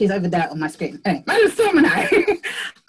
she's 0.00 0.10
over 0.10 0.28
there 0.28 0.48
on 0.50 0.58
my 0.58 0.68
screen. 0.68 0.98
Anyway, 1.04 1.24
Madam 1.26 1.50
Storm 1.50 1.78
and 1.78 1.86
I 1.86 2.38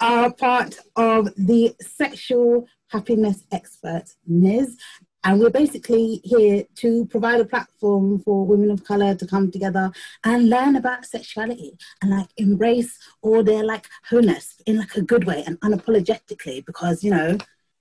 are 0.00 0.32
part 0.32 0.78
of 0.96 1.28
the 1.36 1.74
sexual 1.78 2.66
happiness 2.88 3.44
expert, 3.52 4.04
Ms. 4.26 4.78
And 5.22 5.38
we're 5.38 5.50
basically 5.50 6.22
here 6.24 6.64
to 6.76 7.04
provide 7.06 7.40
a 7.40 7.44
platform 7.44 8.20
for 8.20 8.46
women 8.46 8.70
of 8.70 8.82
color 8.84 9.14
to 9.14 9.26
come 9.26 9.50
together 9.50 9.92
and 10.24 10.48
learn 10.48 10.74
about 10.74 11.04
sexuality 11.04 11.76
and 12.00 12.10
like 12.10 12.28
embrace 12.38 12.98
all 13.20 13.44
their 13.44 13.62
like 13.62 13.86
wholeness 14.08 14.56
in 14.66 14.78
like 14.78 14.96
a 14.96 15.02
good 15.02 15.24
way 15.24 15.44
and 15.46 15.60
unapologetically 15.60 16.64
because, 16.64 17.04
you 17.04 17.10
know, 17.10 17.36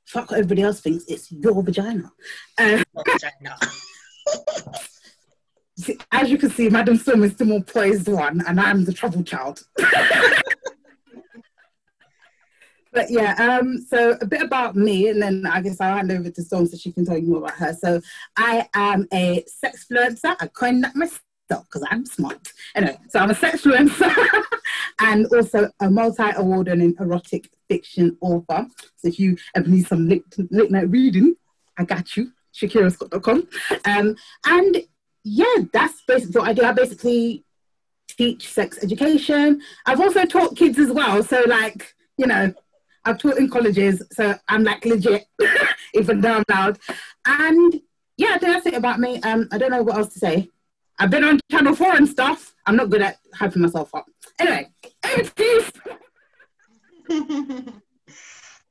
fuck 0.06 0.30
what 0.30 0.40
everybody 0.40 0.62
else 0.62 0.82
thinks, 0.82 1.06
it's 1.08 1.32
your 1.32 1.64
vagina. 1.64 2.12
Uh, 2.58 2.84
vagina. 3.08 3.58
as 6.12 6.30
you 6.30 6.38
can 6.38 6.50
see, 6.50 6.70
Madam 6.70 6.98
Storm 6.98 7.24
is 7.24 7.36
the 7.36 7.46
more 7.46 7.62
poised 7.62 8.08
one 8.08 8.44
and 8.48 8.60
I'm 8.60 8.86
the 8.86 8.94
trouble 8.94 9.24
child. 9.24 9.64
But 12.94 13.10
yeah, 13.10 13.34
um, 13.36 13.78
so 13.78 14.18
a 14.22 14.26
bit 14.26 14.42
about 14.42 14.76
me, 14.76 15.08
and 15.08 15.22
then 15.22 15.46
I 15.46 15.62
guess 15.62 15.80
I'll 15.80 15.96
hand 15.96 16.12
over 16.12 16.30
to 16.30 16.44
Storm 16.44 16.68
so 16.68 16.78
she 16.78 16.92
can 16.92 17.06
tell 17.06 17.18
you 17.18 17.28
more 17.28 17.38
about 17.40 17.54
her. 17.54 17.74
So 17.74 18.02
I 18.38 18.68
am 18.74 19.08
a 19.14 19.44
sex 19.48 19.88
influencer. 19.90 20.36
I 20.40 20.48
coined 20.48 20.84
that 20.84 20.96
myself 20.96 21.22
because 21.50 21.88
I'm 21.90 22.06
smart. 22.06 22.52
Anyway, 22.76 22.98
so 23.10 23.20
I'm 23.20 23.32
a 23.32 23.36
sex 23.36 23.64
influencer 23.64 24.14
and 25.00 25.26
also 25.28 25.70
a 25.80 25.90
multi-award 25.90 26.68
winning 26.68 26.96
erotic 27.00 27.50
fiction 27.70 28.18
author. 28.20 28.68
So 28.98 29.08
if 29.08 29.20
you 29.20 29.38
ever 29.56 29.70
need 29.70 29.88
some 29.88 30.10
late, 30.10 30.24
late 30.50 30.72
night 30.72 30.90
reading, 30.90 31.36
I 31.78 31.86
got 31.86 32.18
you. 32.18 32.32
ShakiraScott.com. 32.54 33.48
Um, 33.86 34.16
and 34.46 34.84
yeah, 35.24 35.56
that's 35.74 36.02
basically 36.08 36.40
what 36.40 36.50
I 36.50 36.54
do. 36.54 36.64
I 36.64 36.74
basically 36.74 37.44
teach 38.08 38.50
sex 38.50 38.80
education. 38.84 39.62
I've 39.86 40.00
also 40.00 40.26
taught 40.26 40.58
kids 40.58 40.80
as 40.80 40.92
well. 40.92 41.24
So 41.24 41.44
like, 41.48 41.94
you 42.18 42.28
know, 42.28 42.54
I've 43.06 43.18
taught 43.18 43.38
in 43.38 43.50
colleges, 43.50 44.04
so 44.12 44.36
I'm 44.48 44.64
like 44.64 44.86
legit, 44.86 45.26
even 45.94 46.22
though 46.22 46.36
I'm 46.38 46.44
loud. 46.50 46.80
And 47.26 47.82
yeah, 48.18 48.38
that's 48.38 48.66
it 48.66 48.76
about 48.76 49.00
me. 49.00 49.20
Um, 49.22 49.48
I 49.52 49.58
don't 49.58 49.72
know 49.72 49.84
what 49.84 49.98
else 49.98 50.14
to 50.14 50.20
say. 50.20 50.50
I've 51.00 51.10
been 51.10 51.24
on 51.24 51.40
Channel 51.50 51.76
4 51.76 51.96
and 51.96 52.08
stuff. 52.08 52.54
I'm 52.68 52.76
not 52.76 52.90
good 52.90 53.02
at 53.02 53.18
hyping 53.36 53.58
myself 53.58 53.94
up. 53.96 54.06
Anyway, 54.40 54.70
excuse. 55.04 55.72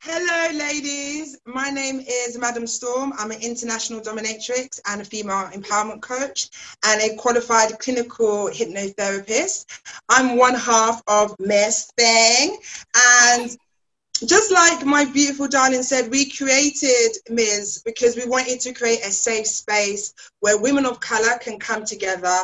Hello, 0.03 0.59
ladies. 0.59 1.37
My 1.45 1.69
name 1.69 2.01
is 2.01 2.39
Madam 2.39 2.67
Storm. 2.67 3.13
I'm 3.19 3.33
an 3.33 3.43
international 3.43 4.01
dominatrix 4.01 4.81
and 4.87 5.03
a 5.03 5.05
female 5.05 5.51
empowerment 5.53 6.01
coach 6.01 6.49
and 6.83 7.03
a 7.03 7.17
qualified 7.17 7.79
clinical 7.79 8.49
hypnotherapist. 8.49 9.67
I'm 10.09 10.39
one 10.39 10.55
half 10.55 11.03
of 11.07 11.37
Miss 11.39 11.91
Thing 11.99 12.57
and 12.97 13.55
just 14.25 14.51
like 14.51 14.87
my 14.87 15.05
beautiful 15.05 15.49
darling 15.49 15.83
said, 15.83 16.11
we 16.11 16.31
created 16.31 17.19
Ms. 17.29 17.83
because 17.85 18.17
we 18.17 18.25
wanted 18.25 18.61
to 18.61 18.73
create 18.73 19.01
a 19.01 19.11
safe 19.11 19.47
space 19.47 20.15
where 20.41 20.59
women 20.59 20.87
of 20.87 21.01
color 21.01 21.37
can 21.43 21.59
come 21.59 21.85
together 21.85 22.39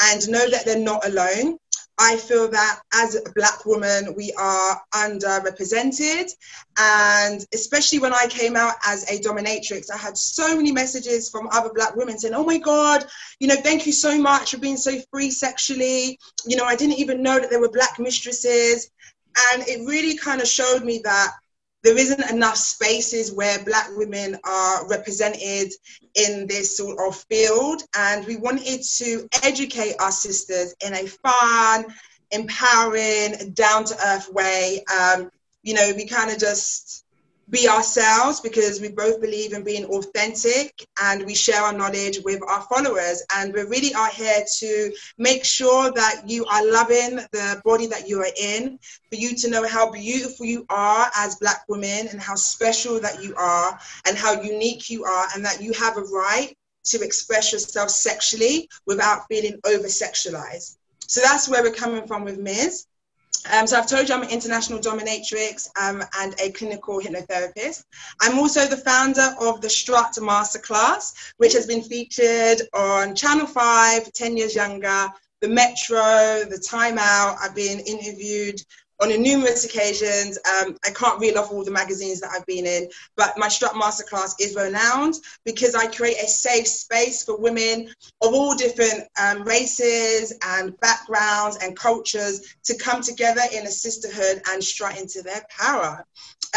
and 0.00 0.28
know 0.28 0.48
that 0.48 0.64
they're 0.64 0.78
not 0.78 1.04
alone. 1.04 1.58
I 2.02 2.16
feel 2.16 2.48
that 2.48 2.80
as 2.94 3.14
a 3.14 3.30
black 3.34 3.66
woman, 3.66 4.14
we 4.16 4.32
are 4.32 4.80
underrepresented. 4.94 6.32
And 6.78 7.44
especially 7.52 7.98
when 7.98 8.14
I 8.14 8.26
came 8.30 8.56
out 8.56 8.74
as 8.86 9.04
a 9.10 9.20
dominatrix, 9.20 9.90
I 9.92 9.98
had 9.98 10.16
so 10.16 10.56
many 10.56 10.72
messages 10.72 11.28
from 11.28 11.48
other 11.52 11.70
black 11.74 11.94
women 11.96 12.18
saying, 12.18 12.32
Oh 12.32 12.44
my 12.44 12.56
God, 12.56 13.04
you 13.38 13.48
know, 13.48 13.56
thank 13.56 13.86
you 13.86 13.92
so 13.92 14.18
much 14.18 14.52
for 14.52 14.58
being 14.58 14.78
so 14.78 14.98
free 15.10 15.30
sexually. 15.30 16.18
You 16.46 16.56
know, 16.56 16.64
I 16.64 16.74
didn't 16.74 16.98
even 16.98 17.22
know 17.22 17.38
that 17.38 17.50
there 17.50 17.60
were 17.60 17.70
black 17.70 17.98
mistresses. 17.98 18.90
And 19.52 19.62
it 19.68 19.86
really 19.86 20.16
kind 20.16 20.40
of 20.40 20.48
showed 20.48 20.82
me 20.82 21.02
that 21.04 21.32
there 21.82 21.96
isn't 21.96 22.30
enough 22.30 22.56
spaces 22.56 23.32
where 23.32 23.64
black 23.64 23.88
women 23.96 24.36
are 24.44 24.86
represented 24.88 25.72
in 26.14 26.46
this 26.46 26.76
sort 26.76 26.98
of 27.06 27.16
field. 27.30 27.82
And 27.96 28.26
we 28.26 28.36
wanted 28.36 28.82
to 28.98 29.28
educate 29.42 29.94
our 29.98 30.12
sisters 30.12 30.74
in 30.84 30.94
a 30.94 31.06
fun, 31.06 31.86
empowering, 32.30 33.52
down 33.54 33.84
to 33.84 33.96
earth 34.06 34.30
way. 34.32 34.84
Um, 34.94 35.30
you 35.62 35.74
know, 35.74 35.92
we 35.96 36.06
kind 36.06 36.30
of 36.30 36.38
just 36.38 37.04
be 37.50 37.68
ourselves 37.68 38.40
because 38.40 38.80
we 38.80 38.88
both 38.88 39.20
believe 39.20 39.52
in 39.52 39.64
being 39.64 39.84
authentic 39.86 40.86
and 41.02 41.26
we 41.26 41.34
share 41.34 41.60
our 41.60 41.72
knowledge 41.72 42.20
with 42.24 42.40
our 42.48 42.62
followers. 42.62 43.24
And 43.36 43.52
we 43.52 43.62
really 43.62 43.92
are 43.94 44.10
here 44.10 44.44
to 44.58 44.92
make 45.18 45.44
sure 45.44 45.90
that 45.92 46.22
you 46.26 46.44
are 46.46 46.70
loving 46.70 47.16
the 47.32 47.60
body 47.64 47.86
that 47.88 48.08
you 48.08 48.20
are 48.20 48.32
in, 48.40 48.78
for 49.08 49.16
you 49.16 49.34
to 49.36 49.50
know 49.50 49.66
how 49.66 49.90
beautiful 49.90 50.46
you 50.46 50.64
are 50.70 51.10
as 51.16 51.36
Black 51.36 51.64
women 51.68 52.08
and 52.08 52.20
how 52.20 52.34
special 52.34 53.00
that 53.00 53.22
you 53.22 53.34
are 53.36 53.78
and 54.06 54.16
how 54.16 54.40
unique 54.40 54.88
you 54.88 55.04
are, 55.04 55.26
and 55.34 55.44
that 55.44 55.60
you 55.60 55.72
have 55.72 55.96
a 55.96 56.02
right 56.02 56.56
to 56.84 57.00
express 57.02 57.52
yourself 57.52 57.90
sexually 57.90 58.68
without 58.86 59.26
feeling 59.28 59.58
over 59.66 59.88
sexualized. 59.88 60.76
So 61.06 61.20
that's 61.20 61.48
where 61.48 61.62
we're 61.62 61.72
coming 61.72 62.06
from 62.06 62.24
with 62.24 62.38
Ms. 62.38 62.86
Um, 63.52 63.66
so 63.66 63.78
I've 63.78 63.86
told 63.86 64.08
you 64.08 64.14
I'm 64.14 64.22
an 64.22 64.30
international 64.30 64.78
dominatrix 64.78 65.68
um, 65.80 66.02
and 66.18 66.34
a 66.40 66.50
clinical 66.50 67.00
hypnotherapist. 67.00 67.84
I'm 68.20 68.38
also 68.38 68.66
the 68.66 68.76
founder 68.76 69.34
of 69.40 69.60
the 69.60 69.70
Strut 69.70 70.14
Masterclass, 70.14 71.32
which 71.38 71.52
has 71.54 71.66
been 71.66 71.82
featured 71.82 72.62
on 72.74 73.14
Channel 73.14 73.46
5, 73.46 74.12
10 74.12 74.36
Years 74.36 74.54
Younger, 74.54 75.08
The 75.40 75.48
Metro, 75.48 76.44
The 76.48 76.62
Time 76.66 76.98
Out. 76.98 77.36
I've 77.40 77.54
been 77.54 77.80
interviewed 77.80 78.60
on 79.00 79.22
numerous 79.22 79.64
occasions. 79.64 80.38
Um, 80.46 80.76
I 80.86 80.90
can't 80.90 81.20
reel 81.20 81.38
off 81.38 81.50
all 81.50 81.64
the 81.64 81.70
magazines 81.70 82.20
that 82.20 82.30
I've 82.34 82.46
been 82.46 82.66
in, 82.66 82.88
but 83.16 83.36
my 83.38 83.48
Strut 83.48 83.72
Masterclass 83.72 84.34
is 84.40 84.54
renowned 84.54 85.16
because 85.44 85.74
I 85.74 85.86
create 85.86 86.18
a 86.22 86.28
safe 86.28 86.66
space 86.66 87.24
for 87.24 87.36
women 87.36 87.88
of 88.20 88.34
all 88.34 88.54
different 88.54 89.04
um, 89.20 89.42
races 89.44 90.34
and 90.42 90.78
backgrounds 90.80 91.58
and 91.62 91.76
cultures 91.76 92.54
to 92.64 92.76
come 92.76 93.02
together 93.02 93.42
in 93.52 93.66
a 93.66 93.70
sisterhood 93.70 94.42
and 94.50 94.62
strut 94.62 94.98
into 94.98 95.22
their 95.22 95.42
power. 95.48 96.04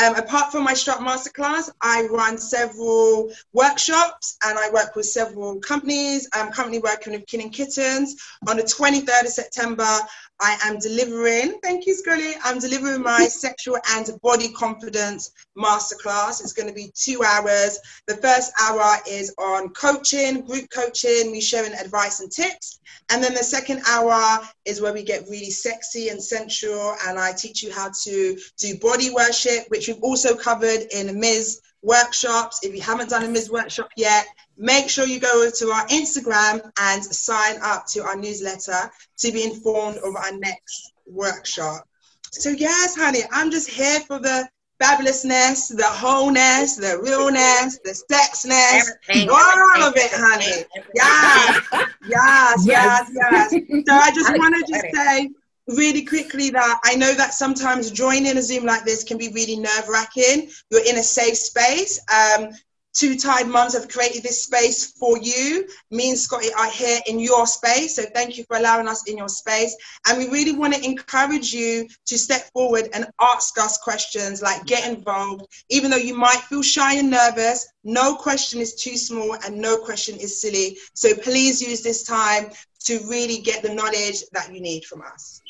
Um, 0.02 0.16
apart 0.16 0.52
from 0.52 0.64
my 0.64 0.74
Strut 0.74 1.00
Masterclass, 1.00 1.70
I 1.82 2.08
run 2.08 2.40
several 2.40 3.32
workshops 3.54 4.38
and 4.44 4.58
I 4.58 4.72
work 4.72 4.96
with 4.96 5.06
several 5.06 5.60
companies. 5.60 6.28
I'm 6.34 6.52
currently 6.52 6.80
working 6.80 7.14
with 7.14 7.28
Killing 7.28 7.52
Kittens. 7.52 8.16
On 8.48 8.58
the 8.58 8.64
23rd 8.64 9.26
of 9.26 9.28
September, 9.28 10.00
I 10.44 10.58
am 10.66 10.78
delivering, 10.78 11.58
thank 11.64 11.86
you, 11.86 11.96
Scotty, 11.96 12.34
I'm 12.44 12.60
delivering 12.60 13.02
my 13.02 13.30
sexual 13.30 13.78
and 13.92 14.10
body 14.22 14.52
confidence 14.52 15.32
masterclass. 15.58 16.42
It's 16.42 16.52
going 16.52 16.68
to 16.68 16.74
be 16.74 16.92
two 16.94 17.24
hours. 17.24 17.80
The 18.08 18.18
first 18.18 18.52
hour 18.62 18.98
is 19.10 19.34
on 19.38 19.70
coaching, 19.70 20.42
group 20.42 20.70
coaching, 20.70 21.32
me 21.32 21.40
sharing 21.40 21.72
advice 21.72 22.20
and 22.20 22.30
tips. 22.30 22.82
And 23.10 23.24
then 23.24 23.34
the 23.34 23.44
second 23.44 23.84
hour 23.90 24.42
is 24.66 24.82
where 24.82 24.92
we 24.92 25.04
get 25.04 25.30
really 25.30 25.50
sexy 25.50 26.10
and 26.10 26.22
sensual, 26.22 26.94
and 27.08 27.18
I 27.18 27.32
teach 27.32 27.64
you 27.64 27.72
how 27.72 27.92
to 28.04 28.38
do 28.58 28.78
body 28.80 29.12
worship, 29.12 29.64
which 29.70 29.88
we've 29.88 30.04
also 30.04 30.36
covered 30.36 30.88
in 30.92 31.22
Ms. 31.22 31.62
workshops. 31.84 32.60
If 32.64 32.74
you 32.74 32.82
haven't 32.82 33.10
done 33.10 33.24
a 33.24 33.28
Ms. 33.28 33.52
workshop 33.52 33.90
yet, 33.96 34.26
make 34.58 34.90
sure 34.90 35.06
you 35.06 35.20
go 35.20 35.50
to 35.50 35.68
our 35.68 35.86
Instagram 35.88 36.72
and 36.80 37.04
sign 37.04 37.58
up 37.62 37.86
to 37.88 38.04
our 38.04 38.16
newsletter 38.16 38.92
to 39.20 39.32
be 39.32 39.44
informed 39.44 39.98
of 39.98 40.16
our 40.16 40.32
next 40.38 40.94
workshop. 41.06 41.88
So 42.32 42.50
yes, 42.50 42.96
honey, 42.96 43.20
I'm 43.32 43.52
just 43.52 43.70
here 43.70 44.00
for 44.02 44.20
the 44.20 44.48
fabulousness, 44.82 45.76
the 45.76 45.86
wholeness, 45.86 46.78
the 46.78 47.00
realness, 47.00 47.80
the 47.84 47.92
sexness, 47.92 48.90
everything, 49.08 49.30
all 49.30 49.84
of 49.84 49.94
it, 49.96 50.12
honey. 50.12 50.66
Yes, 50.96 51.68
yes, 52.08 52.66
yes, 52.66 53.12
yes. 53.14 53.52
So 53.52 53.94
I 53.94 54.12
just 54.12 54.32
want 54.38 54.56
to 54.56 54.74
just 54.74 54.86
say 54.96 55.30
really 55.68 56.04
quickly 56.04 56.50
that 56.52 56.80
I 56.84 56.96
know 56.96 57.14
that 57.14 57.34
sometimes 57.34 57.92
joining 57.92 58.38
a 58.38 58.42
Zoom 58.42 58.66
like 58.66 58.86
this 58.86 59.04
can 59.04 59.18
be 59.18 59.30
really 59.30 59.58
nerve 59.58 59.88
wracking. 59.88 60.50
You're 60.70 60.86
in 60.86 60.98
a 60.98 61.04
safe 61.04 61.38
space. 61.38 62.00
Um, 62.14 62.50
Two 62.96 63.18
tired 63.18 63.48
Mums 63.48 63.74
have 63.74 63.90
created 63.90 64.22
this 64.22 64.44
space 64.44 64.92
for 64.92 65.18
you. 65.18 65.68
Me 65.90 66.10
and 66.10 66.18
Scotty 66.18 66.54
are 66.54 66.70
here 66.70 67.00
in 67.08 67.20
your 67.20 67.48
space. 67.48 67.96
So 67.96 68.04
thank 68.14 68.38
you 68.38 68.44
for 68.44 68.58
allowing 68.58 68.88
us 68.88 69.10
in 69.10 69.18
your 69.18 69.30
space. 69.30 69.76
And 70.08 70.20
we 70.20 70.30
really 70.30 70.52
want 70.52 70.76
to 70.76 70.86
encourage 70.86 71.52
you 71.52 71.88
to 72.06 72.18
step 72.20 72.52
forward 72.54 72.90
and 72.94 73.08
ask 73.20 73.58
us 73.58 73.80
questions, 73.80 74.44
like 74.44 74.66
get 74.66 74.88
involved. 74.88 75.48
Even 75.70 75.90
though 75.90 75.98
you 75.98 76.16
might 76.16 76.42
feel 76.50 76.62
shy 76.62 76.98
and 76.98 77.10
nervous, 77.10 77.68
no 77.84 78.16
question 78.16 78.62
is 78.62 78.76
too 78.76 78.96
small 78.96 79.36
and 79.44 79.58
no 79.58 79.78
question 79.78 80.16
is 80.20 80.40
silly. 80.40 80.78
So 80.94 81.16
please 81.16 81.64
use 81.64 81.82
this 81.82 82.04
time 82.04 82.52
to 82.82 83.00
really 83.08 83.40
get 83.40 83.64
the 83.64 83.74
knowledge 83.74 84.24
that 84.34 84.54
you 84.54 84.62
need 84.62 84.86
from 84.86 85.02
us. 85.02 85.42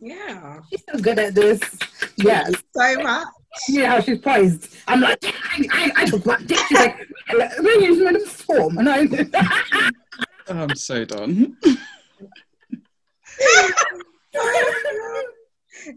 Yeah. 0.00 0.60
She's 0.70 0.82
so 0.90 0.98
good 0.98 1.18
at 1.18 1.34
this. 1.34 1.60
Yes. 2.16 2.52
so 2.74 2.94
much. 3.02 3.28
Yeah, 3.68 3.90
how 3.90 4.00
she's 4.00 4.18
poised. 4.18 4.76
I'm 4.86 5.00
like, 5.00 5.18
I, 5.24 5.66
I, 5.72 5.92
I 5.96 6.04
talk 6.06 6.24
about 6.24 6.46
dick. 6.46 6.58
She's 6.58 6.78
like, 6.78 7.06
really, 7.58 7.86
is 7.86 7.98
Madam 7.98 8.26
Storm? 8.26 8.78
And 8.78 8.88
I. 8.88 9.90
I'm 10.48 10.74
so 10.76 11.04
done. 11.04 11.56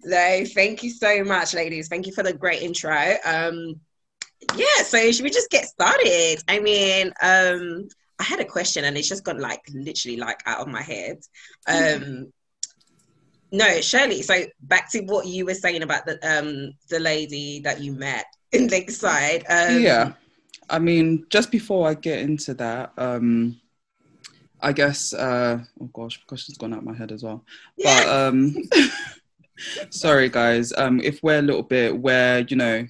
no, 0.06 0.46
thank 0.46 0.84
you 0.84 0.90
so 0.90 1.24
much, 1.24 1.54
ladies. 1.54 1.88
Thank 1.88 2.08
you 2.08 2.14
for 2.14 2.24
the 2.24 2.34
great 2.34 2.62
intro. 2.62 3.16
Um, 3.26 3.80
yeah, 4.56 4.84
so 4.84 5.12
should 5.12 5.24
we 5.24 5.30
just 5.30 5.50
get 5.50 5.66
started? 5.66 6.38
I 6.48 6.60
mean, 6.60 7.14
um, 7.22 7.88
I 8.20 8.24
had 8.24 8.40
a 8.40 8.46
question 8.46 8.86
and 8.86 8.98
it's 8.98 9.10
just 9.10 9.24
gone 9.24 9.40
like 9.40 9.62
literally 9.74 10.18
like 10.18 10.42
out 10.46 10.60
of 10.60 10.68
my 10.68 10.82
head. 10.82 11.20
Um, 11.68 12.32
no, 13.54 13.80
Shirley. 13.82 14.24
So 14.24 14.46
back 14.64 14.92
to 14.92 15.02
what 15.02 15.28
you 15.28 15.46
were 15.46 15.54
saying 15.54 15.84
about 15.84 16.08
the 16.08 16.14
um 16.28 16.74
the 16.90 17.00
lady 17.00 17.60
that 17.60 17.80
you 17.80 17.94
met 17.94 18.26
in 18.52 18.68
Lakeside. 18.68 19.46
Um, 19.48 19.80
yeah, 19.80 20.14
I 20.70 20.80
mean, 20.80 21.28
just 21.30 21.52
before 21.52 21.88
I 21.88 21.94
get 21.94 22.20
into 22.20 22.56
that, 22.56 22.92
um, 22.98 23.62
I 24.60 24.74
guess. 24.74 25.14
Uh, 25.14 25.60
oh 25.80 25.90
gosh, 25.94 26.20
question's 26.26 26.58
gone 26.58 26.74
out 26.74 26.80
of 26.80 26.86
my 26.86 26.96
head 26.96 27.12
as 27.12 27.22
well. 27.24 27.46
Yeah. 27.78 28.04
But 28.04 28.10
um, 28.10 28.56
sorry 29.92 30.30
guys. 30.30 30.74
Um, 30.76 31.00
if 31.02 31.22
we're 31.22 31.40
a 31.40 31.44
little 31.44 31.64
bit, 31.64 31.96
we're 31.96 32.44
you 32.50 32.56
know 32.56 32.88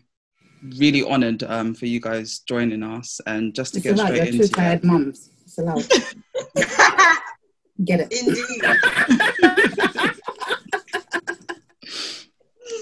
really 0.78 1.04
honored 1.04 1.44
um, 1.44 1.74
for 1.74 1.88
you 1.88 2.00
guys 2.00 2.40
joining 2.40 2.84
us 2.84 3.20
and 3.28 3.54
just 3.54 3.74
to 3.74 3.80
it's 3.80 3.84
get 3.84 3.96
allowed. 3.96 4.16
straight 4.16 4.34
You're 4.34 4.44
into 4.44 4.48
two 4.48 4.54
tired 4.54 4.86
mums. 4.86 5.30
It's 5.44 5.58
allowed. 5.58 5.86
get 7.84 8.00
it. 8.00 8.14
Indeed. 8.14 8.64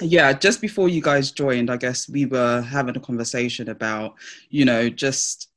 Yeah 0.02 0.34
just 0.34 0.62
before 0.62 0.90
you 0.90 1.02
guys 1.02 1.32
joined 1.32 1.70
i 1.70 1.78
guess 1.78 2.10
we 2.10 2.26
were 2.26 2.62
having 2.62 2.96
a 2.96 3.00
conversation 3.00 3.70
about 3.70 4.16
you 4.50 4.66
know 4.66 4.90
just 4.90 5.52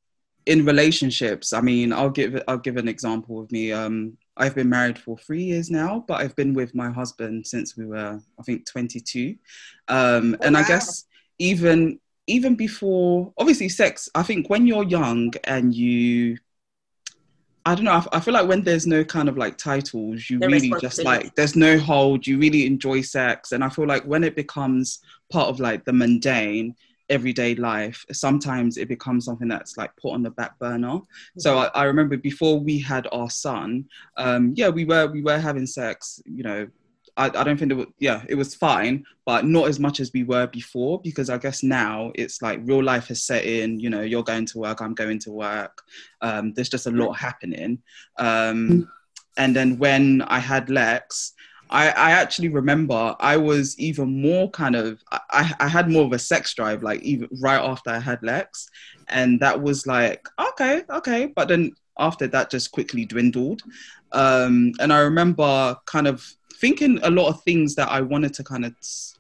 in 0.47 0.65
relationships. 0.65 1.53
I 1.53 1.61
mean 1.61 1.93
i'll 1.93 2.11
give 2.11 2.41
i'll 2.49 2.59
give 2.59 2.77
an 2.77 2.89
example 2.89 3.41
of 3.41 3.51
me. 3.51 3.73
Um 3.73 4.17
i've 4.37 4.55
been 4.55 4.69
married 4.69 4.99
for 4.99 5.17
three 5.17 5.45
years 5.45 5.71
now 5.71 6.05
but 6.09 6.21
i've 6.21 6.35
been 6.35 6.55
with 6.55 6.75
my 6.75 6.91
husband 6.91 7.47
since 7.47 7.77
we 7.77 7.87
were 7.87 8.21
i 8.37 8.43
think 8.43 8.67
22 8.67 9.37
um 9.87 10.37
and 10.43 10.55
wow. 10.55 10.61
i 10.61 10.67
guess 10.67 11.05
even 11.39 12.01
even 12.27 12.57
before 12.57 13.33
obviously 13.39 13.69
sex 13.69 14.09
i 14.17 14.25
think 14.25 14.51
when 14.51 14.67
you're 14.67 14.83
young 14.83 15.33
and 15.45 15.73
you 15.73 16.37
I 17.67 17.75
don't 17.75 17.85
know. 17.85 17.93
I, 17.93 18.07
I 18.13 18.21
feel 18.21 18.35
like 18.35 18.49
when 18.49 18.63
there's 18.63 18.87
no 18.87 19.05
kind 19.05 19.29
of 19.29 19.39
like 19.39 19.57
titles, 19.57 20.29
you 20.29 20.39
The 20.39 20.49
really 20.49 20.73
just 20.81 21.03
like 21.03 21.35
there's 21.35 21.57
no 21.57 21.79
hold. 21.79 22.27
You 22.27 22.39
really 22.39 22.67
enjoy 22.67 23.01
sex, 23.01 23.53
and 23.53 23.65
I 23.65 23.69
feel 23.69 23.87
like 23.87 24.05
when 24.05 24.25
it 24.25 24.37
becomes 24.37 25.01
part 25.31 25.49
of 25.49 25.61
like 25.61 25.85
the 25.85 25.93
mundane 25.93 26.75
everyday 27.11 27.55
life, 27.55 28.05
sometimes 28.13 28.77
it 28.77 28.89
becomes 28.89 29.25
something 29.25 29.49
that's 29.49 29.77
like 29.77 29.95
put 29.97 30.13
on 30.13 30.23
the 30.23 30.31
back 30.31 30.59
burner. 30.59 31.01
So 31.39 31.59
I, 31.59 31.67
I 31.75 31.85
remember 31.85 32.17
before 32.17 32.59
we 32.59 32.79
had 32.79 33.07
our 33.13 33.31
son, 33.31 33.87
um, 34.17 34.53
yeah, 34.57 34.69
we 34.69 34.85
were 34.85 35.07
we 35.07 35.23
were 35.23 35.39
having 35.39 35.67
sex. 35.67 36.21
You 36.27 36.43
know, 36.43 36.69
I, 37.17 37.27
I 37.27 37.45
don't 37.45 37.57
think 37.57 37.71
it 37.71 37.77
was 37.77 37.87
yeah, 37.99 38.25
it 38.29 38.35
was 38.35 38.55
fine, 38.55 39.05
but 39.25 39.45
not 39.45 39.69
as 39.69 39.79
much 39.79 40.01
as 40.01 40.13
we 40.13 40.25
were 40.25 40.47
before 40.47 41.01
because 41.01 41.31
I 41.31 41.39
guess 41.39 41.63
now 41.63 42.13
it's 42.15 42.43
like 42.43 42.61
real 42.65 42.83
life 42.83 43.09
has 43.09 43.23
set 43.23 43.45
in. 43.45 43.79
You 43.79 43.91
know, 43.91 44.03
you're 44.03 44.25
going 44.25 44.47
to 44.47 44.59
work, 44.59 44.81
I'm 44.81 44.95
going 44.95 45.21
to 45.21 45.31
work. 45.31 45.83
Um, 46.21 46.53
there's 46.55 46.69
just 46.69 46.87
a 46.87 46.91
lot 46.91 47.13
happening. 47.13 47.83
Um, 48.19 48.89
and 49.37 49.55
then 49.55 49.79
when 49.79 50.23
I 50.23 50.39
had 50.39 50.71
Lex, 50.71 51.33
I, 51.71 51.89
I 51.89 52.11
actually 52.13 52.49
remember 52.49 53.17
I 53.19 53.37
was 53.37 53.79
even 53.79 54.21
more 54.21 54.51
kind 54.51 54.77
of 54.77 55.03
I, 55.11 55.53
I 55.61 55.69
had 55.69 55.91
more 55.91 56.05
of 56.05 56.13
a 56.13 56.19
sex 56.19 56.55
drive 56.55 56.83
like 56.83 57.01
even 57.03 57.29
right 57.41 57.61
after 57.61 57.91
I 57.91 57.99
had 57.99 58.23
Lex, 58.23 58.69
and 59.09 59.41
that 59.41 59.61
was 59.61 59.87
like 59.87 60.29
okay 60.51 60.83
okay, 60.91 61.27
but 61.27 61.49
then 61.49 61.75
after 61.99 62.27
that 62.27 62.51
just 62.51 62.73
quickly 62.73 63.05
dwindled, 63.05 63.63
um, 64.13 64.73
and 64.81 64.93
I 64.93 65.01
remember 65.01 65.77
kind 65.87 66.07
of 66.07 66.25
thinking 66.61 66.99
a 67.03 67.11
lot 67.11 67.29
of 67.29 67.43
things 67.43 67.75
that 67.75 67.91
I 67.91 68.01
wanted 68.01 68.35
to 68.35 68.45
kind 68.45 68.65
of 68.65 68.75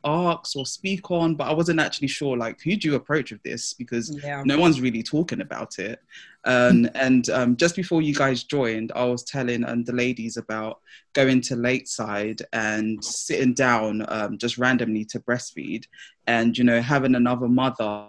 ask 0.04 0.56
or 0.56 0.66
speak 0.66 1.10
on, 1.10 1.34
but 1.34 1.48
I 1.48 1.52
wasn't 1.52 1.80
actually 1.80 2.08
sure 2.08 2.36
like 2.36 2.60
who 2.62 2.76
do 2.76 2.88
you 2.88 2.94
approach 2.94 3.32
with 3.32 3.42
this 3.42 3.74
because 3.74 4.14
Yeah. 4.22 4.42
no 4.44 4.58
one's 4.58 4.80
really 4.80 5.02
talking 5.02 5.40
about 5.40 5.78
it. 5.78 6.00
Um, 6.44 6.88
and 6.94 7.28
um, 7.30 7.56
just 7.56 7.76
before 7.76 8.02
you 8.02 8.14
guys 8.14 8.44
joined, 8.44 8.92
I 8.94 9.04
was 9.04 9.24
telling 9.24 9.64
um, 9.64 9.84
the 9.84 9.92
ladies 9.92 10.36
about 10.36 10.80
going 11.12 11.40
to 11.42 11.56
Lakeside 11.56 12.42
and 12.52 13.02
sitting 13.04 13.54
down 13.54 14.04
um, 14.08 14.38
just 14.38 14.58
randomly 14.58 15.04
to 15.06 15.20
breastfeed, 15.20 15.84
and 16.26 16.56
you 16.56 16.64
know 16.64 16.80
having 16.80 17.14
another 17.14 17.48
mother. 17.48 18.06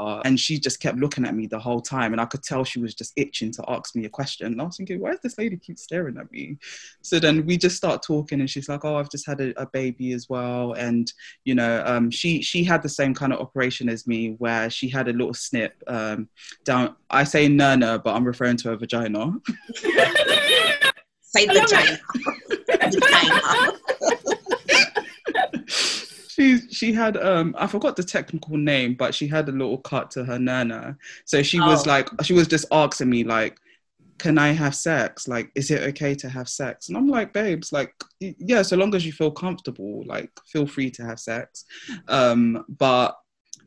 Uh, 0.00 0.22
and 0.24 0.40
she 0.40 0.58
just 0.58 0.80
kept 0.80 0.96
looking 0.96 1.26
at 1.26 1.34
me 1.34 1.46
the 1.46 1.58
whole 1.58 1.82
time, 1.82 2.12
and 2.12 2.20
I 2.22 2.24
could 2.24 2.42
tell 2.42 2.64
she 2.64 2.80
was 2.80 2.94
just 2.94 3.12
itching 3.16 3.52
to 3.52 3.64
ask 3.68 3.94
me 3.94 4.06
a 4.06 4.08
question. 4.08 4.46
And 4.46 4.58
I 4.58 4.64
was 4.64 4.78
thinking, 4.78 4.98
why 4.98 5.10
does 5.10 5.20
this 5.20 5.36
lady 5.36 5.58
keep 5.58 5.78
staring 5.78 6.16
at 6.16 6.32
me? 6.32 6.56
So 7.02 7.20
then 7.20 7.44
we 7.44 7.58
just 7.58 7.76
start 7.76 8.02
talking, 8.02 8.40
and 8.40 8.48
she's 8.48 8.66
like, 8.66 8.82
"Oh, 8.82 8.96
I've 8.96 9.10
just 9.10 9.26
had 9.26 9.42
a, 9.42 9.60
a 9.60 9.66
baby 9.66 10.12
as 10.12 10.26
well," 10.30 10.72
and 10.72 11.12
you 11.44 11.54
know, 11.54 11.82
um, 11.84 12.10
she 12.10 12.40
she 12.40 12.64
had 12.64 12.82
the 12.82 12.88
same 12.88 13.12
kind 13.12 13.34
of 13.34 13.40
operation 13.40 13.90
as 13.90 14.06
me, 14.06 14.36
where 14.38 14.70
she 14.70 14.88
had 14.88 15.08
a 15.08 15.12
little 15.12 15.34
snip 15.34 15.74
um, 15.86 16.30
down. 16.64 16.96
I 17.10 17.24
say 17.24 17.46
nana, 17.48 17.98
but 17.98 18.16
I'm 18.16 18.24
referring 18.24 18.56
to 18.58 18.70
her 18.70 18.76
vagina. 18.76 19.32
Say 21.20 21.46
vagina. 21.46 21.98
vagina. 22.66 23.72
She 26.34 26.58
she 26.70 26.92
had 26.92 27.16
um 27.16 27.54
I 27.58 27.66
forgot 27.66 27.96
the 27.96 28.02
technical 28.04 28.56
name, 28.56 28.94
but 28.94 29.14
she 29.14 29.26
had 29.26 29.48
a 29.48 29.52
little 29.52 29.78
cut 29.78 30.10
to 30.12 30.24
her 30.24 30.38
nana. 30.38 30.96
So 31.24 31.42
she 31.42 31.60
was 31.60 31.86
Oh. 31.86 31.90
like, 31.90 32.08
she 32.22 32.32
was 32.34 32.48
just 32.48 32.66
asking 32.70 33.10
me 33.10 33.24
like, 33.24 33.58
"Can 34.18 34.38
I 34.38 34.50
have 34.52 34.74
sex? 34.74 35.28
Like, 35.28 35.50
is 35.54 35.70
it 35.70 35.82
okay 35.90 36.14
to 36.16 36.28
have 36.28 36.48
sex?" 36.48 36.88
And 36.88 36.96
I'm 36.96 37.08
like, 37.08 37.32
"Babes, 37.32 37.72
like, 37.72 37.94
yeah, 38.20 38.62
so 38.62 38.76
long 38.76 38.94
as 38.94 39.06
you 39.06 39.12
feel 39.12 39.30
comfortable, 39.30 40.04
like, 40.06 40.30
feel 40.46 40.66
free 40.66 40.90
to 40.92 41.04
have 41.04 41.20
sex." 41.20 41.64
Um, 42.08 42.64
but 42.68 43.16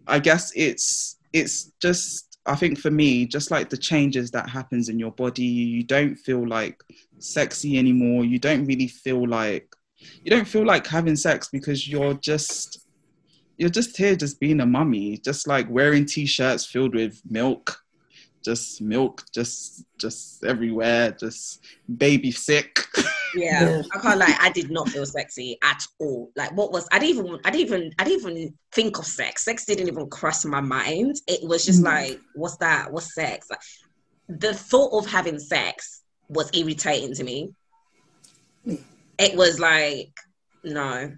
I 0.08 0.20
guess 0.20 0.52
it's 0.56 1.18
it's 1.34 1.72
just 1.82 2.38
I 2.46 2.56
think 2.56 2.78
for 2.80 2.92
me, 2.92 3.26
just 3.26 3.52
like 3.52 3.70
the 3.70 3.78
changes 3.78 4.32
that 4.32 4.50
happens 4.50 4.90
in 4.90 5.00
your 5.00 5.12
body, 5.12 5.44
you 5.46 5.84
don't 5.84 6.16
feel 6.16 6.46
like 6.48 6.84
sexy 7.20 7.78
anymore. 7.78 8.26
You 8.26 8.38
don't 8.40 8.66
really 8.66 8.88
feel 8.88 9.28
like 9.28 9.74
you 10.24 10.30
don't 10.32 10.48
feel 10.48 10.66
like 10.66 10.88
having 10.88 11.16
sex 11.16 11.50
because 11.52 11.88
you're 11.88 12.14
just 12.16 12.80
you're 13.58 13.70
just 13.70 13.96
here 13.96 14.16
just 14.16 14.40
being 14.40 14.62
a 14.62 14.66
mummy, 14.66 15.18
just 15.18 15.48
like 15.48 15.70
wearing 15.70 16.06
t-shirts 16.06 16.66
filled 16.66 16.96
with 16.96 17.22
milk, 17.30 17.84
just 18.44 18.82
milk, 18.82 19.24
just 19.34 19.86
just 20.00 20.44
everywhere, 20.44 21.12
just 21.12 21.64
baby 21.98 22.32
sick. 22.32 22.80
Yeah, 22.98 23.04
Yeah. 23.36 23.82
I 23.94 24.00
can't 24.00 24.20
lie. 24.20 24.36
I 24.40 24.50
did 24.52 24.70
not 24.72 24.90
feel 24.90 25.06
sexy 25.06 25.58
at 25.64 25.84
all. 26.00 26.32
Like, 26.36 26.52
what 26.56 26.72
was? 26.72 26.88
I 26.92 27.00
didn't 27.00 27.26
even. 27.26 27.40
I 27.46 27.52
didn't 27.52 27.68
even. 27.68 27.92
I 28.00 28.04
didn't 28.04 28.32
even 28.38 28.54
think 28.72 29.00
of 29.00 29.06
sex. 29.06 29.46
Sex 29.46 29.66
didn't 29.66 29.88
even 29.88 30.10
cross 30.10 30.46
my 30.46 30.62
mind. 30.62 31.18
It 31.28 31.48
was 31.48 31.66
just 31.66 31.82
Mhm. 31.82 31.86
like, 31.86 32.20
what's 32.36 32.58
that? 32.58 32.92
What's 32.92 33.14
sex? 33.16 33.48
Like, 33.50 33.60
the 34.30 34.54
thought 34.54 34.98
of 34.98 35.06
having 35.10 35.40
sex 35.40 36.02
was 36.30 36.50
irritating 36.54 37.14
to 37.16 37.24
me. 37.24 37.54
Mm. 38.68 38.80
It 39.18 39.36
was 39.36 39.60
like, 39.60 40.12
no, 40.64 41.12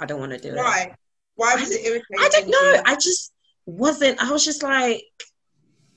I 0.00 0.06
don't 0.06 0.20
want 0.20 0.32
to 0.32 0.38
do 0.38 0.48
it. 0.50 0.56
Why? 0.56 0.94
Why 1.36 1.54
was 1.56 1.70
it 1.70 1.84
irritating? 1.84 2.16
I 2.18 2.28
don't 2.28 2.48
know. 2.48 2.82
I 2.86 2.94
just 2.94 3.32
wasn't. 3.66 4.22
I 4.22 4.30
was 4.30 4.44
just 4.44 4.62
like, 4.62 5.02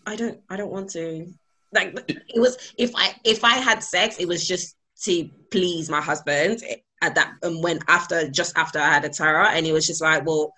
I 0.06 0.16
don't. 0.16 0.40
I 0.50 0.58
don't 0.58 0.72
want 0.72 0.90
to. 0.92 1.28
Like 1.74 2.00
it 2.08 2.40
was. 2.40 2.74
If 2.78 2.92
I 2.96 3.16
if 3.24 3.44
I 3.44 3.56
had 3.56 3.84
sex, 3.84 4.18
it 4.18 4.28
was 4.28 4.48
just 4.48 4.76
to 5.04 5.30
please 5.52 5.90
my 5.90 6.02
husband. 6.02 6.64
At 7.04 7.14
that, 7.14 7.34
and 7.44 7.62
when 7.62 7.80
after 7.88 8.28
just 8.28 8.58
after 8.58 8.80
I 8.80 8.88
had 8.88 9.06
a 9.06 9.10
Tara, 9.10 9.50
and 9.50 9.66
he 9.66 9.72
was 9.72 9.86
just 9.86 10.02
like, 10.02 10.26
well, 10.26 10.52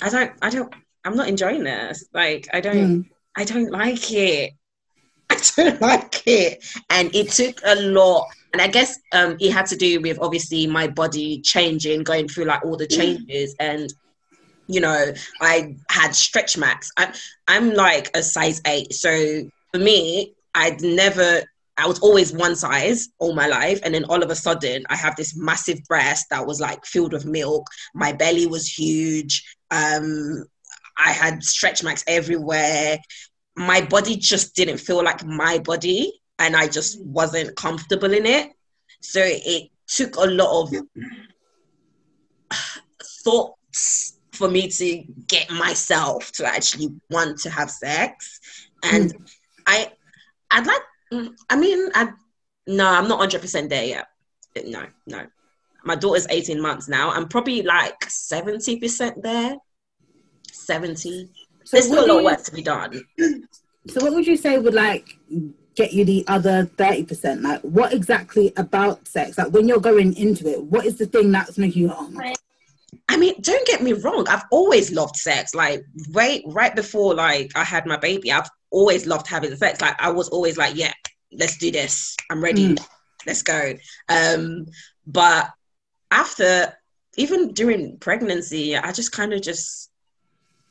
I 0.00 0.08
don't. 0.08 0.32
I 0.40 0.48
don't. 0.48 0.72
I'm 1.04 1.16
not 1.16 1.28
enjoying 1.28 1.64
this. 1.64 2.08
Like 2.14 2.48
I 2.54 2.60
don't. 2.60 3.02
Mm. 3.02 3.10
I 3.36 3.44
don't 3.44 3.70
like 3.70 4.12
it. 4.12 4.52
I 5.30 5.40
don't 5.56 5.80
like 5.80 6.26
it. 6.26 6.64
And 6.88 7.14
it 7.14 7.30
took 7.30 7.60
a 7.64 7.74
lot. 7.74 8.26
And 8.54 8.62
I 8.62 8.68
guess 8.68 9.00
um, 9.10 9.36
it 9.40 9.50
had 9.50 9.66
to 9.66 9.76
do 9.76 10.00
with 10.00 10.16
obviously 10.20 10.68
my 10.68 10.86
body 10.86 11.40
changing, 11.40 12.04
going 12.04 12.28
through 12.28 12.44
like 12.44 12.64
all 12.64 12.76
the 12.76 12.86
changes. 12.86 13.52
And, 13.58 13.92
you 14.68 14.80
know, 14.80 15.12
I 15.40 15.74
had 15.88 16.14
stretch 16.14 16.56
marks. 16.56 16.88
I, 16.96 17.12
I'm 17.48 17.74
like 17.74 18.16
a 18.16 18.22
size 18.22 18.60
eight. 18.64 18.92
So 18.92 19.42
for 19.72 19.80
me, 19.80 20.34
I'd 20.54 20.80
never, 20.82 21.42
I 21.78 21.88
was 21.88 21.98
always 21.98 22.32
one 22.32 22.54
size 22.54 23.08
all 23.18 23.34
my 23.34 23.48
life. 23.48 23.80
And 23.82 23.92
then 23.92 24.04
all 24.04 24.22
of 24.22 24.30
a 24.30 24.36
sudden, 24.36 24.84
I 24.88 24.94
have 24.94 25.16
this 25.16 25.36
massive 25.36 25.82
breast 25.88 26.26
that 26.30 26.46
was 26.46 26.60
like 26.60 26.86
filled 26.86 27.12
with 27.12 27.26
milk. 27.26 27.66
My 27.92 28.12
belly 28.12 28.46
was 28.46 28.68
huge. 28.68 29.44
Um, 29.72 30.44
I 30.96 31.10
had 31.10 31.42
stretch 31.42 31.82
marks 31.82 32.04
everywhere 32.06 33.00
my 33.56 33.80
body 33.80 34.16
just 34.16 34.56
didn't 34.56 34.78
feel 34.78 35.02
like 35.04 35.24
my 35.24 35.58
body 35.58 36.20
and 36.38 36.56
I 36.56 36.68
just 36.68 37.00
wasn't 37.04 37.56
comfortable 37.56 38.12
in 38.12 38.26
it. 38.26 38.52
So 39.00 39.20
it 39.22 39.70
took 39.86 40.16
a 40.16 40.26
lot 40.26 40.62
of 40.62 40.74
thoughts 43.24 44.18
for 44.32 44.48
me 44.48 44.68
to 44.68 45.04
get 45.28 45.50
myself 45.50 46.32
to 46.32 46.46
actually 46.46 46.88
want 47.10 47.38
to 47.40 47.50
have 47.50 47.70
sex. 47.70 48.40
And 48.82 49.12
hmm. 49.12 49.24
I 49.66 49.92
I'd 50.50 50.66
like 50.66 50.82
mm, 51.12 51.34
I 51.48 51.56
mean 51.56 51.88
I 51.94 52.08
no, 52.66 52.88
I'm 52.88 53.08
not 53.08 53.20
100% 53.20 53.68
there 53.68 53.84
yet. 53.84 54.06
No, 54.64 54.86
no. 55.06 55.26
My 55.84 55.96
daughter's 55.96 56.26
18 56.30 56.62
months 56.62 56.88
now. 56.88 57.10
I'm 57.10 57.28
probably 57.28 57.62
like 57.62 58.00
70% 58.00 59.22
there. 59.22 59.56
70. 60.50 61.28
So 61.64 61.76
There's 61.76 61.84
still 61.84 62.06
a 62.06 62.08
lot 62.08 62.18
of 62.18 62.24
work 62.24 62.42
to 62.44 62.52
be 62.52 62.62
done. 62.62 63.02
So 63.86 64.02
what 64.02 64.14
would 64.14 64.26
you 64.26 64.38
say 64.38 64.58
would 64.58 64.72
like 64.72 65.18
get 65.74 65.92
you 65.92 66.04
the 66.04 66.24
other 66.26 66.66
30%? 66.76 67.42
Like 67.42 67.60
what 67.62 67.92
exactly 67.92 68.52
about 68.56 69.06
sex? 69.06 69.38
Like 69.38 69.52
when 69.52 69.68
you're 69.68 69.80
going 69.80 70.16
into 70.16 70.48
it, 70.48 70.62
what 70.62 70.86
is 70.86 70.98
the 70.98 71.06
thing 71.06 71.32
that's 71.32 71.58
making 71.58 71.82
you 71.82 71.92
oh 71.94 72.08
my 72.08 72.34
I 73.08 73.16
mean, 73.16 73.34
don't 73.40 73.66
get 73.66 73.82
me 73.82 73.92
wrong. 73.92 74.26
I've 74.28 74.44
always 74.50 74.92
loved 74.92 75.16
sex. 75.16 75.54
Like 75.54 75.84
right, 76.12 76.42
right 76.46 76.74
before 76.74 77.14
like 77.14 77.52
I 77.54 77.64
had 77.64 77.86
my 77.86 77.96
baby, 77.96 78.32
I've 78.32 78.48
always 78.70 79.06
loved 79.06 79.26
having 79.26 79.54
sex. 79.56 79.80
Like 79.80 80.00
I 80.00 80.10
was 80.10 80.28
always 80.28 80.56
like, 80.56 80.76
yeah, 80.76 80.92
let's 81.32 81.58
do 81.58 81.70
this. 81.70 82.16
I'm 82.30 82.42
ready. 82.42 82.76
Let's 83.26 83.42
go. 83.42 83.74
Um, 84.08 84.66
but 85.06 85.50
after, 86.10 86.74
even 87.16 87.52
during 87.52 87.98
pregnancy, 87.98 88.76
I 88.76 88.92
just 88.92 89.12
kind 89.12 89.32
of 89.32 89.42
just 89.42 89.90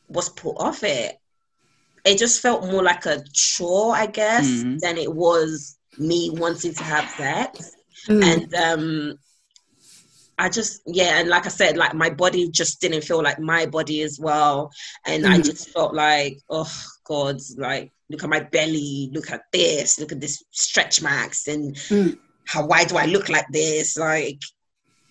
was 0.07 0.29
put 0.29 0.55
off 0.57 0.83
it. 0.83 1.17
It 2.05 2.17
just 2.17 2.41
felt 2.41 2.65
more 2.65 2.83
like 2.83 3.05
a 3.05 3.23
chore, 3.33 3.95
I 3.95 4.07
guess, 4.07 4.45
Mhm. 4.45 4.79
than 4.79 4.97
it 4.97 5.13
was 5.13 5.77
me 5.97 6.29
wanting 6.31 6.73
to 6.73 6.83
have 6.83 7.09
sex 7.11 7.71
Mm. 8.09 8.23
and 8.23 8.53
um 8.55 9.19
i 10.39 10.49
just 10.49 10.81
yeah 10.87 11.19
and 11.19 11.29
like 11.29 11.45
i 11.45 11.49
said 11.49 11.77
like 11.77 11.93
my 11.93 12.09
body 12.09 12.49
just 12.49 12.81
didn't 12.81 13.03
feel 13.03 13.21
like 13.21 13.39
my 13.39 13.65
body 13.67 14.01
as 14.01 14.19
well 14.19 14.71
and 15.05 15.25
i 15.27 15.37
Mhm. 15.37 15.45
just 15.45 15.69
felt 15.69 15.93
like 15.93 16.39
oh 16.49 16.69
god 17.05 17.39
like 17.57 17.91
look 18.09 18.23
at 18.23 18.29
my 18.29 18.39
belly 18.41 19.09
look 19.13 19.29
at 19.31 19.43
this 19.53 19.99
look 19.99 20.11
at 20.11 20.19
this 20.19 20.43
stretch 20.51 21.01
marks 21.01 21.47
and 21.47 21.75
Mm. 21.89 22.17
how 22.45 22.65
why 22.65 22.83
do 22.83 22.97
i 22.97 23.05
look 23.05 23.29
like 23.29 23.45
this 23.51 23.95
like 23.95 24.39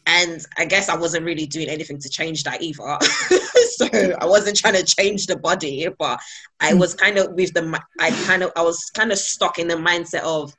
and 0.05 0.45
i 0.59 0.65
guess 0.65 0.89
i 0.89 0.97
wasn't 0.97 1.25
really 1.25 1.47
doing 1.47 1.69
anything 1.69 1.99
to 2.01 2.09
change 2.11 2.43
that 2.43 2.61
either 2.61 2.99
so 3.89 4.17
i 4.21 4.27
wasn't 4.27 4.57
trying 4.57 4.75
to 4.75 4.85
change 4.85 5.27
the 5.27 5.37
body 5.37 5.89
but 5.99 6.19
i 6.61 6.73
Mm. 6.73 6.79
was 6.81 6.95
kind 6.95 7.19
of 7.19 7.33
with 7.35 7.53
the 7.55 7.81
i 8.01 8.11
kind 8.27 8.43
of 8.43 8.53
i 8.57 8.63
was 8.63 8.91
kind 8.95 9.13
of 9.13 9.19
stuck 9.19 9.59
in 9.59 9.69
the 9.69 9.75
mindset 9.77 10.23
of 10.23 10.55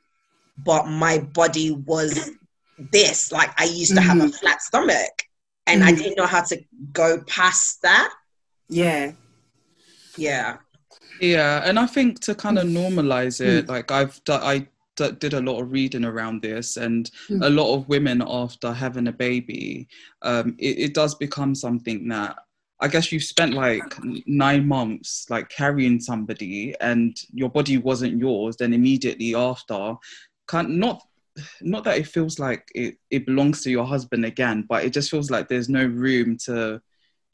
but 0.66 0.88
my 0.88 1.18
body 1.18 1.72
was 1.72 2.30
this. 2.92 3.32
Like 3.32 3.52
I 3.60 3.66
used 3.66 3.96
to 3.96 4.02
have 4.02 4.18
a 4.20 4.26
Mhm. 4.26 4.36
flat 4.36 4.62
stomach 4.62 5.14
and 5.68 5.84
I 5.84 5.92
Mhm. 5.92 5.98
didn't 5.98 6.18
know 6.18 6.26
how 6.28 6.44
to 6.44 6.60
go 6.92 7.24
past 7.24 7.82
that. 7.82 8.14
Yeah. 8.70 9.14
Yeah. 10.18 10.58
Yeah, 11.20 11.62
and 11.66 11.80
I 11.80 11.88
think 11.88 12.20
to 12.22 12.36
kind 12.36 12.58
of 12.60 12.66
normalize 12.66 13.42
it, 13.42 13.68
like 13.68 13.92
I've 13.92 14.20
I 14.28 14.68
did 14.96 15.34
a 15.34 15.42
lot 15.42 15.60
of 15.62 15.72
reading 15.72 16.06
around 16.06 16.42
this, 16.44 16.78
and 16.78 17.10
Mm. 17.30 17.44
a 17.46 17.50
lot 17.50 17.74
of 17.76 17.88
women 17.90 18.22
after 18.26 18.72
having 18.74 19.08
a 19.08 19.12
baby, 19.12 19.88
um, 20.22 20.56
it, 20.60 20.78
it 20.86 20.94
does 20.94 21.16
become 21.16 21.56
something 21.56 22.08
that 22.10 22.38
I 22.84 22.90
guess 22.90 23.12
you've 23.14 23.24
spent 23.24 23.54
like 23.54 23.96
nine 24.28 24.68
months 24.68 25.26
like 25.30 25.48
carrying 25.48 26.02
somebody, 26.02 26.76
and 26.82 27.18
your 27.34 27.50
body 27.50 27.78
wasn't 27.78 28.20
yours. 28.20 28.58
Then 28.58 28.74
immediately 28.74 29.34
after, 29.36 29.96
can 30.50 30.78
not 30.78 31.02
not 31.62 31.86
that 31.86 31.98
it 31.98 32.08
feels 32.08 32.40
like 32.40 32.68
it, 32.76 32.98
it 33.10 33.26
belongs 33.26 33.64
to 33.64 33.72
your 33.72 33.86
husband 33.86 34.26
again, 34.26 34.66
but 34.68 34.84
it 34.84 34.92
just 34.92 35.10
feels 35.10 35.32
like 35.32 35.48
there's 35.48 35.70
no 35.70 35.86
room 35.86 36.38
to 36.46 36.82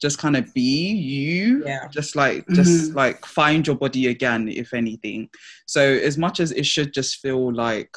just 0.00 0.18
kind 0.18 0.36
of 0.36 0.54
be 0.54 0.92
you 0.92 1.64
Yeah. 1.66 1.88
just 1.90 2.14
like 2.14 2.46
just 2.54 2.92
Mhm. 2.92 2.94
like 2.94 3.26
find 3.26 3.66
your 3.66 3.76
body 3.76 4.06
again 4.06 4.48
if 4.48 4.72
anything 4.72 5.28
so 5.66 5.82
as 5.82 6.16
much 6.16 6.40
as 6.40 6.52
it 6.52 6.64
should 6.64 6.94
just 6.94 7.12
feel 7.20 7.52
like 7.52 7.94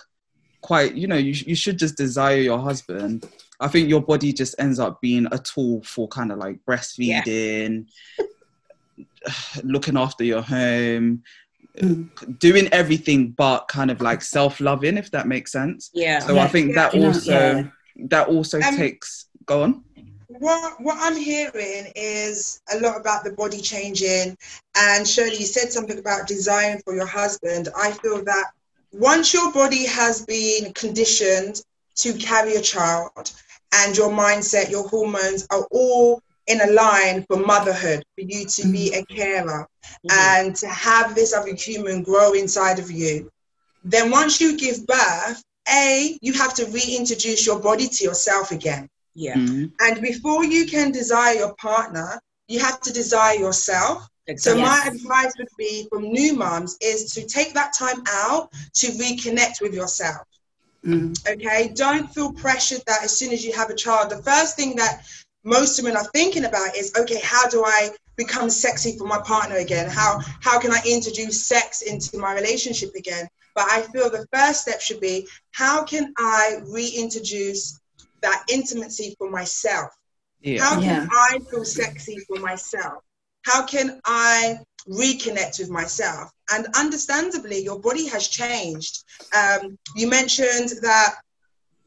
quite 0.60 0.96
you 0.96 1.08
know 1.08 1.16
you, 1.28 1.32
you 1.52 1.56
should 1.56 1.80
just 1.80 1.96
desire 1.96 2.42
your 2.42 2.60
husband 2.60 3.26
i 3.64 3.68
think 3.68 3.90
your 3.90 4.02
body 4.02 4.32
just 4.34 4.56
ends 4.60 4.80
up 4.80 5.00
being 5.02 5.26
a 5.32 5.40
tool 5.40 5.82
for 5.84 6.08
kind 6.08 6.32
of 6.32 6.38
like 6.38 6.58
breastfeeding 6.68 7.86
looking 9.64 9.98
after 9.98 10.24
your 10.24 10.42
home 10.42 11.24
Mm. 11.82 12.38
doing 12.38 12.68
everything 12.72 13.32
but 13.32 13.68
kind 13.68 13.90
of 13.90 14.00
like 14.00 14.22
self-loving 14.22 14.96
if 14.96 15.10
that 15.10 15.26
makes 15.28 15.52
sense 15.52 15.90
Yeah. 15.92 16.20
so 16.20 16.38
i 16.38 16.48
think 16.48 16.76
that 16.76 16.94
You 16.94 17.08
also 17.08 17.32
yeah. 17.32 17.64
that 18.10 18.28
also 18.28 18.62
Um, 18.62 18.76
takes 18.78 19.26
go 19.48 19.64
on 19.64 19.84
What 20.28 20.80
what 20.86 20.98
I'm 21.00 21.18
hearing 21.18 21.92
is 21.96 22.62
a 22.72 22.78
lot 22.80 23.02
about 23.02 23.24
the 23.24 23.34
body 23.34 23.60
changing, 23.74 24.38
and 24.88 25.08
Shirley, 25.08 25.38
you 25.38 25.46
said 25.58 25.72
something 25.72 25.98
about 25.98 26.28
desiring 26.28 26.80
for 26.86 26.94
your 27.00 27.06
husband. 27.22 27.70
I 27.76 27.90
feel 28.02 28.24
that 28.26 28.46
once 28.92 29.34
your 29.34 29.52
body 29.52 29.84
has 29.88 30.16
been 30.36 30.74
conditioned 30.74 31.56
to 32.04 32.10
carry 32.30 32.54
a 32.56 32.62
child, 32.62 33.32
and 33.74 33.96
your 33.98 34.10
mindset, 34.12 34.70
your 34.70 34.88
hormones 34.88 35.46
are 35.50 35.66
all 35.72 36.22
in 36.48 36.62
a 36.62 36.72
line 36.72 37.26
for 37.28 37.38
motherhood, 37.38 38.04
for 38.16 38.22
you 38.22 38.46
to 38.46 38.68
be 38.72 38.94
a 38.94 39.04
carer, 39.06 39.68
Mhm. 40.06 40.12
and 40.12 40.56
to 40.58 40.68
have 40.68 41.16
this 41.16 41.34
other 41.34 41.54
human 41.56 42.04
grow 42.04 42.34
inside 42.34 42.80
of 42.80 42.92
you, 42.92 43.30
then 43.84 44.12
once 44.12 44.40
you 44.42 44.58
give 44.58 44.86
birth, 44.86 45.42
a 45.70 46.18
you 46.22 46.34
have 46.34 46.54
to 46.56 46.66
reintroduce 46.66 47.46
your 47.46 47.60
body 47.60 47.88
to 47.88 48.04
yourself 48.04 48.52
again. 48.52 48.90
yeah. 49.16 49.36
Mhm. 49.38 49.72
And 49.80 50.02
before 50.02 50.44
you 50.44 50.66
can 50.66 50.92
desire 50.92 51.36
your 51.36 51.54
partner, 51.56 52.20
you 52.48 52.60
have 52.60 52.82
to 52.82 52.92
desire 52.92 53.38
yourself. 53.38 54.08
So 54.38 54.56
Exactly. 54.56 54.62
my 54.62 54.80
advice 54.88 55.34
would 55.38 55.48
be 55.58 55.88
from 55.92 56.04
new 56.12 56.34
moms 56.34 56.78
is 56.82 57.14
to 57.14 57.26
take 57.28 57.54
that 57.54 57.74
time 57.74 58.04
out 58.08 58.50
to 58.76 58.88
reconnect 58.88 59.62
with 59.62 59.74
yourself. 59.74 60.26
Mm. 60.86 61.16
Okay, 61.28 61.72
don't 61.74 62.14
feel 62.14 62.34
pressured 62.34 62.84
that 62.88 63.04
as 63.04 63.18
soon 63.18 63.32
as 63.32 63.46
you 63.46 63.54
have 63.54 63.70
a 63.70 63.76
child, 63.76 64.10
the 64.10 64.22
first 64.24 64.56
thing 64.56 64.76
that 64.76 65.06
most 65.44 65.82
women 65.82 65.98
are 65.98 66.10
thinking 66.14 66.46
about 66.46 66.76
is, 66.76 66.94
okay, 67.00 67.20
how 67.24 67.48
do 67.50 67.64
I 67.66 67.92
become 68.16 68.50
sexy 68.50 68.98
for 68.98 69.06
my 69.06 69.20
partner 69.22 69.58
again? 69.58 69.90
How 69.90 70.20
how 70.42 70.60
can 70.60 70.72
I 70.72 70.82
introduce 70.86 71.46
sex 71.48 71.82
into 71.82 72.18
my 72.18 72.34
relationship 72.34 72.94
again? 72.96 73.28
But 73.56 73.66
I 73.70 73.82
feel 73.84 74.10
the 74.10 74.26
first 74.34 74.62
step 74.62 74.82
should 74.82 75.00
be, 75.00 75.28
how 75.52 75.84
can 75.84 76.14
I 76.18 76.60
reintroduce 76.68 77.80
that 78.22 78.44
intimacy 78.50 79.16
for 79.18 79.30
myself? 79.30 79.90
yeah 80.42 80.62
How 80.62 80.76
can 80.82 80.84
Yeah. 80.84 81.08
I 81.12 81.40
feel 81.50 81.64
sexy 81.64 82.18
for 82.28 82.40
myself? 82.40 83.04
How 83.44 83.66
can 83.66 84.00
I 84.06 84.60
reconnect 84.90 85.60
with 85.60 85.70
myself? 85.70 86.32
And 86.52 86.68
understandably, 86.76 87.64
your 87.64 87.80
body 87.80 88.08
has 88.08 88.28
changed. 88.28 89.04
Um, 89.36 89.78
you 89.96 90.08
mentioned 90.10 90.70
that, 90.82 91.16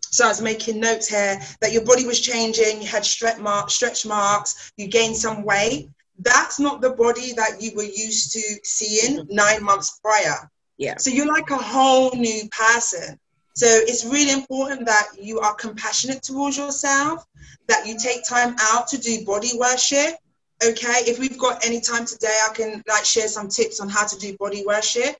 so 0.00 0.24
I 0.24 0.28
was 0.28 0.40
making 0.40 0.80
notes 0.80 1.08
here, 1.08 1.40
that 1.60 1.72
your 1.72 1.84
body 1.84 2.06
was 2.06 2.20
changing, 2.20 2.80
you 2.80 2.88
had 2.88 3.04
stretch, 3.04 3.38
mark, 3.38 3.70
stretch 3.70 4.06
marks, 4.06 4.72
you 4.76 4.86
gained 4.88 5.16
some 5.16 5.44
weight. 5.44 5.90
That's 6.18 6.58
not 6.58 6.80
the 6.80 6.90
body 6.90 7.32
that 7.34 7.60
you 7.60 7.72
were 7.76 7.82
used 7.82 8.32
to 8.32 8.40
seeing 8.64 9.26
nine 9.28 9.62
months 9.62 9.98
prior. 10.02 10.50
Yeah. 10.78 10.96
So 10.98 11.10
you're 11.10 11.26
like 11.26 11.50
a 11.50 11.56
whole 11.56 12.10
new 12.14 12.48
person. 12.50 13.18
So 13.54 13.66
it's 13.66 14.04
really 14.04 14.32
important 14.32 14.84
that 14.86 15.08
you 15.18 15.40
are 15.40 15.54
compassionate 15.54 16.22
towards 16.22 16.58
yourself, 16.58 17.24
that 17.68 17.86
you 17.86 17.98
take 17.98 18.22
time 18.24 18.54
out 18.60 18.86
to 18.88 18.98
do 18.98 19.24
body 19.24 19.52
worship. 19.58 20.16
Okay, 20.64 21.02
if 21.06 21.18
we've 21.18 21.38
got 21.38 21.64
any 21.66 21.80
time 21.80 22.06
today, 22.06 22.38
I 22.48 22.52
can 22.54 22.82
like 22.88 23.04
share 23.04 23.28
some 23.28 23.48
tips 23.48 23.78
on 23.80 23.88
how 23.88 24.06
to 24.06 24.16
do 24.18 24.36
body 24.38 24.64
worship 24.66 25.14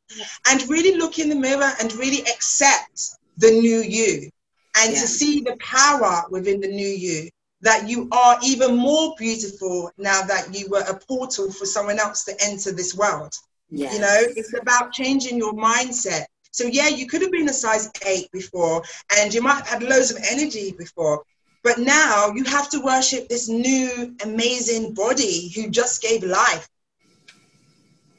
and 0.49 0.69
really 0.69 0.97
look 0.97 1.19
in 1.19 1.29
the 1.29 1.35
mirror 1.35 1.71
and 1.81 1.93
really 1.95 2.23
accept 2.23 3.11
the 3.37 3.51
new 3.51 3.81
you 3.81 4.31
and 4.79 4.93
Yeah. 4.93 5.01
to 5.01 5.07
see 5.07 5.41
the 5.41 5.57
power 5.61 6.25
within 6.31 6.61
the 6.61 6.69
new 6.69 6.89
you 6.89 7.29
that 7.61 7.89
you 7.89 8.09
are 8.13 8.39
even 8.43 8.77
more 8.77 9.15
beautiful 9.19 9.91
now 9.99 10.23
that 10.23 10.55
you 10.55 10.69
were 10.69 10.85
a 10.89 10.99
portal 11.07 11.51
for 11.51 11.67
someone 11.67 11.99
else 11.99 12.25
to 12.25 12.37
enter 12.43 12.73
this 12.73 12.95
world. 12.95 13.33
Yeah. 13.71 13.93
You 13.93 13.99
know, 14.01 14.19
it's 14.37 14.55
about 14.55 14.93
changing 14.93 15.37
your 15.37 15.53
mindset. 15.53 16.27
So 16.51 16.65
yeah, 16.65 16.89
you 16.89 17.07
could 17.07 17.21
have 17.23 17.33
been 17.33 17.49
a 17.49 17.53
size 17.53 17.91
eight 18.07 18.31
before, 18.33 18.83
and 19.19 19.35
you 19.35 19.43
might 19.43 19.57
have 19.57 19.67
had 19.67 19.83
loads 19.83 20.11
of 20.11 20.19
energy 20.31 20.73
before, 20.73 21.23
but 21.67 21.79
now 21.79 22.31
you 22.37 22.45
have 22.45 22.71
to 22.71 22.79
worship 22.81 23.29
this 23.29 23.49
new 23.49 24.15
amazing 24.23 24.95
body 24.95 25.51
who 25.55 25.69
just 25.69 26.01
gave 26.01 26.23
life, 26.23 26.69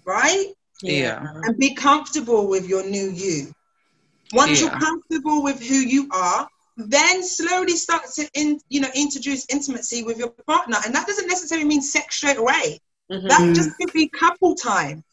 right? 0.06 0.48
Yeah. 0.82 1.24
And 1.44 1.58
be 1.58 1.74
comfortable 1.74 2.50
with 2.50 2.68
your 2.68 2.84
new 2.86 3.10
you. 3.10 3.54
Once 4.34 4.60
Yeah. 4.60 4.68
you're 4.68 4.80
comfortable 4.88 5.44
with 5.44 5.60
who 5.70 5.75
you 5.75 6.10
are, 6.12 6.50
then 6.75 7.24
slowly 7.24 7.77
start 7.77 8.04
to 8.16 8.30
in, 8.34 8.60
you 8.68 8.82
know 8.82 8.92
introduce 8.94 9.46
intimacy 9.50 10.04
with 10.04 10.18
your 10.18 10.32
partner, 10.46 10.77
and 10.86 10.94
that 10.94 11.08
doesn't 11.08 11.27
necessarily 11.27 11.68
mean 11.68 11.82
sex 11.82 12.18
straight 12.18 12.38
away. 12.38 12.80
Mhm. 13.10 13.30
That 13.30 13.54
just 13.56 13.72
could 13.80 13.94
be 13.94 14.10
couple 14.10 14.56
time. 14.56 15.04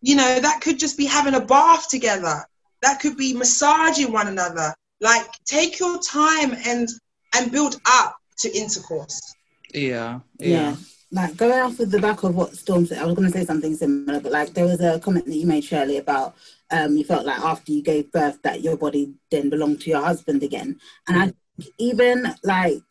You 0.00 0.14
know, 0.16 0.38
that 0.38 0.60
could 0.60 0.78
just 0.78 0.96
be 0.96 1.06
having 1.06 1.34
a 1.34 1.40
bath 1.40 1.88
together. 1.88 2.46
That 2.82 3.00
could 3.00 3.16
be 3.16 3.34
massaging 3.34 4.12
one 4.12 4.28
another. 4.28 4.74
Like 5.00 5.26
take 5.44 5.80
your 5.80 5.98
time 6.00 6.56
and 6.64 6.88
and 7.36 7.50
build 7.52 7.80
up 7.86 8.16
to 8.38 8.56
intercourse. 8.56 9.34
yeah 9.72 10.20
Yeah. 10.38 10.76
like 11.12 11.36
going 11.36 11.60
off 11.60 11.78
with 11.78 11.90
the 11.90 12.00
back 12.00 12.22
of 12.24 12.34
what 12.34 12.56
Storm 12.56 12.86
said, 12.86 12.98
I 12.98 13.06
was 13.06 13.14
going 13.14 13.30
to 13.30 13.38
say 13.38 13.44
something 13.44 13.74
similar, 13.76 14.20
but 14.20 14.32
like 14.32 14.52
there 14.54 14.64
was 14.64 14.80
a 14.80 14.98
comment 14.98 15.26
that 15.26 15.36
you 15.36 15.46
made, 15.46 15.64
Shirley, 15.64 15.98
about 15.98 16.34
um, 16.70 16.96
you 16.96 17.04
felt 17.04 17.24
like 17.24 17.38
after 17.40 17.72
you 17.72 17.82
gave 17.82 18.10
birth 18.10 18.40
that 18.42 18.62
your 18.62 18.76
body 18.76 19.14
then 19.30 19.48
belonged 19.50 19.80
to 19.82 19.90
your 19.90 20.02
husband 20.02 20.42
again. 20.42 20.80
And 21.06 21.16
I 21.18 21.24
think 21.26 21.72
even 21.78 22.34
like 22.42 22.82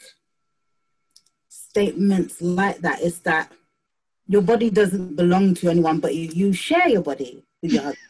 statements 1.50 2.42
like 2.42 2.80
that 2.80 3.02
is 3.02 3.20
that 3.22 3.52
your 4.28 4.42
body 4.42 4.70
doesn't 4.70 5.16
belong 5.16 5.54
to 5.56 5.70
anyone, 5.70 6.00
but 6.00 6.16
you, 6.16 6.30
you 6.30 6.54
share 6.54 6.88
your 6.88 7.02
body 7.02 7.44
with 7.62 7.74
your 7.74 7.84
husband. 7.84 8.08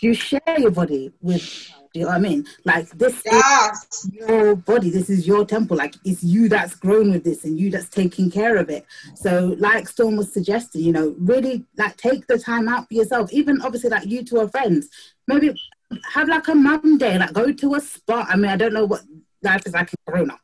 You 0.00 0.14
share 0.14 0.58
your 0.58 0.70
body 0.70 1.12
with 1.20 1.70
do 1.92 1.98
you 1.98 2.06
know 2.06 2.12
what 2.12 2.18
I 2.18 2.20
mean? 2.20 2.46
Like 2.64 2.88
this 2.90 3.20
Yes. 3.24 3.86
is 4.04 4.10
your 4.12 4.54
body. 4.54 4.90
This 4.90 5.10
is 5.10 5.26
your 5.26 5.44
temple. 5.44 5.76
Like 5.76 5.96
it's 6.04 6.22
you 6.22 6.48
that's 6.48 6.76
grown 6.76 7.10
with 7.10 7.24
this 7.24 7.44
and 7.44 7.58
you 7.58 7.68
that's 7.70 7.88
taking 7.88 8.30
care 8.30 8.56
of 8.58 8.70
it. 8.70 8.86
So 9.16 9.56
like 9.58 9.88
Storm 9.88 10.16
was 10.16 10.32
suggesting, 10.32 10.82
you 10.82 10.92
know, 10.92 11.16
really 11.18 11.66
like 11.76 11.96
take 11.96 12.28
the 12.28 12.38
time 12.38 12.68
out 12.68 12.86
for 12.86 12.94
yourself. 12.94 13.32
Even 13.32 13.60
obviously 13.62 13.90
like 13.90 14.06
you 14.06 14.24
two 14.24 14.38
are 14.38 14.48
friends. 14.48 14.88
Maybe 15.26 15.52
have 16.12 16.28
like 16.28 16.46
a 16.46 16.54
mum 16.54 16.96
day, 16.98 17.18
like 17.18 17.32
go 17.32 17.52
to 17.52 17.74
a 17.74 17.80
spot. 17.80 18.28
I 18.30 18.36
mean, 18.36 18.50
I 18.52 18.56
don't 18.56 18.72
know 18.72 18.84
what 18.84 19.02
life 19.42 19.66
is 19.66 19.72
like 19.72 19.90
in 19.92 19.98
Corona. 20.06 20.38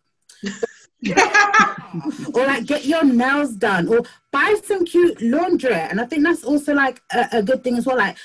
or 2.34 2.44
like 2.44 2.66
get 2.66 2.84
your 2.86 3.04
nails 3.04 3.52
done 3.52 3.86
or 3.86 4.00
buy 4.32 4.56
some 4.64 4.84
cute 4.84 5.22
laundry. 5.22 5.72
And 5.74 6.00
I 6.00 6.06
think 6.06 6.24
that's 6.24 6.42
also 6.42 6.74
like 6.74 7.00
a, 7.12 7.28
a 7.34 7.42
good 7.42 7.62
thing 7.62 7.76
as 7.76 7.86
well. 7.86 7.96
Like, 7.98 8.16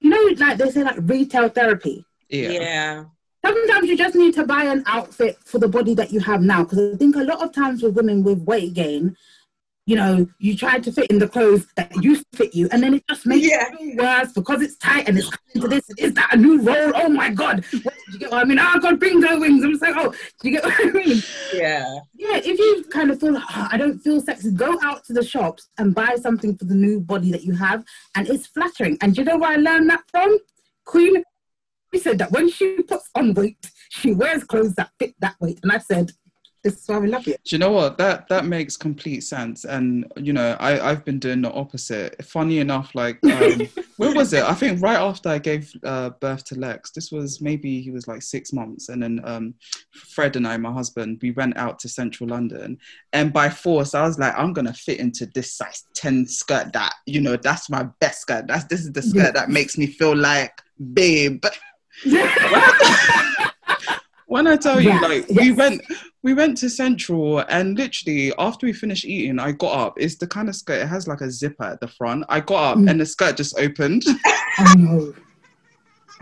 you 0.00 0.10
know, 0.10 0.44
like 0.44 0.58
they 0.58 0.70
say 0.70 0.84
like 0.84 0.98
retail 1.00 1.48
therapy 1.48 2.04
Yeah. 2.28 2.50
Yeah. 2.50 3.04
sometimes 3.44 3.88
you 3.88 3.96
just 3.96 4.14
need 4.16 4.34
to 4.34 4.44
buy 4.44 4.64
an 4.64 4.82
outfit 4.86 5.38
for 5.44 5.58
the 5.58 5.68
body 5.68 5.94
that 5.94 6.12
you 6.12 6.20
have 6.20 6.42
now 6.42 6.64
because 6.64 6.94
i 6.94 6.96
think 6.96 7.14
a 7.16 7.20
lot 7.20 7.42
of 7.42 7.52
times 7.52 7.82
with 7.82 7.94
women 7.94 8.22
with 8.24 8.40
weight 8.42 8.74
gain 8.74 9.16
you 9.88 9.94
know 9.94 10.26
you 10.40 10.56
try 10.56 10.80
to 10.80 10.90
fit 10.90 11.06
in 11.12 11.20
the 11.20 11.28
clothes 11.28 11.64
that 11.76 11.88
used 12.02 12.24
to 12.32 12.38
fit 12.38 12.52
you 12.56 12.68
and 12.72 12.82
then 12.82 12.92
it 12.94 13.04
just 13.08 13.24
makes 13.24 13.46
Yeah. 13.46 13.64
it 13.78 13.96
worse 13.96 14.32
because 14.32 14.60
it's 14.60 14.76
tight 14.78 15.08
and 15.08 15.16
it's 15.16 15.30
coming 15.30 15.62
to 15.62 15.68
this 15.68 15.84
is 15.96 16.12
that 16.14 16.34
a 16.34 16.36
new 16.36 16.60
role 16.60 16.90
oh 16.96 17.08
my 17.08 17.30
god 17.30 17.64
what, 17.84 17.94
did 18.06 18.14
you 18.14 18.18
get 18.18 18.32
what 18.32 18.40
i 18.40 18.44
mean 18.44 18.58
oh 18.58 18.78
god 18.80 18.98
bingo 18.98 19.38
wings 19.38 19.62
i'm 19.62 19.70
just 19.70 19.82
like 19.82 19.94
oh 19.96 20.10
do 20.10 20.48
you 20.48 20.56
get 20.56 20.64
what 20.64 20.74
i 20.80 20.90
mean 20.90 21.22
Yeah. 21.54 22.00
yeah 22.14 22.38
if 22.38 22.58
you 22.58 22.84
kind 22.90 23.12
of 23.12 23.20
feel 23.20 23.34
like 23.34 23.44
oh, 23.50 23.68
i 23.70 23.76
don't 23.76 24.00
feel 24.00 24.20
sexy 24.20 24.50
go 24.50 24.76
out 24.82 25.04
to 25.04 25.12
the 25.12 25.22
shops 25.24 25.68
and 25.78 25.94
buy 25.94 26.16
something 26.20 26.56
for 26.58 26.64
the 26.64 26.74
new 26.74 26.98
body 26.98 27.30
that 27.30 27.44
you 27.44 27.54
have 27.54 27.84
and 28.16 28.28
it's 28.28 28.48
flattering 28.48 28.98
and 29.02 29.14
do 29.14 29.20
you 29.20 29.24
know 29.24 29.38
where 29.38 29.52
i 29.52 29.56
learned 29.56 29.88
that 29.88 30.02
from 30.10 30.36
queen 30.84 31.22
she 31.96 32.02
said 32.02 32.18
that 32.18 32.30
when 32.32 32.48
she 32.48 32.82
puts 32.82 33.08
on 33.14 33.32
weight 33.34 33.70
she 33.88 34.12
wears 34.12 34.44
clothes 34.44 34.74
that 34.74 34.90
fit 34.98 35.14
that 35.20 35.34
weight 35.40 35.58
and 35.62 35.72
i 35.72 35.78
said 35.78 36.10
this 36.66 36.82
is 36.82 36.88
why 36.88 36.98
we 36.98 37.06
love 37.06 37.24
you 37.28 37.34
Do 37.44 37.54
you 37.54 37.58
know 37.58 37.70
what? 37.70 37.96
That 37.96 38.26
that 38.28 38.44
makes 38.44 38.76
complete 38.76 39.20
sense. 39.20 39.64
And 39.64 40.12
you 40.16 40.32
know, 40.32 40.56
I 40.58 40.80
I've 40.90 41.04
been 41.04 41.20
doing 41.20 41.42
the 41.42 41.52
opposite. 41.52 42.24
Funny 42.24 42.58
enough, 42.58 42.92
like 42.92 43.20
um, 43.22 43.68
where 43.98 44.12
was 44.12 44.32
it? 44.32 44.42
I 44.42 44.52
think 44.52 44.82
right 44.82 44.98
after 44.98 45.28
I 45.28 45.38
gave 45.38 45.72
uh, 45.84 46.10
birth 46.10 46.44
to 46.46 46.56
Lex. 46.56 46.90
This 46.90 47.12
was 47.12 47.40
maybe 47.40 47.80
he 47.80 47.92
was 47.92 48.08
like 48.08 48.20
six 48.20 48.52
months, 48.52 48.88
and 48.88 49.00
then 49.00 49.20
um, 49.22 49.54
Fred 49.92 50.34
and 50.34 50.44
I, 50.44 50.56
my 50.56 50.72
husband, 50.72 51.20
we 51.22 51.30
went 51.30 51.56
out 51.56 51.78
to 51.80 51.88
central 51.88 52.30
London, 52.30 52.78
and 53.12 53.32
by 53.32 53.48
force, 53.48 53.94
I 53.94 54.02
was 54.02 54.18
like, 54.18 54.36
I'm 54.36 54.52
gonna 54.52 54.74
fit 54.74 54.98
into 54.98 55.26
this 55.26 55.52
size 55.52 55.84
ten 55.94 56.26
skirt. 56.26 56.72
That 56.72 56.94
you 57.06 57.20
know, 57.20 57.36
that's 57.36 57.70
my 57.70 57.84
best 58.00 58.22
skirt. 58.22 58.48
That's 58.48 58.64
this 58.64 58.80
is 58.80 58.92
the 58.92 59.02
skirt 59.02 59.34
that 59.34 59.50
makes 59.50 59.78
me 59.78 59.86
feel 59.86 60.16
like 60.16 60.60
babe. 60.94 61.44
when 64.26 64.46
I 64.46 64.56
tell 64.56 64.80
you, 64.80 64.88
Yes, 64.90 65.02
like 65.02 65.28
we 65.30 65.52
went, 65.52 65.82
we 66.22 66.34
went 66.34 66.56
to 66.58 66.68
Central, 66.70 67.38
and 67.48 67.76
literally 67.78 68.32
after 68.38 68.66
we 68.66 68.72
finished 68.72 69.04
eating, 69.04 69.38
I 69.38 69.52
got 69.52 69.72
up. 69.74 69.94
It's 69.98 70.16
the 70.16 70.26
kind 70.26 70.48
of 70.48 70.56
skirt. 70.56 70.82
It 70.82 70.86
has 70.88 71.06
like 71.08 71.20
a 71.20 71.30
zipper 71.30 71.64
at 71.64 71.80
the 71.80 71.88
front. 71.88 72.24
I 72.28 72.40
got 72.40 72.72
up, 72.72 72.78
Mm. 72.78 72.90
and 72.90 73.00
the 73.00 73.06
skirt 73.06 73.36
just 73.36 73.58
opened. 73.58 74.04
oh 74.58 74.74
no 74.76 75.14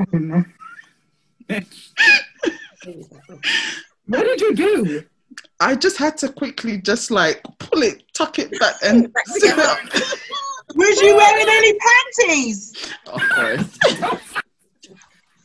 i 0.00 0.04
don't 0.10 0.26
know 0.28 0.44
what 4.06 4.24
did 4.24 4.40
you 4.40 4.54
do 4.56 5.04
I 5.60 5.74
just 5.76 5.96
had 5.98 6.16
to 6.18 6.28
quickly 6.28 6.78
just 6.80 7.10
like 7.10 7.42
pull 7.58 7.82
it, 7.82 8.02
tuck 8.12 8.38
it 8.38 8.50
back, 8.60 8.74
and 8.84 9.06
zip 9.38 9.56
it 9.56 9.58
up. 9.58 9.78
Was 10.76 11.00
you 11.00 11.16
wearing 11.16 11.46
any 11.48 11.78
panties? 11.78 12.92
Of 13.06 13.20
course. 13.30 13.78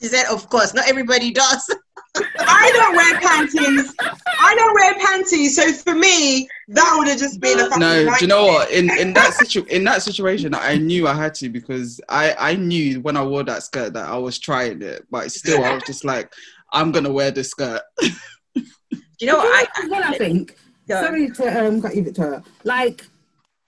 She 0.01 0.07
said, 0.07 0.25
of 0.31 0.49
course, 0.49 0.73
not 0.73 0.87
everybody 0.87 1.31
does. 1.31 1.69
I 2.39 2.71
don't 2.73 2.95
wear 2.95 3.19
panties. 3.19 3.93
I 3.99 4.55
don't 4.55 4.73
wear 4.73 4.95
panties. 4.95 5.55
So 5.55 5.71
for 5.73 5.95
me, 5.95 6.47
that 6.69 6.95
would 6.97 7.07
have 7.07 7.19
just 7.19 7.39
been 7.39 7.59
a 7.59 7.65
fucking 7.65 7.79
No, 7.79 8.05
do 8.05 8.15
you 8.21 8.27
know 8.27 8.45
what? 8.45 8.71
In 8.71 8.89
in 8.97 9.13
that 9.13 9.33
situ 9.33 9.63
in 9.69 9.83
that 9.83 10.01
situation, 10.01 10.55
I 10.55 10.77
knew 10.77 11.07
I 11.07 11.13
had 11.13 11.33
to 11.35 11.49
because 11.49 12.01
I 12.09 12.33
I 12.39 12.55
knew 12.55 13.01
when 13.01 13.15
I 13.15 13.23
wore 13.23 13.43
that 13.43 13.63
skirt 13.63 13.93
that 13.93 14.09
I 14.09 14.17
was 14.17 14.39
trying 14.39 14.81
it, 14.81 15.05
but 15.11 15.31
still 15.31 15.63
I 15.63 15.73
was 15.73 15.83
just 15.83 16.03
like, 16.03 16.33
I'm 16.71 16.91
gonna 16.91 17.11
wear 17.11 17.31
this 17.31 17.51
skirt. 17.51 17.81
Do 18.55 19.25
you 19.25 19.27
know 19.27 19.37
what? 19.37 19.47
I, 19.47 19.67
This 19.75 19.85
is 19.85 19.91
what 19.91 20.03
I 20.03 20.17
think. 20.17 20.55
Go. 20.87 21.01
Sorry 21.01 21.29
to 21.29 21.67
um, 21.67 21.81
cut 21.81 21.95
you, 21.95 22.03
Victoria. 22.03 22.43
Like 22.63 23.05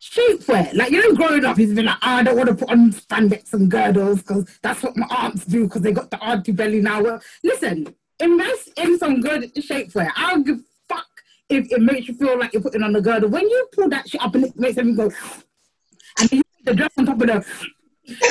shapewear, 0.02 0.74
like 0.74 0.92
you 0.92 1.02
know, 1.02 1.16
growing 1.16 1.46
up, 1.46 1.58
he's 1.58 1.74
been 1.74 1.86
like, 1.86 1.98
"Ah, 2.02 2.18
I 2.18 2.24
don't 2.24 2.38
want 2.38 2.50
to 2.50 2.56
put 2.56 2.70
on 2.70 2.92
spandex 2.92 3.54
and 3.54 3.70
girdles 3.70 4.22
because 4.22 4.46
that's 4.62 4.84
what 4.84 4.98
my 4.98 5.08
aunts 5.10 5.46
do 5.46 5.66
because 5.66 5.82
they 5.82 5.92
got 5.92 6.10
the 6.10 6.22
auntie 6.24 6.52
belly 6.52 6.82
now. 6.82 7.02
Well, 7.02 7.22
listen, 7.44 7.94
invest 8.20 8.70
in 8.78 8.98
some 8.98 9.22
good 9.22 9.54
shapewear. 9.56 10.12
I 10.16 10.32
don't 10.32 10.46
give 10.46 10.60
fuck 10.90 11.08
if 11.50 11.72
it 11.72 11.82
makes 11.82 12.08
you 12.08 12.16
feel 12.16 12.40
like 12.40 12.54
you're 12.54 12.62
putting 12.62 12.84
on 12.84 12.96
a 12.96 13.02
girdle. 13.02 13.30
When 13.30 13.48
you 13.48 13.68
pull 13.74 13.90
that 13.90 14.10
shit 14.10 14.22
up 14.22 14.36
and 14.36 14.46
it 14.46 14.60
makes 14.60 14.78
everything 14.78 14.96
go, 15.10 15.16
and 16.20 16.32
you 16.32 16.42
put 16.58 16.66
the 16.66 16.74
dress 16.74 16.92
on 16.98 17.06
top 17.06 17.22
of 17.22 17.28
the, 17.28 17.34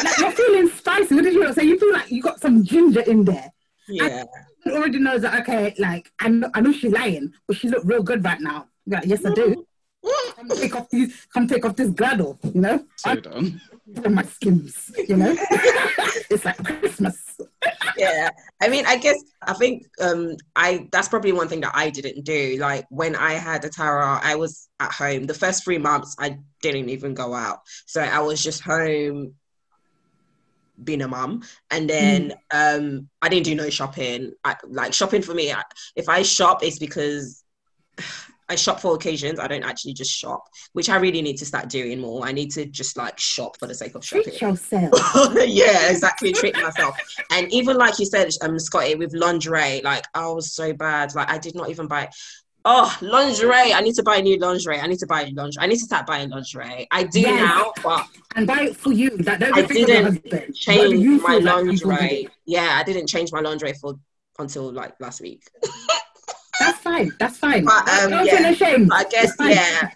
like 0.05 0.19
you're 0.19 0.33
feeling 0.33 0.69
spicy. 0.69 1.15
What 1.15 1.25
did 1.25 1.35
you 1.35 1.53
say? 1.53 1.65
You 1.65 1.79
feel 1.79 1.93
like 1.93 2.11
you 2.11 2.23
got 2.23 2.41
some 2.41 2.65
ginger 2.65 3.03
in 3.03 3.25
there 3.25 3.51
yeah. 3.91 4.25
already 4.67 4.99
knows 4.99 5.23
that 5.23 5.41
okay, 5.43 5.75
like 5.79 6.11
I 6.21 6.29
know, 6.29 6.51
I 6.55 6.61
know 6.61 6.73
she's 6.73 6.93
lying, 6.93 7.33
but 7.47 7.57
she 7.57 7.69
look 7.69 7.83
real 7.85 8.03
good 8.03 8.25
right 8.25 8.41
now. 8.41 8.69
Yeah, 8.87 9.01
yes 9.05 9.25
I 9.25 9.35
do. 9.35 9.67
Come 10.41 10.57
take 10.57 10.75
off 10.75 10.89
these, 10.89 11.27
come 11.35 11.47
take 11.47 11.65
off 11.67 11.77
this 11.77 11.91
girdle, 11.91 12.39
you 12.55 12.61
know, 12.63 12.85
So 12.97 13.15
done. 13.17 13.61
on 14.05 14.15
my 14.15 14.23
skins, 14.23 14.91
you 15.09 15.17
know. 15.17 15.37
it's 16.31 16.45
like 16.47 16.57
Christmas. 16.65 17.37
yeah. 17.97 18.31
I 18.63 18.69
mean 18.69 18.87
i 18.87 18.97
guess 18.97 19.23
i 19.43 19.53
think 19.53 19.87
um 20.01 20.37
i 20.57 20.89
that's 20.93 21.09
probably 21.09 21.33
one 21.33 21.49
thing 21.49 21.61
that 21.61 21.73
i 21.75 21.91
didn't 21.91 22.25
do. 22.25 22.57
Like 22.59 22.87
when 22.89 23.15
i 23.17 23.33
had 23.33 23.63
atara 23.65 24.21
i 24.23 24.35
was 24.35 24.69
at 24.81 24.93
home. 24.93 25.25
The 25.25 25.35
first 25.35 25.63
three 25.65 25.79
months 25.79 26.17
i 26.19 26.39
didn't 26.63 26.89
even 26.89 27.13
go 27.15 27.35
out. 27.35 27.59
So 27.87 28.01
i 28.01 28.21
was 28.21 28.43
just 28.43 28.63
home 28.63 29.35
being 30.83 31.03
a 31.03 31.09
mum. 31.09 31.43
And 31.71 31.91
then 31.91 32.33
um 32.51 33.09
i 33.21 33.29
didn't 33.29 33.45
do 33.45 33.55
no 33.55 33.69
shopping. 33.69 34.33
I, 34.45 34.57
like 34.69 34.95
shopping 34.95 35.21
for 35.23 35.35
me 35.35 35.53
I, 35.53 35.63
if 35.97 36.09
i 36.09 36.23
shop 36.23 36.63
it's 36.63 36.79
because 36.79 37.45
I 38.51 38.57
shop 38.57 38.81
for 38.81 38.97
occasions. 38.97 39.39
I 39.39 39.47
don't 39.47 39.63
actually 39.63 39.95
just 39.95 40.11
shop, 40.11 40.49
which 40.73 40.91
I 40.91 40.97
really 40.97 41.23
need 41.23 41.37
to 41.37 41.47
start 41.47 41.69
doing 41.69 42.01
more. 42.01 42.27
I 42.27 42.33
need 42.33 42.51
to 42.53 42.67
just 42.67 42.97
like 42.97 43.19
shop 43.19 43.57
for 43.59 43.69
the 43.69 43.75
sake 43.75 43.95
of 43.95 44.05
shopping 44.05 44.25
Treat 44.25 44.43
yourself. 44.43 44.93
yeah, 45.47 45.89
exactly. 45.89 46.33
Treat 46.33 46.57
myself. 46.61 46.99
And 47.31 47.51
even 47.53 47.77
like 47.77 48.01
you 48.01 48.07
said, 48.07 48.29
um, 48.43 48.59
Scotty, 48.59 48.97
with 48.97 49.15
lingerie, 49.15 49.83
like 49.85 50.05
I 50.15 50.27
was 50.31 50.53
so 50.53 50.73
bad. 50.73 51.15
Like 51.15 51.31
I 51.31 51.39
did 51.39 51.55
not 51.55 51.71
even 51.71 51.87
buy. 51.87 52.11
Oh, 52.65 52.95
lingerie! 53.01 53.73
I 53.73 53.81
need 53.81 53.95
to 53.95 54.03
buy 54.03 54.21
new 54.21 54.37
lingerie. 54.39 54.81
I 54.81 54.87
need 54.87 54.99
to 54.99 55.07
buy 55.07 55.23
lingerie. 55.33 55.63
I 55.63 55.67
need 55.67 55.79
to 55.79 55.85
start 55.85 56.07
buying 56.07 56.29
lingerie. 56.29 56.89
I 56.91 57.05
do 57.05 57.21
Yes. 57.21 57.41
now, 57.41 57.73
but 57.83 58.07
And 58.35 58.47
buy 58.47 58.63
it 58.63 58.77
for 58.77 58.93
you. 58.93 59.17
That 59.19 59.41
don't 59.41 59.57
I 59.57 59.63
think 59.63 59.89
of 59.89 59.89
your 59.89 60.13
didn't. 60.13 60.55
Change 60.57 61.01
you 61.01 61.23
my 61.23 61.37
like 61.37 61.45
lingerie. 61.45 62.29
Yeah, 62.47 62.77
I 62.79 62.83
didn't 62.83 63.07
change 63.07 63.33
my 63.33 63.41
lingerie 63.41 63.75
for 63.81 63.95
until 64.39 64.73
like 64.73 64.95
last 65.01 65.21
week. 65.21 65.45
That's 66.61 66.79
fine. 66.79 67.11
That's 67.19 67.39
fine. 67.39 67.65
But, 67.65 67.89
um, 67.89 68.11
don't 68.11 68.27
yeah. 68.27 68.37
feel 68.37 68.53
ashamed. 68.53 68.91
I 68.93 69.05
guess 69.05 69.35
yeah. 69.41 69.91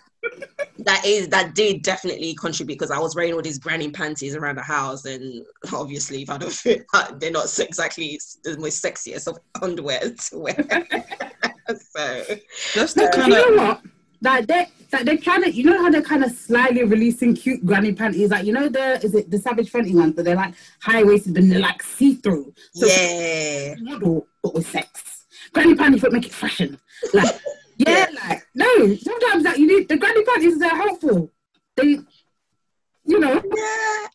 That 0.79 1.05
is 1.05 1.29
that 1.29 1.55
did 1.55 1.83
definitely 1.83 2.35
contribute 2.35 2.77
because 2.77 2.90
I 2.90 2.98
was 2.98 3.14
wearing 3.14 3.35
all 3.35 3.42
these 3.42 3.59
granny 3.59 3.90
panties 3.90 4.35
around 4.35 4.57
the 4.57 4.62
house, 4.62 5.05
and 5.05 5.44
obviously, 5.72 6.22
if 6.22 6.31
I 6.31 6.38
don't 6.38 6.53
fit, 6.53 6.87
they're 7.18 7.31
not 7.31 7.59
exactly 7.59 8.18
the 8.42 8.59
most 8.59 8.83
sexiest 8.83 9.29
of 9.29 9.38
underwear 9.62 10.00
to 10.00 10.38
wear. 10.38 10.55
so 11.68 12.24
That's 12.74 12.96
No, 12.96 13.05
the 13.05 13.11
do 13.12 13.20
kind 13.20 13.33
you 13.33 13.48
of 13.48 13.57
know 13.57 13.62
what? 13.62 13.83
Like 14.22 14.46
they, 14.46 14.66
like 14.92 15.05
they're 15.05 15.18
trying 15.18 15.42
to, 15.42 15.53
you 15.53 15.64
know 15.64 15.83
how 15.83 15.90
they're 15.90 16.00
kind 16.00 16.24
of 16.24 16.33
slyly 16.33 16.85
releasing 16.85 17.35
cute 17.35 17.64
granny 17.64 17.92
panties, 17.92 18.31
like 18.31 18.46
you 18.46 18.55
know 18.55 18.68
the 18.68 19.05
is 19.05 19.14
it 19.14 19.31
the 19.31 19.38
Savage 19.38 19.70
Fenty 19.70 19.94
ones, 19.94 20.14
but 20.16 20.24
they're 20.24 20.35
like 20.35 20.55
high 20.81 21.03
waisted, 21.03 21.37
and 21.37 21.53
they're 21.53 21.61
like 21.61 21.83
see 21.83 22.14
through. 22.14 22.55
So 22.72 22.87
yeah, 22.87 23.74
model, 23.81 24.27
but 24.42 24.55
with 24.55 24.66
sex. 24.66 25.13
Granny 25.55 25.75
panties 25.75 26.03
would 26.03 26.12
make 26.12 26.27
it 26.27 26.35
fashion. 26.35 26.79
Like 27.12 27.40
yeah, 27.79 28.07
like 28.29 28.47
no. 28.55 28.95
Sometimes 28.97 29.45
like 29.45 29.59
you 29.59 29.67
need 29.67 29.88
the 29.88 29.97
granny 29.97 30.25
panties 30.25 30.61
are 30.61 30.69
helpful. 30.77 31.31
They, 31.77 31.99
you 33.07 33.21
know, 33.21 33.43
yeah. 33.57 34.07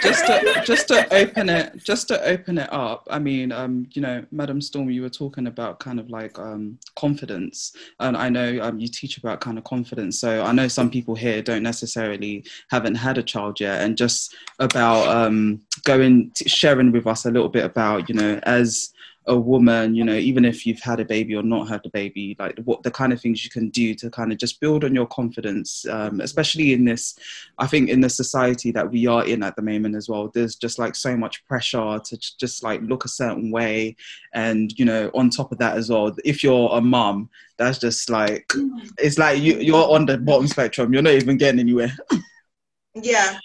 just 0.00 0.26
just 0.26 0.26
to 0.26 0.62
just 0.64 0.88
to 0.88 1.14
open 1.14 1.48
it 1.48 1.76
just 1.84 2.08
to 2.08 2.22
open 2.24 2.58
it 2.58 2.72
up 2.72 3.06
i 3.10 3.18
mean 3.18 3.52
um 3.52 3.86
you 3.92 4.00
know 4.00 4.24
madam 4.30 4.60
storm 4.60 4.90
you 4.90 5.02
were 5.02 5.10
talking 5.10 5.46
about 5.46 5.78
kind 5.78 6.00
of 6.00 6.08
like 6.08 6.38
um 6.38 6.78
confidence 6.96 7.74
and 8.00 8.16
i 8.16 8.28
know 8.28 8.58
um, 8.62 8.78
you 8.78 8.88
teach 8.88 9.18
about 9.18 9.40
kind 9.40 9.58
of 9.58 9.64
confidence 9.64 10.18
so 10.18 10.42
i 10.42 10.52
know 10.52 10.68
some 10.68 10.90
people 10.90 11.14
here 11.14 11.42
don't 11.42 11.62
necessarily 11.62 12.44
haven't 12.70 12.94
had 12.94 13.18
a 13.18 13.22
child 13.22 13.60
yet 13.60 13.82
and 13.82 13.96
just 13.96 14.34
about 14.58 15.06
um 15.08 15.60
going 15.84 16.30
to, 16.34 16.48
sharing 16.48 16.90
with 16.90 17.06
us 17.06 17.26
a 17.26 17.30
little 17.30 17.48
bit 17.48 17.64
about 17.64 18.08
you 18.08 18.14
know 18.14 18.40
as 18.44 18.90
a 19.28 19.38
woman, 19.38 19.94
you 19.94 20.04
know, 20.04 20.14
even 20.14 20.44
if 20.44 20.66
you've 20.66 20.80
had 20.80 21.00
a 21.00 21.04
baby 21.04 21.36
or 21.36 21.42
not 21.42 21.68
had 21.68 21.84
a 21.84 21.90
baby, 21.90 22.34
like 22.38 22.58
what 22.64 22.82
the 22.82 22.90
kind 22.90 23.12
of 23.12 23.20
things 23.20 23.44
you 23.44 23.50
can 23.50 23.68
do 23.68 23.94
to 23.94 24.10
kind 24.10 24.32
of 24.32 24.38
just 24.38 24.60
build 24.60 24.84
on 24.84 24.94
your 24.94 25.06
confidence, 25.06 25.86
um, 25.86 26.20
especially 26.20 26.72
in 26.72 26.84
this, 26.84 27.16
I 27.58 27.66
think 27.66 27.90
in 27.90 28.00
the 28.00 28.08
society 28.08 28.70
that 28.72 28.90
we 28.90 29.06
are 29.06 29.24
in 29.24 29.42
at 29.42 29.54
the 29.54 29.62
moment 29.62 29.96
as 29.96 30.08
well, 30.08 30.30
there's 30.34 30.56
just 30.56 30.78
like 30.78 30.96
so 30.96 31.16
much 31.16 31.44
pressure 31.46 32.00
to 32.02 32.18
just 32.38 32.62
like 32.62 32.80
look 32.82 33.04
a 33.04 33.08
certain 33.08 33.50
way. 33.50 33.96
And, 34.32 34.76
you 34.78 34.84
know, 34.84 35.10
on 35.14 35.30
top 35.30 35.52
of 35.52 35.58
that 35.58 35.76
as 35.76 35.90
well, 35.90 36.14
if 36.24 36.42
you're 36.42 36.70
a 36.72 36.80
mum, 36.80 37.28
that's 37.58 37.78
just 37.78 38.08
like, 38.08 38.50
it's 38.98 39.18
like 39.18 39.40
you, 39.40 39.58
you're 39.58 39.94
on 39.94 40.06
the 40.06 40.18
bottom 40.18 40.48
spectrum, 40.48 40.92
you're 40.92 41.02
not 41.02 41.12
even 41.12 41.36
getting 41.36 41.60
anywhere. 41.60 41.94
yeah. 42.94 43.38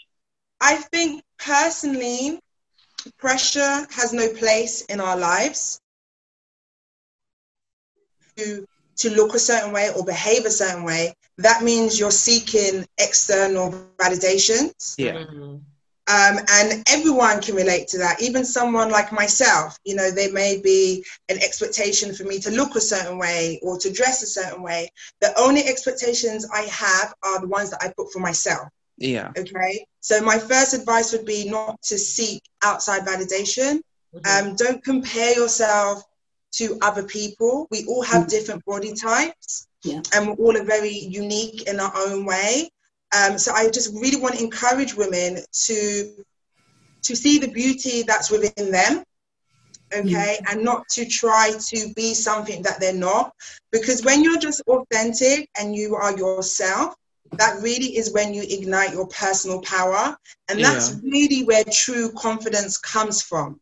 I 0.62 0.78
think 0.78 1.24
personally, 1.40 2.40
pressure 3.18 3.88
has 3.92 4.14
no 4.14 4.30
place 4.30 4.82
in 4.84 5.00
our 5.00 5.18
lives 5.18 5.80
to, 8.38 8.66
to 8.98 9.10
look 9.12 9.34
a 9.34 9.40
certain 9.40 9.72
way 9.72 9.90
or 9.96 10.04
behave 10.06 10.46
a 10.46 10.52
certain 10.52 10.84
way, 10.84 11.14
that 11.38 11.64
means 11.64 12.00
you're 12.00 12.12
seeking 12.12 12.86
external 12.98 13.72
validations. 13.98 14.96
Yeah. 14.98 15.14
Mm-hmm. 15.14 15.58
Um, 16.06 16.38
and 16.52 16.84
everyone 16.90 17.42
can 17.42 17.56
relate 17.56 17.88
to 17.90 17.98
that. 18.00 18.22
Even 18.22 18.44
someone 18.44 18.92
like 18.92 19.14
myself, 19.14 19.78
you 19.86 19.96
know, 19.96 20.12
there 20.12 20.34
may 20.34 20.60
be 20.62 21.06
an 21.30 21.38
expectation 21.38 22.14
for 22.14 22.26
me 22.26 22.40
to 22.40 22.52
look 22.52 22.76
a 22.76 22.82
certain 22.82 23.18
way 23.18 23.60
or 23.64 23.80
to 23.80 23.90
dress 23.90 24.22
a 24.22 24.28
certain 24.28 24.62
way. 24.62 24.92
The 25.22 25.34
only 25.40 25.66
expectations 25.66 26.46
I 26.54 26.64
have 26.64 27.14
are 27.24 27.40
the 27.40 27.48
ones 27.48 27.70
that 27.70 27.82
I 27.82 27.94
put 27.96 28.12
for 28.12 28.20
myself. 28.20 28.68
Yeah. 28.98 29.32
Okay. 29.38 29.86
So 30.02 30.22
my 30.22 30.38
first 30.38 30.74
advice 30.74 31.12
would 31.12 31.26
be 31.26 31.50
not 31.50 31.82
to 31.84 31.98
seek 31.98 32.44
outside 32.64 33.04
validation. 33.04 33.82
Mm-hmm. 34.14 34.48
Um, 34.50 34.56
don't 34.56 34.84
compare 34.84 35.34
yourself 35.34 36.04
to 36.54 36.78
other 36.82 37.04
people. 37.04 37.68
We 37.72 37.86
all 37.86 38.04
have 38.04 38.22
mm-hmm. 38.22 38.30
different 38.30 38.66
body 38.66 38.94
types, 38.94 39.68
yeah. 39.84 40.02
and 40.14 40.28
we're 40.28 40.46
all 40.46 40.64
very 40.66 40.94
unique 40.94 41.68
in 41.68 41.80
our 41.80 41.92
own 41.96 42.26
way. 42.26 42.70
Um, 43.16 43.38
so 43.38 43.54
I 43.54 43.70
just 43.70 43.94
really 43.94 44.20
want 44.20 44.36
to 44.36 44.44
encourage 44.44 44.96
women 44.96 45.38
to 45.66 46.26
to 47.04 47.16
see 47.16 47.38
the 47.38 47.50
beauty 47.50 48.04
that's 48.04 48.32
within 48.32 48.72
them 48.72 49.04
okay 49.94 50.38
mm. 50.42 50.52
and 50.52 50.64
not 50.64 50.88
to 50.90 51.06
try 51.06 51.52
to 51.60 51.94
be 51.96 52.14
something 52.14 52.62
that 52.64 52.80
they're 52.80 52.94
not 52.94 53.34
because 53.72 54.04
when 54.04 54.24
you're 54.24 54.40
just 54.40 54.62
authentic 54.68 55.50
and 55.60 55.76
you 55.76 55.96
are 55.96 56.18
yourself 56.18 56.96
that 57.38 57.62
really 57.62 57.98
is 57.98 58.12
when 58.14 58.34
you 58.34 58.44
ignite 58.44 58.94
your 58.94 59.08
personal 59.08 59.62
power. 59.62 60.18
And 60.50 60.64
that's 60.64 60.94
yeah. 60.94 61.00
really 61.04 61.44
where 61.44 61.64
true 61.72 62.12
confidence 62.14 62.78
comes 62.78 63.22
from. 63.22 63.60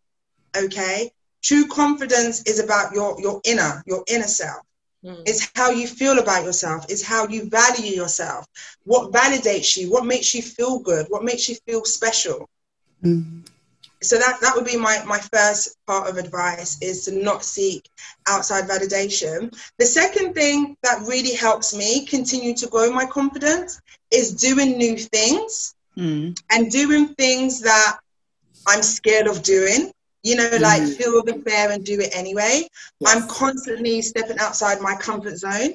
Okay. 0.55 1.11
True 1.43 1.67
confidence 1.67 2.43
is 2.43 2.59
about 2.59 2.93
your, 2.93 3.19
your 3.21 3.41
inner, 3.43 3.83
your 3.85 4.03
inner 4.07 4.27
self. 4.27 4.61
Mm. 5.05 5.23
It's 5.25 5.49
how 5.55 5.61
you 5.71 5.87
feel 5.87 6.19
about 6.19 6.43
yourself, 6.43 6.85
it's 6.89 6.91
how 6.91 7.27
you 7.27 7.49
value 7.49 7.93
yourself, 7.95 8.45
what 8.83 9.11
validates 9.11 9.75
you, 9.75 9.91
what 9.91 10.05
makes 10.05 10.33
you 10.33 10.41
feel 10.41 10.79
good, 10.79 11.05
what 11.09 11.23
makes 11.23 11.49
you 11.49 11.55
feel 11.65 11.83
special. 11.85 12.47
Mm 13.03 13.50
so 14.03 14.17
that 14.17 14.39
that 14.41 14.55
would 14.55 14.65
be 14.65 14.77
my 14.77 15.03
my 15.05 15.19
first 15.19 15.77
part 15.85 16.09
of 16.09 16.17
advice 16.17 16.77
is 16.81 17.05
to 17.05 17.11
not 17.23 17.43
seek 17.43 17.87
outside 18.27 18.67
validation 18.67 19.53
the 19.77 19.85
second 19.85 20.33
thing 20.33 20.75
that 20.83 21.01
really 21.07 21.35
helps 21.35 21.75
me 21.75 22.05
continue 22.05 22.55
to 22.55 22.67
grow 22.67 22.91
my 22.91 23.05
confidence 23.05 23.79
is 24.09 24.33
doing 24.33 24.77
new 24.77 24.97
things 24.97 25.75
mm. 25.97 26.37
and 26.51 26.71
doing 26.71 27.09
things 27.15 27.61
that 27.61 27.99
i'm 28.67 28.81
scared 28.81 29.27
of 29.27 29.43
doing 29.43 29.91
you 30.23 30.35
know 30.35 30.49
like 30.59 30.81
mm. 30.81 30.95
feel 30.95 31.23
the 31.23 31.41
fear 31.45 31.71
and 31.71 31.85
do 31.85 31.99
it 31.99 32.09
anyway 32.13 32.67
yes. 32.99 33.15
i'm 33.15 33.27
constantly 33.27 34.01
stepping 34.01 34.39
outside 34.39 34.81
my 34.81 34.95
comfort 34.95 35.37
zone 35.37 35.73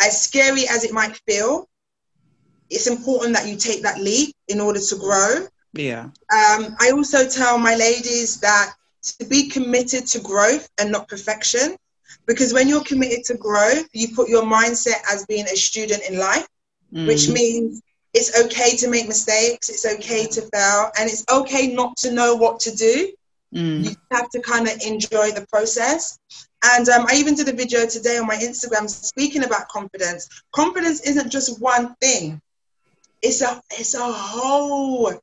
as 0.00 0.22
scary 0.22 0.66
as 0.68 0.84
it 0.84 0.92
might 0.92 1.20
feel 1.26 1.68
it's 2.70 2.86
important 2.86 3.34
that 3.34 3.48
you 3.48 3.56
take 3.56 3.82
that 3.82 3.98
leap 3.98 4.34
in 4.48 4.60
order 4.60 4.80
to 4.80 4.96
grow 4.96 5.46
yeah. 5.72 6.04
Um, 6.04 6.76
I 6.80 6.90
also 6.92 7.28
tell 7.28 7.58
my 7.58 7.74
ladies 7.74 8.40
that 8.40 8.74
to 9.18 9.26
be 9.26 9.48
committed 9.48 10.06
to 10.08 10.20
growth 10.20 10.68
and 10.78 10.90
not 10.90 11.08
perfection. 11.08 11.76
Because 12.26 12.52
when 12.52 12.68
you're 12.68 12.84
committed 12.84 13.24
to 13.26 13.34
growth, 13.34 13.88
you 13.92 14.14
put 14.14 14.28
your 14.28 14.42
mindset 14.42 15.00
as 15.10 15.26
being 15.26 15.44
a 15.46 15.56
student 15.56 16.02
in 16.08 16.18
life, 16.18 16.46
mm. 16.92 17.06
which 17.06 17.28
means 17.28 17.82
it's 18.14 18.38
okay 18.44 18.76
to 18.76 18.88
make 18.88 19.06
mistakes, 19.06 19.68
it's 19.68 19.86
okay 19.86 20.26
to 20.26 20.42
fail, 20.52 20.90
and 20.98 21.08
it's 21.10 21.24
okay 21.30 21.68
not 21.68 21.96
to 21.98 22.12
know 22.12 22.34
what 22.34 22.60
to 22.60 22.74
do. 22.74 23.12
Mm. 23.54 23.84
You 23.84 23.96
have 24.10 24.28
to 24.30 24.40
kind 24.40 24.66
of 24.68 24.80
enjoy 24.82 25.30
the 25.32 25.46
process. 25.50 26.18
And 26.64 26.88
um, 26.88 27.06
I 27.08 27.14
even 27.14 27.34
did 27.34 27.48
a 27.48 27.52
video 27.52 27.86
today 27.86 28.18
on 28.18 28.26
my 28.26 28.36
Instagram 28.36 28.90
speaking 28.90 29.44
about 29.44 29.68
confidence. 29.68 30.28
Confidence 30.52 31.00
isn't 31.02 31.30
just 31.30 31.60
one 31.60 31.94
thing. 32.00 32.40
It's 33.22 33.42
a 33.42 33.60
it's 33.70 33.94
a 33.94 34.12
whole 34.12 35.20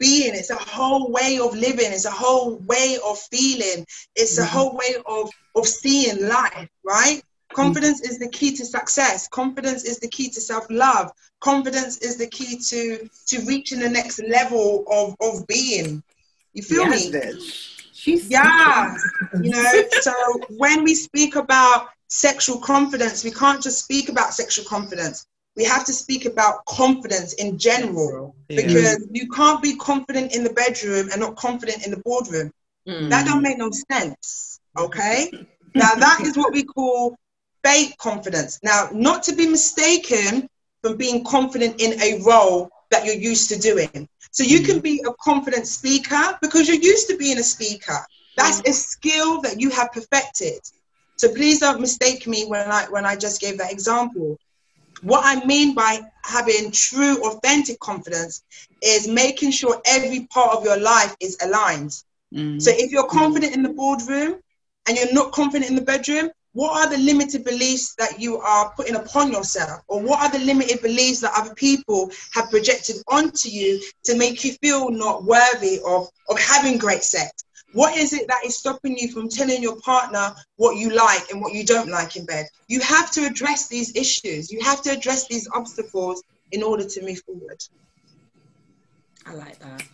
being, 0.00 0.34
it's 0.34 0.50
a 0.50 0.56
whole 0.56 1.12
way 1.12 1.38
of 1.38 1.54
living, 1.54 1.92
it's 1.92 2.06
a 2.06 2.10
whole 2.10 2.56
way 2.66 2.98
of 3.06 3.18
feeling, 3.18 3.86
it's 4.16 4.38
a 4.38 4.42
mm-hmm. 4.42 4.56
whole 4.56 4.74
way 4.74 4.96
of, 5.06 5.30
of 5.54 5.68
seeing 5.68 6.26
life, 6.26 6.68
right? 6.84 7.22
Confidence 7.52 8.00
is 8.00 8.18
the 8.18 8.28
key 8.28 8.56
to 8.56 8.64
success. 8.64 9.28
Confidence 9.28 9.84
is 9.84 9.98
the 9.98 10.08
key 10.08 10.30
to 10.30 10.40
self-love. 10.40 11.10
Confidence 11.40 11.98
is 11.98 12.16
the 12.16 12.28
key 12.28 12.58
to 12.68 13.08
to 13.26 13.44
reaching 13.44 13.80
the 13.80 13.88
next 13.88 14.20
level 14.22 14.84
of, 14.88 15.16
of 15.20 15.46
being. 15.48 16.02
You 16.52 16.62
feel 16.62 16.86
yes, 16.86 17.12
me? 17.12 17.50
She's 17.92 18.30
yeah. 18.30 18.94
you 19.42 19.50
know, 19.50 19.82
so 20.00 20.12
when 20.56 20.84
we 20.84 20.94
speak 20.94 21.34
about 21.34 21.88
sexual 22.06 22.58
confidence, 22.58 23.24
we 23.24 23.32
can't 23.32 23.60
just 23.60 23.82
speak 23.82 24.08
about 24.08 24.32
sexual 24.32 24.64
confidence 24.64 25.26
we 25.60 25.66
have 25.66 25.84
to 25.84 25.92
speak 25.92 26.24
about 26.24 26.64
confidence 26.64 27.34
in 27.34 27.58
general 27.58 28.34
yeah. 28.48 28.62
because 28.62 29.06
you 29.12 29.28
can't 29.28 29.62
be 29.62 29.76
confident 29.76 30.34
in 30.34 30.42
the 30.42 30.54
bedroom 30.54 31.10
and 31.10 31.20
not 31.20 31.36
confident 31.36 31.84
in 31.84 31.90
the 31.90 31.98
boardroom. 31.98 32.50
Mm. 32.88 33.10
That 33.10 33.26
don't 33.26 33.42
make 33.42 33.58
no 33.58 33.70
sense. 33.92 34.58
Okay. 34.78 35.28
now 35.74 35.92
that 35.96 36.20
is 36.20 36.36
what 36.36 36.52
we 36.52 36.62
call 36.62 37.16
fake 37.64 37.98
confidence. 37.98 38.60
Now, 38.62 38.88
not 38.92 39.24
to 39.24 39.34
be 39.34 39.48
mistaken 39.48 40.48
from 40.80 40.96
being 40.96 41.24
confident 41.24 41.80
in 41.80 42.00
a 42.00 42.22
role 42.22 42.70
that 42.92 43.04
you're 43.04 43.22
used 43.32 43.48
to 43.50 43.58
doing. 43.58 44.08
So 44.30 44.44
you 44.44 44.60
mm. 44.60 44.66
can 44.66 44.78
be 44.78 45.02
a 45.04 45.12
confident 45.20 45.66
speaker 45.66 46.38
because 46.40 46.68
you're 46.68 46.84
used 46.92 47.08
to 47.10 47.16
being 47.16 47.38
a 47.38 47.42
speaker. 47.42 47.98
That's 48.36 48.60
a 48.60 48.72
skill 48.72 49.42
that 49.42 49.60
you 49.60 49.70
have 49.70 49.90
perfected. 49.90 50.60
So 51.16 51.34
please 51.34 51.58
don't 51.58 51.80
mistake 51.80 52.28
me 52.28 52.46
when 52.46 52.70
I 52.70 52.86
when 52.94 53.04
I 53.04 53.16
just 53.16 53.40
gave 53.40 53.58
that 53.58 53.72
example. 53.72 54.38
What 55.02 55.22
I 55.24 55.44
mean 55.44 55.74
by 55.74 56.00
having 56.24 56.70
true, 56.70 57.22
authentic 57.24 57.78
confidence 57.80 58.42
is 58.82 59.08
making 59.08 59.52
sure 59.52 59.80
every 59.86 60.26
part 60.26 60.56
of 60.56 60.64
your 60.64 60.78
life 60.78 61.14
is 61.20 61.36
aligned. 61.42 61.96
Mm. 62.34 62.60
So 62.60 62.70
if 62.70 62.90
you're 62.90 63.08
confident 63.08 63.54
in 63.54 63.62
the 63.62 63.70
boardroom 63.70 64.40
and 64.86 64.96
you're 64.96 65.12
not 65.12 65.32
confident 65.32 65.70
in 65.70 65.76
the 65.76 65.82
bedroom, 65.82 66.30
what 66.52 66.76
are 66.76 66.90
the 66.90 66.98
limited 66.98 67.44
beliefs 67.44 67.94
that 67.96 68.20
you 68.20 68.38
are 68.38 68.72
putting 68.76 68.96
upon 68.96 69.30
yourself? 69.30 69.82
Or 69.86 70.02
what 70.02 70.20
are 70.20 70.36
the 70.36 70.44
limited 70.44 70.82
beliefs 70.82 71.20
that 71.20 71.32
other 71.36 71.54
people 71.54 72.10
have 72.32 72.50
projected 72.50 72.96
onto 73.06 73.48
you 73.48 73.80
to 74.04 74.16
make 74.16 74.44
you 74.44 74.52
feel 74.54 74.90
not 74.90 75.24
worthy 75.24 75.78
of, 75.86 76.08
of 76.28 76.38
having 76.40 76.76
great 76.76 77.04
sex? 77.04 77.44
What 77.72 77.96
is 77.96 78.12
it 78.12 78.26
that 78.28 78.44
is 78.44 78.56
stopping 78.56 78.98
you 78.98 79.12
from 79.12 79.28
telling 79.28 79.62
your 79.62 79.78
partner 79.80 80.34
what 80.56 80.76
you 80.76 80.90
like 80.90 81.30
and 81.30 81.40
what 81.40 81.54
you 81.54 81.64
don't 81.64 81.88
like 81.88 82.16
in 82.16 82.26
bed? 82.26 82.46
You 82.68 82.80
have 82.80 83.10
to 83.12 83.26
address 83.26 83.68
these 83.68 83.94
issues. 83.94 84.50
You 84.50 84.60
have 84.62 84.82
to 84.82 84.90
address 84.90 85.28
these 85.28 85.48
obstacles 85.54 86.22
in 86.52 86.62
order 86.62 86.84
to 86.84 87.02
move 87.02 87.20
forward. 87.22 87.62
I 89.26 89.34
like 89.34 89.58
that. 89.60 89.84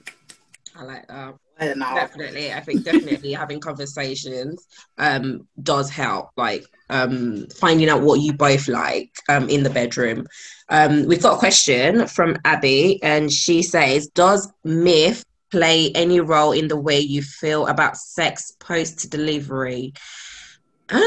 I 0.75 0.85
like 0.85 1.07
that. 1.09 1.35
I 1.59 1.73
definitely, 1.75 2.53
I 2.53 2.61
think 2.61 2.85
definitely 2.85 3.33
having 3.33 3.61
conversations 3.61 4.67
um, 4.99 5.49
does 5.63 5.91
help. 5.91 6.31
Like 6.37 6.65
um, 6.91 7.47
finding 7.57 7.89
out 7.89 8.03
what 8.03 8.21
you 8.21 8.33
both 8.33 8.69
like 8.69 9.11
um, 9.29 9.49
in 9.49 9.63
the 9.63 9.71
bedroom. 9.71 10.27
Um, 10.69 11.07
we've 11.07 11.23
got 11.23 11.37
a 11.37 11.39
question 11.39 12.07
from 12.07 12.37
Abby, 12.45 13.03
and 13.03 13.33
she 13.33 13.63
says, 13.63 14.09
"Does 14.09 14.53
myth 14.65 15.25
play 15.57 15.91
any 15.95 16.21
role 16.21 16.53
in 16.53 16.69
the 16.69 16.77
way 16.77 17.01
you 17.01 17.23
feel 17.23 17.67
about 17.67 17.97
sex 17.97 18.53
post 18.61 19.09
delivery? 19.11 19.95
Um, 20.91 21.03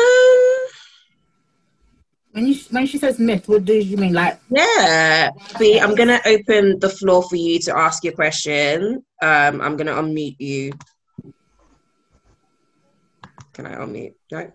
When 2.31 2.47
you 2.47 2.55
when 2.71 2.87
she 2.87 2.97
says 2.97 3.19
myth, 3.19 3.47
what 3.47 3.65
do 3.65 3.73
you 3.73 3.97
mean? 3.97 4.13
Like 4.13 4.39
Yeah. 4.49 5.29
Abby, 5.53 5.79
I'm 5.79 5.93
gonna 5.93 6.19
open 6.25 6.79
the 6.79 6.89
floor 6.89 7.21
for 7.29 7.35
you 7.35 7.59
to 7.65 7.77
ask 7.77 8.03
your 8.03 8.13
question. 8.13 9.03
Um, 9.21 9.61
I'm 9.61 9.77
gonna 9.77 9.93
unmute 9.93 10.39
you. 10.39 10.73
Can 13.53 13.67
I 13.67 13.75
unmute? 13.75 14.15
No. 14.31 14.51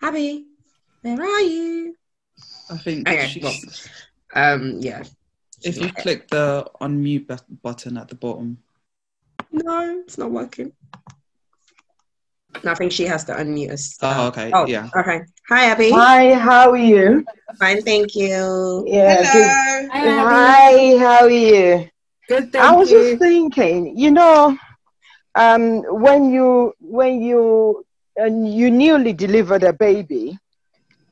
Abby, 0.00 0.46
where 1.02 1.22
are 1.22 1.40
you? 1.40 1.94
I 2.72 2.78
think 2.78 3.08
Okay, 3.08 3.26
she's- 3.28 3.44
well, 3.44 3.56
Um, 4.34 4.78
yeah. 4.80 5.02
if 5.62 5.76
you 5.76 5.92
click 5.92 6.28
the 6.28 6.64
unmute 6.80 7.26
bu- 7.28 7.56
button 7.62 7.96
at 7.98 8.08
the 8.08 8.14
bottom. 8.14 8.58
No, 9.52 10.00
it's 10.06 10.16
not 10.16 10.30
working. 10.30 10.72
No, 12.64 12.70
I 12.72 12.74
think 12.74 12.92
she 12.92 13.04
has 13.04 13.24
to 13.24 13.34
unmute 13.34 13.70
us. 13.70 13.96
Oh, 14.02 14.28
okay, 14.28 14.50
Oh, 14.54 14.66
yeah. 14.66 14.88
Okay. 14.96 15.20
Hi, 15.48 15.64
Abby. 15.66 15.90
Hi, 15.92 16.34
how 16.34 16.70
are 16.70 16.76
you? 16.76 17.24
Fine, 17.58 17.82
thank 17.82 18.14
you. 18.14 18.84
Yeah. 18.86 19.20
good. 19.20 19.28
Hello. 19.28 19.88
Hi, 19.92 20.08
Abby. 20.08 20.96
Hi, 20.96 20.98
how 20.98 21.24
are 21.24 21.30
you? 21.30 21.88
Good, 22.28 22.52
thank 22.52 22.64
I 22.64 22.72
was 22.72 22.90
you. 22.90 22.98
just 23.02 23.18
thinking, 23.20 23.96
you 23.98 24.10
know, 24.10 24.56
um, 25.34 25.80
when 26.00 26.30
you 26.30 26.72
when 26.80 27.20
you 27.20 27.84
and 28.16 28.52
you 28.52 28.70
newly 28.70 29.12
delivered 29.12 29.62
a 29.64 29.72
baby, 29.72 30.38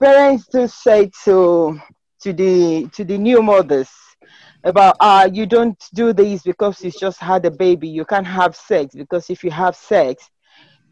parents 0.00 0.46
do 0.52 0.66
say 0.66 1.10
to 1.24 1.80
to 2.22 2.32
the 2.32 2.88
to 2.92 3.04
the 3.04 3.18
new 3.18 3.42
mothers 3.42 3.90
about 4.64 4.96
ah 5.00 5.24
you 5.24 5.46
don't 5.46 5.82
do 5.94 6.12
this 6.12 6.42
because 6.42 6.82
you 6.82 6.90
just 6.90 7.18
had 7.18 7.44
a 7.46 7.50
baby. 7.50 7.88
You 7.88 8.04
can't 8.04 8.26
have 8.26 8.54
sex 8.56 8.94
because 8.94 9.30
if 9.30 9.42
you 9.44 9.50
have 9.50 9.76
sex, 9.76 10.28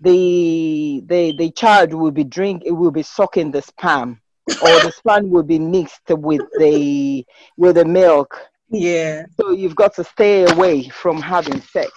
the 0.00 1.02
the 1.06 1.34
the 1.36 1.50
child 1.50 1.92
will 1.92 2.10
be 2.10 2.24
drink 2.24 2.62
it 2.64 2.72
will 2.72 2.90
be 2.90 3.02
sucking 3.02 3.50
the 3.50 3.62
sperm 3.62 4.20
or 4.62 4.80
the 4.80 4.92
sperm 4.96 5.30
will 5.30 5.42
be 5.42 5.58
mixed 5.58 6.08
with 6.08 6.40
the 6.58 7.24
with 7.56 7.74
the 7.76 7.84
milk 7.84 8.38
Yeah. 8.70 9.24
so 9.38 9.50
you've 9.50 9.76
got 9.76 9.94
to 9.96 10.04
stay 10.04 10.44
away 10.44 10.88
from 10.88 11.20
having 11.20 11.60
sex. 11.62 11.90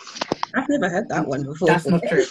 I've 0.56 0.65
never 0.69 0.89
heard 0.89 1.10
that 1.10 1.28
one 1.28 1.43
before. 1.43 1.67
That's 1.67 1.86
not 1.88 2.02
true. 2.10 2.26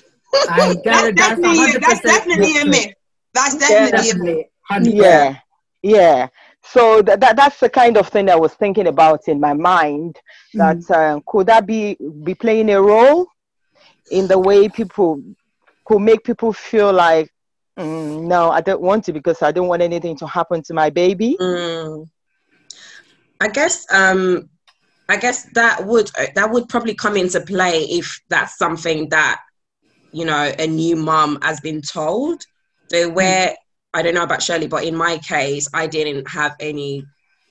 I 0.49 0.75
That's 0.85 1.09
it. 1.09 1.17
That's, 1.17 1.41
definitely, 1.41 1.73
that's 1.81 2.01
100% 2.01 2.03
definitely 2.03 2.53
a 2.53 2.55
not 2.55 2.61
true. 2.63 2.71
myth. 2.71 2.95
That's 3.35 3.57
definitely 3.59 4.11
a 4.11 4.15
myth. 4.17 4.47
Definitely. 4.71 4.93
100%. 4.93 5.03
Yeah, 5.03 5.39
yeah. 5.83 6.29
So 6.63 7.03
that, 7.03 7.21
that 7.21 7.37
that's 7.37 7.59
the 7.59 7.69
kind 7.69 7.97
of 7.97 8.09
thing 8.09 8.29
I 8.29 8.37
was 8.37 8.55
thinking 8.55 8.87
about 8.87 9.29
in 9.29 9.41
my 9.41 9.55
mind. 9.55 10.19
That 10.55 10.91
uh, 10.91 11.21
could 11.27 11.47
that 11.47 11.67
be 11.67 11.97
be 12.23 12.35
playing 12.35 12.71
a 12.71 12.81
role 12.81 13.27
in 14.11 14.29
the 14.29 14.39
way 14.39 14.69
people 14.69 15.23
could 15.85 16.01
make 16.01 16.23
people 16.23 16.53
feel 16.53 16.93
like, 16.93 17.33
"Mm, 17.79 18.25
no, 18.27 18.51
I 18.51 18.61
don't 18.61 18.83
want 18.83 19.05
to 19.05 19.13
because 19.13 19.43
I 19.43 19.53
don't 19.53 19.69
want 19.69 19.83
anything 19.83 20.17
to 20.19 20.27
happen 20.27 20.63
to 20.65 20.75
my 20.75 20.91
baby. 20.91 21.37
Mm. 21.41 22.09
I 23.41 23.49
guess 23.49 23.87
um 23.93 24.51
I 25.09 25.17
guess 25.17 25.45
that 25.55 25.87
would 25.87 26.11
that 26.35 26.51
would 26.51 26.69
probably 26.69 26.95
come 26.95 27.17
into 27.17 27.41
play 27.41 27.85
if 27.85 28.21
that's 28.29 28.59
something 28.59 29.09
that 29.09 29.41
you 30.13 30.25
know 30.25 30.53
a 30.59 30.67
new 30.67 30.95
mom 30.95 31.39
has 31.43 31.59
been 31.61 31.81
told. 31.81 32.43
So 32.89 33.09
where 33.09 33.57
I 33.93 34.03
don't 34.03 34.15
know 34.15 34.23
about 34.23 34.43
Shirley, 34.43 34.69
but 34.69 34.85
in 34.85 34.95
my 34.97 35.19
case, 35.19 35.69
I 35.75 35.87
didn't 35.87 36.29
have 36.31 36.55
any 36.61 37.05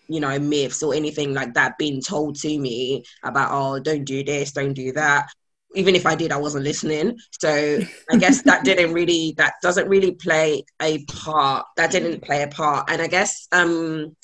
you 0.08 0.20
know 0.20 0.40
myths 0.40 0.82
or 0.82 0.96
anything 0.96 1.34
like 1.36 1.54
that 1.54 1.78
being 1.78 2.02
told 2.02 2.36
to 2.36 2.60
me 2.60 3.04
about 3.24 3.50
oh 3.52 3.80
don't 3.80 4.06
do 4.06 4.24
this, 4.24 4.52
don't 4.52 4.74
do 4.74 4.92
that. 4.94 5.30
Even 5.76 5.96
if 5.96 6.08
I 6.08 6.16
did, 6.16 6.32
I 6.32 6.38
wasn't 6.38 6.64
listening. 6.64 7.16
So 7.40 7.80
I 8.12 8.18
guess 8.18 8.42
that 8.50 8.64
didn't 8.64 8.94
really 8.94 9.36
that 9.38 9.54
doesn't 9.62 9.88
really 9.88 10.14
play 10.14 10.64
a 10.82 11.04
part. 11.06 11.68
That 11.78 11.92
didn't 11.92 12.24
play 12.24 12.42
a 12.42 12.48
part. 12.48 12.90
And 12.90 13.02
I 13.02 13.08
guess 13.08 13.48
um 13.52 14.16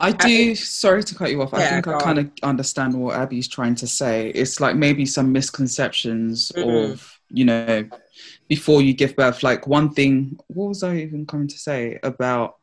I 0.00 0.10
do. 0.10 0.56
Sorry 0.56 1.04
to 1.04 1.14
cut 1.14 1.30
you 1.30 1.40
off. 1.42 1.54
I 1.54 1.64
think 1.64 1.86
I 1.86 2.00
kind 2.00 2.18
of 2.18 2.30
understand 2.42 3.00
what 3.00 3.14
Abby's 3.14 3.46
trying 3.46 3.76
to 3.76 3.86
say. 3.86 4.30
It's 4.30 4.58
like 4.58 4.74
maybe 4.74 5.06
some 5.06 5.30
misconceptions 5.30 6.50
Mhm. 6.56 6.92
of 6.92 7.20
you 7.30 7.44
know 7.44 7.88
before 8.54 8.82
you 8.82 8.92
give 8.92 9.16
birth. 9.16 9.42
Like 9.42 9.66
one 9.66 9.88
thing. 9.94 10.38
What 10.48 10.68
was 10.68 10.82
I 10.82 10.96
even 10.96 11.24
coming 11.24 11.48
to 11.48 11.56
say 11.56 11.98
about? 12.02 12.56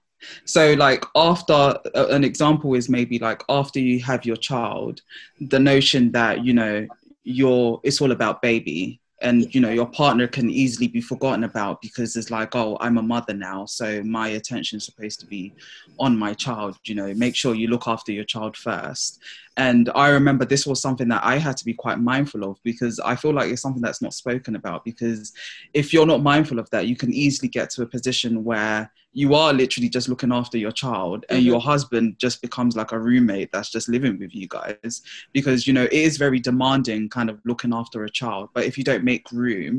So 0.45 0.73
like 0.73 1.03
after 1.15 1.79
an 1.95 2.23
example 2.23 2.75
is 2.75 2.89
maybe 2.89 3.17
like 3.17 3.41
after 3.49 3.79
you 3.79 3.99
have 4.01 4.23
your 4.23 4.35
child, 4.35 5.01
the 5.39 5.59
notion 5.59 6.11
that 6.11 6.45
you 6.45 6.53
know 6.53 6.85
you're 7.23 7.79
it's 7.83 8.01
all 8.01 8.11
about 8.11 8.43
baby 8.43 8.98
and 9.21 9.53
you 9.53 9.61
know 9.61 9.69
your 9.69 9.85
partner 9.85 10.27
can 10.27 10.49
easily 10.49 10.87
be 10.87 11.01
forgotten 11.01 11.43
about 11.43 11.81
because 11.81 12.15
it's 12.15 12.31
like 12.31 12.55
oh 12.55 12.77
i'm 12.79 12.97
a 12.97 13.01
mother 13.01 13.33
now 13.33 13.65
so 13.65 14.01
my 14.03 14.29
attention 14.29 14.77
is 14.77 14.85
supposed 14.85 15.19
to 15.19 15.25
be 15.25 15.53
on 15.99 16.17
my 16.17 16.33
child 16.33 16.77
you 16.85 16.95
know 16.95 17.13
make 17.15 17.35
sure 17.35 17.53
you 17.55 17.67
look 17.67 17.87
after 17.87 18.11
your 18.11 18.23
child 18.23 18.55
first. 18.55 19.19
And 19.57 19.89
i 19.93 20.09
remember 20.09 20.45
this 20.45 20.65
was 20.65 20.81
something 20.81 21.09
that 21.09 21.23
i 21.23 21.37
had 21.37 21.57
to 21.57 21.65
be 21.65 21.73
quite 21.73 21.99
mindful 21.99 22.43
of 22.49 22.57
because 22.63 22.99
i 23.01 23.15
feel 23.15 23.33
like 23.33 23.51
it's 23.51 23.61
something 23.61 23.81
that's 23.81 24.01
not 24.01 24.13
spoken 24.13 24.55
about 24.55 24.85
because 24.85 25.33
if 25.73 25.93
you're 25.93 26.05
not 26.05 26.23
mindful 26.23 26.59
of 26.59 26.69
that 26.69 26.87
you 26.87 26.95
can 26.95 27.13
easily 27.13 27.49
get 27.49 27.69
to 27.71 27.81
a 27.81 27.85
position 27.85 28.43
where 28.43 28.89
you 29.21 29.29
are 29.41 29.51
literally 29.61 29.89
just 29.97 30.07
looking 30.11 30.31
after 30.39 30.57
your 30.65 30.71
child 30.83 31.19
and 31.29 31.39
Mhm. 31.41 31.45
your 31.51 31.61
husband 31.71 32.05
just 32.25 32.37
becomes 32.47 32.73
like 32.81 32.91
a 32.93 32.99
roommate 33.09 33.49
that's 33.51 33.71
just 33.77 33.87
living 33.95 34.15
with 34.21 34.33
you 34.39 34.47
guys 34.57 34.93
because 35.37 35.59
you 35.67 35.73
know 35.77 35.87
it 35.97 36.01
is 36.07 36.17
very 36.25 36.39
demanding 36.49 37.01
kind 37.17 37.29
of 37.29 37.37
looking 37.51 37.73
after 37.81 37.97
a 38.03 38.09
child 38.21 38.45
but 38.55 38.63
if 38.69 38.73
you 38.77 38.83
don't 38.89 39.03
make 39.13 39.25
room 39.45 39.73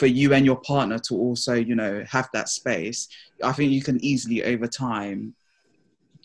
for 0.00 0.08
you 0.18 0.28
and 0.34 0.44
your 0.50 0.60
partner 0.72 0.98
to 0.98 1.12
also 1.24 1.54
you 1.70 1.76
know 1.80 1.92
have 2.16 2.28
that 2.36 2.48
space 2.60 3.00
i 3.50 3.52
think 3.56 3.68
you 3.76 3.82
can 3.88 3.98
easily 4.10 4.38
over 4.52 4.66
time 4.66 5.18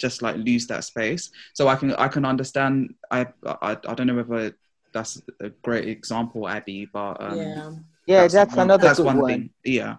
just 0.03 0.21
like 0.25 0.35
lose 0.49 0.65
that 0.67 0.83
space 0.83 1.23
so 1.57 1.61
i 1.73 1.75
can 1.79 1.89
i 2.05 2.07
can 2.15 2.25
understand 2.33 2.93
i 3.11 3.21
i, 3.67 3.71
I 3.89 3.93
don't 3.95 4.07
know 4.07 4.19
whether 4.21 4.55
that's 4.93 5.21
a 5.47 5.49
great 5.67 5.87
example 5.87 6.41
abby 6.47 6.79
but 6.97 7.15
um, 7.21 7.37
yeah. 7.39 7.71
Yeah, 8.05 8.27
that's, 8.27 8.55
one- 8.55 8.65
another 8.65 8.87
that's 8.87 8.97
good 8.99 9.05
one 9.11 9.19
one. 9.21 9.31
thing 9.31 9.43
yeah 9.77 9.95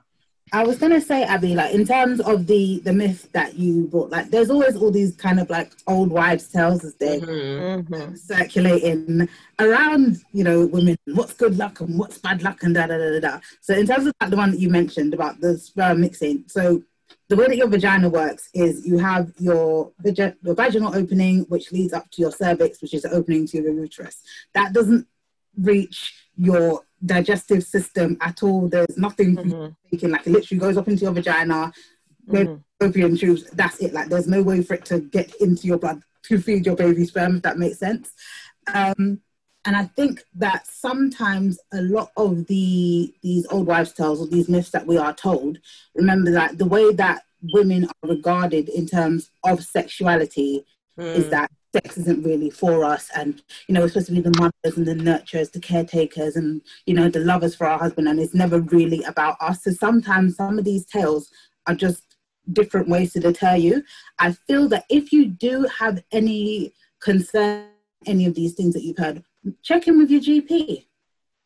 I 0.52 0.62
was 0.64 0.78
gonna 0.78 1.00
say, 1.00 1.24
Abby, 1.24 1.54
like 1.54 1.74
in 1.74 1.84
terms 1.84 2.20
of 2.20 2.46
the 2.46 2.80
the 2.84 2.92
myth 2.92 3.28
that 3.32 3.54
you 3.58 3.86
brought, 3.88 4.10
like 4.10 4.30
there's 4.30 4.50
always 4.50 4.76
all 4.76 4.90
these 4.90 5.16
kind 5.16 5.40
of 5.40 5.48
like 5.50 5.72
old 5.86 6.10
wives' 6.10 6.46
tales 6.48 6.84
as 6.84 6.94
they 6.96 7.20
Mhm. 7.20 7.84
Mhm. 7.88 8.18
circulating 8.18 9.28
around, 9.58 10.22
you 10.32 10.44
know, 10.44 10.66
women. 10.66 10.96
What's 11.06 11.32
good 11.32 11.56
luck 11.56 11.80
and 11.80 11.98
what's 11.98 12.18
bad 12.18 12.42
luck 12.42 12.62
and 12.62 12.74
da 12.74 12.86
da 12.86 12.98
da 12.98 13.20
da. 13.20 13.40
So 13.62 13.74
in 13.74 13.86
terms 13.86 14.06
of 14.06 14.12
like, 14.20 14.30
the 14.30 14.36
one 14.36 14.50
that 14.52 14.60
you 14.60 14.68
mentioned 14.70 15.14
about 15.14 15.40
the 15.40 15.58
sperm 15.58 16.00
mixing, 16.02 16.44
so 16.46 16.82
the 17.28 17.36
way 17.36 17.46
that 17.46 17.56
your 17.56 17.68
vagina 17.68 18.08
works 18.08 18.50
is 18.54 18.86
you 18.86 18.98
have 18.98 19.32
your 19.38 19.92
your 20.04 20.54
vaginal 20.54 20.94
opening, 20.94 21.40
which 21.48 21.72
leads 21.72 21.94
up 21.94 22.10
to 22.12 22.20
your 22.20 22.30
cervix, 22.30 22.82
which 22.82 22.92
is 22.94 23.02
the 23.02 23.10
opening 23.10 23.46
to 23.48 23.62
your 23.62 23.72
uterus. 23.72 24.20
That 24.52 24.72
doesn't 24.74 25.06
reach 25.58 26.14
your 26.36 26.82
digestive 27.04 27.62
system 27.64 28.16
at 28.20 28.42
all. 28.42 28.68
There's 28.68 28.96
nothing 28.96 29.36
Mhm. 29.36 29.76
taken, 29.90 30.10
like 30.12 30.26
it 30.26 30.30
literally 30.30 30.58
goes 30.60 30.76
up 30.76 30.88
into 30.88 31.02
your 31.02 31.12
vagina, 31.12 31.72
Mhm. 32.28 32.62
fallopian 32.80 33.16
tubes. 33.16 33.44
That's 33.52 33.78
it. 33.80 33.92
Like 33.92 34.08
there's 34.08 34.26
no 34.26 34.42
way 34.42 34.62
for 34.62 34.74
it 34.74 34.84
to 34.86 35.00
get 35.00 35.34
into 35.36 35.66
your 35.66 35.78
blood 35.78 36.02
to 36.24 36.38
feed 36.40 36.64
your 36.66 36.76
baby 36.76 37.04
sperm. 37.04 37.36
If 37.36 37.42
that 37.42 37.58
makes 37.58 37.78
sense. 37.78 38.12
Um, 38.72 39.20
and 39.66 39.76
I 39.76 39.84
think 39.84 40.24
that 40.36 40.66
sometimes 40.66 41.58
a 41.72 41.82
lot 41.82 42.10
of 42.16 42.46
the 42.46 43.14
these 43.22 43.46
old 43.50 43.66
wives' 43.66 43.92
tales 43.92 44.20
or 44.20 44.26
these 44.26 44.48
myths 44.48 44.70
that 44.70 44.86
we 44.86 44.96
are 44.96 45.14
told, 45.14 45.58
remember 45.94 46.30
that 46.30 46.58
the 46.58 46.66
way 46.66 46.92
that 46.94 47.24
women 47.52 47.84
are 47.84 48.08
regarded 48.08 48.68
in 48.70 48.86
terms 48.86 49.30
of 49.44 49.62
sexuality 49.62 50.64
is 50.96 51.26
Mm. 51.26 51.30
that 51.30 51.50
sex 51.74 51.96
isn't 51.98 52.22
really 52.24 52.50
for 52.50 52.84
us 52.84 53.04
and 53.16 53.42
you 53.66 53.72
know 53.74 53.80
we're 53.80 53.88
supposed 53.88 54.06
to 54.06 54.12
be 54.12 54.20
the 54.20 54.38
mothers 54.38 54.76
and 54.78 54.86
the 54.86 54.94
nurturers 54.94 55.50
the 55.50 55.58
caretakers 55.70 56.36
and 56.36 56.62
you 56.86 56.94
know 56.98 57.08
the 57.08 57.18
lovers 57.32 57.54
for 57.56 57.66
our 57.66 57.78
husband 57.84 58.06
and 58.08 58.20
it's 58.20 58.34
never 58.42 58.58
really 58.76 59.02
about 59.12 59.36
us 59.40 59.64
so 59.64 59.70
sometimes 59.72 60.36
some 60.36 60.56
of 60.58 60.64
these 60.64 60.84
tales 60.86 61.30
are 61.66 61.74
just 61.74 62.02
different 62.52 62.88
ways 62.94 63.12
to 63.12 63.18
deter 63.20 63.56
you 63.56 63.82
i 64.20 64.30
feel 64.46 64.68
that 64.68 64.84
if 64.98 65.12
you 65.12 65.22
do 65.26 65.54
have 65.80 65.96
any 66.12 66.72
concern 67.00 67.66
any 68.06 68.24
of 68.26 68.34
these 68.40 68.54
things 68.54 68.72
that 68.74 68.84
you've 68.84 68.98
heard 69.06 69.22
check 69.62 69.88
in 69.88 69.98
with 69.98 70.10
your 70.10 70.20
gp 70.20 70.86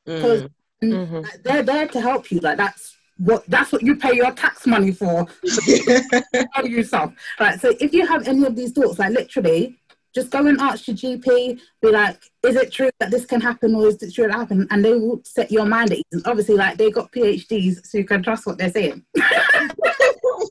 because 0.05 0.43
Mm. 0.81 0.95
Mhm. 1.11 1.43
they're 1.43 1.65
there 1.65 1.89
to 1.89 2.01
help 2.01 2.31
you 2.31 2.39
like 2.39 2.57
that's 2.57 2.95
what 3.29 3.45
that's 3.49 3.73
what 3.73 3.83
you 3.83 3.97
pay 3.97 4.15
your 4.15 4.31
tax 4.43 4.65
money 4.75 4.93
for 4.93 5.27
tell 6.55 6.67
you 6.75 6.85
some. 6.85 7.17
Right. 7.41 7.61
So 7.61 7.69
if 7.81 7.93
you 7.93 8.07
have 8.07 8.29
any 8.29 8.45
of 8.47 8.55
these 8.55 8.71
thoughts, 8.71 8.97
like 9.01 9.11
literally, 9.11 9.77
just 10.15 10.31
go 10.31 10.47
and 10.47 10.61
ask 10.61 10.89
your 10.89 10.97
GP, 10.97 11.61
be 11.83 11.91
like, 11.91 12.21
is 12.45 12.57
it 12.57 12.73
true 12.73 12.91
that 13.01 13.11
this 13.11 13.27
can 13.27 13.41
happen 13.41 13.75
or 13.75 13.87
is 13.89 14.03
it 14.03 14.15
true 14.15 14.27
that 14.27 14.35
happen? 14.35 14.67
And 14.71 14.85
they 14.85 14.93
will 14.93 15.21
set 15.25 15.51
your 15.51 15.67
mind 15.67 15.93
at 15.93 15.99
ease. 15.99 16.05
And 16.13 16.27
obviously, 16.27 16.57
like 16.57 16.79
they 16.79 16.91
got 16.91 17.13
PhDs, 17.13 17.87
so 17.87 17.99
you 17.99 18.05
can 18.05 18.23
trust 18.23 18.47
what 18.47 18.59
they're 18.59 18.71
saying. 18.71 19.05
Oh, 19.17 20.49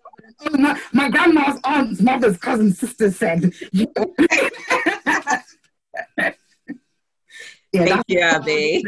my, 0.52 0.80
my 0.94 1.10
grandma's 1.10 1.60
aunt's 1.64 2.02
mother's 2.02 2.38
cousin 2.38 2.74
sister 2.74 3.12
said. 3.12 3.52
yeah, 3.74 3.92
Thank 7.74 8.04
you, 8.08 8.20
Abby. 8.20 8.84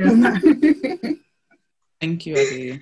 Thank 2.00 2.26
you, 2.26 2.36
Eddie. 2.36 2.82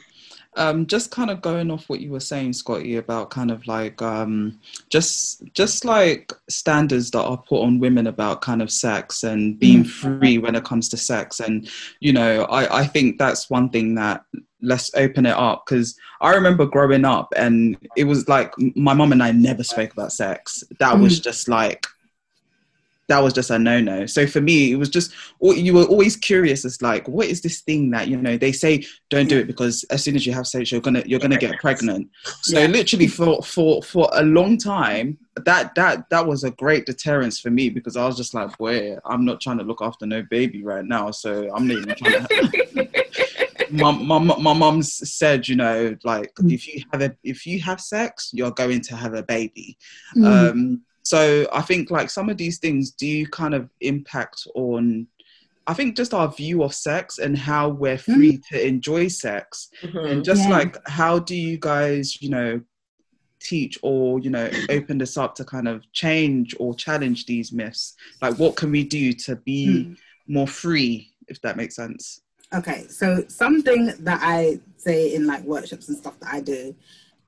Um, 0.58 0.86
just 0.88 1.12
kind 1.12 1.30
of 1.30 1.41
going 1.41 1.70
off 1.72 1.88
what 1.88 2.02
you 2.02 2.12
were 2.12 2.20
saying, 2.20 2.54
Scotty, 2.54 2.96
about 2.98 3.30
kind 3.30 3.52
of 3.52 3.65
like 3.67 4.02
um, 4.02 4.60
just 4.89 5.43
just 5.54 5.86
like 5.86 6.34
standards 6.50 7.12
that 7.12 7.22
are 7.24 7.38
put 7.38 7.62
on 7.62 7.80
women 7.80 8.08
about 8.08 8.41
kind 8.41 8.62
of 8.62 8.72
sex 8.72 9.24
and 9.24 9.60
being 9.60 9.84
Mm. 9.84 9.88
free 10.20 10.38
when 10.39 10.56
it 10.56 10.63
comes 10.65 10.89
to 10.89 10.98
sex, 10.98 11.39
and 11.39 11.70
you 12.00 12.12
know, 12.12 12.43
I, 12.46 12.80
I 12.82 12.88
think 12.88 13.17
that's 13.20 13.50
one 13.50 13.70
thing 13.70 13.96
that 13.96 14.24
let's 14.62 14.89
open 14.96 15.26
it 15.28 15.36
up 15.36 15.65
because 15.65 15.96
I 16.20 16.34
remember 16.34 16.65
growing 16.65 17.06
up 17.06 17.32
and 17.38 17.78
it 17.96 18.06
was 18.06 18.28
like 18.28 18.52
my 18.76 18.93
mom 18.96 19.12
and 19.12 19.22
I 19.22 19.32
never 19.32 19.63
spoke 19.63 19.93
about 19.93 20.12
sex. 20.12 20.63
That 20.80 20.98
was 20.98 21.20
just 21.20 21.48
like 21.48 21.86
that 23.08 23.24
was 23.24 23.34
just 23.34 23.50
a 23.52 23.58
no 23.60 23.80
no. 23.80 24.06
So 24.06 24.28
for 24.28 24.41
me, 24.41 24.72
it 24.72 24.76
was 24.76 24.89
just 24.89 25.13
you 25.41 25.74
were 25.74 25.86
always 25.86 26.15
curious 26.17 26.65
as 26.65 26.82
like, 26.82 27.08
what 27.08 27.28
is 27.28 27.41
this 27.41 27.62
thing 27.62 27.89
that 27.91 28.08
you 28.08 28.17
know 28.17 28.38
they 28.38 28.52
say 28.52 28.86
don't 29.10 29.30
do 29.30 29.38
it 29.39 29.48
because 29.48 29.84
as 29.86 30.04
soon 30.04 30.15
as 30.15 30.26
you 30.26 30.34
have 30.34 30.46
sex, 30.48 30.72
you're 30.72 30.82
gonna 30.82 31.04
you're 31.06 31.20
gonna 31.20 31.38
get 31.38 31.60
pregnant. 31.60 32.10
So 32.41 32.60
Yeah. 32.60 32.67
literally 32.67 33.08
for 33.08 33.41
for 33.43 33.82
for 33.84 34.10
a 34.13 34.24
long 34.24 34.58
time, 34.58 35.17
that 35.46 35.74
that 35.76 36.10
that 36.10 36.28
was 36.28 36.43
a 36.43 36.52
great 36.52 36.86
deterrence 36.86 37.39
for 37.39 37.50
me 37.50 37.70
because 37.70 37.96
I 37.96 38.06
was 38.06 38.17
just 38.17 38.34
like, 38.34 38.58
boy, 38.58 38.98
I'm 39.06 39.24
not 39.24 39.39
trying 39.41 39.60
to 39.60 39.63
look 39.63 39.82
after 39.82 40.06
no 40.06 40.22
baby 40.24 40.63
right 40.63 40.84
now, 40.86 41.12
so 41.12 41.50
I'm 41.56 41.67
not 41.67 41.78
even 41.78 41.96
trying 41.96 42.26
to. 42.26 42.88
my, 43.72 43.91
my, 43.91 44.17
my 44.20 44.54
mom's 44.54 44.93
said, 45.12 45.48
you 45.48 45.56
know, 45.56 45.96
like 46.04 46.34
Mm. 46.36 46.54
if 46.54 46.67
you 46.67 46.84
have 46.91 47.02
a 47.02 47.15
if 47.24 47.46
you 47.48 47.60
have 47.62 47.80
sex, 47.82 48.32
you're 48.34 48.52
going 48.52 48.82
to 48.82 48.96
have 48.96 49.13
a 49.13 49.24
baby. 49.24 49.78
Mm. 50.15 50.52
Um, 50.52 50.82
so 51.12 51.48
I 51.60 51.62
think 51.62 51.89
like 51.98 52.10
some 52.10 52.28
of 52.30 52.38
these 52.38 52.58
things 52.60 52.91
do 52.91 53.26
kind 53.28 53.54
of 53.54 53.70
impact 53.82 54.38
on. 54.56 55.08
I 55.70 55.74
think 55.74 55.96
just 55.98 56.13
our 56.13 56.30
view 56.41 56.63
of 56.63 56.74
sex 56.74 57.17
and 57.20 57.38
how 57.38 57.70
we're 57.70 57.98
free 57.98 58.41
to 58.50 58.56
enjoy 58.74 59.08
sex, 59.10 59.70
Mhm. 59.84 60.10
and 60.10 60.17
just. 60.30 60.43
Yeah. 60.43 60.58
like 60.58 60.74
how 61.02 61.20
do 61.20 61.36
you 61.36 61.58
guys, 61.72 62.22
you 62.22 62.30
know, 62.30 62.62
teach 63.39 63.78
or 63.84 64.20
you 64.20 64.30
know 64.36 64.50
open 64.78 64.98
this 64.98 65.15
up 65.24 65.36
to 65.36 65.43
kind 65.46 65.67
of 65.67 65.78
change 66.04 66.56
or 66.60 66.74
challenge 66.76 67.26
these 67.26 67.52
myths? 67.60 67.93
Like, 68.22 68.36
what 68.41 68.56
can 68.60 68.70
we 68.72 68.84
do 68.84 69.13
to 69.26 69.36
be 69.52 69.62
Mm. 69.67 69.98
more 70.38 70.48
free, 70.48 70.93
if 71.28 71.38
that 71.43 71.56
makes 71.58 71.76
sense? 71.76 72.22
Okay, 72.60 72.86
so 72.89 73.26
something 73.28 73.82
that 74.08 74.20
I 74.24 74.60
say 74.78 75.13
in 75.15 75.28
like 75.28 75.43
workshops 75.43 75.89
and 75.89 75.98
stuff 75.98 76.17
that 76.22 76.34
I 76.34 76.39
do 76.41 76.74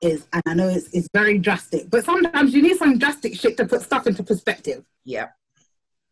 is, 0.00 0.26
and 0.32 0.42
I 0.46 0.54
know 0.54 0.68
it's, 0.68 0.88
it's 0.92 1.08
very 1.12 1.38
drastic, 1.38 1.90
but 1.90 2.04
sometimes 2.04 2.54
you 2.54 2.62
need 2.62 2.76
some 2.76 2.98
drastic 2.98 3.34
shit 3.34 3.56
to 3.58 3.66
put 3.66 3.82
stuff 3.82 4.06
into 4.06 4.22
perspective. 4.22 4.84
Yeah. 5.04 5.28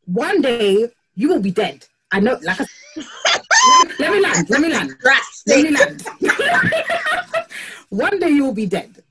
One 0.05 0.41
day 0.41 0.89
you 1.15 1.29
will 1.29 1.41
be 1.41 1.51
dead. 1.51 1.87
I 2.11 2.21
know, 2.21 2.39
like, 2.43 2.61
I, 2.61 2.67
let 3.99 4.13
me 4.13 4.21
land, 4.21 4.49
let 4.51 4.61
me 4.61 4.73
land, 4.73 4.95
let 5.47 5.63
me 5.63 5.71
land. 5.71 6.07
One 7.91 8.19
day 8.19 8.29
you 8.31 8.45
will 8.45 8.55
be 8.55 8.67
dead, 8.67 9.03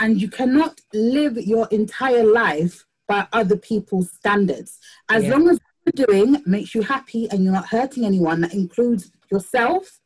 and 0.00 0.20
you 0.20 0.28
cannot 0.28 0.80
live 0.92 1.36
your 1.36 1.68
entire 1.70 2.24
life 2.24 2.84
by 3.08 3.26
other 3.32 3.56
people's 3.56 4.10
standards. 4.12 4.78
As 5.10 5.24
Yeah. 5.24 5.30
long 5.32 5.48
as 5.48 5.58
what 5.84 5.98
you're 5.98 6.06
doing 6.06 6.42
makes 6.46 6.74
you 6.74 6.82
happy 6.82 7.28
and 7.30 7.42
you're 7.44 7.52
not 7.52 7.66
hurting 7.68 8.04
anyone, 8.04 8.40
that 8.42 8.54
includes 8.54 9.10
yourself. 9.30 9.98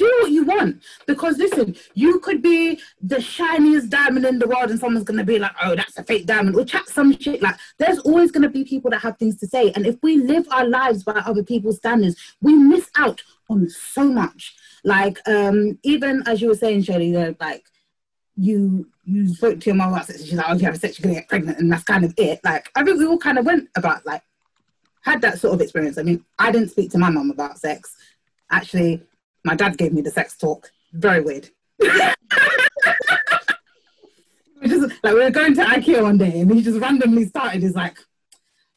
Do 0.00 0.10
what 0.22 0.30
you 0.30 0.44
want 0.44 0.82
because 1.06 1.36
listen, 1.36 1.76
you 1.92 2.20
could 2.20 2.40
be 2.40 2.80
the 3.02 3.20
shiniest 3.20 3.90
diamond 3.90 4.24
in 4.24 4.38
the 4.38 4.48
world, 4.48 4.70
and 4.70 4.80
someone's 4.80 5.04
gonna 5.04 5.24
be 5.24 5.38
like, 5.38 5.52
"Oh, 5.62 5.74
that's 5.76 5.98
a 5.98 6.02
fake 6.02 6.24
diamond," 6.24 6.56
or 6.56 6.64
chat 6.64 6.88
some 6.88 7.18
shit. 7.18 7.42
Like, 7.42 7.56
there's 7.78 7.98
always 7.98 8.30
gonna 8.30 8.48
be 8.48 8.64
people 8.64 8.90
that 8.92 9.02
have 9.02 9.18
things 9.18 9.36
to 9.40 9.46
say, 9.46 9.72
and 9.72 9.86
if 9.86 9.96
we 10.02 10.16
live 10.16 10.46
our 10.50 10.66
lives 10.66 11.04
by 11.04 11.12
other 11.12 11.42
people's 11.42 11.76
standards, 11.76 12.16
we 12.40 12.54
miss 12.54 12.88
out 12.96 13.20
on 13.50 13.68
so 13.68 14.04
much. 14.04 14.54
Like, 14.84 15.18
um, 15.28 15.78
even 15.82 16.22
as 16.26 16.40
you 16.40 16.48
were 16.48 16.54
saying, 16.54 16.84
Shirley, 16.84 17.12
like 17.38 17.66
you 18.38 18.86
you 19.04 19.28
spoke 19.34 19.60
to 19.60 19.66
your 19.66 19.76
mom 19.76 19.92
about 19.92 20.06
sex, 20.06 20.20
and 20.20 20.28
she's 20.30 20.38
like, 20.38 20.46
"Oh, 20.48 20.54
if 20.54 20.62
you 20.62 20.66
have 20.66 20.78
sex, 20.78 20.98
you're 20.98 21.04
gonna 21.04 21.20
get 21.20 21.28
pregnant," 21.28 21.58
and 21.58 21.70
that's 21.70 21.84
kind 21.84 22.06
of 22.06 22.14
it. 22.16 22.40
Like, 22.42 22.70
I 22.74 22.82
think 22.84 22.98
we 22.98 23.04
all 23.04 23.18
kind 23.18 23.38
of 23.38 23.44
went 23.44 23.68
about 23.76 24.06
like 24.06 24.22
had 25.02 25.20
that 25.20 25.40
sort 25.40 25.52
of 25.52 25.60
experience. 25.60 25.98
I 25.98 26.04
mean, 26.04 26.24
I 26.38 26.50
didn't 26.50 26.70
speak 26.70 26.90
to 26.92 26.98
my 26.98 27.10
mom 27.10 27.30
about 27.30 27.58
sex. 27.58 27.94
Actually, 28.50 29.02
my 29.44 29.54
dad 29.54 29.76
gave 29.78 29.92
me 29.92 30.02
the 30.02 30.10
sex 30.10 30.36
talk. 30.36 30.70
Very 30.92 31.20
weird. 31.20 31.50
We 34.62 34.68
just, 34.68 34.92
like 35.02 35.14
we 35.14 35.20
were 35.24 35.30
going 35.30 35.54
to 35.54 35.62
IKEA 35.64 36.02
one 36.02 36.18
day, 36.18 36.40
and 36.40 36.52
he 36.52 36.62
just 36.62 36.78
randomly 36.78 37.24
started. 37.26 37.62
He's 37.62 37.74
like, 37.74 37.96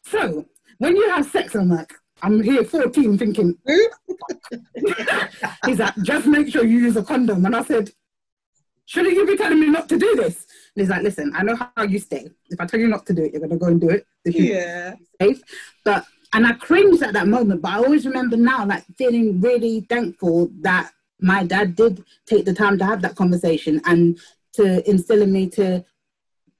"So, 0.06 0.46
when 0.78 0.96
you 0.96 1.10
have 1.10 1.26
sex," 1.30 1.56
I'm 1.56 1.70
like, 1.70 1.92
"I'm 2.22 2.42
here 2.42 2.64
14, 2.64 3.18
thinking." 3.18 3.58
He's 5.66 5.80
like, 5.80 5.96
"Just 6.04 6.26
make 6.26 6.48
sure 6.48 6.64
you 6.64 6.80
use 6.80 6.96
a 6.96 7.04
condom." 7.04 7.46
And 7.46 7.54
I 7.54 7.64
said, 7.64 7.92
"Shouldn't 8.86 9.14
you 9.14 9.26
be 9.28 9.36
telling 9.36 9.60
me 9.60 9.68
not 9.68 9.90
to 9.90 9.98
do 9.98 10.16
this?" 10.16 10.48
And 10.76 10.82
he's 10.84 10.90
like, 10.90 11.04
"Listen, 11.04 11.34
I 11.36 11.44
know 11.44 11.56
how 11.76 11.84
you 11.84 12.00
stay. 12.00 12.30
If 12.50 12.62
I 12.62 12.66
tell 12.66 12.80
you 12.80 12.88
not 12.88 13.06
to 13.08 13.14
do 13.14 13.24
it, 13.24 13.34
you're 13.34 13.42
gonna 13.42 13.58
go 13.58 13.66
and 13.68 13.82
do 13.82 13.90
it. 13.90 14.06
If 14.24 14.36
you 14.36 14.54
Yeah. 14.54 14.96
safe. 15.22 15.42
But 15.84 16.06
and 16.34 16.48
I 16.48 16.54
cringed 16.54 17.04
at 17.04 17.14
that 17.14 17.28
moment, 17.28 17.62
but 17.62 17.72
I 17.72 17.78
always 17.78 18.06
remember 18.06 18.36
now, 18.36 18.66
like 18.66 18.84
feeling 18.98 19.40
really 19.40 19.82
thankful 19.82 20.50
that 20.62 20.92
my 21.20 21.44
dad 21.44 21.76
did 21.76 22.04
take 22.26 22.46
the 22.46 22.54
time 22.54 22.78
to 22.80 22.86
have 22.86 23.02
that 23.04 23.16
conversation 23.16 23.82
and 23.86 24.20
to 24.54 24.88
instill 24.90 25.22
in 25.22 25.32
me 25.32 25.48
to 25.52 25.86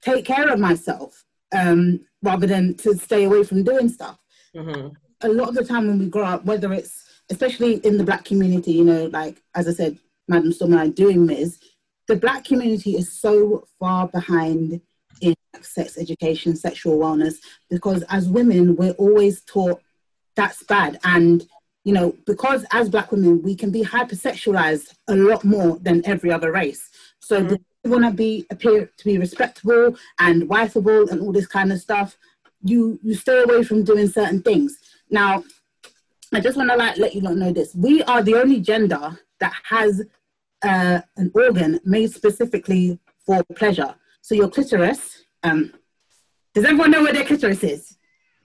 take 0.00 0.24
care 0.24 0.48
of 0.48 0.58
myself 0.60 1.24
um, 1.52 2.00
rather 2.22 2.46
than 2.46 2.74
to 2.76 2.96
stay 2.96 3.24
away 3.24 3.42
from 3.42 3.62
doing 3.62 3.88
stuff. 3.88 4.18
Mhm. 4.54 4.94
A 5.22 5.28
lot 5.28 5.48
of 5.48 5.54
the 5.54 5.64
time 5.64 5.88
when 5.88 5.98
we 5.98 6.06
grow 6.06 6.24
up, 6.24 6.44
whether 6.44 6.72
it's 6.72 7.04
especially 7.30 7.76
in 7.86 7.96
the 7.96 8.04
black 8.04 8.24
community, 8.24 8.72
you 8.72 8.84
know, 8.84 9.06
like 9.06 9.42
as 9.54 9.66
I 9.66 9.72
said, 9.72 9.98
Madam 10.28 10.52
Storm 10.52 10.72
and 10.72 10.80
I 10.80 10.88
doing 10.88 11.26
Miz, 11.26 11.58
the 12.06 12.16
black 12.16 12.44
community 12.44 12.96
is 12.96 13.12
so 13.12 13.66
far 13.78 14.08
behind 14.08 14.80
in 15.20 15.34
sex 15.60 15.98
education, 15.98 16.56
sexual 16.56 16.98
wellness, 16.98 17.36
because 17.70 18.02
as 18.08 18.28
women, 18.28 18.76
we're 18.76 18.92
always 18.92 19.42
taught 19.42 19.80
that's 20.36 20.62
bad. 20.64 20.98
And, 21.04 21.46
you 21.84 21.92
know, 21.92 22.16
because 22.26 22.64
as 22.72 22.88
black 22.88 23.12
women, 23.12 23.42
we 23.42 23.54
can 23.54 23.70
be 23.70 23.82
hypersexualized 23.82 24.94
a 25.08 25.14
lot 25.14 25.44
more 25.44 25.78
than 25.78 26.04
every 26.04 26.32
other 26.32 26.50
race. 26.52 26.90
So 27.20 27.42
Mhm. 27.42 27.58
you 27.84 27.90
want 27.90 28.04
to 28.04 28.10
be 28.10 28.46
appear 28.50 28.90
to 28.96 29.04
be 29.04 29.18
respectable 29.18 29.96
and 30.18 30.48
wifeable 30.48 31.10
and 31.10 31.20
all 31.20 31.32
this 31.32 31.46
kind 31.46 31.72
of 31.72 31.80
stuff. 31.80 32.16
You 32.62 32.98
you 33.02 33.14
stay 33.14 33.42
away 33.42 33.62
from 33.62 33.84
doing 33.84 34.08
certain 34.08 34.42
things. 34.42 34.78
Now, 35.10 35.44
I 36.32 36.40
just 36.40 36.56
want 36.56 36.70
to 36.70 36.76
like 36.76 36.96
let 36.96 37.14
you 37.14 37.20
not 37.20 37.36
know 37.36 37.52
this. 37.52 37.74
We 37.74 38.02
are 38.04 38.22
the 38.22 38.36
only 38.36 38.60
gender 38.60 39.18
that 39.40 39.52
has 39.64 40.02
uh, 40.62 41.00
an 41.16 41.30
organ 41.34 41.78
made 41.84 42.10
specifically 42.12 42.98
for 43.26 43.44
pleasure. 43.54 43.94
So 44.24 44.34
your 44.34 44.48
clitoris. 44.48 45.22
Um, 45.42 45.74
does 46.54 46.64
everyone 46.64 46.90
know 46.90 47.02
where 47.02 47.12
their 47.12 47.26
clitoris 47.26 47.62
is? 47.62 47.98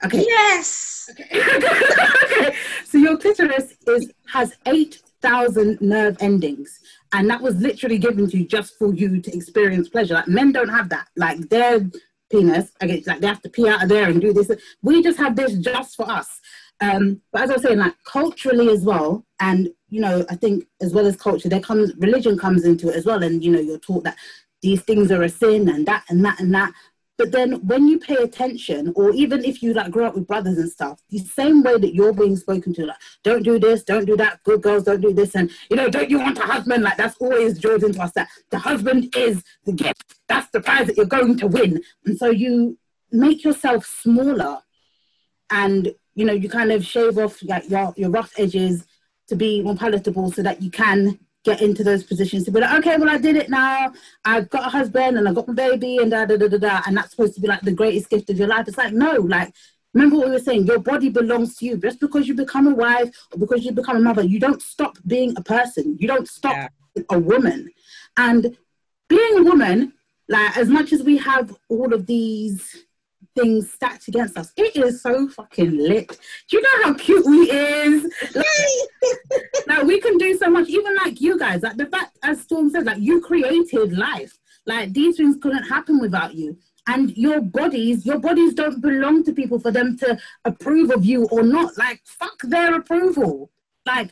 Okay. 0.04 0.26
Yes. 0.28 1.08
okay. 1.34 2.54
So 2.84 2.98
your 2.98 3.16
clitoris 3.16 3.78
is 3.86 4.12
has 4.30 4.58
eight 4.66 5.00
thousand 5.22 5.80
nerve 5.80 6.18
endings, 6.20 6.80
and 7.14 7.30
that 7.30 7.40
was 7.40 7.56
literally 7.56 7.96
given 7.96 8.28
to 8.28 8.36
you 8.36 8.46
just 8.46 8.76
for 8.76 8.92
you 8.92 9.22
to 9.22 9.34
experience 9.34 9.88
pleasure. 9.88 10.12
Like 10.12 10.28
men 10.28 10.52
don't 10.52 10.68
have 10.68 10.90
that. 10.90 11.08
Like 11.16 11.48
their 11.48 11.90
penis, 12.30 12.72
okay, 12.82 13.02
like 13.06 13.20
they 13.20 13.26
have 13.26 13.40
to 13.40 13.48
pee 13.48 13.66
out 13.66 13.82
of 13.82 13.88
there 13.88 14.10
and 14.10 14.20
do 14.20 14.34
this. 14.34 14.50
We 14.82 15.02
just 15.02 15.16
have 15.16 15.34
this 15.34 15.54
just 15.54 15.96
for 15.96 16.10
us. 16.10 16.42
Um, 16.82 17.22
but 17.32 17.40
as 17.40 17.50
I 17.50 17.54
was 17.54 17.62
saying, 17.62 17.78
like 17.78 17.94
culturally 18.04 18.68
as 18.68 18.82
well, 18.82 19.24
and 19.40 19.70
you 19.88 20.02
know, 20.02 20.26
I 20.28 20.36
think 20.36 20.66
as 20.82 20.92
well 20.92 21.06
as 21.06 21.16
culture, 21.16 21.48
there 21.48 21.60
comes 21.60 21.94
religion 21.96 22.36
comes 22.36 22.66
into 22.66 22.90
it 22.90 22.96
as 22.96 23.06
well, 23.06 23.22
and 23.22 23.42
you 23.42 23.50
know, 23.50 23.60
you're 23.60 23.78
taught 23.78 24.04
that 24.04 24.18
these 24.62 24.82
things 24.82 25.10
are 25.10 25.22
a 25.22 25.28
sin 25.28 25.68
and 25.68 25.86
that 25.86 26.04
and 26.08 26.24
that 26.24 26.40
and 26.40 26.54
that. 26.54 26.72
But 27.16 27.32
then 27.32 27.66
when 27.66 27.86
you 27.86 27.98
pay 27.98 28.14
attention, 28.14 28.94
or 28.96 29.10
even 29.12 29.44
if 29.44 29.62
you 29.62 29.74
like 29.74 29.90
grow 29.90 30.06
up 30.06 30.14
with 30.14 30.26
brothers 30.26 30.56
and 30.56 30.70
stuff, 30.70 31.02
the 31.10 31.18
same 31.18 31.62
way 31.62 31.76
that 31.76 31.94
you're 31.94 32.14
being 32.14 32.34
spoken 32.34 32.72
to, 32.74 32.86
like, 32.86 32.96
don't 33.22 33.42
do 33.42 33.58
this, 33.58 33.84
don't 33.84 34.06
do 34.06 34.16
that, 34.16 34.42
good 34.42 34.62
girls 34.62 34.84
don't 34.84 35.02
do 35.02 35.12
this, 35.12 35.34
and 35.34 35.50
you 35.68 35.76
know, 35.76 35.90
don't 35.90 36.08
you 36.08 36.18
want 36.18 36.38
a 36.38 36.42
husband? 36.42 36.82
Like 36.82 36.96
that's 36.96 37.16
always 37.18 37.58
drilled 37.58 37.84
into 37.84 38.00
us 38.00 38.12
that 38.12 38.28
the 38.50 38.58
husband 38.58 39.14
is 39.14 39.42
the 39.66 39.72
gift. 39.72 40.14
That's 40.28 40.50
the 40.50 40.62
prize 40.62 40.86
that 40.86 40.96
you're 40.96 41.06
going 41.06 41.36
to 41.38 41.46
win. 41.46 41.82
And 42.06 42.16
so 42.16 42.30
you 42.30 42.78
make 43.12 43.44
yourself 43.44 43.84
smaller 43.84 44.60
and 45.50 45.92
you 46.14 46.24
know, 46.24 46.32
you 46.32 46.48
kind 46.48 46.72
of 46.72 46.84
shave 46.84 47.18
off 47.18 47.42
like 47.42 47.68
your, 47.70 47.94
your 47.96 48.10
rough 48.10 48.32
edges 48.38 48.84
to 49.28 49.36
be 49.36 49.62
more 49.62 49.76
palatable 49.76 50.30
so 50.32 50.42
that 50.42 50.60
you 50.62 50.70
can 50.70 51.18
get 51.44 51.62
into 51.62 51.82
those 51.82 52.02
positions 52.04 52.44
to 52.44 52.50
be 52.50 52.60
like, 52.60 52.78
okay, 52.78 52.96
well, 52.96 53.08
I 53.08 53.18
did 53.18 53.36
it 53.36 53.48
now. 53.48 53.92
I've 54.24 54.50
got 54.50 54.66
a 54.66 54.70
husband 54.70 55.16
and 55.16 55.28
I've 55.28 55.34
got 55.34 55.48
my 55.48 55.54
baby 55.54 55.98
and 55.98 56.10
da 56.10 56.26
da 56.26 56.36
da 56.36 56.48
da 56.48 56.58
da. 56.58 56.82
And 56.86 56.96
that's 56.96 57.12
supposed 57.12 57.34
to 57.34 57.40
be 57.40 57.48
like 57.48 57.62
the 57.62 57.72
greatest 57.72 58.10
gift 58.10 58.28
of 58.30 58.38
your 58.38 58.48
life. 58.48 58.68
It's 58.68 58.76
like, 58.76 58.92
no, 58.92 59.12
like, 59.12 59.54
remember 59.94 60.16
what 60.16 60.26
we 60.26 60.32
were 60.32 60.38
saying? 60.38 60.66
Your 60.66 60.78
body 60.78 61.08
belongs 61.08 61.56
to 61.56 61.66
you. 61.66 61.76
Just 61.78 61.98
because 62.00 62.28
you 62.28 62.34
become 62.34 62.66
a 62.66 62.74
wife 62.74 63.10
or 63.32 63.38
because 63.38 63.64
you 63.64 63.72
become 63.72 63.96
a 63.96 64.00
mother, 64.00 64.22
you 64.22 64.38
don't 64.38 64.60
stop 64.60 64.98
being 65.06 65.32
a 65.36 65.42
person. 65.42 65.96
You 65.98 66.08
don't 66.08 66.28
stop 66.28 66.54
Yeah. 66.54 67.02
a 67.08 67.18
woman. 67.18 67.70
And 68.16 68.56
being 69.08 69.38
a 69.38 69.42
woman, 69.42 69.94
like, 70.28 70.56
as 70.56 70.68
much 70.68 70.92
as 70.92 71.02
we 71.02 71.16
have 71.18 71.56
all 71.68 71.94
of 71.94 72.06
these 72.06 72.84
things 73.34 73.72
stacked 73.72 74.08
against 74.08 74.36
us. 74.36 74.52
It 74.56 74.76
is 74.76 75.02
so 75.02 75.28
fucking 75.28 75.76
lit. 75.76 76.18
Do 76.48 76.56
you 76.56 76.62
know 76.62 76.84
how 76.84 76.94
cute 76.94 77.24
we 77.26 77.50
is? 77.50 78.12
Like, 78.34 79.66
like 79.66 79.82
we 79.84 80.00
can 80.00 80.18
do 80.18 80.36
so 80.36 80.50
much, 80.50 80.68
even 80.68 80.94
like 80.96 81.20
you 81.20 81.38
guys. 81.38 81.62
Like 81.62 81.76
the 81.76 81.86
fact, 81.86 82.18
as 82.22 82.42
Storm 82.42 82.70
said, 82.70 82.86
like 82.86 82.98
you 82.98 83.20
created 83.20 83.96
life. 83.96 84.38
Like 84.66 84.92
these 84.92 85.16
things 85.16 85.36
couldn't 85.40 85.64
happen 85.64 86.00
without 86.00 86.34
you. 86.34 86.58
And 86.86 87.16
your 87.16 87.40
bodies, 87.40 88.04
your 88.04 88.18
bodies 88.18 88.54
don't 88.54 88.80
belong 88.80 89.22
to 89.24 89.32
people 89.32 89.60
for 89.60 89.70
them 89.70 89.96
to 89.98 90.18
approve 90.44 90.90
of 90.90 91.04
you 91.04 91.26
or 91.26 91.42
not. 91.42 91.76
Like 91.78 92.00
fuck 92.04 92.40
their 92.42 92.74
approval. 92.74 93.50
Like 93.86 94.10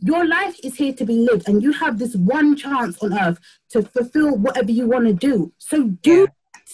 your 0.00 0.26
life 0.26 0.56
is 0.62 0.76
here 0.76 0.92
to 0.92 1.04
be 1.04 1.14
lived, 1.14 1.48
and 1.48 1.62
you 1.62 1.72
have 1.72 1.98
this 1.98 2.14
one 2.14 2.54
chance 2.54 3.02
on 3.02 3.18
earth 3.18 3.38
to 3.70 3.82
fulfill 3.82 4.36
whatever 4.36 4.70
you 4.70 4.86
want 4.86 5.06
to 5.06 5.12
do. 5.12 5.52
So 5.58 5.84
do 5.84 6.26
that. 6.26 6.70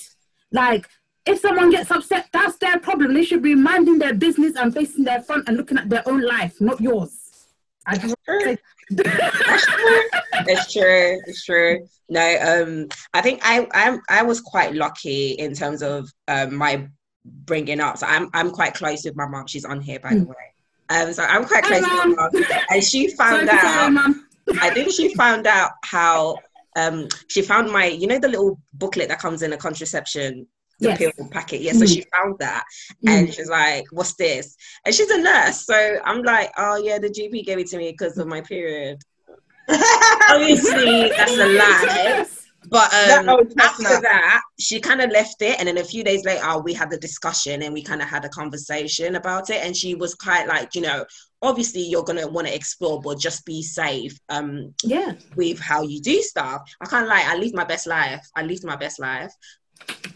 Like 0.53 0.88
if 1.27 1.41
someone 1.41 1.70
gets 1.70 1.91
upset, 1.91 2.29
that's 2.33 2.57
their 2.59 2.79
problem. 2.79 3.14
They 3.14 3.25
should 3.25 3.43
be 3.43 3.55
minding 3.55 3.99
their 3.99 4.14
business 4.14 4.57
and 4.57 4.75
facing 4.75 5.05
their 5.05 5.22
front 5.22 5.49
and 5.49 5.57
looking 5.57 5.79
at 5.79 5.89
their 5.89 6.07
own 6.07 6.22
life, 6.22 6.61
not 6.61 6.81
yours. 6.81 7.20
I 7.87 7.97
just 7.99 8.14
it's 8.27 9.66
true. 9.66 10.03
It's 10.47 10.72
true. 10.72 11.20
It's 11.27 11.45
true. 11.45 11.89
No, 12.09 12.37
um, 12.41 12.89
I 13.14 13.20
think 13.20 13.41
I 13.43 13.66
I 13.72 13.99
I 14.09 14.22
was 14.22 14.41
quite 14.41 14.75
lucky 14.75 15.33
in 15.33 15.55
terms 15.55 15.83
of 15.83 16.11
um, 16.29 16.55
my 16.55 16.89
bringing 17.25 17.81
up. 17.81 17.99
So 17.99 18.07
I'm 18.07 18.29
I'm 18.35 18.51
quite 18.51 18.75
close 18.75 19.05
with 19.05 19.16
my 19.16 19.27
mom. 19.27 19.47
She's 19.47 19.64
on 19.64 19.81
here, 19.81 20.01
by 20.01 20.11
mm. 20.11 20.20
the 20.20 20.29
way. 20.29 20.35
Um, 20.91 21.12
so 21.12 21.25
I'm 21.25 21.45
quite 21.47 21.64
close 21.64 21.83
Hi, 21.85 22.07
with 22.07 22.16
my 22.16 22.29
mom, 22.31 22.45
and 22.70 22.85
she 22.85 23.09
found 23.16 23.49
Sorry, 23.49 23.61
out. 23.62 23.93
Mom. 23.93 24.27
I 24.61 24.70
think 24.70 24.93
she 24.93 25.14
found 25.14 25.47
out 25.47 25.72
how 25.85 26.37
um 26.77 27.09
she 27.29 27.41
found 27.41 27.70
my 27.70 27.87
you 27.87 28.07
know 28.07 28.18
the 28.18 28.29
little 28.29 28.61
booklet 28.75 29.09
that 29.09 29.18
comes 29.18 29.43
in 29.43 29.53
a 29.53 29.57
contraception 29.57 30.47
the 30.81 30.89
Yes. 30.91 30.99
pill 30.99 31.12
packet. 31.31 31.61
Yeah, 31.61 31.72
so 31.72 31.85
Mm. 31.85 31.95
she 31.95 32.05
found 32.14 32.39
that 32.41 32.64
Mm. 33.05 33.09
and 33.11 33.35
she's 33.35 33.49
like, 33.49 33.85
What's 33.91 34.14
this? 34.14 34.57
And 34.85 34.95
she's 34.95 35.11
a 35.11 35.18
nurse. 35.18 35.64
So 35.66 35.99
I'm 36.05 36.22
like, 36.22 36.53
Oh 36.57 36.77
yeah, 36.77 36.99
the 36.99 37.11
GP 37.11 37.43
gave 37.45 37.59
it 37.59 37.68
to 37.68 37.79
me 37.79 37.91
because 37.93 38.18
of 38.18 38.27
my 38.27 38.41
period. 38.41 38.99
Obviously, 40.31 41.11
that's 41.16 41.33
a 41.39 41.47
lie. 41.47 42.25
But 42.70 42.93
um, 42.95 43.27
That 43.27 43.55
after 43.59 44.01
that, 44.01 44.41
she 44.59 44.81
kind 44.81 45.01
of 45.03 45.11
left 45.11 45.41
it, 45.43 45.59
and 45.59 45.68
then 45.68 45.79
a 45.79 45.85
few 45.85 46.03
days 46.03 46.25
later, 46.25 46.59
we 46.59 46.72
had 46.72 46.91
the 46.91 46.97
discussion, 46.99 47.62
and 47.62 47.75
we 47.75 47.83
kind 47.83 48.01
of 48.03 48.09
had 48.09 48.25
a 48.25 48.29
conversation 48.31 49.16
about 49.16 49.51
it. 49.51 49.62
And 49.64 49.77
she 49.77 49.95
was 49.95 50.14
quite 50.14 50.47
like, 50.49 50.75
you 50.75 50.81
know, 50.81 51.05
obviously 51.43 51.83
you're 51.83 52.03
gonna 52.05 52.27
want 52.27 52.47
to 52.47 52.55
explore, 52.55 53.01
but 53.03 53.18
just 53.18 53.45
be 53.45 53.62
safe 53.62 54.18
um, 54.31 54.75
Yeah. 54.83 55.12
with 55.37 55.61
how 55.61 55.83
you 55.83 56.01
do 56.01 56.20
stuff. 56.22 56.62
I 56.81 56.87
kind 56.87 57.05
of 57.05 57.11
like 57.11 57.27
I 57.27 57.37
lived 57.37 57.55
my 57.55 57.64
best 57.64 57.87
life. 57.87 58.27
I 58.35 58.43
lived 58.43 58.64
my 58.64 58.77
best 58.77 58.99
life, 58.99 59.33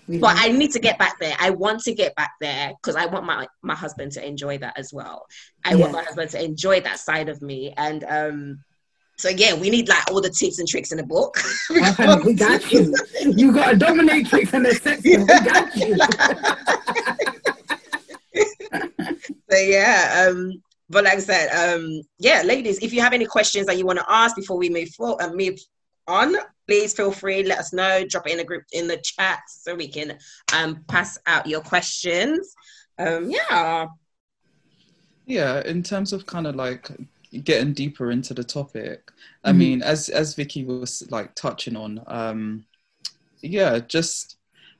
Really. 0.06 0.20
but 0.20 0.36
I 0.38 0.48
need 0.48 0.72
to 0.72 0.78
get 0.78 0.98
back 0.98 1.20
there. 1.20 1.36
I 1.38 1.50
want 1.50 1.82
to 1.82 1.94
get 1.94 2.14
back 2.16 2.32
there 2.40 2.72
because 2.80 2.96
I 2.96 3.06
want 3.06 3.26
my 3.26 3.46
my 3.62 3.74
husband 3.74 4.12
to 4.12 4.26
enjoy 4.26 4.56
that 4.58 4.78
as 4.78 4.92
well. 4.92 5.26
I 5.64 5.76
want 5.76 5.92
my 5.92 6.02
husband 6.02 6.30
to 6.30 6.42
enjoy 6.42 6.80
that 6.80 6.98
side 6.98 7.28
of 7.28 7.42
me, 7.42 7.74
and 7.76 8.04
um, 8.08 8.64
so 9.18 9.28
yeah, 9.28 9.54
we 9.54 9.68
need 9.68 9.88
like 9.88 10.10
all 10.10 10.22
the 10.22 10.30
tips 10.30 10.60
and 10.60 10.68
tricks 10.68 10.92
in 10.92 10.98
the 10.98 11.04
book. 11.04 11.36
We 12.24 12.34
got 12.34 12.72
you. 12.72 12.94
You 13.20 13.52
got 13.52 13.74
a 13.74 13.76
dominatrix 13.76 14.52
and 14.54 14.66
a 14.66 14.74
sex. 14.74 15.02
We 15.02 15.16
got 15.24 15.76
you. 15.76 15.96
So 19.50 19.56
yeah, 19.56 20.28
um, 20.28 20.62
but 20.90 21.04
like 21.04 21.14
I 21.14 21.20
said, 21.20 21.48
um, 21.74 22.02
yeah, 22.18 22.42
ladies, 22.44 22.78
if 22.82 22.92
you 22.92 23.00
have 23.00 23.14
any 23.14 23.24
questions 23.24 23.66
that 23.66 23.78
you 23.78 23.86
want 23.86 23.98
to 23.98 24.04
ask 24.08 24.36
before 24.36 24.58
we 24.58 24.68
move 24.68 24.90
forward, 24.90 25.22
uh, 25.22 25.32
move 25.32 25.58
on, 26.08 26.34
please 26.66 26.94
feel 26.94 27.12
free. 27.12 27.42
Let 27.44 27.58
us 27.58 27.72
know. 27.72 28.04
Drop 28.08 28.26
it 28.26 28.32
in 28.32 28.38
the 28.38 28.44
group 28.44 28.64
in 28.72 28.88
the 28.88 28.98
chat 28.98 29.40
so 29.48 29.74
we 29.74 29.88
can 29.88 30.18
um 30.54 30.84
pass 30.88 31.18
out 31.26 31.46
your 31.46 31.60
questions. 31.60 32.54
Um, 32.98 33.30
yeah, 33.30 33.86
Yeah, 35.26 35.62
in 35.64 35.82
terms 35.82 36.12
of 36.12 36.26
kind 36.26 36.46
of 36.46 36.56
like 36.56 36.90
getting 37.44 37.74
deeper 37.74 38.10
into 38.10 38.32
the 38.34 38.44
topic, 38.44 39.10
I 39.44 39.52
Mhm. 39.52 39.58
mean, 39.58 39.82
as 39.82 40.08
as 40.08 40.34
Vicky 40.34 40.64
was 40.64 41.02
like 41.10 41.34
touching 41.34 41.76
on, 41.76 42.02
um, 42.06 42.64
yeah, 43.42 43.80
just 43.80 44.36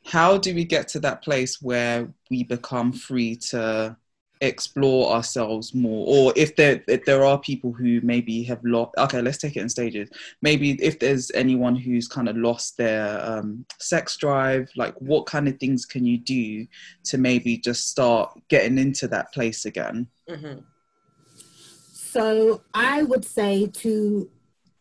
how 0.07 0.39
do 0.39 0.55
we 0.55 0.65
get 0.65 0.89
to 0.89 1.01
that 1.01 1.23
place 1.23 1.63
where 1.63 2.13
we 2.31 2.45
become 2.45 2.93
free 2.93 3.37
to 3.37 3.97
explore 4.41 5.13
ourselves 5.13 5.75
more 5.75 6.07
or 6.07 6.33
if 6.37 6.55
there 6.57 6.83
if 6.89 7.05
there 7.05 7.25
are 7.25 7.39
people 7.39 7.73
who 7.73 8.01
maybe 8.03 8.43
have 8.43 8.63
lost 8.65 8.93
okay 8.99 9.21
let's 9.21 9.39
take 9.39 9.57
it 9.57 9.61
in 9.61 9.69
stages 9.69 10.09
maybe 10.43 10.73
if 10.83 10.99
there's 10.99 11.31
anyone 11.33 11.75
who's 11.75 12.07
kind 12.07 12.29
of 12.29 12.37
lost 12.37 12.77
their 12.77 13.21
um, 13.25 13.65
sex 13.79 14.17
drive 14.17 14.69
like 14.77 14.95
what 15.01 15.27
kind 15.27 15.49
of 15.49 15.59
things 15.59 15.85
can 15.85 16.07
you 16.07 16.19
do 16.19 16.67
to 17.05 17.19
maybe 17.19 17.57
just 17.59 17.89
start 17.89 18.33
getting 18.49 18.79
into 18.79 19.09
that 19.09 19.33
place 19.33 19.65
again 19.65 20.07
Mhm. 20.29 20.63
So 21.93 22.63
I 22.75 23.03
would 23.03 23.25
say 23.25 23.67
to 23.67 24.31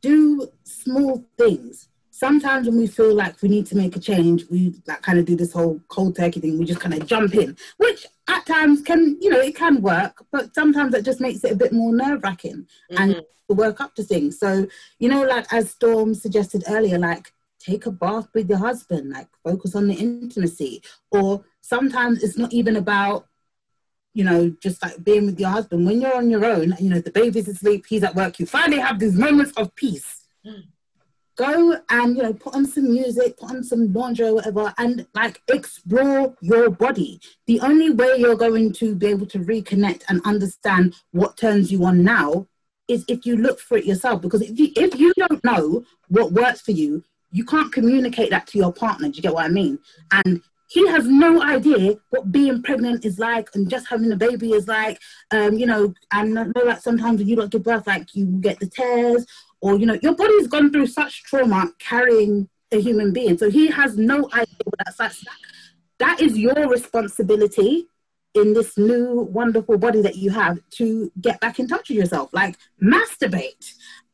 do 0.01 0.51
small 0.64 1.26
things. 1.38 1.89
Sometimes 2.18 2.68
when 2.68 2.80
we 2.80 2.88
feel 2.88 3.13
like 3.13 3.39
we 3.43 3.47
need 3.47 3.68
to 3.68 3.78
make 3.78 3.95
a 3.95 3.99
change, 3.99 4.45
we 4.49 4.74
like 4.88 5.03
kind 5.03 5.20
of 5.20 5.26
do 5.26 5.36
this 5.36 5.53
whole 5.53 5.80
cold 5.88 6.15
turkey 6.15 6.39
thing. 6.39 6.57
We 6.57 6.65
just 6.65 6.80
kind 6.80 6.95
of 6.95 7.05
jump 7.05 7.36
in, 7.36 7.55
which 7.78 8.07
at 8.28 8.43
times 8.47 8.82
can, 8.82 9.18
you 9.22 9.30
know, 9.30 9.39
it 9.39 9.55
can 9.55 9.84
work, 9.84 10.26
but 10.32 10.55
sometimes 10.55 10.95
it 10.95 11.05
just 11.05 11.22
makes 11.22 11.43
it 11.43 11.51
a 11.51 11.55
bit 11.55 11.72
more 11.74 11.93
nerve 11.93 12.24
wracking 12.24 12.68
and 12.89 13.18
Mhm. 13.18 13.26
to 13.49 13.53
work 13.53 13.80
up 13.80 13.93
to 13.97 14.03
things. 14.03 14.39
So, 14.39 14.65
you 14.97 15.09
know, 15.09 15.22
like 15.22 15.45
as 15.53 15.70
Storm 15.70 16.15
suggested 16.15 16.63
earlier, 16.68 16.97
like 16.97 17.34
take 17.59 17.86
a 17.86 17.91
bath 17.91 18.30
with 18.34 18.49
your 18.49 18.57
husband, 18.57 19.11
like 19.11 19.28
focus 19.43 19.76
on 19.76 19.88
the 19.88 19.93
intimacy. 19.93 20.82
Or 21.11 21.45
sometimes 21.61 22.24
it's 22.24 22.38
not 22.38 22.51
even 22.51 22.78
about, 22.78 23.28
you 24.15 24.24
know, 24.24 24.49
just 24.59 24.82
like 24.82 25.03
being 25.03 25.28
with 25.28 25.39
your 25.39 25.49
husband. 25.49 25.86
When 25.86 26.01
you're 26.01 26.15
on 26.15 26.32
your 26.32 26.45
own, 26.45 26.74
you 26.80 26.89
know, 26.89 26.99
the 26.99 27.11
baby's 27.11 27.47
asleep, 27.47 27.86
he's 27.88 28.01
at 28.01 28.15
work, 28.15 28.39
you 28.39 28.47
finally 28.47 28.80
have 28.80 28.97
these 28.97 29.13
moments 29.13 29.51
of 29.51 29.76
peace. 29.76 30.24
Mm. 30.43 30.63
Go 31.38 31.78
and, 31.90 32.18
you 32.18 32.24
know, 32.24 32.34
put 32.34 32.56
on 32.56 32.66
some 32.66 32.92
music, 32.92 33.38
put 33.38 33.52
on 33.52 33.64
some 33.64 33.94
lingerie 33.94 34.32
whatever, 34.32 34.74
and 34.78 35.06
like 35.14 35.42
explore 35.48 36.36
your 36.42 36.70
body. 36.70 37.22
The 37.46 37.60
only 37.62 37.92
way 37.92 38.16
you're 38.18 38.36
going 38.36 38.74
to 38.74 38.96
be 38.96 39.08
able 39.08 39.28
to 39.28 39.40
reconnect 39.40 40.04
and 40.10 40.22
understand 40.26 40.96
what 41.12 41.38
turns 41.38 41.72
you 41.72 41.86
on 41.86 42.04
now 42.04 42.48
is 42.88 43.06
if 43.08 43.26
you 43.26 43.38
look 43.38 43.60
for 43.60 43.78
it 43.78 43.86
yourself. 43.86 44.22
Because 44.22 44.42
if 44.42 44.58
you 44.58 44.72
if 44.76 45.00
you 45.00 45.14
don't 45.18 45.44
know 45.44 45.84
what 46.10 46.32
works 46.32 46.62
for 46.62 46.72
you 46.72 47.04
you 47.32 47.46
can't 47.46 47.72
communicate 47.72 48.30
that 48.30 48.48
to 48.48 48.58
your 48.58 48.74
partner. 48.74 49.10
Do 49.10 49.16
you 49.16 49.22
get 49.22 49.34
what 49.34 49.46
i 49.46 49.50
mean? 49.50 49.80
And 50.12 50.42
he 50.70 50.86
has 50.90 51.08
no 51.08 51.42
idea 51.42 51.96
what 52.10 52.32
being 52.32 52.62
pregnant 52.62 53.06
is 53.06 53.20
like 53.20 53.50
and 53.54 53.70
just 53.70 53.88
having 53.88 54.12
a 54.12 54.18
baby 54.18 54.52
is 54.52 54.68
like. 54.68 55.00
Um 55.32 55.54
you 55.58 55.66
know 55.66 55.94
and 56.12 56.38
I 56.40 56.44
know 56.44 56.66
that 56.66 56.84
sometimes 56.84 57.20
when 57.20 57.28
you 57.28 57.36
don't 57.36 57.52
give 57.52 57.64
birth 57.64 57.88
like 57.88 58.16
you 58.16 58.26
get 58.26 58.60
the 58.60 58.68
tears 58.68 59.26
or 59.62 59.78
you 59.78 59.86
know 59.86 59.97
your 60.01 60.16
body's 60.16 60.47
gone 60.47 60.72
through 60.72 60.88
such 60.88 61.24
trauma 61.24 61.72
carrying 61.80 62.47
a 62.72 62.80
human 62.80 63.14
being 63.14 63.38
so 63.38 63.49
he 63.49 63.68
has 63.68 63.97
no 63.97 64.30
idea 64.34 64.55
what 64.64 64.76
that's 64.86 64.99
like 64.99 65.12
that, 65.12 65.38
that 65.99 66.22
is 66.22 66.38
your 66.38 66.68
responsibility 66.68 67.88
in 68.41 68.53
this 68.53 68.78
new 68.78 69.28
wonderful 69.32 69.78
body 69.78 70.01
that 70.01 70.16
you 70.16 70.30
have 70.32 70.60
to 70.70 71.12
get 71.22 71.39
back 71.39 71.60
in 71.60 71.68
touch 71.68 71.89
with 71.89 71.97
yourself. 71.97 72.30
Like 72.34 72.55
masturbate. 72.82 73.74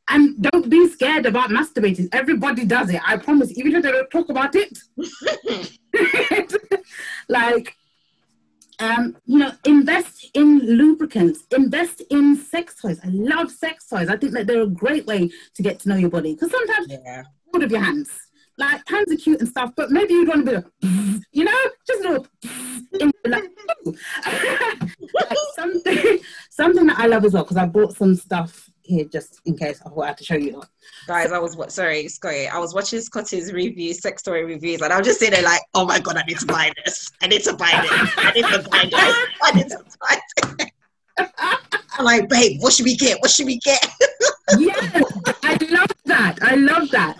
And 0.10 0.42
don't 0.42 0.70
be 0.70 0.90
scared 0.90 1.26
about 1.26 1.50
masturbating. 1.50 2.10
Everybody 2.12 2.66
does 2.66 2.90
it. 2.90 3.02
I 3.06 3.18
promise. 3.18 3.58
Even 3.58 3.76
if 3.76 3.84
they 3.84 3.92
don't 3.92 4.10
talk 4.10 4.30
about 4.30 4.54
it. 4.54 4.78
like 7.30 7.78
um, 8.80 9.18
you 9.26 9.40
know, 9.40 9.52
invest 9.66 10.30
in 10.34 10.60
lubricants, 10.60 11.44
invest 11.56 12.02
in 12.10 12.36
sex 12.36 12.76
toys. 12.82 13.00
I 13.04 13.08
love 13.10 13.52
sex 13.52 13.88
toys. 13.88 14.10
I 14.10 14.18
think 14.18 14.34
that 14.34 14.48
they're 14.48 14.62
a 14.62 14.68
great 14.68 15.06
way 15.06 15.30
to 15.56 15.64
get 15.64 15.80
to 15.80 15.90
know 15.90 15.96
your 15.96 16.10
body. 16.10 16.34
Because 16.34 16.52
sometimes 16.52 16.88
yeah, 16.90 17.24
good 17.52 17.64
of 17.64 17.72
your 17.72 17.82
hands. 17.82 18.10
Like 18.58 18.88
hands 18.88 19.12
are 19.12 19.18
cute 19.18 19.40
and 19.40 19.50
stuff, 19.50 19.72
but 19.76 19.90
maybe 19.90 20.14
you'd 20.14 20.28
want 20.28 20.42
a 20.42 20.46
bit 20.46 20.56
of, 20.56 20.72
you 21.32 21.44
know, 21.44 21.58
just 21.88 22.06
a 22.06 22.10
little, 22.10 22.28
in, 23.00 23.12
like, 23.26 23.44
like 23.86 25.38
something, 25.56 26.20
something 26.52 26.88
that 26.88 27.00
I 27.00 27.08
love 27.08 27.26
as 27.26 27.34
well 27.34 27.44
because 27.44 27.58
I 27.58 27.66
bought 27.66 27.96
some 27.96 28.16
stuff 28.16 28.63
here 28.94 29.06
just 29.06 29.42
in 29.46 29.58
case 29.58 29.82
I 29.86 30.06
had 30.06 30.18
to 30.18 30.24
show 30.24 30.36
you. 30.36 30.62
guys, 31.08 31.32
I 31.32 31.40
was 31.40 31.56
what? 31.56 31.72
Sorry, 31.72 32.08
Scotty. 32.08 32.48
I 32.48 32.58
was 32.58 32.74
watching 32.74 33.02
Scotty's 33.02 33.52
reviews, 33.52 34.02
sex 34.02 34.22
story 34.22 34.46
reviews, 34.46 34.82
and 34.82 34.94
I 34.94 34.98
was 34.98 35.08
just 35.08 35.20
sitting 35.20 35.34
there 35.34 35.44
like, 35.44 35.62
oh 35.74 35.86
my 35.86 36.00
god, 36.00 36.18
I 36.18 36.24
need 36.24 36.40
to 36.40 36.46
buy 36.46 36.72
this. 36.86 37.12
I 37.22 37.28
need 37.28 37.44
to 37.44 37.54
buy 37.54 37.72
this. 37.82 38.14
I 38.18 38.32
need 38.32 38.46
to 38.46 38.70
buy 38.70 38.86
this. 38.90 39.28
I 39.42 39.52
need 39.56 39.70
to 39.70 39.84
buy 40.02 40.20
this. 40.58 40.72
I'm 41.98 42.06
like, 42.06 42.30
babe, 42.30 42.62
what 42.62 42.74
should 42.74 42.86
we 42.86 42.96
get? 42.96 43.20
What 43.20 43.32
should 43.32 43.46
we 43.46 43.60
get? 43.60 43.86
yes, 44.58 45.04
I 45.44 45.58
love 45.70 45.92
that. 46.06 46.40
I 46.42 46.56
love 46.56 46.90
that. 46.92 47.18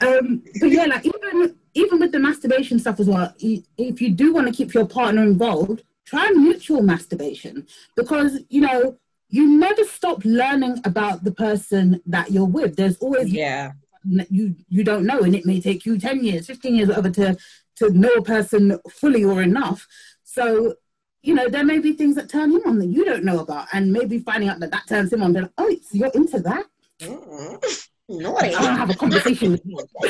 Um, 0.00 0.42
but 0.60 0.70
yeah, 0.70 0.84
like 0.84 1.06
even 1.06 1.56
even 1.74 2.00
with 2.00 2.12
the 2.12 2.18
masturbation 2.18 2.78
stuff 2.78 3.00
as 3.00 3.08
well, 3.08 3.32
if 3.38 4.00
you 4.00 4.10
do 4.10 4.32
want 4.32 4.46
to 4.46 4.52
keep 4.52 4.74
your 4.74 4.86
partner 4.86 5.22
involved, 5.22 5.82
try 6.04 6.30
mutual 6.30 6.82
masturbation 6.82 7.66
because 7.96 8.40
you 8.48 8.60
know 8.60 8.96
you 9.32 9.48
never 9.48 9.82
stop 9.84 10.24
learning 10.26 10.78
about 10.84 11.24
the 11.24 11.32
person 11.32 12.02
that 12.04 12.30
you're 12.30 12.44
with. 12.44 12.76
There's 12.76 12.98
always 12.98 13.32
yeah, 13.32 13.72
you 14.04 14.54
you 14.68 14.84
don't 14.84 15.06
know, 15.06 15.20
and 15.20 15.34
it 15.34 15.46
may 15.46 15.58
take 15.58 15.86
you 15.86 15.98
ten 15.98 16.22
years, 16.22 16.46
fifteen 16.46 16.74
years, 16.76 16.88
whatever, 16.88 17.10
to 17.10 17.36
to 17.76 17.90
know 17.90 18.12
a 18.12 18.22
person 18.22 18.78
fully 18.90 19.24
or 19.24 19.42
enough. 19.42 19.88
So, 20.22 20.74
you 21.22 21.34
know, 21.34 21.48
there 21.48 21.64
may 21.64 21.78
be 21.78 21.94
things 21.94 22.14
that 22.16 22.28
turn 22.28 22.50
him 22.52 22.60
on 22.66 22.78
that 22.78 22.86
you 22.86 23.06
don't 23.06 23.24
know 23.24 23.38
about, 23.40 23.68
and 23.72 23.90
maybe 23.90 24.18
finding 24.18 24.50
out 24.50 24.60
that 24.60 24.70
that 24.70 24.86
turns 24.86 25.10
him 25.10 25.22
on. 25.22 25.32
Then, 25.32 25.48
oh, 25.56 25.70
so 25.70 25.96
you're 25.98 26.10
into 26.14 26.38
that? 26.40 26.66
Mm. 27.00 27.88
Naughty. 28.10 28.54
I 28.54 28.62
want 28.62 28.74
to 28.74 28.80
have 28.80 28.90
a 28.90 28.94
conversation 28.94 29.52
with 29.52 29.62
you. 29.64 29.78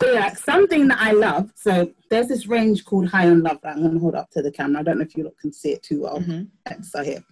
but 0.00 0.14
yeah, 0.14 0.32
something 0.32 0.88
that 0.88 0.98
I 0.98 1.12
love. 1.12 1.52
So 1.54 1.92
there's 2.08 2.28
this 2.28 2.46
range 2.46 2.86
called 2.86 3.08
High 3.08 3.28
on 3.28 3.42
Love 3.42 3.58
that 3.62 3.76
I'm 3.76 3.82
going 3.82 3.94
to 3.94 4.00
hold 4.00 4.14
up 4.14 4.30
to 4.30 4.40
the 4.40 4.50
camera. 4.50 4.80
I 4.80 4.84
don't 4.84 4.98
know 4.98 5.04
if 5.04 5.14
you 5.16 5.24
lot 5.24 5.34
can 5.38 5.52
see 5.52 5.72
it 5.72 5.82
too 5.82 6.02
well. 6.02 6.20
Mhm. 6.20 6.48
So 6.82 7.02
here, 7.02 7.22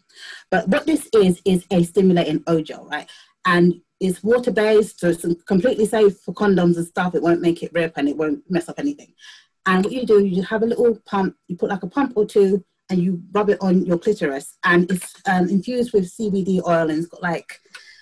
but 0.50 0.68
what 0.68 0.86
this 0.86 1.08
is 1.14 1.40
is 1.44 1.64
a 1.70 1.82
stimulating 1.82 2.42
O-gel, 2.46 2.86
right? 2.86 3.08
And 3.46 3.80
it's 4.00 4.22
water 4.22 4.50
based, 4.50 5.00
so 5.00 5.08
it's 5.08 5.24
completely 5.46 5.86
safe 5.86 6.18
for 6.20 6.34
condoms 6.34 6.76
and 6.76 6.86
stuff. 6.86 7.14
It 7.14 7.22
won't 7.22 7.40
make 7.40 7.62
it 7.62 7.72
rip 7.72 7.96
and 7.96 8.08
it 8.08 8.16
won't 8.16 8.42
mess 8.48 8.68
up 8.68 8.78
anything. 8.78 9.12
And 9.66 9.84
what 9.84 9.92
you 9.92 10.06
do, 10.06 10.24
you 10.24 10.42
have 10.42 10.62
a 10.62 10.66
little 10.66 10.98
pump. 11.04 11.36
You 11.48 11.56
put 11.56 11.70
like 11.70 11.82
a 11.82 11.88
pump 11.88 12.12
or 12.16 12.24
two, 12.24 12.64
and 12.90 13.02
you 13.02 13.22
rub 13.32 13.50
it 13.50 13.58
on 13.60 13.84
your 13.84 13.98
clitoris, 13.98 14.56
and 14.64 14.90
it's 14.90 15.14
um, 15.26 15.48
infused 15.48 15.92
with 15.92 16.10
CBD 16.10 16.62
oil, 16.66 16.88
and 16.88 16.98
it's 16.98 17.08
got 17.08 17.22
like, 17.22 17.60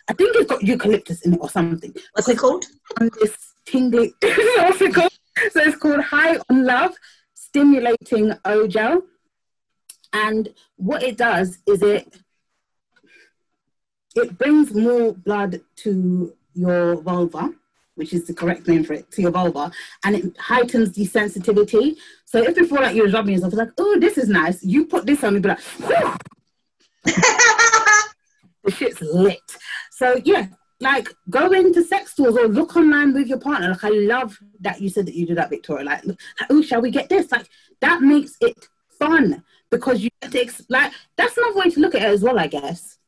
I 0.08 0.12
think 0.12 0.36
it's 0.36 0.50
got 0.50 0.62
eucalyptus 0.62 1.22
in 1.22 1.34
it 1.34 1.40
or 1.42 1.50
something. 1.50 1.92
What's 2.12 2.28
it 2.28 2.38
called? 2.38 2.64
On 3.00 3.10
this 3.20 3.36
tingly, 3.66 4.14
what's 4.22 4.80
it 4.80 4.94
called? 4.94 5.10
So 5.50 5.60
it's 5.60 5.76
called 5.76 6.00
High 6.00 6.38
on 6.48 6.64
Love 6.64 6.94
Stimulating 7.34 8.32
O 8.44 8.66
Gel. 8.66 9.02
And 10.16 10.48
what 10.76 11.02
it 11.02 11.18
does 11.18 11.58
is 11.66 11.82
it 11.82 12.22
it 14.14 14.38
brings 14.38 14.72
more 14.72 15.12
blood 15.12 15.60
to 15.82 16.32
your 16.54 17.02
vulva, 17.02 17.52
which 17.96 18.14
is 18.14 18.26
the 18.26 18.32
correct 18.32 18.66
name 18.66 18.82
for 18.82 18.94
it, 18.94 19.10
to 19.10 19.20
your 19.20 19.30
vulva, 19.30 19.70
and 20.04 20.16
it 20.16 20.38
heightens 20.38 20.92
the 20.92 21.04
sensitivity. 21.04 21.98
So 22.24 22.42
if 22.42 22.54
feel 22.54 22.80
like 22.80 22.96
you're 22.96 23.10
rubbing 23.10 23.34
yourself, 23.34 23.52
it's 23.52 23.58
like, 23.58 23.72
oh, 23.76 23.98
this 24.00 24.16
is 24.16 24.30
nice. 24.30 24.64
You 24.64 24.86
put 24.86 25.04
this 25.04 25.22
on, 25.22 25.34
you 25.34 25.40
be 25.40 25.50
like, 25.50 25.60
the 27.04 28.70
shit's 28.70 29.02
lit. 29.02 29.38
So 29.90 30.18
yeah, 30.24 30.46
like 30.80 31.10
go 31.28 31.52
into 31.52 31.84
sex 31.84 32.12
stores 32.12 32.38
or 32.38 32.48
look 32.48 32.74
online 32.74 33.12
with 33.12 33.26
your 33.26 33.40
partner. 33.40 33.68
Like 33.68 33.84
I 33.84 33.90
love 33.90 34.38
that 34.60 34.80
you 34.80 34.88
said 34.88 35.04
that 35.08 35.14
you 35.14 35.26
do 35.26 35.34
that, 35.34 35.50
Victoria. 35.50 35.84
Like, 35.84 36.04
oh, 36.48 36.62
shall 36.62 36.80
we 36.80 36.90
get 36.90 37.10
this? 37.10 37.30
Like 37.30 37.50
that 37.82 38.00
makes 38.00 38.38
it 38.40 38.56
fun 38.98 39.44
because 39.70 40.02
you 40.02 40.10
get 40.22 40.32
to 40.32 40.40
ex- 40.40 40.66
like 40.68 40.92
that's 41.16 41.36
another 41.36 41.58
way 41.58 41.70
to 41.70 41.80
look 41.80 41.94
at 41.94 42.02
it 42.02 42.06
as 42.06 42.22
well, 42.22 42.38
I 42.38 42.46
guess. 42.46 42.98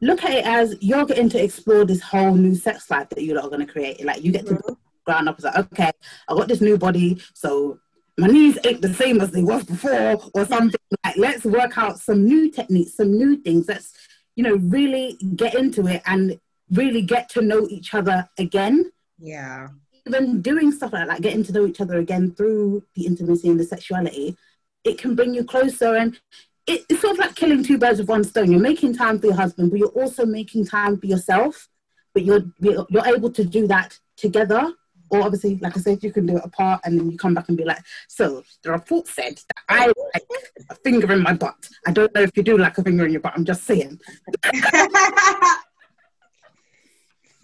Look 0.00 0.24
at 0.24 0.30
it 0.30 0.46
as 0.46 0.76
you're 0.80 1.06
getting 1.06 1.28
to 1.30 1.42
explore 1.42 1.84
this 1.84 2.00
whole 2.00 2.34
new 2.34 2.54
sex 2.54 2.90
life 2.90 3.08
that 3.10 3.22
you're 3.22 3.40
going 3.40 3.66
to 3.66 3.72
create. 3.72 4.04
Like 4.04 4.22
you 4.22 4.30
get 4.30 4.46
to 4.46 4.76
ground 5.04 5.28
up 5.28 5.38
as 5.38 5.44
like, 5.44 5.58
okay, 5.58 5.90
I 6.28 6.34
got 6.34 6.48
this 6.48 6.60
new 6.60 6.78
body, 6.78 7.20
so 7.34 7.80
my 8.16 8.26
knees 8.26 8.58
ain't 8.64 8.82
the 8.82 8.94
same 8.94 9.20
as 9.20 9.30
they 9.30 9.42
was 9.42 9.64
before, 9.64 10.18
or 10.34 10.44
something. 10.44 10.80
Like 11.04 11.16
let's 11.16 11.44
work 11.44 11.78
out 11.78 11.98
some 11.98 12.24
new 12.24 12.50
techniques, 12.50 12.94
some 12.94 13.16
new 13.16 13.36
things. 13.36 13.68
Let's 13.68 13.92
you 14.36 14.44
know 14.44 14.56
really 14.56 15.18
get 15.36 15.54
into 15.54 15.86
it 15.86 16.02
and 16.06 16.38
really 16.70 17.02
get 17.02 17.28
to 17.30 17.42
know 17.42 17.66
each 17.70 17.94
other 17.94 18.28
again. 18.38 18.90
Yeah. 19.18 19.68
Even 20.06 20.40
doing 20.40 20.72
stuff 20.72 20.92
like 20.92 21.08
that, 21.08 21.22
getting 21.22 21.44
to 21.44 21.52
know 21.52 21.66
each 21.66 21.80
other 21.80 21.98
again 21.98 22.34
through 22.34 22.84
the 22.94 23.06
intimacy 23.06 23.48
and 23.48 23.60
the 23.60 23.64
sexuality, 23.64 24.36
it 24.84 24.98
can 24.98 25.14
bring 25.14 25.34
you 25.34 25.44
closer 25.44 25.96
and 25.96 26.18
it, 26.66 26.84
it's 26.88 27.00
sort 27.00 27.14
of 27.14 27.18
like 27.18 27.34
killing 27.34 27.64
two 27.64 27.78
birds 27.78 27.98
with 27.98 28.08
one 28.08 28.24
stone. 28.24 28.50
You're 28.50 28.60
making 28.60 28.94
time 28.94 29.18
for 29.18 29.26
your 29.26 29.36
husband, 29.36 29.70
but 29.70 29.78
you're 29.78 29.88
also 29.88 30.26
making 30.26 30.66
time 30.66 30.98
for 30.98 31.06
yourself. 31.06 31.68
But 32.14 32.24
you're 32.24 32.42
you're, 32.58 32.86
you're 32.90 33.06
able 33.06 33.30
to 33.32 33.44
do 33.44 33.66
that 33.68 33.98
together. 34.16 34.72
Or 35.10 35.22
obviously, 35.22 35.56
like 35.62 35.74
I 35.74 35.80
said, 35.80 36.02
you 36.02 36.12
can 36.12 36.26
do 36.26 36.36
it 36.36 36.44
apart, 36.44 36.82
and 36.84 36.98
then 36.98 37.10
you 37.10 37.16
come 37.16 37.32
back 37.32 37.48
and 37.48 37.56
be 37.56 37.64
like, 37.64 37.82
"So 38.08 38.42
the 38.62 38.72
report 38.72 39.06
said 39.06 39.36
that 39.36 39.62
I 39.68 39.86
like 39.86 40.24
a 40.68 40.74
finger 40.74 41.10
in 41.12 41.22
my 41.22 41.32
butt. 41.32 41.56
I 41.86 41.92
don't 41.92 42.14
know 42.14 42.20
if 42.20 42.36
you 42.36 42.42
do 42.42 42.58
like 42.58 42.76
a 42.76 42.82
finger 42.82 43.06
in 43.06 43.12
your 43.12 43.22
butt. 43.22 43.32
I'm 43.34 43.44
just 43.44 43.64
saying. 43.64 43.98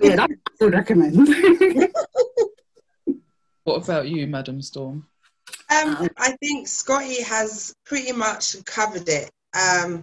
Yeah, 0.00 0.16
that's 0.16 0.32
what 0.32 0.60
I 0.60 0.64
would 0.64 0.74
recommend. 0.74 1.28
What 3.64 3.82
about 3.82 4.08
you, 4.08 4.26
Madam 4.26 4.60
Storm? 4.60 5.06
Um, 5.74 6.08
I 6.16 6.32
think 6.40 6.68
Scotty 6.68 7.22
has 7.22 7.74
pretty 7.84 8.12
much 8.12 8.62
covered 8.64 9.08
it. 9.08 9.30
Um, 9.54 10.02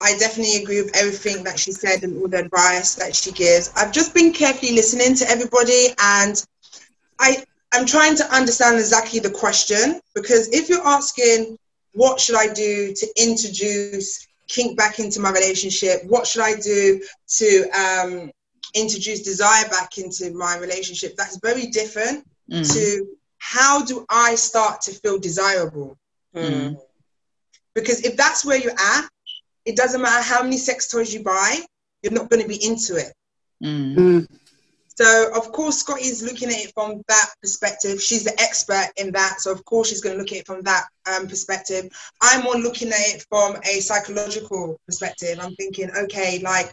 I 0.00 0.16
definitely 0.18 0.62
agree 0.62 0.82
with 0.82 0.96
everything 0.96 1.44
that 1.44 1.58
she 1.58 1.72
said 1.72 2.02
and 2.02 2.20
all 2.20 2.28
the 2.28 2.38
advice 2.40 2.96
that 2.96 3.14
she 3.14 3.30
gives. 3.32 3.72
I've 3.76 3.92
just 3.92 4.14
been 4.14 4.32
carefully 4.32 4.72
listening 4.72 5.14
to 5.16 5.30
everybody, 5.30 5.88
and 5.98 6.44
I 7.20 7.44
I'm 7.72 7.86
trying 7.86 8.16
to 8.16 8.34
understand 8.34 8.78
exactly 8.78 9.20
the 9.20 9.30
question 9.30 10.00
because 10.14 10.48
if 10.52 10.68
you're 10.68 10.86
asking 10.86 11.56
what 11.94 12.20
should 12.20 12.36
I 12.36 12.52
do 12.52 12.92
to 12.94 13.06
introduce 13.16 14.26
kink 14.48 14.76
back 14.76 14.98
into 14.98 15.20
my 15.20 15.30
relationship, 15.30 16.04
what 16.06 16.26
should 16.26 16.42
I 16.42 16.54
do 16.56 17.00
to 17.38 17.70
um, 17.70 18.30
introduce 18.74 19.22
desire 19.22 19.68
back 19.68 19.98
into 19.98 20.32
my 20.34 20.58
relationship, 20.58 21.14
that's 21.16 21.38
very 21.38 21.66
different 21.66 22.24
Mm. 22.50 22.70
to 22.74 23.06
how 23.42 23.84
do 23.84 24.06
I 24.08 24.36
start 24.36 24.82
to 24.82 24.92
feel 24.92 25.18
desirable? 25.18 25.98
Mm. 26.32 26.78
Because 27.74 28.04
if 28.04 28.16
that's 28.16 28.44
where 28.44 28.56
you're 28.56 28.70
at, 28.70 29.08
it 29.64 29.76
doesn't 29.76 30.00
matter 30.00 30.22
how 30.22 30.44
many 30.44 30.58
sex 30.58 30.86
toys 30.86 31.12
you 31.12 31.24
buy, 31.24 31.58
you're 32.02 32.12
not 32.12 32.30
going 32.30 32.40
to 32.40 32.48
be 32.48 32.64
into 32.64 32.94
it. 32.94 33.12
Mm. 33.62 34.28
So, 34.96 35.32
of 35.34 35.50
course, 35.50 35.78
Scotty's 35.78 36.22
looking 36.22 36.50
at 36.50 36.58
it 36.58 36.72
from 36.72 37.02
that 37.08 37.30
perspective. 37.40 38.00
She's 38.00 38.22
the 38.22 38.40
expert 38.40 38.90
in 38.96 39.10
that. 39.10 39.40
So, 39.40 39.50
of 39.50 39.64
course, 39.64 39.88
she's 39.88 40.00
going 40.00 40.14
to 40.14 40.20
look 40.22 40.30
at 40.30 40.38
it 40.38 40.46
from 40.46 40.62
that 40.62 40.84
um, 41.12 41.26
perspective. 41.26 41.88
I'm 42.20 42.44
more 42.44 42.54
looking 42.54 42.88
at 42.90 43.00
it 43.00 43.26
from 43.28 43.56
a 43.64 43.80
psychological 43.80 44.78
perspective. 44.86 45.38
I'm 45.40 45.56
thinking, 45.56 45.90
okay, 46.04 46.38
like, 46.44 46.72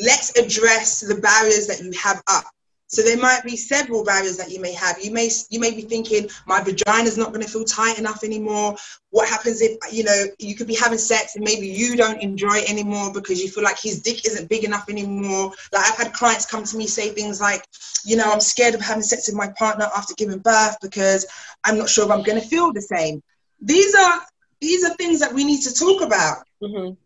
let's 0.00 0.38
address 0.38 1.00
the 1.00 1.16
barriers 1.16 1.66
that 1.66 1.82
you 1.82 1.92
have 2.02 2.22
up. 2.28 2.46
So 2.90 3.02
there 3.02 3.18
might 3.18 3.44
be 3.44 3.56
several 3.56 4.02
barriers 4.02 4.38
that 4.38 4.50
you 4.50 4.60
may 4.60 4.72
have. 4.72 4.98
You 5.02 5.10
may 5.10 5.30
you 5.50 5.60
may 5.60 5.72
be 5.72 5.82
thinking 5.82 6.28
my 6.46 6.62
vagina's 6.62 7.18
not 7.18 7.32
going 7.32 7.44
to 7.44 7.50
feel 7.50 7.64
tight 7.64 7.98
enough 7.98 8.24
anymore. 8.24 8.76
What 9.10 9.28
happens 9.28 9.60
if 9.60 9.76
you 9.92 10.04
know 10.04 10.24
you 10.38 10.54
could 10.54 10.66
be 10.66 10.74
having 10.74 10.98
sex 10.98 11.36
and 11.36 11.44
maybe 11.44 11.68
you 11.68 11.96
don't 11.96 12.20
enjoy 12.22 12.56
it 12.56 12.70
anymore 12.70 13.12
because 13.12 13.42
you 13.42 13.50
feel 13.50 13.62
like 13.62 13.78
his 13.78 14.00
dick 14.00 14.24
isn't 14.26 14.48
big 14.48 14.64
enough 14.64 14.88
anymore. 14.88 15.52
Like 15.72 15.84
I've 15.86 15.98
had 15.98 16.14
clients 16.14 16.46
come 16.46 16.64
to 16.64 16.76
me 16.78 16.86
say 16.86 17.10
things 17.10 17.40
like, 17.40 17.62
you 18.04 18.16
know, 18.16 18.30
I'm 18.32 18.40
scared 18.40 18.74
of 18.74 18.80
having 18.80 19.02
sex 19.02 19.28
with 19.28 19.36
my 19.36 19.48
partner 19.58 19.86
after 19.94 20.14
giving 20.14 20.38
birth 20.38 20.78
because 20.80 21.26
I'm 21.64 21.76
not 21.76 21.90
sure 21.90 22.04
if 22.06 22.10
I'm 22.10 22.22
going 22.22 22.40
to 22.40 22.46
feel 22.46 22.72
the 22.72 22.82
same. 22.82 23.22
These 23.60 23.94
are 23.94 24.20
these 24.60 24.84
are 24.84 24.94
things 24.94 25.20
that 25.20 25.34
we 25.34 25.44
need 25.44 25.62
to 25.62 25.74
talk 25.74 26.00
about 26.02 26.38
Mhm. 26.62 26.96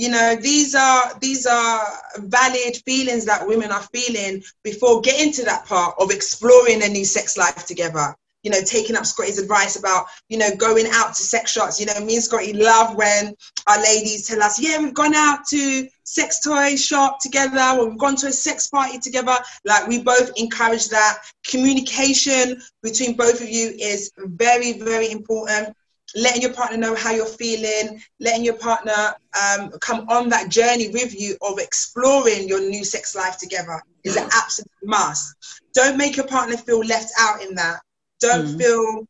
You 0.00 0.08
know 0.08 0.34
these 0.34 0.74
are 0.74 1.18
these 1.20 1.44
are 1.44 1.82
valid 2.20 2.74
feelings 2.86 3.26
that 3.26 3.46
women 3.46 3.70
are 3.70 3.86
feeling 3.92 4.42
before 4.64 5.02
getting 5.02 5.30
to 5.30 5.44
that 5.44 5.66
part 5.66 5.94
of 5.98 6.10
exploring 6.10 6.82
a 6.82 6.88
new 6.88 7.04
sex 7.04 7.36
life 7.36 7.66
together. 7.66 8.16
You 8.42 8.50
know 8.50 8.62
taking 8.64 8.96
up 8.96 9.04
scotty's 9.04 9.38
advice 9.38 9.76
about 9.78 10.06
you 10.30 10.38
know 10.38 10.56
going 10.56 10.86
out 10.90 11.08
to 11.08 11.22
sex 11.22 11.52
shops 11.52 11.78
you 11.78 11.84
know 11.84 12.00
me 12.00 12.14
and 12.14 12.24
scotty 12.24 12.54
love 12.54 12.96
when 12.96 13.34
our 13.66 13.82
ladies 13.82 14.26
tell 14.26 14.42
us 14.42 14.58
yeah 14.58 14.78
we've 14.78 14.94
gone 14.94 15.14
out 15.14 15.40
to 15.50 15.86
sex 16.10 16.40
toy 16.40 16.76
shop 16.76 17.20
together. 17.20 17.78
Or 17.78 17.90
we've 17.90 17.98
gone 17.98 18.16
to 18.16 18.28
a 18.28 18.32
sex 18.32 18.68
party 18.68 18.98
together. 18.98 19.36
Like 19.66 19.86
we 19.86 20.02
both 20.02 20.30
encourage 20.36 20.88
that. 20.88 21.18
Communication 21.46 22.60
between 22.82 23.16
both 23.16 23.42
of 23.42 23.48
you 23.48 23.74
is 23.78 24.12
very 24.16 24.72
very 24.80 25.10
important 25.10 25.76
letting 26.14 26.42
your 26.42 26.52
partner 26.52 26.76
know 26.76 26.94
how 26.94 27.12
you're 27.12 27.26
feeling, 27.26 28.00
letting 28.20 28.44
your 28.44 28.56
partner 28.56 29.14
um, 29.40 29.70
come 29.80 30.06
on 30.08 30.28
that 30.30 30.48
journey 30.50 30.88
with 30.90 31.18
you 31.18 31.36
of 31.42 31.58
exploring 31.58 32.48
your 32.48 32.60
new 32.60 32.84
sex 32.84 33.14
life 33.14 33.38
together 33.38 33.80
is 34.04 34.16
an 34.16 34.28
absolute 34.32 34.68
must. 34.84 35.34
Don't 35.74 35.96
make 35.98 36.16
your 36.16 36.26
partner 36.26 36.56
feel 36.56 36.80
left 36.80 37.12
out 37.18 37.42
in 37.42 37.54
that. 37.56 37.80
Don't 38.20 38.46
Mm. 38.46 38.58
feel 38.58 39.06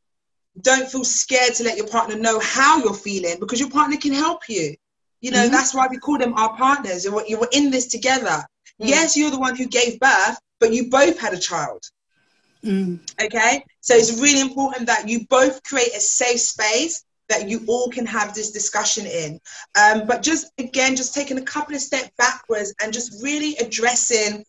don't 0.60 0.90
feel 0.90 1.04
scared 1.04 1.54
to 1.54 1.64
let 1.64 1.76
your 1.76 1.86
partner 1.86 2.16
know 2.16 2.38
how 2.40 2.78
you're 2.78 2.94
feeling 2.94 3.38
because 3.40 3.60
your 3.60 3.70
partner 3.70 3.96
can 3.96 4.12
help 4.12 4.48
you. 4.48 4.74
You 5.20 5.30
know, 5.30 5.48
Mhm. 5.48 5.52
that's 5.52 5.74
why 5.74 5.86
we 5.88 5.98
call 5.98 6.18
them 6.18 6.34
our 6.34 6.56
partners. 6.56 7.04
You 7.04 7.12
were, 7.12 7.24
you 7.26 7.38
were 7.38 7.48
in 7.52 7.70
this 7.70 7.86
together. 7.86 8.44
Mm. 8.80 8.88
Yes, 8.88 9.16
you're 9.16 9.30
the 9.30 9.38
one 9.38 9.56
who 9.56 9.66
gave 9.66 9.98
birth, 10.00 10.38
but 10.60 10.72
you 10.72 10.88
both 10.90 11.18
had 11.18 11.32
a 11.34 11.38
child 11.38 11.82
Mm. 12.64 13.00
okay? 13.22 13.64
So 13.80 13.94
it's 13.94 14.20
really 14.20 14.40
important 14.40 14.86
that 14.86 15.08
you 15.08 15.26
both 15.28 15.62
create 15.62 15.94
a 15.94 16.00
safe 16.00 16.40
space 16.40 17.04
that 17.30 17.48
you 17.48 17.64
all 17.68 17.88
can 17.88 18.04
have 18.06 18.34
this 18.34 18.50
discussion 18.50 19.06
in. 19.06 19.40
Um, 19.80 20.06
but 20.06 20.22
just 20.22 20.52
again 20.58 20.96
just 20.96 21.14
taking 21.14 21.38
a 21.38 21.42
couple 21.42 21.74
of 21.74 21.80
steps 21.80 22.10
backwards 22.18 22.74
and 22.82 22.92
just 22.92 23.22
really 23.22 23.56
addressing 23.56 24.44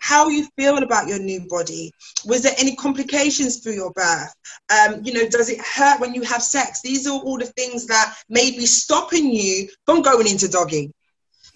how 0.00 0.28
you 0.28 0.46
feel 0.56 0.78
about 0.78 1.08
your 1.08 1.18
new 1.18 1.40
body. 1.48 1.90
Was 2.24 2.42
there 2.42 2.54
any 2.56 2.76
complications 2.76 3.58
through 3.58 3.72
your 3.72 3.92
birth? 3.92 4.32
Um, 4.70 5.00
you 5.04 5.12
know 5.14 5.28
does 5.28 5.48
it 5.48 5.60
hurt 5.60 6.00
when 6.00 6.14
you 6.14 6.22
have 6.22 6.42
sex? 6.42 6.80
These 6.82 7.06
are 7.08 7.18
all 7.18 7.38
the 7.38 7.46
things 7.46 7.86
that 7.86 8.14
may 8.28 8.50
be 8.50 8.66
stopping 8.66 9.32
you 9.32 9.68
from 9.86 10.02
going 10.02 10.28
into 10.28 10.48
dogging 10.48 10.92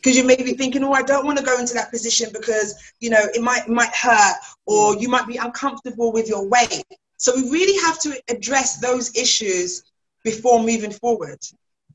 because 0.02 0.16
you 0.16 0.24
may 0.24 0.36
be 0.36 0.54
thinking, 0.54 0.82
oh, 0.82 0.92
I 0.92 1.02
don't 1.02 1.24
want 1.24 1.38
to 1.38 1.44
go 1.44 1.58
into 1.58 1.74
that 1.74 1.90
position 1.90 2.30
because 2.32 2.92
you 3.00 3.10
know 3.10 3.20
it 3.34 3.40
might 3.42 3.62
it 3.62 3.70
might 3.70 3.94
hurt, 3.94 4.36
or 4.66 4.96
you 4.96 5.08
might 5.08 5.26
be 5.26 5.36
uncomfortable 5.36 6.12
with 6.12 6.28
your 6.28 6.46
weight. 6.48 6.84
So 7.16 7.32
we 7.36 7.48
really 7.50 7.80
have 7.82 8.00
to 8.00 8.20
address 8.28 8.78
those 8.80 9.14
issues 9.16 9.84
before 10.24 10.60
moving 10.60 10.90
forward. 10.90 11.38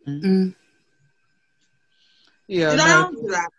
Mm. 0.07 0.55
Yeah, 2.47 2.69
Did 2.71 2.77
no, 2.77 3.07
answer 3.07 3.31
that? 3.31 3.49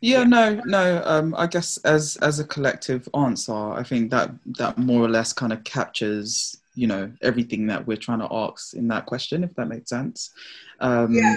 yeah, 0.00 0.22
no, 0.22 0.60
no. 0.66 1.02
Um, 1.04 1.34
I 1.36 1.48
guess 1.48 1.78
as 1.78 2.16
as 2.18 2.38
a 2.38 2.44
collective 2.44 3.08
answer, 3.14 3.52
I 3.52 3.82
think 3.82 4.12
that 4.12 4.30
that 4.58 4.78
more 4.78 5.02
or 5.02 5.08
less 5.08 5.32
kind 5.32 5.52
of 5.52 5.64
captures, 5.64 6.56
you 6.76 6.86
know, 6.86 7.10
everything 7.22 7.66
that 7.66 7.84
we're 7.84 7.96
trying 7.96 8.20
to 8.20 8.32
ask 8.32 8.74
in 8.74 8.86
that 8.88 9.06
question, 9.06 9.42
if 9.42 9.52
that 9.56 9.66
makes 9.66 9.90
sense. 9.90 10.30
Um, 10.78 11.12
Yeah. 11.12 11.36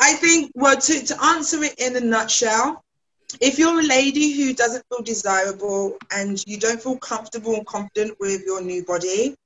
I 0.00 0.14
think, 0.14 0.50
well, 0.54 0.76
to, 0.76 1.04
to 1.04 1.24
answer 1.24 1.62
it 1.62 1.74
in 1.78 1.94
a 1.94 2.00
nutshell, 2.00 2.82
if 3.40 3.58
you're 3.58 3.80
a 3.80 3.84
lady 3.84 4.32
who 4.32 4.54
doesn't 4.54 4.84
feel 4.88 5.02
desirable 5.02 5.98
and 6.10 6.42
you 6.46 6.58
don't 6.58 6.82
feel 6.82 6.96
comfortable 6.96 7.54
and 7.54 7.66
confident 7.66 8.16
with 8.18 8.42
your 8.46 8.62
new 8.62 8.82
body, 8.84 9.36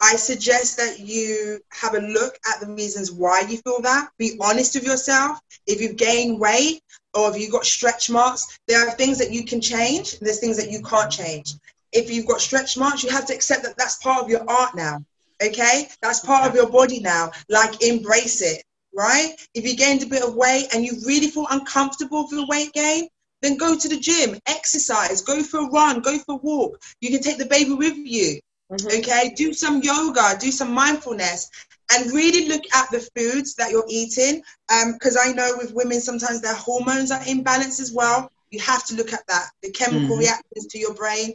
I 0.00 0.16
suggest 0.16 0.78
that 0.78 1.00
you 1.00 1.60
have 1.70 1.94
a 1.94 2.00
look 2.00 2.38
at 2.50 2.60
the 2.60 2.72
reasons 2.72 3.12
why 3.12 3.40
you 3.48 3.58
feel 3.58 3.80
that. 3.82 4.10
Be 4.16 4.38
honest 4.40 4.74
with 4.74 4.84
yourself. 4.84 5.40
If 5.66 5.80
you've 5.80 5.96
gained 5.96 6.40
weight 6.40 6.82
or 7.14 7.30
if 7.30 7.38
you've 7.38 7.52
got 7.52 7.66
stretch 7.66 8.08
marks, 8.08 8.58
there 8.66 8.86
are 8.86 8.92
things 8.92 9.18
that 9.18 9.32
you 9.32 9.44
can 9.44 9.60
change, 9.60 10.18
there's 10.20 10.40
things 10.40 10.56
that 10.56 10.70
you 10.70 10.82
can't 10.82 11.10
change. 11.10 11.54
If 11.92 12.10
you've 12.10 12.26
got 12.26 12.40
stretch 12.40 12.78
marks, 12.78 13.02
you 13.02 13.10
have 13.10 13.26
to 13.26 13.34
accept 13.34 13.64
that 13.64 13.76
that's 13.76 13.96
part 13.96 14.22
of 14.22 14.30
your 14.30 14.48
art 14.48 14.74
now. 14.74 15.04
Okay? 15.42 15.88
That's 16.00 16.20
part 16.20 16.48
of 16.48 16.54
your 16.54 16.70
body 16.70 17.00
now. 17.00 17.32
Like, 17.48 17.82
embrace 17.82 18.40
it, 18.40 18.62
right? 18.94 19.34
If 19.54 19.64
you 19.64 19.76
gained 19.76 20.02
a 20.02 20.06
bit 20.06 20.22
of 20.22 20.34
weight 20.34 20.68
and 20.74 20.84
you 20.84 20.92
really 21.06 21.28
feel 21.28 21.46
uncomfortable 21.50 22.22
with 22.30 22.38
the 22.40 22.46
weight 22.46 22.72
gain, 22.72 23.08
then 23.42 23.56
go 23.56 23.76
to 23.76 23.88
the 23.88 23.98
gym, 23.98 24.38
exercise, 24.46 25.22
go 25.22 25.42
for 25.42 25.60
a 25.60 25.70
run, 25.70 26.00
go 26.00 26.18
for 26.18 26.34
a 26.34 26.38
walk. 26.38 26.80
You 27.00 27.10
can 27.10 27.22
take 27.22 27.38
the 27.38 27.46
baby 27.46 27.72
with 27.72 27.96
you 27.96 28.40
Mhm. 28.70 28.94
okay 28.94 29.32
do 29.36 29.52
some 29.52 29.80
yoga 29.82 30.36
do 30.40 30.50
some 30.50 30.72
mindfulness 30.72 31.48
and 31.92 32.12
really 32.12 32.48
look 32.48 32.62
at 32.74 32.90
the 32.90 33.00
foods 33.16 33.54
that 33.54 33.70
you're 33.70 33.86
eating 33.88 34.42
Um, 34.72 34.92
because 34.92 35.16
i 35.22 35.32
know 35.32 35.52
with 35.56 35.72
women 35.74 36.00
sometimes 36.00 36.40
their 36.40 36.54
hormones 36.54 37.10
are 37.10 37.20
imbalanced 37.20 37.80
as 37.80 37.92
well 37.92 38.30
you 38.50 38.60
have 38.60 38.84
to 38.86 38.94
look 38.94 39.12
at 39.12 39.26
that 39.28 39.46
the 39.62 39.70
chemical 39.72 40.16
Mhm. 40.16 40.18
reactions 40.18 40.66
to 40.70 40.78
your 40.78 40.94
brain 40.94 41.34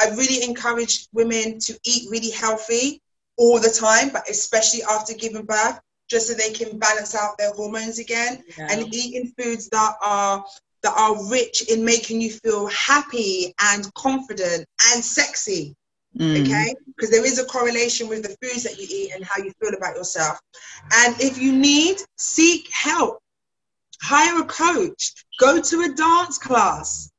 i 0.00 0.08
really 0.10 0.42
encourage 0.44 1.06
women 1.12 1.58
to 1.60 1.78
eat 1.84 2.08
really 2.10 2.30
healthy 2.30 3.00
all 3.36 3.58
the 3.60 3.70
time 3.70 4.10
but 4.12 4.28
especially 4.28 4.82
after 4.82 5.14
giving 5.14 5.44
birth 5.44 5.78
just 6.08 6.28
so 6.28 6.34
they 6.34 6.52
can 6.52 6.78
balance 6.78 7.14
out 7.14 7.38
their 7.38 7.52
hormones 7.52 7.98
again 7.98 8.42
Yeah. 8.56 8.68
and 8.70 8.94
eating 8.94 9.32
foods 9.38 9.68
that 9.70 9.94
are 10.02 10.44
that 10.82 10.94
are 10.98 11.30
rich 11.30 11.62
in 11.70 11.84
making 11.84 12.20
you 12.20 12.30
feel 12.30 12.66
happy 12.66 13.54
and 13.58 13.92
confident 13.94 14.66
and 14.92 15.02
sexy 15.02 15.74
mm, 16.18 16.42
okay? 16.42 16.74
Because 16.86 17.10
there 17.10 17.24
is 17.24 17.38
a 17.38 17.44
correlation 17.46 18.06
with 18.06 18.22
the 18.22 18.36
foods 18.42 18.64
that 18.64 18.78
you 18.78 18.86
eat 18.90 19.12
and 19.14 19.24
how 19.24 19.42
you 19.42 19.50
feel 19.60 19.74
about 19.74 19.96
yourself. 19.96 20.38
And 20.92 21.18
if 21.20 21.38
you 21.38 21.52
need 21.52 21.96
seek 22.18 22.70
help. 22.70 23.18
Hire 24.02 24.42
a 24.42 24.44
coach. 24.44 25.14
Go 25.40 25.62
to 25.62 25.80
a 25.82 25.88
dance 25.94 26.36
class. 26.36 27.10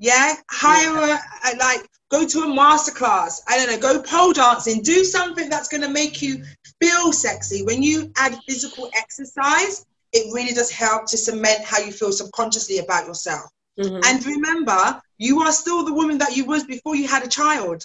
Yeah? 0.00 0.34
Hire 0.50 0.96
a, 0.96 1.20
a 1.48 1.56
like 1.58 1.86
go 2.10 2.26
to 2.26 2.40
a 2.40 2.54
master 2.54 2.92
class 2.92 3.42
i 3.48 3.56
don't 3.56 3.68
know 3.70 3.78
go 3.78 4.00
pole 4.02 4.32
dancing. 4.32 4.82
Do 4.82 5.04
something 5.04 5.48
that's 5.48 5.68
going 5.68 5.82
to 5.82 5.88
make 5.88 6.20
you 6.22 6.44
feel 6.80 7.12
sexy 7.12 7.62
when 7.64 7.82
you 7.82 8.10
add 8.16 8.38
physical 8.48 8.90
exercise 8.96 9.84
it 10.12 10.32
really 10.32 10.52
does 10.54 10.70
help 10.70 11.06
to 11.06 11.16
cement 11.16 11.60
how 11.64 11.78
you 11.78 11.90
feel 11.92 12.12
subconsciously 12.12 12.78
about 12.78 13.06
yourself 13.06 13.50
Mhm. 13.78 14.00
and 14.04 14.24
remember, 14.26 15.02
you 15.18 15.40
are 15.42 15.50
still 15.52 15.84
the 15.84 15.92
woman 15.92 16.18
that 16.18 16.36
you 16.36 16.44
was 16.44 16.62
before 16.64 16.94
you 16.94 17.08
had 17.08 17.24
a 17.24 17.28
child. 17.28 17.84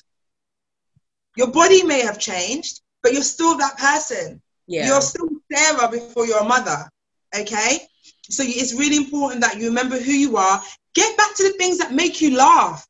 Your 1.35 1.47
body 1.47 1.81
may 1.83 2.01
have 2.01 2.19
changed, 2.19 2.81
but 3.01 3.13
you're 3.13 3.23
still 3.23 3.57
that 3.57 3.77
person. 3.77 4.41
yeah. 4.67 4.85
You're 4.85 5.01
still 5.01 5.27
Sarah 5.51 5.89
before 5.89 6.27
you're 6.27 6.41
a 6.41 6.43
mother. 6.43 6.87
Okay? 7.35 7.87
So 8.29 8.43
it's 8.45 8.73
really 8.75 8.97
important 8.97 9.41
that 9.41 9.57
you 9.57 9.65
remember 9.65 9.97
who 9.97 10.11
you 10.11 10.37
are. 10.37 10.61
Get 10.93 11.17
back 11.17 11.35
to 11.37 11.43
the 11.43 11.53
things 11.57 11.79
that 11.79 11.91
make 11.91 12.21
you 12.21 12.35
laugh. 12.37 12.85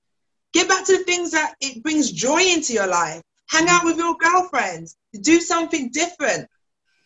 Get 0.51 0.67
back 0.67 0.85
to 0.87 0.97
the 0.97 1.03
things 1.05 1.31
that 1.31 1.55
it 1.61 1.81
brings 1.81 2.11
joy 2.11 2.41
into 2.41 2.73
your 2.73 2.87
life. 2.87 3.21
Hang 3.49 3.67
out 3.67 3.83
with 3.83 3.97
your 3.97 4.15
girlfriends. 4.15 4.95
Do 5.21 5.39
something 5.39 5.89
different. 5.89 6.47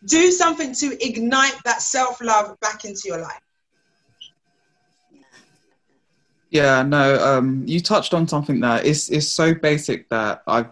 Do 0.06 0.30
something 0.32 0.76
to 0.76 1.06
ignite 1.06 1.56
that 1.64 1.82
self 1.82 2.22
love 2.22 2.60
back 2.60 2.84
into 2.84 3.04
your 3.06 3.22
life. 3.22 3.40
Yeah, 6.50 6.84
no, 6.84 7.18
um, 7.26 7.64
you 7.66 7.80
touched 7.80 8.14
on 8.14 8.28
something 8.28 8.60
that 8.60 8.86
is 8.86 9.10
is 9.10 9.32
so 9.32 9.56
basic 9.56 10.10
that 10.10 10.44
I, 10.46 10.66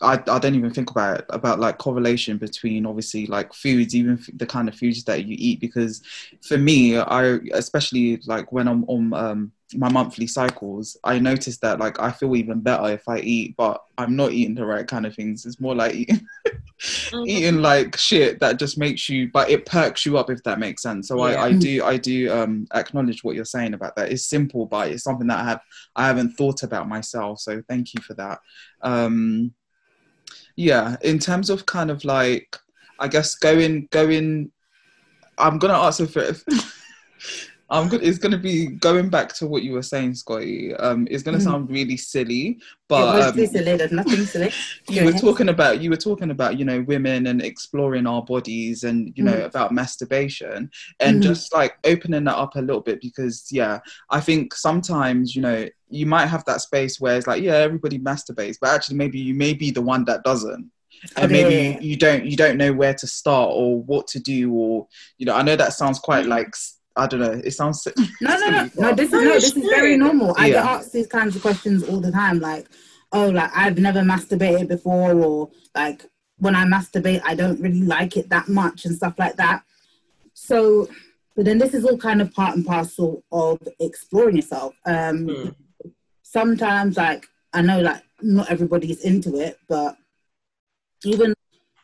I 0.00 0.14
I 0.28 0.38
don't 0.38 0.54
even 0.54 0.72
think 0.72 0.90
about 0.90 1.18
it 1.20 1.26
about 1.28 1.58
like 1.58 1.76
correlation 1.76 2.38
between 2.38 2.86
obviously 2.86 3.26
like 3.26 3.52
foods, 3.52 3.94
even 3.94 4.24
the 4.32 4.46
kind 4.46 4.68
of 4.68 4.76
foods 4.76 5.04
that 5.04 5.26
you 5.26 5.36
eat. 5.38 5.60
Because 5.60 6.02
for 6.40 6.56
me, 6.56 6.96
I 6.96 7.38
especially 7.52 8.18
like 8.26 8.52
when 8.52 8.68
I'm 8.68 8.84
on 8.84 9.12
um, 9.12 9.52
my 9.74 9.90
monthly 9.90 10.26
cycles, 10.26 10.96
I 11.02 11.18
notice 11.18 11.58
that 11.58 11.80
like 11.80 11.98
I 11.98 12.12
feel 12.12 12.36
even 12.36 12.60
better 12.60 12.88
if 12.92 13.08
I 13.08 13.18
eat, 13.18 13.56
but 13.56 13.82
I'm 13.98 14.14
not 14.14 14.32
eating 14.32 14.54
the 14.54 14.64
right 14.64 14.86
kind 14.86 15.06
of 15.06 15.14
things. 15.14 15.44
It's 15.44 15.60
more 15.60 15.74
like 15.74 15.94
eating, 15.94 16.20
eating 17.26 17.62
like 17.62 17.96
shit 17.96 18.38
that 18.40 18.58
just 18.58 18.78
makes 18.78 19.08
you, 19.08 19.28
but 19.32 19.50
it 19.50 19.66
perks 19.66 20.06
you 20.06 20.18
up 20.18 20.30
if 20.30 20.42
that 20.44 20.60
makes 20.60 20.82
sense. 20.82 21.08
So 21.08 21.20
I, 21.20 21.46
I 21.46 21.52
do 21.52 21.82
I 21.82 21.96
do 21.96 22.32
um, 22.32 22.68
acknowledge 22.74 23.24
what 23.24 23.34
you're 23.34 23.44
saying 23.44 23.74
about 23.74 23.96
that. 23.96 24.12
It's 24.12 24.28
simple, 24.28 24.66
but 24.66 24.90
it's 24.90 25.02
something 25.02 25.26
that 25.26 25.40
I 25.40 25.44
have 25.44 25.60
I 25.96 26.06
haven't 26.06 26.36
thought 26.36 26.62
about 26.62 26.88
myself. 26.88 27.40
So 27.40 27.60
thank 27.68 27.92
you 27.92 28.00
for 28.02 28.14
that. 28.14 28.38
Um, 28.82 29.52
yeah, 30.54 30.96
in 31.02 31.18
terms 31.18 31.50
of 31.50 31.66
kind 31.66 31.90
of 31.90 32.04
like, 32.04 32.56
I 33.00 33.08
guess 33.08 33.34
going 33.34 33.88
going, 33.90 34.52
I'm 35.38 35.58
gonna 35.58 35.78
answer 35.78 36.06
for. 36.06 36.34
I'm 37.68 37.88
good. 37.88 38.02
It's 38.04 38.18
gonna 38.18 38.38
be 38.38 38.66
going 38.66 39.08
back 39.08 39.32
to 39.34 39.46
what 39.48 39.64
you 39.64 39.72
were 39.72 39.82
saying, 39.82 40.14
Scotty. 40.14 40.72
Um, 40.74 41.08
it's 41.10 41.24
gonna 41.24 41.38
Mhm. 41.38 41.42
sound 41.42 41.70
really 41.70 41.96
silly, 41.96 42.48
it 42.50 42.62
but 42.88 43.16
was 43.16 43.26
um, 43.26 43.46
silly. 43.46 43.76
There's 43.76 43.90
nothing 43.90 44.24
silly. 44.24 44.52
you 44.88 45.04
were 45.04 45.12
talking 45.12 45.48
about 45.48 45.80
you 45.80 45.90
were 45.90 45.96
talking 45.96 46.30
about 46.30 46.56
you 46.58 46.64
know 46.64 46.80
women 46.82 47.26
and 47.26 47.42
exploring 47.42 48.06
our 48.06 48.22
bodies 48.22 48.84
and 48.84 49.12
you 49.16 49.24
know 49.24 49.36
Mhm. 49.38 49.46
about 49.46 49.72
masturbation 49.72 50.70
and 51.00 51.18
Mhm. 51.18 51.22
just 51.24 51.52
like 51.52 51.74
opening 51.84 52.22
that 52.24 52.36
up 52.36 52.54
a 52.54 52.60
little 52.60 52.80
bit 52.82 53.00
because 53.00 53.48
yeah 53.50 53.80
i 54.10 54.20
think 54.20 54.54
sometimes 54.54 55.34
you 55.34 55.42
know 55.42 55.66
you 55.90 56.06
might 56.06 56.26
have 56.26 56.44
that 56.44 56.60
space 56.60 57.00
where 57.00 57.16
it's 57.16 57.26
like 57.26 57.42
yeah 57.42 57.54
everybody 57.54 57.98
masturbates 57.98 58.58
but 58.60 58.70
actually 58.70 58.96
maybe 58.96 59.18
you 59.18 59.34
may 59.34 59.52
be 59.54 59.70
the 59.72 59.82
one 59.82 60.04
that 60.04 60.22
doesn't 60.22 60.70
and 61.16 61.30
maybe 61.32 61.52
yeah, 61.54 61.80
you, 61.80 61.90
you 61.90 61.96
don't 61.96 62.24
you 62.24 62.36
don't 62.36 62.56
know 62.56 62.72
where 62.72 62.94
to 62.94 63.06
start 63.06 63.50
or 63.52 63.82
what 63.82 64.06
to 64.06 64.20
do 64.20 64.52
or 64.52 64.86
you 65.18 65.26
know 65.26 65.34
i 65.34 65.42
know 65.42 65.56
that 65.56 65.72
sounds 65.72 65.98
quite 65.98 66.26
like 66.26 66.48
s- 66.48 66.75
i 66.96 67.06
don't 67.06 67.20
know 67.20 67.40
it 67.44 67.52
sounds 67.52 67.82
si- 67.82 67.92
No, 68.20 68.36
no, 68.38 68.48
no, 68.50 68.70
no. 68.76 68.94
This 68.94 69.08
is 69.08 69.12
No, 69.12 69.20
no. 69.20 69.34
This 69.34 69.56
is 69.56 69.68
very 69.68 69.96
normal. 69.96 70.34
I 70.38 70.48
get 70.50 70.64
asked 70.64 70.92
these 70.92 71.06
kinds 71.06 71.36
of 71.36 71.42
questions 71.42 71.82
all 71.88 72.00
the 72.00 72.10
time. 72.12 72.40
Like, 72.40 72.66
oh, 73.12 73.28
like 73.28 73.50
I've 73.54 73.78
never 73.78 74.00
masturbated 74.00 74.68
before, 74.68 75.12
or 75.14 75.50
like 75.74 76.04
when 76.38 76.54
I 76.54 76.64
masturbate, 76.64 77.22
I 77.24 77.34
don't 77.34 77.60
really 77.60 77.82
like 77.82 78.16
it 78.16 78.28
that 78.30 78.48
much, 78.48 78.84
and 78.86 78.94
stuff 78.94 79.14
like 79.18 79.36
that. 79.36 79.62
So, 80.34 80.88
but 81.34 81.44
then 81.44 81.58
this 81.58 81.74
is 81.74 81.84
all 81.84 81.98
kind 81.98 82.20
of 82.22 82.32
part 82.32 82.56
and 82.56 82.64
parcel 82.64 83.24
of 83.32 83.58
exploring 83.80 84.36
yourself. 84.36 84.74
Um, 84.86 85.26
Mm. 85.26 85.54
Sometimes, 86.22 86.96
like 86.96 87.26
I 87.52 87.62
know, 87.62 87.80
like 87.80 88.02
not 88.20 88.50
everybody's 88.50 89.00
into 89.04 89.38
it, 89.38 89.58
but 89.68 89.96
even 91.04 91.34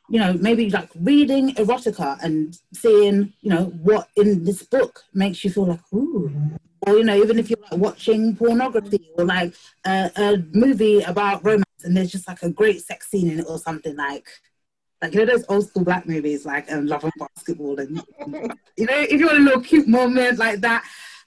you 0.09 0.19
know, 0.19 0.33
maybe 0.35 0.69
like 0.71 0.91
reading 1.01 1.55
erotica 1.55 2.23
and 2.23 2.59
seeing, 2.75 3.33
you 3.41 3.51
know, 3.51 3.65
what 3.83 4.09
in 4.17 4.45
this 4.45 4.63
book 4.63 5.05
makes 5.15 5.43
you 5.45 5.51
feel 5.51 5.67
like, 5.67 5.81
ooh. 5.95 6.31
Or, 6.87 6.97
you 6.97 7.05
know, 7.05 7.17
even 7.17 7.39
if 7.39 7.49
you're 7.49 7.61
like 7.71 7.81
watching 7.81 8.35
pornography 8.37 9.09
or 9.17 9.25
like 9.25 9.55
a, 9.87 10.11
a 10.17 10.37
movie 10.53 11.01
about 11.03 11.45
romance 11.45 11.65
and 11.85 11.97
there's 11.97 12.11
just 12.11 12.27
like 12.27 12.43
a 12.43 12.51
great 12.51 12.83
sex 12.83 13.09
scene 13.09 13.31
in 13.31 13.41
it 13.41 13.47
or 13.49 13.59
something 13.59 13.97
like, 13.97 14.27
like, 15.01 15.15
you 15.15 15.21
know, 15.21 15.27
those 15.27 15.45
old 15.49 15.69
school 15.69 15.85
black 15.85 16.07
movies 16.07 16.45
like 16.45 16.71
um, 16.73 16.87
Love 16.87 17.05
and 17.05 17.13
Basketball 17.19 17.79
and, 17.79 18.03
you 18.77 18.87
know, 18.87 18.99
if 18.99 19.13
you 19.13 19.27
want 19.27 19.39
a 19.39 19.43
little 19.43 19.63
cute 19.63 19.89
moment 19.89 20.39
like 20.39 20.61
that 20.61 20.85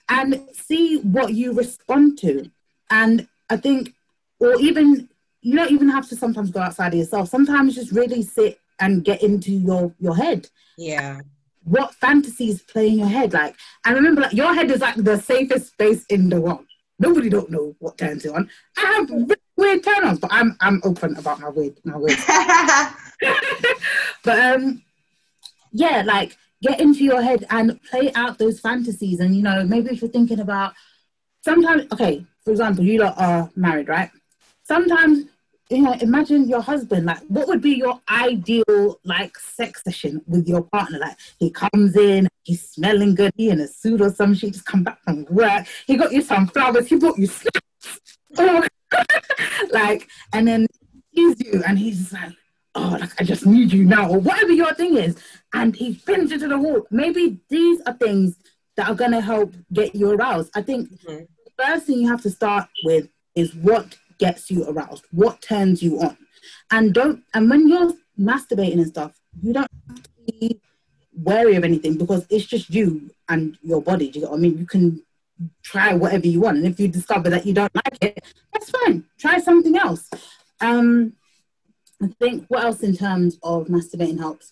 and 0.10 0.48
see 0.54 0.98
what 0.98 1.34
you 1.34 1.54
respond 1.54 2.18
to. 2.20 2.52
And 2.92 3.28
I 3.50 3.58
think, 3.58 3.94
or 4.40 4.60
even, 4.60 5.10
you 5.42 5.56
don't 5.56 5.72
even 5.72 5.90
have 5.90 6.08
to 6.10 6.16
sometimes 6.16 6.52
go 6.52 6.60
outside 6.60 6.94
of 6.94 7.00
yourself. 7.00 7.30
Sometimes 7.30 7.76
just 7.76 7.92
really 7.92 8.22
sit 8.22 8.60
and 8.80 9.04
get 9.04 9.24
into 9.24 9.52
your 9.52 9.94
your 10.00 10.16
head. 10.16 10.50
Yeah. 10.78 11.20
what 11.64 11.96
fantasies 11.96 12.62
play 12.62 12.90
in 12.90 13.00
your 13.00 13.08
head? 13.08 13.34
Like 13.34 13.56
I 13.86 13.92
remember 13.94 14.22
like 14.22 14.34
your 14.34 14.54
head 14.54 14.70
is 14.72 14.82
like 14.82 14.96
the 14.96 15.18
safest 15.20 15.72
space 15.74 16.06
in 16.08 16.30
the 16.30 16.42
world. 16.42 16.66
Nobody 17.00 17.30
don't 17.30 17.50
know 17.50 17.76
what 17.80 17.98
turns 17.98 18.24
you 18.24 18.34
on. 18.34 18.50
I 18.78 18.82
have 18.82 19.10
really 19.10 19.36
weird 19.58 19.84
turn-ons 19.84 20.20
but 20.20 20.30
i'm 20.34 20.58
i'm 20.60 20.82
open 20.84 21.16
about 21.16 21.40
my 21.40 21.48
weird 21.48 21.80
my 21.86 21.96
weird 21.96 22.20
but 24.26 24.38
um 24.38 24.84
yeah 25.72 26.04
like 26.06 26.38
get 26.62 26.80
into 26.80 27.04
your 27.04 27.22
head 27.22 27.46
and 27.50 27.82
play 27.84 28.12
out 28.16 28.38
those 28.38 28.60
fantasies. 28.60 29.20
And 29.20 29.36
you 29.36 29.44
know 29.44 29.64
maybe 29.64 29.92
if 29.92 30.02
you're 30.02 30.12
thinking 30.12 30.40
about 30.40 30.74
sometimes 31.44 31.84
okay 31.92 32.26
for 32.44 32.52
example 32.52 32.84
you 32.84 33.00
lot 33.00 33.16
are 33.18 33.50
married 33.56 33.88
right? 33.88 34.10
Sometimes 34.64 35.26
you 35.70 35.82
know, 35.82 35.94
imagine 35.94 36.48
your 36.48 36.62
husband. 36.62 37.06
Like, 37.06 37.22
what 37.28 37.48
would 37.48 37.62
be 37.62 37.72
your 37.72 38.00
ideal 38.10 39.00
like 39.04 39.38
sex 39.38 39.84
session 39.84 40.22
with 40.28 40.48
your 40.48 40.64
partner? 40.64 41.00
Like, 41.00 41.18
he 41.40 41.50
comes 41.50 41.96
in, 41.96 42.28
he's 42.44 42.70
smelling 42.70 43.16
good, 43.16 43.32
he 43.36 43.50
in 43.50 43.60
a 43.60 43.68
suit 43.68 44.02
or 44.02 44.12
some 44.12 44.34
shit, 44.34 44.54
just 44.54 44.66
come 44.66 44.84
back 44.84 45.02
from 45.04 45.26
work. 45.26 45.66
He 45.88 45.98
got 45.98 46.12
you 46.12 46.22
some 46.22 46.48
flowers. 46.48 46.88
He 46.88 46.98
bought 46.98 47.18
you 47.18 47.28
snacks. 47.28 47.60
Oh, 48.38 48.62
like, 49.72 50.10
and 50.34 50.46
then 50.46 50.68
he's 51.12 51.40
you, 51.40 51.64
and 51.66 51.80
he's 51.80 52.12
like, 52.12 52.34
oh, 52.76 52.98
like 53.00 53.12
I 53.18 53.24
just 53.24 53.46
need 53.46 53.72
you 53.72 53.86
now, 53.86 54.10
or 54.10 54.20
whatever 54.20 54.52
your 54.52 54.74
thing 54.74 54.98
is, 54.98 55.18
and 55.54 55.74
he 55.74 55.96
pins 56.06 56.32
you 56.32 56.40
to 56.40 56.48
the 56.50 56.58
wall. 56.58 56.86
Maybe 56.92 57.40
these 57.50 57.80
are 57.86 57.94
things 57.94 58.36
that 58.76 58.90
are 58.90 58.96
gonna 58.96 59.22
help 59.22 59.54
get 59.72 59.96
you 59.96 60.12
aroused. 60.12 60.52
I 60.54 60.64
think 60.64 60.90
mm-hmm. 60.90 61.24
the 61.46 61.52
first 61.58 61.86
thing 61.86 62.00
you 62.00 62.10
have 62.10 62.22
to 62.24 62.30
start 62.30 62.68
with 62.84 63.08
is 63.36 63.56
what 63.56 63.96
gets 64.18 64.50
you 64.50 64.68
aroused, 64.68 65.06
what 65.12 65.42
turns 65.42 65.82
you 65.82 66.00
on, 66.02 66.18
and 66.72 66.94
don't. 66.94 67.24
And 67.34 67.50
when 67.50 67.68
you're 67.68 67.94
masturbating 68.20 68.74
and 68.74 68.88
stuff, 68.88 69.20
you 69.42 69.54
don't 69.54 69.68
be 70.26 70.60
wary 71.14 71.56
of 71.56 71.64
anything 71.64 71.98
because 71.98 72.26
it's 72.30 72.46
just 72.46 72.70
you 72.70 73.10
and 73.30 73.58
your 73.62 73.82
body. 73.82 74.10
Do 74.10 74.20
you 74.20 74.26
get 74.26 74.32
what 74.32 74.38
I 74.38 74.42
mean? 74.42 74.58
You 74.58 74.66
can 74.66 75.02
try 75.64 75.94
whatever 75.94 76.28
you 76.28 76.40
want, 76.40 76.58
and 76.58 76.66
if 76.66 76.80
you 76.80 76.88
discover 76.88 77.30
that 77.30 77.46
you 77.46 77.54
don't 77.54 77.74
like 77.76 77.98
it, 78.02 78.24
that's 78.54 78.70
fine. 78.70 79.04
Try 79.18 79.40
something 79.40 79.78
else. 79.78 80.10
Um, 80.62 81.14
I 82.02 82.08
think 82.20 82.46
what 82.48 82.64
else 82.64 82.82
in 82.82 82.96
terms 82.96 83.38
of 83.44 83.68
masturbating 83.68 84.20
helps? 84.20 84.52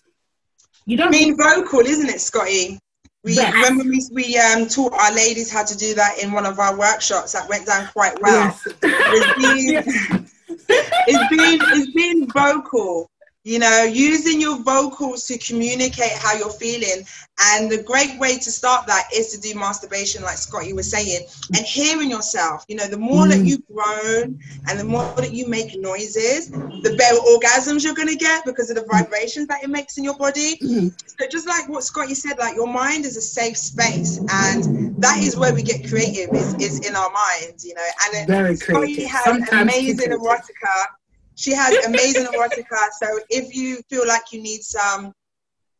You 0.86 0.96
don't 0.96 1.10
being 1.10 1.36
vocal, 1.36 1.80
isn't 1.80 2.08
it, 2.08 2.20
Scotty? 2.20 2.78
We 3.24 3.32
yes. 3.32 3.54
remember 3.54 3.84
we, 3.84 4.06
we 4.12 4.38
um, 4.38 4.68
taught 4.68 4.92
our 4.92 5.12
ladies 5.14 5.50
how 5.50 5.64
to 5.64 5.76
do 5.76 5.94
that 5.94 6.18
in 6.22 6.30
one 6.30 6.44
of 6.44 6.58
our 6.58 6.76
workshops. 6.76 7.32
That 7.32 7.48
went 7.48 7.66
down 7.66 7.88
quite 7.88 8.20
well. 8.20 8.54
Yes. 8.64 8.76
It's, 8.82 9.34
being, 9.38 9.76
it's 10.68 11.28
being 11.30 11.58
it's 11.62 11.92
being 11.92 12.30
vocal 12.30 13.10
you 13.44 13.58
know, 13.58 13.84
using 13.84 14.40
your 14.40 14.62
vocals 14.62 15.26
to 15.26 15.36
communicate 15.36 16.12
how 16.12 16.32
you're 16.32 16.48
feeling. 16.50 17.04
And 17.52 17.70
the 17.70 17.82
great 17.82 18.18
way 18.18 18.38
to 18.38 18.50
start 18.50 18.86
that 18.86 19.08
is 19.14 19.32
to 19.32 19.40
do 19.40 19.58
masturbation, 19.58 20.22
like 20.22 20.38
Scotty 20.38 20.72
was 20.72 20.90
saying, 20.90 21.26
and 21.54 21.64
hearing 21.66 22.08
yourself. 22.08 22.64
You 22.68 22.76
know, 22.76 22.88
the 22.88 22.96
more 22.96 23.26
mm. 23.26 23.30
that 23.30 23.44
you 23.44 23.58
groan 23.70 24.40
and 24.68 24.80
the 24.80 24.84
more 24.84 25.04
that 25.16 25.34
you 25.34 25.46
make 25.46 25.78
noises, 25.78 26.50
the 26.50 26.94
better 26.96 27.18
orgasms 27.18 27.84
you're 27.84 27.94
going 27.94 28.08
to 28.08 28.16
get 28.16 28.46
because 28.46 28.70
of 28.70 28.76
the 28.76 28.86
vibrations 28.90 29.46
that 29.48 29.62
it 29.62 29.68
makes 29.68 29.98
in 29.98 30.04
your 30.04 30.16
body. 30.16 30.56
Mm. 30.62 30.98
So, 31.06 31.26
just 31.30 31.46
like 31.46 31.68
what 31.68 31.84
Scotty 31.84 32.14
said, 32.14 32.38
like 32.38 32.54
your 32.54 32.72
mind 32.72 33.04
is 33.04 33.18
a 33.18 33.22
safe 33.22 33.58
space, 33.58 34.18
and 34.32 34.96
that 35.02 35.18
is 35.18 35.36
where 35.36 35.52
we 35.52 35.62
get 35.62 35.86
creative, 35.86 36.32
is, 36.34 36.54
is 36.54 36.88
in 36.88 36.96
our 36.96 37.10
minds, 37.10 37.62
you 37.62 37.74
know. 37.74 37.86
And 38.14 38.26
Very 38.26 38.56
Scotty 38.56 38.94
creative. 38.94 39.10
Sometimes 39.22 39.74
amazing 39.74 40.12
erotica 40.12 40.86
she 41.34 41.52
has 41.52 41.84
amazing 41.86 42.26
erotica. 42.26 42.90
So 43.00 43.20
if 43.30 43.54
you 43.54 43.80
feel 43.88 44.06
like 44.06 44.32
you 44.32 44.42
need 44.42 44.62
some 44.62 45.12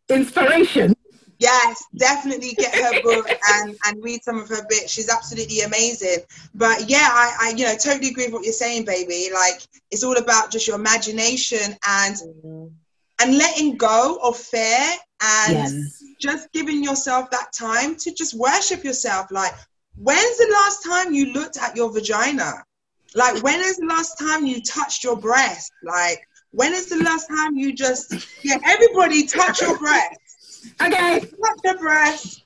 inspiration, 0.09 0.95
yes, 1.39 1.85
definitely 1.97 2.53
get 2.53 2.75
her 2.75 3.03
book 3.03 3.29
and, 3.55 3.77
and 3.87 4.03
read 4.03 4.23
some 4.23 4.39
of 4.39 4.49
her 4.49 4.67
bits. 4.69 4.91
She's 4.91 5.11
absolutely 5.11 5.61
amazing. 5.61 6.19
But 6.55 6.89
yeah, 6.89 7.09
I, 7.11 7.37
I 7.41 7.49
you 7.57 7.65
know 7.65 7.75
totally 7.77 8.09
agree 8.09 8.27
with 8.27 8.35
what 8.35 8.45
you're 8.45 8.53
saying, 8.53 8.85
baby. 8.85 9.29
Like 9.33 9.63
it's 9.91 10.05
all 10.05 10.17
about 10.17 10.51
just 10.51 10.67
your 10.67 10.77
imagination 10.77 11.77
and 11.89 12.17
mm-hmm. 12.17 12.67
and 13.23 13.39
letting 13.39 13.77
go 13.77 14.19
of 14.23 14.37
fear 14.37 14.89
and 15.23 15.53
yes. 15.53 16.03
just 16.21 16.53
giving 16.53 16.83
yourself 16.83 17.31
that 17.31 17.53
time 17.53 17.97
to 17.97 18.13
just 18.13 18.35
worship 18.35 18.85
yourself. 18.85 19.31
Like 19.31 19.53
when's 19.97 20.39
the 20.39 20.51
last 20.53 20.85
time 20.85 21.15
you 21.15 21.33
looked 21.33 21.57
at 21.59 21.77
your 21.77 21.93
vagina? 21.93 22.65
Like, 23.15 23.43
when 23.43 23.61
is 23.61 23.77
the 23.77 23.87
last 23.87 24.19
time 24.19 24.45
you 24.47 24.61
touched 24.63 25.05
your 25.05 25.17
breast? 25.17 25.73
Like, 25.83 26.27
when 26.51 26.73
is 26.73 26.87
the 26.87 27.03
last 27.03 27.29
time 27.29 27.57
you 27.57 27.73
just, 27.73 28.13
yeah, 28.43 28.59
everybody 28.65 29.27
touch 29.27 29.61
your 29.61 29.79
breast. 29.79 30.69
Okay. 30.81 31.21
Touch 31.21 31.59
your 31.65 31.79
breast. 31.79 32.43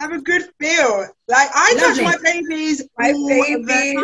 Have 0.00 0.12
a 0.12 0.20
good 0.20 0.48
feel. 0.58 1.06
Like, 1.28 1.50
I 1.54 1.74
Love 1.74 1.96
touch 1.96 2.04
my 2.04 2.16
babies. 2.22 2.82
My 2.98 3.12
babies. 3.12 4.02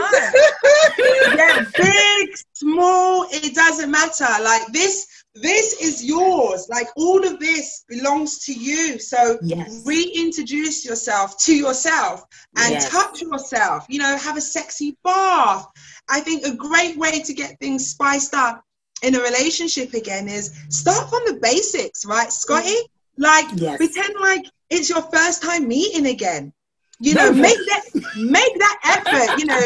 yeah, 1.37 1.65
big, 1.77 2.37
small, 2.53 3.27
it 3.31 3.55
doesn't 3.55 3.91
matter. 3.91 4.27
Like, 4.43 4.67
this 4.73 5.16
this 5.43 5.81
is 5.81 6.05
yours. 6.05 6.67
Like 6.69 6.89
all 6.97 7.27
of 7.27 7.39
this 7.39 7.85
belongs 7.89 8.45
to 8.47 8.53
you. 8.53 8.99
So 8.99 9.39
yes. 9.43 9.83
reintroduce 9.85 10.85
yourself 10.85 11.39
to 11.45 11.55
yourself 11.55 12.25
and 12.57 12.73
yes. 12.73 12.91
touch 12.91 13.23
yourself. 13.23 13.87
You 13.89 14.01
know, 14.01 14.17
have 14.17 14.37
a 14.37 14.41
sexy 14.41 14.97
bath. 15.05 15.67
I 16.09 16.21
think 16.21 16.45
a 16.45 16.55
great 16.55 16.97
way 16.97 17.21
to 17.21 17.35
get 17.35 17.59
things 17.61 17.89
spiced 17.89 18.35
up 18.35 18.63
in 19.03 19.15
a 19.15 19.21
relationship 19.21 19.95
again 19.95 20.29
is 20.29 20.53
start 20.69 21.11
from 21.11 21.23
the 21.27 21.39
basics, 21.41 22.07
right, 22.07 22.33
Scotty? 22.33 22.77
Like 23.19 23.47
yes. 23.55 23.77
pretend 23.79 24.15
like 24.21 24.45
it's 24.71 24.89
your 24.89 25.03
first 25.03 25.43
time 25.43 25.69
meeting 25.69 26.07
again. 26.07 26.53
You 27.01 27.15
know, 27.15 27.33
make 27.33 27.59
that 27.59 27.83
make 28.17 28.59
that 28.59 29.03
effort. 29.07 29.39
You 29.39 29.47
know, 29.47 29.61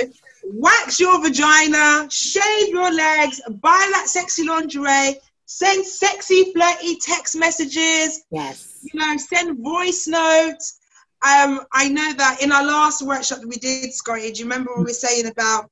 wax 0.45 0.99
your 0.99 1.21
vagina, 1.23 2.09
shave 2.11 2.69
your 2.69 2.93
legs, 2.93 3.41
buy 3.49 3.89
that 3.93 4.07
sexy 4.09 4.47
lingerie, 4.47 5.17
send 5.51 5.85
sexy, 5.85 6.53
flirty 6.53 6.97
text 7.01 7.37
messages. 7.37 8.23
Yes. 8.31 8.79
You 8.83 9.01
know, 9.01 9.17
send 9.17 9.59
voice 9.59 10.07
notes. 10.07 10.79
Um, 11.27 11.63
I 11.73 11.89
know 11.89 12.13
that 12.13 12.41
in 12.41 12.53
our 12.53 12.65
last 12.65 13.03
workshop 13.03 13.41
that 13.41 13.49
we 13.49 13.57
did, 13.57 13.93
Scotty, 13.93 14.31
do 14.31 14.39
you 14.39 14.45
remember 14.45 14.71
what 14.71 14.79
we 14.79 14.85
were 14.85 14.91
saying 14.91 15.27
about 15.27 15.69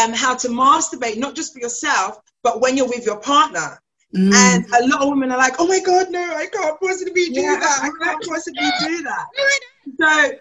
um, 0.00 0.14
how 0.14 0.34
to 0.36 0.48
masturbate, 0.48 1.18
not 1.18 1.36
just 1.36 1.52
for 1.52 1.60
yourself, 1.60 2.18
but 2.42 2.62
when 2.62 2.74
you're 2.74 2.88
with 2.88 3.04
your 3.04 3.20
partner? 3.20 3.78
Mm. 4.16 4.32
And 4.32 4.64
a 4.72 4.88
lot 4.88 5.02
of 5.02 5.10
women 5.10 5.30
are 5.30 5.38
like, 5.38 5.56
oh 5.58 5.66
my 5.66 5.80
God, 5.80 6.10
no, 6.10 6.34
I 6.34 6.46
can't 6.46 6.80
possibly 6.80 7.26
do 7.26 7.40
yeah. 7.42 7.60
that. 7.60 7.78
I 7.82 7.90
can't 8.02 8.26
possibly 8.26 8.70
do 8.80 9.02
that. 9.02 9.26
So 10.00 10.32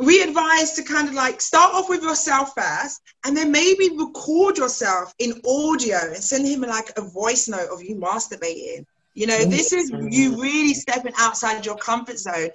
we 0.00 0.22
advise 0.22 0.72
to 0.72 0.82
kind 0.82 1.08
of 1.08 1.14
like 1.14 1.40
start 1.40 1.74
off 1.74 1.88
with 1.88 2.02
yourself 2.02 2.52
first 2.56 3.00
and 3.24 3.36
then 3.36 3.52
maybe 3.52 3.90
record 3.96 4.58
yourself 4.58 5.14
in 5.18 5.40
audio 5.46 5.98
and 6.02 6.22
send 6.22 6.46
him 6.46 6.62
like 6.62 6.90
a 6.96 7.02
voice 7.02 7.48
note 7.48 7.68
of 7.70 7.82
you 7.82 7.96
masturbating. 7.96 8.84
You 9.14 9.28
know, 9.28 9.44
this 9.44 9.72
is 9.72 9.90
you 9.90 10.40
really 10.42 10.74
stepping 10.74 11.12
outside 11.18 11.64
your 11.64 11.76
comfort 11.76 12.18
zone. 12.18 12.50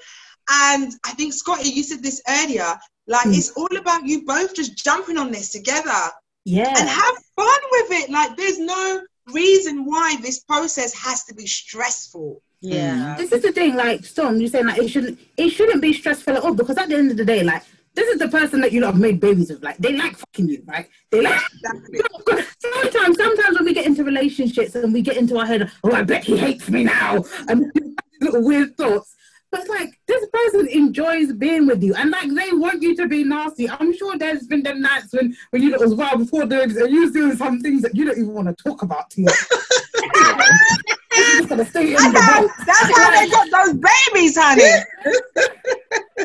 And 0.49 0.91
I 1.05 1.11
think, 1.11 1.33
Scotty, 1.33 1.69
you 1.69 1.83
said 1.83 2.03
this 2.03 2.21
earlier, 2.27 2.75
like 3.07 3.27
mm. 3.27 3.37
it's 3.37 3.51
all 3.51 3.77
about 3.77 4.05
you 4.05 4.25
both 4.25 4.53
just 4.53 4.77
jumping 4.77 5.17
on 5.17 5.31
this 5.31 5.51
together. 5.51 6.09
Yeah. 6.43 6.73
And 6.77 6.89
have 6.89 7.15
fun 7.35 7.59
with 7.71 7.91
it. 7.91 8.09
Like 8.09 8.35
there's 8.35 8.59
no 8.59 9.01
reason 9.31 9.85
why 9.85 10.17
this 10.21 10.39
process 10.39 10.93
has 10.93 11.23
to 11.25 11.35
be 11.35 11.47
stressful. 11.47 12.41
Mm. 12.63 12.73
Yeah. 12.73 13.15
This 13.17 13.31
is 13.31 13.41
the 13.41 13.51
thing, 13.51 13.75
like 13.75 14.05
Storm, 14.05 14.39
you're 14.39 14.49
saying 14.49 14.65
like 14.65 14.79
it 14.79 14.89
shouldn't 14.89 15.19
it 15.37 15.49
shouldn't 15.49 15.81
be 15.81 15.93
stressful 15.93 16.35
at 16.35 16.43
all 16.43 16.53
because 16.53 16.77
at 16.77 16.89
the 16.89 16.95
end 16.95 17.11
of 17.11 17.17
the 17.17 17.25
day, 17.25 17.43
like 17.43 17.63
this 17.95 18.07
is 18.09 18.19
the 18.19 18.27
person 18.27 18.61
that 18.61 18.71
you 18.71 18.83
have 18.83 18.97
made 18.97 19.19
babies 19.19 19.49
with. 19.49 19.63
Like 19.63 19.77
they 19.77 19.95
like 19.95 20.17
fucking 20.17 20.49
you, 20.49 20.63
right? 20.65 20.87
They 21.09 21.21
like 21.21 21.41
exactly. 21.53 21.99
sometimes 22.59 23.17
sometimes 23.17 23.57
when 23.57 23.65
we 23.65 23.73
get 23.73 23.85
into 23.85 24.03
relationships 24.03 24.75
and 24.75 24.93
we 24.93 25.01
get 25.01 25.17
into 25.17 25.37
our 25.37 25.45
head, 25.45 25.71
oh 25.83 25.91
I 25.91 26.03
bet 26.03 26.23
he 26.23 26.37
hates 26.37 26.69
me 26.69 26.83
now 26.83 27.23
and 27.47 27.71
little 28.21 28.43
weird 28.43 28.75
thoughts. 28.77 29.15
But 29.51 29.67
like 29.67 29.99
this 30.05 30.27
person 30.31 30.67
enjoys 30.67 31.33
being 31.33 31.65
with 31.65 31.81
you, 31.81 31.95
and 31.95 32.11
like 32.11 32.29
they 32.29 32.51
want 32.51 32.83
you 32.83 32.95
to 32.97 33.07
be 33.07 33.23
nasty. 33.23 33.69
I'm 33.69 33.95
sure 33.97 34.17
there's 34.17 34.45
been 34.45 34.61
them 34.61 34.81
nights 34.81 35.13
when 35.13 35.35
when 35.49 35.63
you 35.63 35.73
as 35.81 35.95
well 35.95 36.17
before 36.17 36.45
doing 36.45 36.69
and 36.77 36.91
you 36.91 37.11
doing 37.11 37.35
some 37.35 37.59
things 37.61 37.81
that 37.81 37.95
you 37.95 38.05
don't 38.05 38.17
even 38.17 38.33
want 38.33 38.47
to 38.47 38.63
talk 38.63 38.83
about 38.83 39.09
to 39.11 39.21
you. 39.21 39.27
That's, 41.49 42.19
how, 42.19 42.47
that's 42.65 42.97
how 42.97 43.11
they 43.11 43.29
got 43.29 43.47
those 43.51 43.73
babies, 43.73 44.37
honey. 44.37 44.71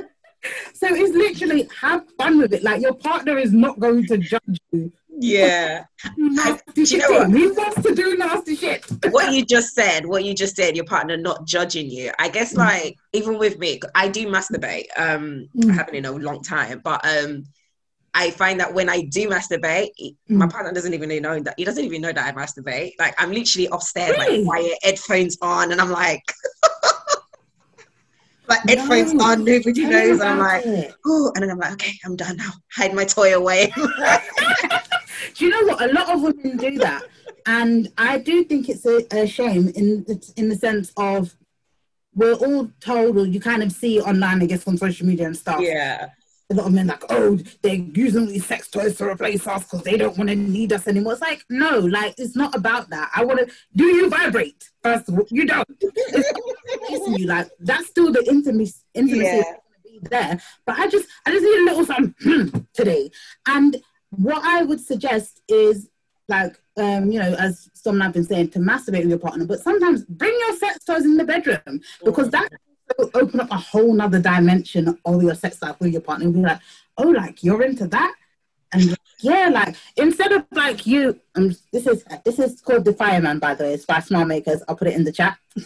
so 0.75 0.89
it's 0.89 1.15
literally 1.15 1.69
have 1.81 2.05
fun 2.19 2.39
with 2.39 2.53
it. 2.55 2.63
Like 2.63 2.83
your 2.83 2.95
partner 2.95 3.39
is 3.39 3.53
not 3.53 3.81
going 3.81 4.07
to 4.07 4.19
judge 4.19 4.61
you. 4.73 4.93
Yeah. 5.17 5.85
Nasty 6.17 6.85
shit. 6.85 7.03
You 7.03 7.09
know 7.09 7.29
he 7.31 7.47
wants 7.49 7.83
to 7.83 7.95
do 7.95 8.17
nasty 8.17 8.57
shit. 8.57 8.85
what 9.11 9.33
you 9.33 9.45
just 9.45 9.75
said, 9.75 10.07
what 10.07 10.25
you 10.25 10.35
just 10.35 10.57
said, 10.57 10.77
your 10.77 10.85
partner 10.85 11.17
not 11.17 11.47
judging 11.47 11.89
you. 11.89 12.11
I 12.19 12.29
guess 12.29 12.55
mm. 12.55 12.59
like 12.59 12.97
even 13.13 13.39
with 13.39 13.59
me, 13.59 13.81
I 13.95 14.09
do 14.09 14.27
masturbate. 14.27 14.87
Um 14.97 15.49
mm. 15.57 15.71
I 15.71 15.75
haven't 15.75 15.95
in 15.95 16.05
a 16.05 16.13
long 16.13 16.43
time, 16.43 16.81
but 16.83 17.07
um 17.07 17.45
I 18.15 18.31
find 18.31 18.61
that 18.61 18.73
when 18.73 18.89
I 18.89 19.03
do 19.03 19.29
masturbate, 19.29 19.91
mm. 19.99 20.17
my 20.29 20.47
partner 20.47 20.73
doesn't 20.73 20.95
even 20.95 21.09
know 21.21 21.41
that 21.41 21.55
he 21.57 21.65
doesn't 21.65 21.85
even 21.85 22.01
know 22.01 22.13
that 22.13 22.25
I 22.25 22.39
masturbate. 22.39 22.93
Like 22.99 23.15
I'm 23.21 23.33
literally 23.33 23.69
upstairs, 23.73 24.17
really? 24.17 24.39
like 24.39 24.47
quiet, 24.47 24.79
headphones 24.83 25.37
on, 25.43 25.73
and 25.73 25.81
I'm 25.81 25.91
like, 25.91 26.23
like 28.49 28.65
no, 28.65 28.77
headphones 28.77 29.21
on, 29.21 29.45
nobody 29.45 29.85
knows, 29.85 30.21
and 30.21 30.29
I'm 30.29 30.39
like, 30.39 30.95
oh, 31.05 31.33
and 31.35 31.43
then 31.43 31.51
I'm 31.51 31.59
like, 31.59 31.73
okay, 31.73 31.99
I'm 32.05 32.15
done 32.15 32.37
now. 32.37 32.51
Hide 32.73 32.95
my 32.95 33.05
toy 33.05 33.35
away. 33.35 33.73
do 35.35 35.45
you 35.45 35.51
know 35.51 35.65
what? 35.65 35.83
A 35.83 35.93
lot 35.93 36.09
of 36.11 36.23
women 36.23 36.57
do 36.57 36.79
that, 36.79 37.03
and 37.47 37.91
I 37.99 38.19
do 38.19 38.45
think 38.45 38.69
it's 38.69 38.87
a, 38.87 39.05
a 39.11 39.27
shame 39.27 39.71
in 39.75 40.07
in 40.37 40.49
the 40.49 40.57
sense 40.57 40.93
of 40.97 41.35
we're 42.15 42.35
all 42.35 42.71
told, 42.79 43.19
or 43.19 43.27
you 43.27 43.41
kind 43.41 43.65
of 43.65 43.73
see 43.73 44.01
online, 44.01 44.41
I 44.41 44.47
guess, 44.47 44.69
on 44.69 44.77
social 44.77 45.05
media 45.05 45.27
and 45.27 45.37
stuff. 45.37 45.61
Yeah 45.61 46.11
a 46.51 46.55
lot 46.55 46.67
of 46.67 46.73
men 46.73 46.87
like, 46.89 47.03
oh, 47.09 47.39
they're 47.63 47.75
using 47.75 48.27
these 48.27 48.45
sex 48.47 48.69
toys 48.69 48.97
to 48.99 49.07
replace 49.09 49.47
us 49.47 49.65
because 49.65 49.83
they 49.83 49.97
don't 49.97 50.17
want 50.19 50.29
to 50.29 50.37
need 50.37 50.73
us 50.73 50.87
anymore. 50.87 51.13
It's 51.13 51.23
like, 51.23 51.43
no, 51.49 51.79
like 51.79 52.15
it's 52.19 52.37
not 52.37 52.55
about 52.55 52.91
that. 52.91 53.11
I 53.17 53.25
want 53.25 53.41
to. 53.41 53.55
Do 53.75 53.85
you 53.85 54.11
vibrate? 54.11 54.71
First 54.83 55.09
of 55.09 55.19
all, 55.19 55.27
you 55.31 55.47
don't. 55.47 55.67
It's 55.81 57.19
you 57.19 57.27
like 57.27 57.49
that's 57.61 57.87
still 57.89 58.13
the 58.13 58.25
intimacy. 58.29 58.75
Intimacy 58.95 59.37
Yeah. 59.37 59.43
be 59.83 60.01
there, 60.11 60.41
but 60.67 60.79
I 60.79 60.87
just, 60.89 61.09
I 61.27 61.31
just 61.31 61.43
need 61.45 61.61
a 61.61 61.65
little 61.65 61.85
something 61.87 62.67
today. 62.75 63.11
And 63.47 63.77
what 64.11 64.45
I 64.45 64.63
would 64.63 64.81
suggest 64.81 65.41
is 65.49 65.89
like, 66.29 66.59
um, 66.77 67.11
you 67.11 67.19
know, 67.21 67.35
as 67.39 67.69
some 67.75 68.01
have 68.01 68.13
been 68.13 68.25
saying, 68.25 68.49
to 68.51 68.59
masturbate 68.59 69.01
with 69.01 69.09
your 69.11 69.19
partner, 69.19 69.47
but 69.47 69.61
sometimes 69.61 70.05
bring 70.05 70.35
your 70.47 70.57
sex 70.57 70.85
toys 70.85 71.05
in 71.05 71.17
the 71.17 71.25
bedroom 71.25 71.81
because 72.05 72.31
that 72.31 72.51
will 72.51 72.59
open 73.15 73.41
up 73.41 73.51
a 73.51 73.57
whole 73.57 73.93
nother 73.93 74.21
dimension 74.21 74.99
of 75.05 75.23
your 75.23 75.35
sex 75.35 75.61
life 75.63 75.77
with 75.81 75.93
your 75.93 76.01
partner 76.01 76.27
and 76.27 76.35
be 76.35 76.41
like, 76.41 76.61
oh, 76.99 77.09
like 77.09 77.43
you're 77.43 77.63
into 77.63 77.87
that? 77.89 78.15
And 78.73 78.91
like, 78.91 78.99
yeah, 79.21 79.49
like 79.49 79.77
instead 79.97 80.33
of 80.33 80.45
like 80.53 80.87
you, 80.87 81.21
um, 81.35 81.57
this 81.73 81.87
is 81.87 82.05
this 82.25 82.39
is 82.39 82.61
called 82.61 82.85
the 82.85 82.93
Fireman, 82.93 83.39
by 83.39 83.55
the 83.55 83.65
way. 83.65 83.75
It's 83.75 83.85
by 83.85 84.01
Smile 84.01 84.25
Makers. 84.25 84.63
I'll 84.69 84.77
put 84.77 84.89
it 84.89 84.95
in 84.95 85.05
the 85.05 85.13
chat. 85.13 85.39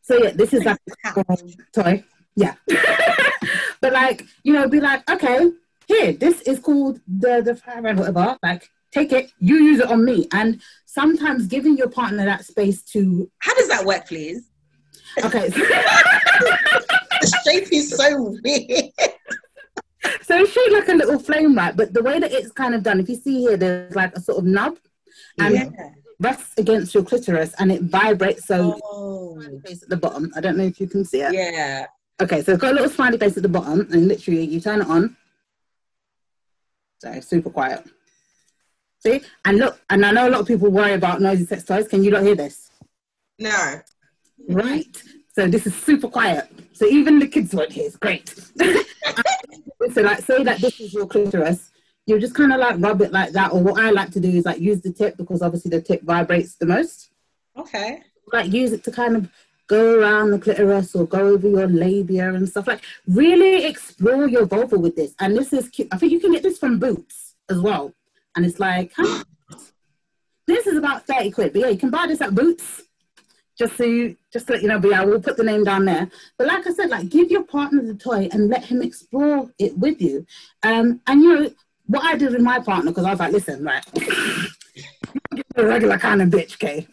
So 0.00 0.16
yeah, 0.16 0.30
this 0.30 0.54
is 0.54 0.64
like 0.64 0.78
a 1.04 1.36
toy. 1.74 2.02
Yeah, 2.34 2.54
but 3.82 3.92
like 3.92 4.24
you 4.42 4.54
know, 4.54 4.66
be 4.66 4.80
like, 4.80 5.06
okay, 5.10 5.50
here, 5.86 6.14
this 6.14 6.40
is 6.42 6.60
called 6.60 6.98
the 7.06 7.42
the 7.44 7.54
Fireman, 7.54 7.98
whatever. 7.98 8.38
Like, 8.42 8.70
take 8.90 9.12
it, 9.12 9.32
you 9.38 9.56
use 9.56 9.80
it 9.80 9.90
on 9.90 10.06
me, 10.06 10.26
and 10.32 10.62
sometimes 10.86 11.46
giving 11.46 11.76
your 11.76 11.90
partner 11.90 12.24
that 12.24 12.46
space 12.46 12.80
to 12.92 13.30
How 13.40 13.54
does 13.54 13.68
that 13.68 13.84
work, 13.84 14.08
please? 14.08 14.47
Okay. 15.24 15.50
The 17.20 17.40
shape 17.44 17.68
is 17.72 17.90
so 17.96 18.38
weird. 18.44 18.92
So 20.22 20.36
it's 20.38 20.52
shaped 20.52 20.72
like 20.72 20.88
a 20.88 20.92
little 20.94 21.18
flame, 21.18 21.56
right? 21.56 21.76
But 21.76 21.92
the 21.92 22.02
way 22.02 22.20
that 22.20 22.30
it's 22.32 22.52
kind 22.52 22.74
of 22.74 22.82
done, 22.84 23.00
if 23.00 23.08
you 23.08 23.16
see 23.16 23.40
here, 23.40 23.56
there's 23.56 23.94
like 23.96 24.14
a 24.16 24.20
sort 24.20 24.38
of 24.38 24.44
nub 24.44 24.78
and 25.40 25.54
Yeah. 25.54 25.64
it 25.64 25.72
rests 26.20 26.54
against 26.56 26.94
your 26.94 27.02
clitoris 27.02 27.54
and 27.58 27.72
it 27.72 27.82
vibrates. 27.82 28.46
So 28.46 28.78
Oh, 28.84 29.42
face 29.66 29.82
at 29.82 29.88
the 29.88 29.96
bottom. 29.96 30.30
I 30.36 30.40
don't 30.40 30.56
know 30.56 30.64
if 30.64 30.80
you 30.80 30.86
can 30.86 31.04
see 31.04 31.22
it. 31.22 31.32
yeah. 31.32 31.86
Okay, 32.20 32.42
so 32.42 32.52
it's 32.52 32.60
got 32.60 32.72
a 32.72 32.74
little 32.74 32.88
smiley 32.90 33.18
face 33.18 33.36
at 33.36 33.42
the 33.42 33.48
bottom, 33.48 33.80
and 33.92 34.08
literally 34.08 34.44
you 34.44 34.60
turn 34.60 34.80
it 34.80 34.88
on. 34.88 35.16
So 37.00 37.20
super 37.20 37.50
quiet. 37.50 37.84
See, 39.00 39.20
and 39.44 39.58
look, 39.58 39.80
and 39.90 40.04
I 40.04 40.10
know 40.12 40.28
a 40.28 40.30
lot 40.30 40.40
of 40.40 40.46
people 40.46 40.70
worry 40.70 40.94
about 40.94 41.20
noisy 41.20 41.46
sex 41.46 41.64
toys. 41.64 41.86
Can 41.88 42.02
you 42.02 42.10
not 42.10 42.22
hear 42.24 42.34
this? 42.34 42.70
No. 43.38 43.80
Right. 44.48 45.02
So 45.34 45.46
this 45.46 45.66
is 45.66 45.74
super 45.74 46.08
quiet. 46.08 46.50
So 46.72 46.86
even 46.86 47.18
the 47.18 47.28
kids 47.28 47.54
won't 47.54 47.72
hear. 47.72 47.86
It's 47.86 47.96
great. 47.96 48.34
Um, 49.80 49.92
so 49.92 50.02
like 50.02 50.20
say 50.20 50.42
that 50.42 50.60
this 50.60 50.80
is 50.80 50.92
your 50.92 51.06
clitoris, 51.06 51.70
you 52.06 52.18
just 52.18 52.34
kind 52.34 52.52
of 52.52 52.60
like 52.60 52.76
rub 52.78 53.00
it 53.00 53.12
like 53.12 53.32
that. 53.32 53.52
Or 53.52 53.62
what 53.62 53.80
I 53.80 53.90
like 53.90 54.10
to 54.12 54.20
do 54.20 54.28
is 54.28 54.44
like 54.44 54.60
use 54.60 54.80
the 54.80 54.92
tip 54.92 55.16
because 55.16 55.42
obviously 55.42 55.70
the 55.70 55.80
tip 55.80 56.02
vibrates 56.02 56.56
the 56.56 56.66
most. 56.66 57.10
Okay. 57.56 58.02
Like 58.32 58.52
use 58.52 58.72
it 58.72 58.84
to 58.84 58.90
kind 58.90 59.16
of 59.16 59.30
go 59.66 59.98
around 59.98 60.30
the 60.30 60.38
clitoris 60.38 60.94
or 60.94 61.06
go 61.06 61.28
over 61.28 61.48
your 61.48 61.68
labia 61.68 62.32
and 62.32 62.48
stuff. 62.48 62.66
Like 62.66 62.82
really 63.06 63.64
explore 63.64 64.28
your 64.28 64.46
vulva 64.46 64.78
with 64.78 64.96
this. 64.96 65.14
And 65.20 65.36
this 65.36 65.52
is 65.52 65.68
cute. 65.68 65.88
I 65.92 65.98
think 65.98 66.12
you 66.12 66.20
can 66.20 66.32
get 66.32 66.42
this 66.42 66.58
from 66.58 66.78
Boots 66.78 67.34
as 67.48 67.60
well. 67.60 67.94
And 68.34 68.44
it's 68.44 68.58
like, 68.58 68.92
huh? 68.96 69.24
this 70.46 70.66
is 70.66 70.76
about 70.76 71.06
30 71.06 71.30
quid. 71.30 71.52
But 71.52 71.62
yeah, 71.62 71.68
you 71.68 71.78
can 71.78 71.90
buy 71.90 72.06
this 72.06 72.20
at 72.20 72.34
Boots 72.34 72.82
just 73.58 73.76
so 73.76 73.84
you, 73.84 74.16
just 74.32 74.48
let 74.48 74.62
you 74.62 74.68
know, 74.68 74.78
but 74.78 74.90
yeah, 74.90 75.04
we'll 75.04 75.20
put 75.20 75.36
the 75.36 75.42
name 75.42 75.64
down 75.64 75.84
there. 75.84 76.08
But 76.36 76.46
like 76.46 76.64
I 76.66 76.72
said, 76.72 76.90
like 76.90 77.08
give 77.08 77.30
your 77.30 77.42
partner 77.42 77.82
the 77.82 77.94
toy 77.94 78.28
and 78.30 78.48
let 78.48 78.64
him 78.64 78.82
explore 78.82 79.50
it 79.58 79.76
with 79.76 80.00
you. 80.00 80.24
Um, 80.62 81.00
and 81.06 81.22
you 81.22 81.34
know 81.34 81.50
what 81.86 82.04
I 82.04 82.16
did 82.16 82.32
with 82.32 82.42
my 82.42 82.60
partner 82.60 82.92
because 82.92 83.04
I 83.04 83.10
was 83.10 83.18
like, 83.18 83.32
listen, 83.32 83.64
right, 83.64 83.84
a 85.56 85.66
regular 85.66 85.98
kind 85.98 86.22
of 86.22 86.28
bitch, 86.28 86.54
okay? 86.54 86.86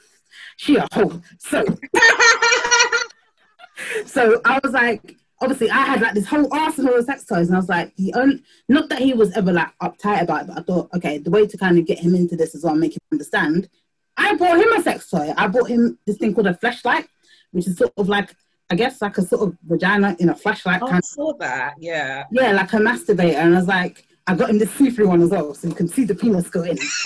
She 0.57 0.78
a 0.78 0.88
hoe. 0.91 1.22
So, 1.38 1.63
so 4.05 4.41
I 4.45 4.59
was 4.63 4.72
like, 4.72 5.18
obviously, 5.41 5.70
I 5.70 5.86
had 5.86 6.01
like 6.01 6.13
this 6.13 6.28
whole 6.28 6.51
arsenal 6.53 6.95
of 6.95 7.05
sex 7.05 7.26
toys, 7.26 7.47
and 7.47 7.55
I 7.55 7.59
was 7.59 7.70
like, 7.70 7.95
the 7.97 8.13
only, 8.16 8.41
not 8.70 8.89
that 8.89 8.99
he 8.99 9.13
was 9.13 9.36
ever 9.36 9.51
like 9.51 9.78
uptight 9.84 10.22
about 10.22 10.43
it, 10.43 10.47
but 10.47 10.57
I 10.57 10.61
thought, 10.61 10.89
okay, 10.95 11.18
the 11.18 11.30
way 11.30 11.45
to 11.45 11.57
kind 11.57 11.78
of 11.78 11.86
get 11.86 11.99
him 11.99 12.16
into 12.16 12.36
this 12.36 12.55
as 12.55 12.63
well, 12.63 12.76
make 12.76 12.93
him 12.93 12.99
understand. 13.11 13.70
I 14.18 14.36
bought 14.36 14.57
him 14.57 14.72
a 14.74 14.82
sex 14.82 15.09
toy. 15.09 15.34
I 15.38 15.47
bought 15.47 15.70
him 15.70 15.97
this 16.05 16.18
thing 16.18 16.34
called 16.34 16.47
a 16.47 16.53
Fleshlight, 16.53 17.07
which 17.51 17.68
is 17.68 17.78
sort 17.78 17.93
of 17.97 18.09
like, 18.09 18.36
I 18.70 18.76
guess, 18.76 19.01
like 19.01 19.18
a 19.18 19.22
sort 19.22 19.49
of 19.49 19.57
vagina 19.63 20.16
in 20.20 20.30
a 20.30 20.36
flashlight 20.36 20.82
Oh, 20.82 20.88
kind 20.88 20.97
I 20.97 21.01
saw 21.01 21.34
that. 21.39 21.76
Yeah. 21.80 22.24
yeah, 22.32 22.51
like 22.51 22.74
a 22.74 22.78
masturbator. 22.78 23.36
And 23.36 23.53
I 23.53 23.57
was 23.57 23.68
like, 23.68 24.05
I 24.28 24.36
got 24.36 24.49
him 24.49 24.57
this 24.57 24.72
see-through 24.72 25.07
one 25.07 25.22
as 25.22 25.30
well, 25.30 25.53
so 25.53 25.68
you 25.68 25.76
can 25.76 25.88
see 25.88 26.03
the 26.03 26.16
penis 26.16 26.49
go 26.49 26.63
in. 26.63 26.78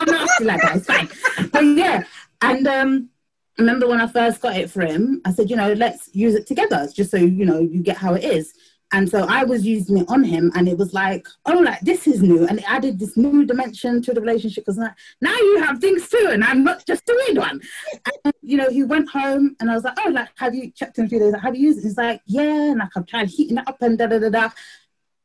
I'm 0.00 0.06
not 0.06 0.22
asking 0.22 0.46
like 0.46 0.62
that, 0.62 0.76
it's 0.76 0.86
fine. 0.86 1.08
But 1.52 1.62
yeah, 1.62 2.04
and 2.40 2.66
um, 2.66 3.10
I 3.58 3.62
remember 3.62 3.86
when 3.86 4.00
I 4.00 4.06
first 4.06 4.40
got 4.40 4.56
it 4.56 4.70
for 4.70 4.80
him, 4.80 5.20
I 5.26 5.32
said, 5.32 5.50
you 5.50 5.56
know, 5.56 5.74
let's 5.74 6.08
use 6.14 6.34
it 6.34 6.46
together, 6.46 6.88
just 6.94 7.10
so 7.10 7.18
you 7.18 7.44
know 7.44 7.58
you 7.60 7.82
get 7.82 7.98
how 7.98 8.14
it 8.14 8.24
is. 8.24 8.54
And 8.92 9.08
so 9.08 9.24
I 9.28 9.44
was 9.44 9.64
using 9.64 9.98
it 9.98 10.06
on 10.08 10.24
him, 10.24 10.50
and 10.54 10.68
it 10.68 10.76
was 10.76 10.92
like, 10.92 11.26
oh, 11.46 11.58
like 11.58 11.80
this 11.80 12.06
is 12.08 12.22
new, 12.22 12.46
and 12.46 12.58
it 12.58 12.70
added 12.70 12.98
this 12.98 13.16
new 13.16 13.44
dimension 13.46 14.02
to 14.02 14.12
the 14.12 14.20
relationship 14.20 14.64
because 14.64 14.78
now, 14.78 14.92
now 15.20 15.34
you 15.36 15.62
have 15.62 15.78
things 15.78 16.08
too, 16.08 16.28
and 16.30 16.42
I'm 16.42 16.64
not 16.64 16.84
just 16.86 17.06
doing 17.06 17.36
one. 17.36 17.60
And, 18.24 18.34
you 18.42 18.56
know, 18.56 18.68
he 18.68 18.82
went 18.82 19.08
home, 19.08 19.56
and 19.60 19.70
I 19.70 19.74
was 19.74 19.84
like, 19.84 19.98
oh, 20.04 20.10
like 20.10 20.28
have 20.36 20.54
you 20.54 20.70
checked 20.72 20.98
in 20.98 21.04
a 21.04 21.08
few 21.08 21.20
days? 21.20 21.32
Like, 21.32 21.42
have 21.42 21.54
you 21.54 21.68
used 21.68 21.78
it? 21.78 21.82
He's 21.82 21.96
like, 21.96 22.20
yeah, 22.26 22.70
and 22.70 22.78
like 22.80 22.90
I've 22.96 23.06
tried 23.06 23.28
heating 23.28 23.58
it 23.58 23.68
up 23.68 23.80
and 23.80 23.96
da 23.96 24.06
da 24.06 24.18
da 24.18 24.28
da. 24.28 24.50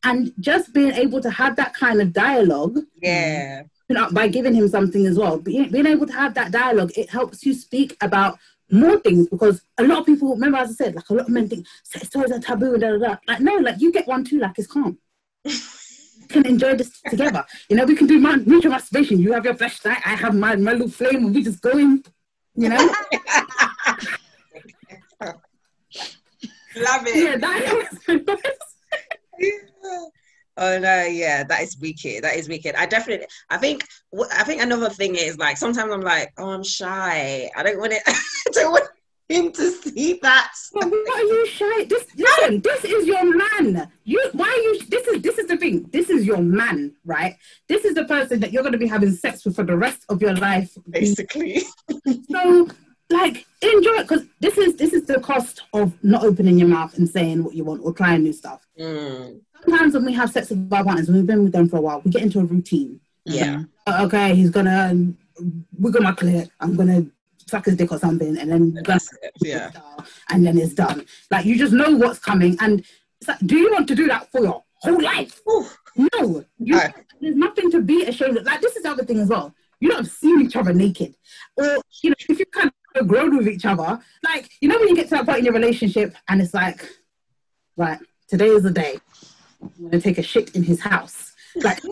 And 0.04 0.32
just 0.40 0.72
being 0.72 0.92
able 0.92 1.20
to 1.22 1.32
have 1.32 1.56
that 1.56 1.74
kind 1.74 2.00
of 2.00 2.14
dialogue 2.14 2.78
Yeah. 3.02 3.64
you 3.90 3.96
know, 3.96 4.08
by 4.12 4.28
giving 4.28 4.54
him 4.54 4.68
something 4.68 5.08
as 5.08 5.18
well. 5.18 5.40
Being, 5.40 5.72
being 5.72 5.88
able 5.88 6.06
to 6.06 6.14
have 6.14 6.36
that 6.36 6.52
dialogue, 6.52 6.92
it 6.96 7.10
helps 7.10 7.44
you 7.44 7.56
speak 7.56 7.98
about 8.02 8.38
more 8.72 9.00
things 9.00 9.28
because 9.28 9.62
a 9.78 9.84
lot 9.84 10.00
of 10.00 10.06
people, 10.06 10.34
remember 10.34 10.58
as 10.58 10.72
I 10.72 10.74
said, 10.74 10.96
like 10.96 11.10
a 11.10 11.14
lot 11.14 11.26
of 11.26 11.30
men 11.30 11.48
think 11.48 11.66
sex 11.84 12.10
toys 12.10 12.32
are 12.32 12.40
taboo 12.40 12.74
and 12.74 12.82
da 12.82 12.92
da 12.92 12.98
da. 12.98 13.16
Like, 13.28 13.42
no, 13.42 13.56
like 13.56 13.80
you 13.80 13.92
get 13.92 14.08
one 14.08 14.24
too, 14.24 14.40
like 14.40 14.58
it's 14.58 14.68
calm. 14.68 14.98
We 15.44 15.52
can 16.30 16.46
enjoy 16.46 16.76
this 16.76 17.00
together. 17.02 17.46
You 17.70 17.76
know, 17.76 17.86
we 17.86 17.96
can 17.96 18.08
do 18.08 18.20
my 18.20 18.38
mutual 18.38 18.72
masturbation. 18.72 19.20
You 19.20 19.34
have 19.34 19.46
your 19.46 19.54
Fleshlight, 19.54 20.02
I 20.06 20.16
have 20.16 20.36
my, 20.36 20.56
my 20.56 20.74
little 20.74 20.90
flame, 20.90 21.26
and 21.26 21.36
we 21.36 21.44
just 21.44 21.62
go 21.62 21.78
in, 21.78 22.04
you 22.56 22.70
know? 22.70 22.78
Love 26.78 27.08
it. 27.08 27.16
yeah, 27.16 27.38
that 27.38 28.08
Oh 30.58 30.80
no, 30.80 31.04
yeah, 31.04 31.44
that 31.44 31.62
is 31.62 31.78
wicked. 31.78 32.24
That 32.24 32.36
is 32.36 32.48
wicked. 32.48 32.76
I 32.76 32.86
definitely, 32.86 33.28
I 33.50 33.58
think, 33.58 33.86
I 34.32 34.44
think 34.44 34.62
another 34.62 34.90
thing 34.90 35.16
is 35.16 35.38
like 35.38 35.58
sometimes 35.58 35.92
I'm 35.92 36.02
like, 36.02 36.32
oh, 36.38 36.50
I'm 36.50 36.64
shy. 36.64 37.50
I 37.56 37.64
don't 37.64 37.80
want 37.80 37.94
it. 37.94 38.02
I 38.08 38.52
don't 38.52 38.72
want 38.72 38.88
him 39.28 39.52
to 39.52 39.72
see 39.72 40.20
that. 40.22 40.54
Well, 40.74 40.90
what 40.90 41.20
are 41.20 41.24
you 41.24 41.48
shy? 41.48 41.86
This 41.86 42.06
listen, 42.16 42.62
this 42.62 42.86
is 42.86 43.08
your 43.08 43.26
man. 43.36 43.92
You 44.04 44.30
why 44.34 44.48
are 44.48 44.64
you 44.64 44.80
this 44.88 45.08
is 45.08 45.22
this 45.22 45.38
is 45.40 45.48
the 45.48 45.58
thing. 45.58 45.90
This 45.92 46.10
is 46.10 46.26
your 46.26 46.42
man, 46.42 46.94
right? 47.06 47.36
This 47.68 47.84
is 47.86 47.96
the 47.96 48.06
person 48.06 48.40
that 48.40 48.52
you're 48.54 48.64
gonna 48.64 48.78
be 48.78 48.88
having 48.88 49.12
sex 49.12 49.44
with 49.44 49.56
for 49.56 49.64
the 49.64 49.78
rest 49.78 50.06
of 50.10 50.22
your 50.22 50.36
life. 50.36 50.78
Basically, 50.90 51.64
So 52.32 52.70
like 53.10 53.46
enjoy 53.62 53.92
it 54.00 54.08
because 54.08 54.26
this 54.40 54.58
is 54.58 54.76
this 54.78 54.94
is 54.94 55.06
the 55.06 55.20
cost 55.20 55.62
of 55.74 55.94
not 56.04 56.24
opening 56.24 56.58
your 56.58 56.68
mouth 56.68 56.98
and 56.98 57.08
saying 57.10 57.44
what 57.44 57.54
you 57.56 57.64
want 57.64 57.82
or 57.84 57.94
trying 57.94 58.24
new 58.24 58.34
stuff. 58.34 58.66
Mm, 58.80 59.40
Sometimes 59.64 59.94
when 59.94 60.06
we 60.06 60.14
have 60.14 60.32
sex 60.32 60.50
with 60.50 60.72
our 60.74 60.84
partners, 60.84 61.08
when 61.08 61.18
we've 61.18 61.28
been 61.28 61.44
with 61.44 61.54
them 61.54 61.70
for 61.70 61.78
a 61.78 61.82
while, 61.82 62.02
we 62.04 62.12
get 62.12 62.22
into 62.24 62.40
a 62.40 62.44
routine. 62.44 63.00
yeah, 63.26 63.64
Uh, 63.88 64.02
Okay, 64.06 64.36
he's 64.36 64.50
gonna 64.50 64.92
we're 65.40 65.52
wiggle 65.80 66.02
my 66.02 66.12
clit, 66.14 66.50
I'm 66.60 66.76
gonna 66.76 67.06
suck 67.48 67.66
his 67.66 67.76
dick 67.76 67.92
or 67.92 68.00
something, 68.00 68.38
and 68.38 68.52
then 68.52 68.74
we're 68.74 68.82
that's 68.84 69.12
it. 69.22 69.32
Yeah, 69.42 69.72
and 70.30 70.46
then 70.46 70.58
it's 70.58 70.74
done. 70.74 71.06
Like 71.32 71.46
you 71.46 71.58
just 71.58 71.74
know 71.74 71.92
what's 71.96 72.20
coming, 72.20 72.58
and 72.60 72.80
it's 73.20 73.28
like, 73.28 73.40
do 73.46 73.58
you 73.58 73.72
want 73.72 73.88
to 73.90 73.96
do 73.96 74.08
that 74.08 74.32
for 74.32 74.42
your 74.42 74.64
whole 74.76 75.02
life? 75.02 75.40
Oof. 75.50 75.78
No, 75.98 76.44
you, 76.60 76.76
Aye. 76.78 76.94
there's 77.22 77.36
nothing 77.38 77.72
to 77.72 77.82
be 77.82 78.04
ashamed 78.06 78.38
of. 78.38 78.46
Like 78.46 78.62
this 78.62 78.76
is 78.76 78.84
the 78.84 78.90
other 78.90 79.06
thing 79.06 79.20
as 79.20 79.30
well. 79.30 79.54
You 79.80 79.90
don't 79.90 80.00
have 80.04 80.12
seen 80.12 80.42
each 80.42 80.56
other 80.56 80.74
naked, 80.74 81.16
or 81.58 81.78
you 82.04 82.10
know, 82.10 82.16
if 82.30 82.40
you 82.40 82.46
kind 82.48 82.68
of 82.68 82.74
grown 83.04 83.36
with 83.38 83.48
each 83.48 83.66
other, 83.66 84.00
like 84.24 84.50
you 84.62 84.70
know 84.70 84.78
when 84.80 84.88
you 84.90 84.96
get 84.96 85.06
to 85.10 85.16
that 85.16 85.26
point 85.26 85.40
in 85.40 85.46
your 85.46 85.54
relationship, 85.54 86.16
and 86.30 86.42
it's 86.42 86.54
like, 86.54 86.88
right, 87.78 88.00
today 88.28 88.48
is 88.48 88.64
the 88.64 88.72
day. 88.72 88.98
I'm 89.62 89.72
gonna 89.90 90.02
take 90.02 90.18
a 90.18 90.24
shit 90.24 90.56
in 90.56 90.64
his 90.64 90.80
house. 90.80 91.34
Like 91.56 91.80
No! 91.84 91.92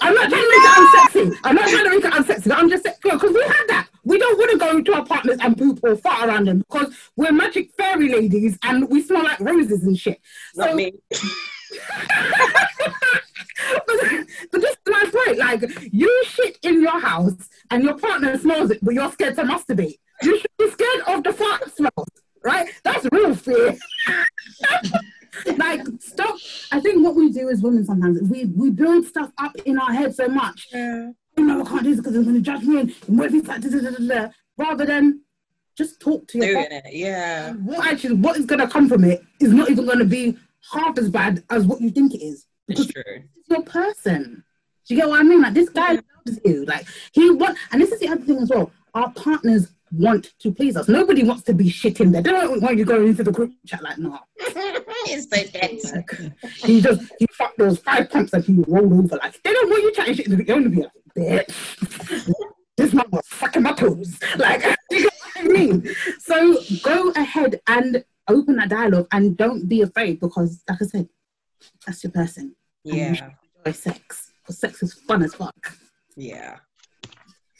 I'm 0.00 0.14
not 0.14 0.30
trying 0.30 0.30
to 0.30 0.36
make 0.36 0.40
it 0.40 0.78
unsexy. 0.78 1.36
I'm 1.44 1.54
not 1.56 1.68
trying 1.68 1.84
to 1.84 1.90
make 1.90 2.04
it 2.04 2.12
unsexy. 2.12 2.52
I'm 2.54 2.70
just 2.70 2.84
saying, 2.84 2.96
because 3.02 3.32
we 3.32 3.42
have 3.42 3.66
that. 3.68 3.88
We 4.04 4.18
don't 4.18 4.38
want 4.38 4.50
to 4.52 4.58
go 4.58 4.80
to 4.80 4.94
our 4.94 5.04
partners 5.04 5.38
and 5.40 5.58
poop 5.58 5.80
or 5.82 5.96
fart 5.96 6.28
around 6.28 6.46
them 6.46 6.58
because 6.58 6.94
we're 7.16 7.32
magic 7.32 7.72
fairy 7.76 8.08
ladies 8.08 8.56
and 8.62 8.88
we 8.88 9.02
smell 9.02 9.24
like 9.24 9.40
roses 9.40 9.82
and 9.82 9.98
shit. 9.98 10.20
not 10.54 10.70
So- 10.70 10.76
me. 10.76 10.92
but, 13.86 13.96
but 14.52 14.60
this 14.60 14.70
is 14.70 14.78
my 14.86 15.04
point. 15.12 15.38
Like, 15.38 15.92
you 15.92 16.24
shit 16.26 16.58
in 16.62 16.80
your 16.80 17.00
house 17.00 17.48
and 17.70 17.82
your 17.82 17.98
partner 17.98 18.36
smells 18.38 18.70
it, 18.70 18.78
but 18.82 18.94
you're 18.94 19.10
scared 19.12 19.36
to 19.36 19.42
masturbate. 19.42 19.98
You 20.22 20.38
should 20.38 20.50
be 20.58 20.70
scared 20.70 21.00
of 21.06 21.24
the 21.24 21.32
fart 21.32 21.74
smells, 21.74 22.08
right? 22.42 22.68
That's 22.84 23.06
real 23.12 23.34
fear. 23.34 23.76
like, 25.58 25.82
stop 26.00 26.36
I 26.72 26.80
think 26.80 27.04
what 27.04 27.14
we 27.14 27.30
do 27.30 27.48
as 27.48 27.60
women 27.60 27.84
sometimes 27.84 28.20
we 28.22 28.46
we 28.46 28.70
build 28.70 29.06
stuff 29.06 29.30
up 29.38 29.54
in 29.64 29.78
our 29.78 29.92
head 29.92 30.14
so 30.14 30.28
much. 30.28 30.68
Yeah. 30.72 31.10
Oh 31.38 31.42
no, 31.42 31.60
I 31.60 31.64
can't 31.64 31.82
do 31.82 31.90
this 31.90 31.98
because 31.98 32.14
they're 32.14 32.22
going 32.22 32.34
to 32.34 32.40
judge 32.40 32.62
me. 32.62 32.80
And 32.80 32.94
what 33.06 33.26
if 33.26 33.34
it's 33.34 33.48
like 33.48 33.60
da, 33.60 33.68
da, 33.68 33.80
da, 33.80 33.90
da, 33.90 34.06
da, 34.06 34.28
rather 34.56 34.86
than 34.86 35.20
just 35.76 36.00
talk 36.00 36.26
to 36.28 36.38
your 36.38 36.46
Doing 36.46 36.56
partner. 36.56 36.82
it, 36.86 36.94
yeah. 36.94 37.52
What 37.52 37.86
actually 37.86 38.16
what 38.16 38.36
is 38.36 38.46
going 38.46 38.60
to 38.60 38.68
come 38.68 38.88
from 38.88 39.04
it 39.04 39.22
is 39.40 39.52
not 39.52 39.70
even 39.70 39.84
going 39.84 39.98
to 39.98 40.04
be 40.06 40.36
half 40.72 40.98
as 40.98 41.10
bad 41.10 41.44
as 41.50 41.66
what 41.66 41.80
you 41.80 41.90
think 41.90 42.14
it 42.14 42.24
is. 42.24 42.46
It's 42.68 42.86
true. 42.86 43.02
It's 43.06 43.48
your 43.48 43.62
person. 43.62 44.44
Do 44.86 44.94
you 44.94 45.00
get 45.00 45.08
what 45.08 45.20
I 45.20 45.22
mean? 45.22 45.42
Like 45.42 45.54
this 45.54 45.68
guy 45.68 45.92
loves 45.92 46.40
you. 46.44 46.64
Like 46.64 46.86
he 47.12 47.30
want, 47.30 47.58
and 47.72 47.80
this 47.80 47.92
is 47.92 48.00
the 48.00 48.08
other 48.08 48.22
thing 48.22 48.38
as 48.38 48.50
well. 48.50 48.70
Our 48.94 49.10
partners 49.12 49.72
want 49.92 50.32
to 50.40 50.52
please 50.52 50.76
us. 50.76 50.88
Nobody 50.88 51.22
wants 51.22 51.42
to 51.44 51.54
be 51.54 51.68
shit 51.68 52.00
in 52.00 52.12
there. 52.12 52.22
They 52.22 52.30
don't 52.30 52.60
want 52.60 52.78
you 52.78 52.84
going 52.84 53.08
into 53.08 53.24
the 53.24 53.32
group 53.32 53.52
chat 53.66 53.82
like, 53.82 53.98
no. 53.98 54.18
it's 54.38 55.30
so 55.30 55.50
dead. 55.52 55.78
Like, 55.94 56.34
he 56.56 56.80
just 56.80 57.02
he 57.18 57.26
fucked 57.32 57.58
those 57.58 57.78
five 57.78 58.10
pumps 58.10 58.32
and 58.32 58.44
he 58.44 58.64
rolled 58.66 58.92
over. 58.92 59.16
Like 59.16 59.40
they 59.42 59.52
don't 59.52 59.70
want 59.70 59.82
you 59.82 59.92
chatting 59.92 60.14
shit. 60.14 60.26
in 60.26 60.44
They 60.44 60.52
only 60.52 60.68
be 60.70 60.82
like, 60.82 61.46
bitch. 61.46 62.32
This 62.76 62.92
man 62.92 63.06
was 63.10 63.26
fucking 63.26 63.62
my 63.62 63.72
toes. 63.72 64.18
Like, 64.36 64.62
do 64.90 64.96
you 64.96 65.02
get 65.02 65.12
what 65.34 65.44
I 65.44 65.48
mean? 65.48 65.94
So 66.20 66.58
go 66.82 67.10
ahead 67.12 67.60
and 67.66 68.04
open 68.28 68.56
that 68.56 68.68
dialogue 68.68 69.08
and 69.12 69.36
don't 69.36 69.68
be 69.68 69.82
afraid 69.82 70.20
because, 70.20 70.62
like 70.68 70.82
I 70.82 70.84
said, 70.84 71.08
that's 71.86 72.02
your 72.04 72.12
person. 72.12 72.54
Yeah. 72.84 73.30
Enjoy 73.64 73.72
sex. 73.72 74.32
Because 74.42 74.58
sex 74.58 74.82
is 74.82 74.94
fun 74.94 75.22
as 75.22 75.34
fuck. 75.34 75.76
Yeah. 76.16 76.56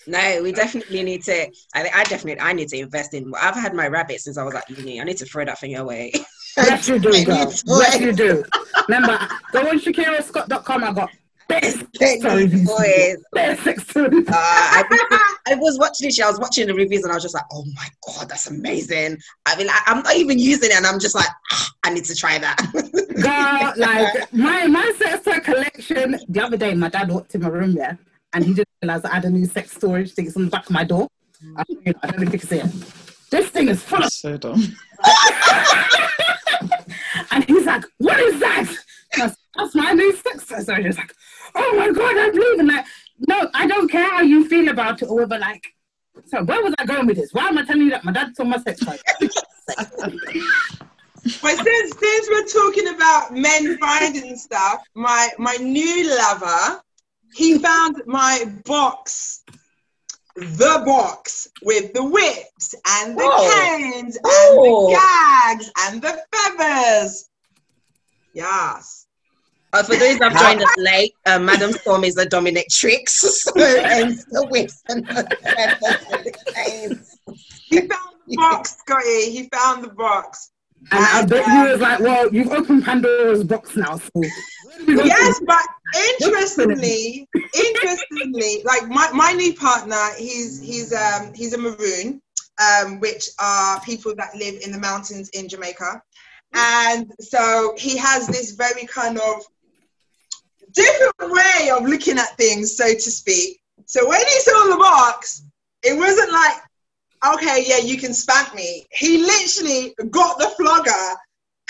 No, 0.07 0.40
we 0.42 0.53
definitely 0.53 1.03
need 1.03 1.24
to. 1.24 1.47
I, 1.74 1.90
I 1.92 2.05
definitely, 2.05 2.40
I 2.40 2.53
need 2.53 2.68
to 2.68 2.78
invest 2.78 3.12
in. 3.12 3.32
I've 3.40 3.57
had 3.57 3.74
my 3.74 3.88
rabbit 3.88 4.20
since 4.20 4.38
I 4.38 4.44
was 4.44 4.55
at 4.55 4.70
uni. 4.70 5.01
I 5.01 5.05
need 5.05 5.16
to 5.16 5.24
throw 5.24 5.44
that 5.44 5.59
thing 5.59 5.74
away. 5.76 6.12
Yes, 6.57 6.88
you 6.88 6.99
do, 7.01 7.12
I 7.12 7.24
girl. 7.24 7.44
need 7.47 7.62
Yes, 7.66 8.01
you 8.01 8.12
do. 8.12 8.44
Remember, 8.88 9.18
go 9.53 9.68
on 9.68 9.80
ShakiraScott.com. 9.80 10.84
I 10.84 10.92
got 10.92 11.11
best 11.49 11.78
sex. 11.97 12.22
Boys. 12.22 13.22
Best 13.32 13.62
sex. 13.62 13.97
Uh, 13.97 14.09
I, 14.32 15.38
I 15.49 15.55
was 15.57 15.78
watching 15.78 16.09
this. 16.09 16.20
I 16.20 16.28
was 16.28 16.38
watching 16.38 16.66
the 16.66 16.74
reviews, 16.74 17.03
and 17.03 17.12
I 17.12 17.14
was 17.14 17.22
just 17.22 17.34
like, 17.34 17.44
"Oh 17.53 17.64
my 17.74 17.88
god, 18.07 18.28
that's 18.28 18.49
amazing!" 18.49 19.18
I 19.47 19.57
mean, 19.57 19.68
I, 19.68 19.80
I'm 19.86 20.03
not 20.03 20.16
even 20.16 20.38
using 20.38 20.70
it, 20.70 20.76
and 20.76 20.86
I'm 20.86 20.99
just 20.99 21.14
like, 21.14 21.28
"Ah, 21.53 21.70
"I 21.84 21.90
need 21.90 22.05
to 22.05 22.14
try 22.14 22.38
that." 22.38 22.57
Girl, 22.74 23.74
like 23.76 24.32
my 24.32 24.66
my 24.66 24.92
sex 24.99 25.24
toy 25.24 25.40
collection. 25.40 26.18
The 26.28 26.44
other 26.44 26.57
day, 26.57 26.74
my 26.74 26.88
dad 26.88 27.11
walked 27.11 27.34
in 27.34 27.42
my 27.42 27.49
room, 27.49 27.72
yeah, 27.72 27.94
and 28.32 28.44
he 28.44 28.55
just 28.55 28.66
realized 28.82 29.07
I 29.07 29.14
had 29.14 29.24
a 29.24 29.30
new 29.30 29.47
sex 29.47 29.72
storage 29.72 30.12
thing. 30.12 30.26
It's 30.26 30.36
on 30.36 30.47
the 30.47 30.51
back 30.51 30.66
of 30.66 30.72
my 30.72 30.84
door. 30.84 31.09
I, 31.57 31.64
you 31.68 31.80
know, 31.86 31.92
I 32.03 32.07
don't 32.09 32.20
know 32.20 32.26
if 32.26 32.32
you 32.32 32.38
can 32.38 32.49
see 32.49 32.59
it. 32.59 32.70
This 33.30 33.49
thing 33.51 33.68
is 33.68 33.82
full 33.82 34.03
of, 34.03 34.12
So 34.12 34.36
dumb. 34.36 34.62
and 37.30 37.44
he's 37.44 37.66
like, 37.66 37.84
"What 37.99 38.18
is 38.20 38.40
that?" 38.40 38.68
And 39.18 39.30
said, 39.30 39.36
That's 39.57 39.74
my 39.74 39.92
new 39.92 40.14
sex 40.16 40.47
toy. 40.47 40.61
So 40.61 40.74
he's 40.74 40.97
like, 40.97 41.12
"Oh 41.57 41.75
my 41.77 41.91
god, 41.91 42.17
I'm 42.17 42.33
leaving." 42.35 42.67
Like, 42.69 42.87
no, 43.29 43.49
I 43.55 43.67
don't 43.67 43.91
care 43.91 44.09
how 44.11 44.21
you 44.23 44.49
feel 44.49 44.69
about 44.69 45.03
it, 45.03 45.07
or 45.07 45.17
whether 45.17 45.39
like. 45.39 45.65
So 46.27 46.43
where 46.45 46.63
was 46.63 46.75
I 46.79 46.87
going 46.87 47.07
with 47.07 47.17
this? 47.17 47.33
Why 47.33 47.49
am 47.49 47.59
I 47.59 47.65
telling 47.65 47.83
you 47.83 47.91
that 47.91 48.05
my 48.05 48.13
dad 48.13 48.35
saw 48.37 48.45
my 48.45 48.59
sex 48.59 48.83
life? 48.83 49.03
But 51.43 51.57
since 51.57 51.99
since 51.99 52.29
we're 52.31 52.47
talking 52.47 52.95
about 52.95 53.33
men 53.33 53.77
finding 53.79 54.37
stuff, 54.37 54.83
my 54.95 55.29
my 55.39 55.57
new 55.57 56.17
lover, 56.17 56.81
he 57.35 57.59
found 57.59 58.01
my 58.07 58.45
box, 58.65 59.43
the 60.37 60.83
box 60.87 61.49
with 61.63 61.93
the 61.95 62.05
whips 62.05 62.75
and 62.87 63.19
the 63.19 63.25
Oh. 63.25 63.77
canes 63.77 64.17
and 64.17 64.25
Oh. 64.25 64.87
the 64.89 64.97
gags 64.97 65.71
and 65.81 66.01
the 66.01 66.23
feathers. 66.33 67.29
Yes. 68.33 68.95
Uh, 69.73 69.83
for 69.83 69.97
those 69.97 70.19
that 70.19 70.33
have 70.33 70.41
joined 70.41 70.62
us 70.62 70.75
late, 70.79 71.12
uh, 71.27 71.39
Madam 71.39 71.73
Storm 71.73 72.05
is 72.05 72.17
a 72.17 72.27
dominatrix, 72.27 73.09
so 73.09 73.53
and 73.57 74.19
the 74.31 74.47
whips 74.51 74.83
and 74.89 75.07
the 75.07 75.37
feathers 75.43 76.07
and 76.12 76.25
the 76.25 76.53
canes. 76.55 77.19
He 77.69 77.81
found 77.81 78.17
the 78.27 78.37
box, 78.37 78.77
Scotty. 78.79 79.31
He 79.31 79.49
found 79.53 79.85
the 79.85 79.91
box. 79.91 80.53
And 80.93 81.05
I 81.05 81.25
bet 81.25 81.45
he 81.45 81.73
was 81.73 81.81
like, 81.81 82.01
"Well, 82.01 82.33
you've 82.33 82.53
opened 82.53 82.85
Pandora's 82.85 83.43
box 83.43 83.77
now, 83.77 83.97
so." 83.97 84.11
where 84.14 84.79
do 84.79 84.87
we 84.87 84.95
go 84.95 85.01
from 85.01 85.09
Yes, 85.09 85.41
but 85.45 85.62
interestingly, 86.21 87.29
interestingly, 87.35 88.62
like 88.64 88.87
my, 88.89 89.11
my 89.12 89.33
new 89.33 89.55
partner, 89.55 90.01
he's 90.17 90.61
he's 90.61 90.93
um 90.93 91.33
he's 91.35 91.55
a 91.55 91.59
maroon, 91.59 92.23
um, 92.62 93.01
which 93.01 93.29
are 93.41 93.81
people 93.81 94.14
that 94.17 94.37
live 94.37 94.61
in 94.64 94.71
the 94.71 94.79
mountains 94.79 95.29
in 95.31 95.49
Jamaica. 95.49 96.03
And 96.55 97.12
so 97.21 97.75
he 97.77 97.97
has 97.97 98.29
this 98.29 98.53
very 98.53 98.87
kind 98.87 99.19
of 99.19 99.43
different 100.77 101.33
way 101.33 101.70
of 101.70 101.85
looking 101.85 102.18
at 102.18 102.37
things, 102.37 102.77
so 102.77 102.87
to 102.87 103.11
speak. 103.11 103.61
So 103.87 104.07
when 104.09 104.20
he 104.20 104.41
saw 104.41 104.70
the 104.70 104.77
box, 104.77 105.43
it 105.83 105.97
wasn't 105.97 106.31
like, 106.33 106.57
okay, 107.35 107.64
yeah, 107.66 107.79
you 107.79 107.99
can 107.99 108.12
spank 108.12 108.55
me. 108.55 108.87
He 108.93 109.18
literally 109.18 109.95
got 110.11 110.39
the 110.39 110.49
flogger 110.57 111.16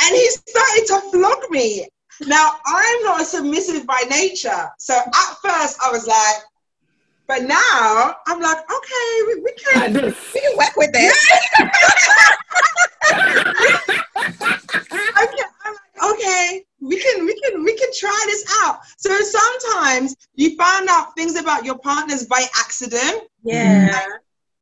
and 0.02 0.14
he 0.14 0.28
started 0.30 0.86
to 0.88 1.00
flog 1.10 1.50
me. 1.50 1.88
Now, 2.26 2.56
I'm 2.64 3.02
not 3.04 3.20
a 3.20 3.24
submissive 3.24 3.86
by 3.86 4.02
nature. 4.10 4.68
So 4.78 4.94
at 4.94 5.36
first 5.42 5.78
I 5.82 5.90
was 5.92 6.06
like, 6.06 6.42
but 7.28 7.42
now 7.42 8.16
I'm 8.26 8.40
like, 8.40 8.58
okay, 8.58 9.22
we, 9.26 9.40
we 9.42 9.52
can. 9.52 9.92
We 9.94 10.40
can 10.40 10.56
work 10.56 10.76
with 10.76 10.92
this. 10.92 11.28
Like, 15.16 15.30
okay, 16.02 16.64
we 16.80 16.98
can, 16.98 17.24
we 17.26 17.40
can, 17.40 17.64
we 17.64 17.76
can 17.76 17.88
try 17.98 18.24
this 18.26 18.44
out. 18.62 18.80
So 18.98 19.10
sometimes 19.20 20.16
you 20.34 20.56
find 20.56 20.88
out 20.88 21.14
things 21.16 21.36
about 21.36 21.64
your 21.64 21.78
partners 21.78 22.26
by 22.26 22.44
accident. 22.58 23.22
Yeah. 23.42 24.06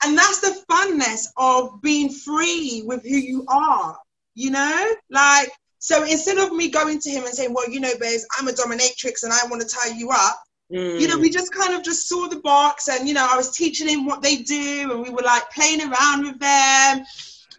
And 0.04 0.18
that's 0.18 0.40
the 0.40 0.62
funness 0.70 1.26
of 1.36 1.80
being 1.80 2.10
free 2.10 2.82
with 2.84 3.02
who 3.02 3.16
you 3.16 3.44
are, 3.48 3.96
you 4.34 4.50
know? 4.50 4.94
Like, 5.10 5.50
so 5.78 6.04
instead 6.04 6.38
of 6.38 6.52
me 6.52 6.68
going 6.68 6.98
to 7.00 7.10
him 7.10 7.24
and 7.24 7.34
saying, 7.34 7.54
well, 7.54 7.70
you 7.70 7.80
know, 7.80 7.92
babes, 7.98 8.26
I'm 8.38 8.48
a 8.48 8.52
dominatrix 8.52 9.22
and 9.22 9.32
I 9.32 9.46
want 9.48 9.62
to 9.62 9.68
tie 9.68 9.94
you 9.96 10.10
up, 10.10 10.42
Mm. 10.72 10.98
you 10.98 11.06
know, 11.08 11.18
we 11.18 11.28
just 11.28 11.52
kind 11.52 11.74
of 11.74 11.82
just 11.82 12.08
saw 12.08 12.26
the 12.26 12.40
box 12.40 12.88
and, 12.88 13.06
you 13.06 13.12
know, 13.12 13.26
I 13.30 13.36
was 13.36 13.54
teaching 13.54 13.86
him 13.86 14.06
what 14.06 14.22
they 14.22 14.36
do 14.36 14.90
and 14.92 15.02
we 15.02 15.10
were 15.10 15.22
like 15.22 15.50
playing 15.50 15.82
around 15.82 16.24
with 16.24 16.38
them. 16.40 17.04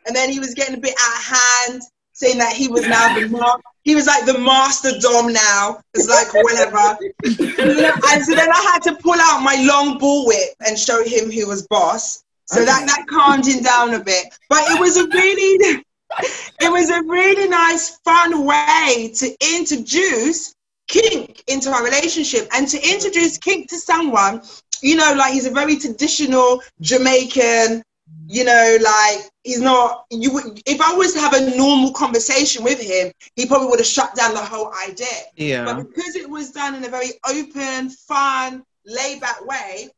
And 0.07 0.15
then 0.15 0.31
he 0.31 0.39
was 0.39 0.55
getting 0.55 0.75
a 0.75 0.79
bit 0.79 0.95
out 0.99 1.17
of 1.17 1.37
hand, 1.37 1.81
saying 2.15 2.37
that 2.37 2.53
he 2.53 2.67
was 2.67 2.87
now 2.87 3.13
the 3.13 3.61
he 3.83 3.93
was 3.93 4.07
like 4.07 4.25
the 4.25 4.39
master 4.39 4.91
dom 4.99 5.31
now. 5.31 5.79
It's 5.93 6.09
like 6.09 6.33
whatever. 6.33 6.97
and 7.23 8.25
so 8.25 8.33
then 8.33 8.49
I 8.49 8.71
had 8.73 8.81
to 8.83 8.95
pull 8.95 9.19
out 9.19 9.43
my 9.43 9.63
long 9.67 9.99
bull 9.99 10.25
whip 10.25 10.49
and 10.65 10.79
show 10.79 11.03
him 11.03 11.29
who 11.29 11.47
was 11.47 11.67
boss. 11.67 12.23
So 12.45 12.63
that, 12.63 12.85
that 12.85 13.05
calmed 13.07 13.45
him 13.45 13.63
down 13.63 13.93
a 13.93 14.03
bit. 14.03 14.25
But 14.49 14.63
it 14.69 14.79
was 14.79 14.97
a 14.97 15.07
really 15.07 15.83
it 16.61 16.71
was 16.71 16.89
a 16.89 17.03
really 17.03 17.47
nice, 17.47 17.97
fun 17.99 18.45
way 18.45 19.11
to 19.15 19.35
introduce 19.55 20.55
kink 20.87 21.43
into 21.47 21.69
our 21.69 21.83
relationship 21.83 22.47
and 22.53 22.67
to 22.69 22.77
introduce 22.77 23.37
kink 23.37 23.69
to 23.69 23.77
someone, 23.77 24.41
you 24.81 24.95
know, 24.95 25.13
like 25.17 25.33
he's 25.33 25.47
a 25.47 25.51
very 25.51 25.75
traditional 25.77 26.61
Jamaican, 26.81 27.83
you 28.27 28.43
know, 28.43 28.77
like 28.81 29.29
he's 29.43 29.61
not 29.61 30.05
you 30.09 30.31
would 30.33 30.61
if 30.65 30.81
I 30.81 30.93
was 30.93 31.13
to 31.13 31.19
have 31.19 31.33
a 31.33 31.55
normal 31.57 31.91
conversation 31.93 32.63
with 32.63 32.79
him, 32.81 33.11
he 33.35 33.45
probably 33.45 33.67
would 33.67 33.79
have 33.79 33.87
shut 33.87 34.15
down 34.15 34.33
the 34.33 34.39
whole 34.41 34.71
idea. 34.87 35.07
Yeah. 35.35 35.65
But 35.65 35.83
because 35.83 36.15
it 36.15 36.29
was 36.29 36.51
done 36.51 36.75
in 36.75 36.83
a 36.85 36.89
very 36.89 37.11
open, 37.27 37.89
fun, 37.89 38.63
laid 38.85 39.21
back 39.21 39.45
way, 39.45 39.89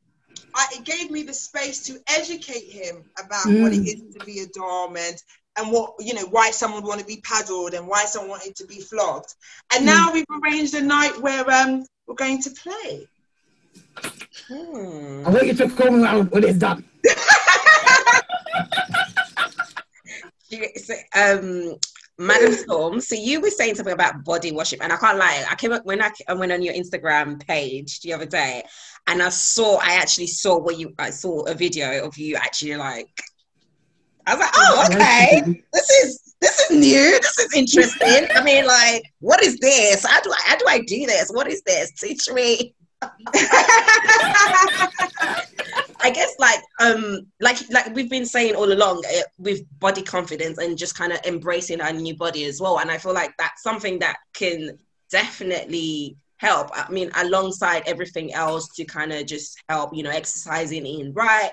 I, 0.55 0.65
it 0.73 0.83
gave 0.83 1.11
me 1.11 1.23
the 1.23 1.33
space 1.33 1.83
to 1.87 1.99
educate 2.09 2.65
him 2.69 3.03
about 3.23 3.45
what 3.45 3.73
it 3.73 3.79
Mm. 3.83 4.19
to 4.19 4.25
be 4.25 4.39
a 4.41 4.47
dom 4.47 4.97
and 4.97 5.21
and 5.57 5.71
what 5.71 5.93
you 5.99 6.13
know 6.13 6.25
why 6.25 6.51
someone 6.51 6.81
would 6.83 6.87
want 6.87 6.99
to 7.01 7.05
be 7.07 7.21
paddled 7.23 7.73
and 7.73 7.87
why 7.87 8.05
someone 8.05 8.31
wanted 8.31 8.55
to 8.57 8.65
be 8.65 8.79
flogged. 8.81 9.33
And 9.73 9.85
now 9.85 10.11
we've 10.13 10.25
arranged 10.43 10.73
a 10.73 10.81
night 10.81 11.19
where 11.21 11.49
um 11.49 11.85
we're 12.07 12.15
going 12.15 12.41
to 12.41 12.49
play. 12.51 13.07
Hmm. 14.47 15.23
I 15.25 15.29
want 15.29 15.47
you 15.47 15.53
to 15.55 15.69
call 15.69 15.91
me 15.91 16.03
when 16.31 16.43
it's 16.43 16.57
done. 16.59 16.83
You- 17.09 17.13
so, 20.15 20.36
um, 21.15 21.75
Madam 22.17 22.53
Storm, 22.53 22.99
so 22.99 23.15
you 23.15 23.41
were 23.41 23.49
saying 23.49 23.75
something 23.75 23.93
about 23.93 24.23
body 24.23 24.51
worship, 24.51 24.83
and 24.83 24.91
I 24.91 24.97
can't 24.97 25.17
lie. 25.17 25.45
I 25.49 25.55
came 25.55 25.71
up 25.71 25.85
when 25.85 26.01
I, 26.01 26.11
I 26.27 26.33
went 26.33 26.51
on 26.51 26.61
your 26.61 26.73
Instagram 26.73 27.45
page 27.45 28.01
the 28.01 28.13
other 28.13 28.25
day, 28.25 28.63
and 29.07 29.21
I 29.21 29.29
saw, 29.29 29.77
I 29.77 29.93
actually 29.93 30.27
saw 30.27 30.57
what 30.57 30.77
you, 30.77 30.93
I 30.99 31.11
saw 31.11 31.43
a 31.43 31.53
video 31.53 32.05
of 32.05 32.17
you 32.17 32.35
actually 32.35 32.75
like. 32.75 33.21
I 34.25 34.35
was 34.35 34.41
like, 34.41 34.51
oh, 34.55 34.87
okay, 34.91 35.63
this 35.73 35.89
is 35.89 36.35
this 36.41 36.59
is 36.59 36.71
new. 36.71 37.19
This 37.19 37.39
is 37.39 37.53
interesting. 37.55 38.27
I 38.35 38.43
mean, 38.43 38.65
like, 38.65 39.03
what 39.19 39.43
is 39.43 39.57
this? 39.59 40.05
How 40.05 40.21
do 40.21 40.31
I 40.31 40.41
how 40.45 40.57
do 40.57 40.65
I 40.67 40.79
do 40.79 41.05
this? 41.05 41.29
What 41.31 41.47
is 41.47 41.61
this? 41.61 41.91
Teach 41.93 42.29
me. 42.31 42.73
I 46.07 46.11
guess 46.11 46.33
like 46.39 46.61
um 46.79 47.27
like 47.41 47.57
like 47.69 47.93
we've 47.93 48.09
been 48.09 48.25
saying 48.25 48.55
all 48.55 48.71
along 48.71 49.03
uh, 49.05 49.21
with 49.37 49.61
body 49.79 50.01
confidence 50.01 50.57
and 50.57 50.77
just 50.77 50.95
kind 50.95 51.11
of 51.11 51.19
embracing 51.25 51.81
our 51.81 51.91
new 51.91 52.15
body 52.15 52.45
as 52.45 52.61
well 52.61 52.79
and 52.79 52.89
I 52.89 52.97
feel 52.97 53.13
like 53.13 53.33
that's 53.37 53.61
something 53.61 53.99
that 53.99 54.17
can 54.33 54.79
definitely 55.11 56.15
help. 56.37 56.69
I 56.73 56.89
mean, 56.91 57.11
alongside 57.15 57.83
everything 57.85 58.33
else 58.33 58.69
to 58.75 58.85
kind 58.85 59.11
of 59.11 59.25
just 59.25 59.61
help, 59.69 59.93
you 59.93 60.03
know, 60.03 60.11
exercising, 60.11 60.85
in 60.85 61.13
right. 61.13 61.51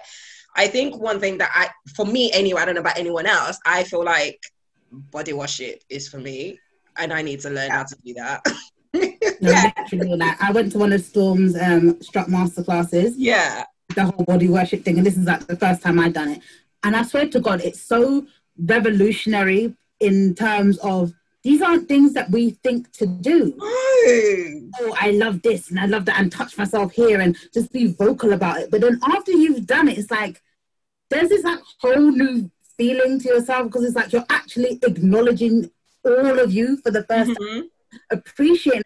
I 0.56 0.68
think 0.68 0.96
one 0.96 1.18
thing 1.18 1.38
that 1.38 1.50
I, 1.54 1.68
for 1.96 2.06
me 2.06 2.30
anyway, 2.32 2.62
I 2.62 2.64
don't 2.64 2.76
know 2.76 2.80
about 2.80 2.98
anyone 2.98 3.26
else, 3.26 3.58
I 3.66 3.82
feel 3.84 4.04
like 4.04 4.40
body 4.92 5.32
worship 5.32 5.82
is 5.88 6.06
for 6.06 6.18
me, 6.18 6.60
and 6.96 7.12
I 7.12 7.22
need 7.22 7.40
to 7.40 7.50
learn 7.50 7.70
how 7.70 7.84
to 7.84 7.96
do 8.04 8.14
that. 8.14 8.44
No, 9.40 9.50
literally, 9.50 10.16
like 10.16 10.40
I 10.40 10.52
went 10.52 10.72
to 10.72 10.78
one 10.78 10.92
of 10.92 11.00
Storm's 11.02 11.60
um, 11.60 12.00
strut 12.00 12.28
master 12.28 12.62
classes. 12.62 13.18
yeah. 13.18 13.64
The 13.94 14.04
whole 14.04 14.24
body 14.24 14.48
worship 14.48 14.84
thing, 14.84 14.98
and 14.98 15.06
this 15.06 15.16
is 15.16 15.26
like 15.26 15.46
the 15.46 15.56
first 15.56 15.82
time 15.82 15.98
I've 15.98 16.12
done 16.12 16.30
it. 16.30 16.40
And 16.82 16.94
I 16.96 17.02
swear 17.02 17.28
to 17.28 17.40
God, 17.40 17.60
it's 17.62 17.80
so 17.80 18.26
revolutionary 18.58 19.74
in 20.00 20.34
terms 20.34 20.78
of 20.78 21.12
these 21.42 21.60
aren't 21.62 21.88
things 21.88 22.14
that 22.14 22.30
we 22.30 22.50
think 22.64 22.90
to 22.92 23.06
do. 23.06 23.54
Oh. 23.60 24.60
Oh, 24.80 24.96
I 24.98 25.10
love 25.12 25.42
this 25.42 25.70
and 25.70 25.78
I 25.78 25.86
love 25.86 26.04
that, 26.06 26.18
and 26.18 26.30
touch 26.32 26.56
myself 26.58 26.92
here 26.92 27.20
and 27.20 27.36
just 27.52 27.72
be 27.72 27.88
vocal 27.92 28.32
about 28.32 28.60
it. 28.60 28.70
But 28.70 28.80
then 28.80 28.98
after 29.04 29.32
you've 29.32 29.66
done 29.66 29.88
it, 29.88 29.98
it's 29.98 30.10
like 30.10 30.42
there's 31.10 31.28
this 31.28 31.44
like 31.44 31.60
whole 31.80 32.10
new 32.10 32.50
feeling 32.76 33.20
to 33.20 33.28
yourself 33.28 33.66
because 33.66 33.84
it's 33.84 33.94
like 33.96 34.12
you're 34.12 34.24
actually 34.30 34.78
acknowledging 34.82 35.70
all 36.04 36.38
of 36.40 36.52
you 36.52 36.78
for 36.78 36.90
the 36.90 37.04
1st 37.04 37.34
time, 37.36 37.36
Mhm. 37.36 37.62
appreciating. 38.10 38.82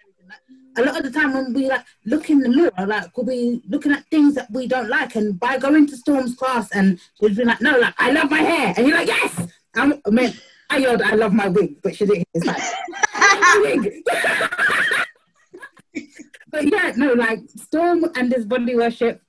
A 0.78 0.82
lot 0.82 0.96
of 0.96 1.02
the 1.02 1.10
time 1.10 1.32
when 1.32 1.52
we 1.52 1.68
like 1.68 1.84
look 2.04 2.30
in 2.30 2.38
the 2.38 2.48
mirror, 2.48 2.86
like 2.86 3.16
we'll 3.16 3.26
be 3.26 3.60
looking 3.68 3.90
at 3.90 4.06
things 4.06 4.34
that 4.36 4.48
we 4.50 4.68
don't 4.68 4.88
like, 4.88 5.16
and 5.16 5.38
by 5.38 5.58
going 5.58 5.86
to 5.88 5.96
Storm's 5.96 6.36
class, 6.36 6.70
and 6.72 7.00
she'll 7.18 7.34
be 7.34 7.44
like, 7.44 7.60
"No, 7.60 7.76
like 7.78 7.94
I 7.98 8.12
love 8.12 8.30
my 8.30 8.38
hair," 8.38 8.74
and 8.76 8.86
you're 8.86 8.96
like, 8.96 9.08
"Yes." 9.08 9.48
I'm, 9.74 10.00
I 10.06 10.10
mean, 10.10 10.32
I 10.70 10.78
yelled, 10.78 11.02
"I 11.02 11.14
love 11.14 11.32
my 11.32 11.48
wig," 11.48 11.82
but 11.82 11.96
she 11.96 12.06
didn't. 12.06 12.28
It's 12.32 12.46
like, 12.46 12.62
"I 13.12 13.34
love 13.34 13.42
my 13.42 13.58
wig." 13.60 14.04
but 16.50 16.70
yeah, 16.70 16.92
no, 16.96 17.12
like 17.14 17.40
Storm 17.56 18.04
and 18.14 18.30
this 18.30 18.44
body 18.44 18.76
worship. 18.76 19.20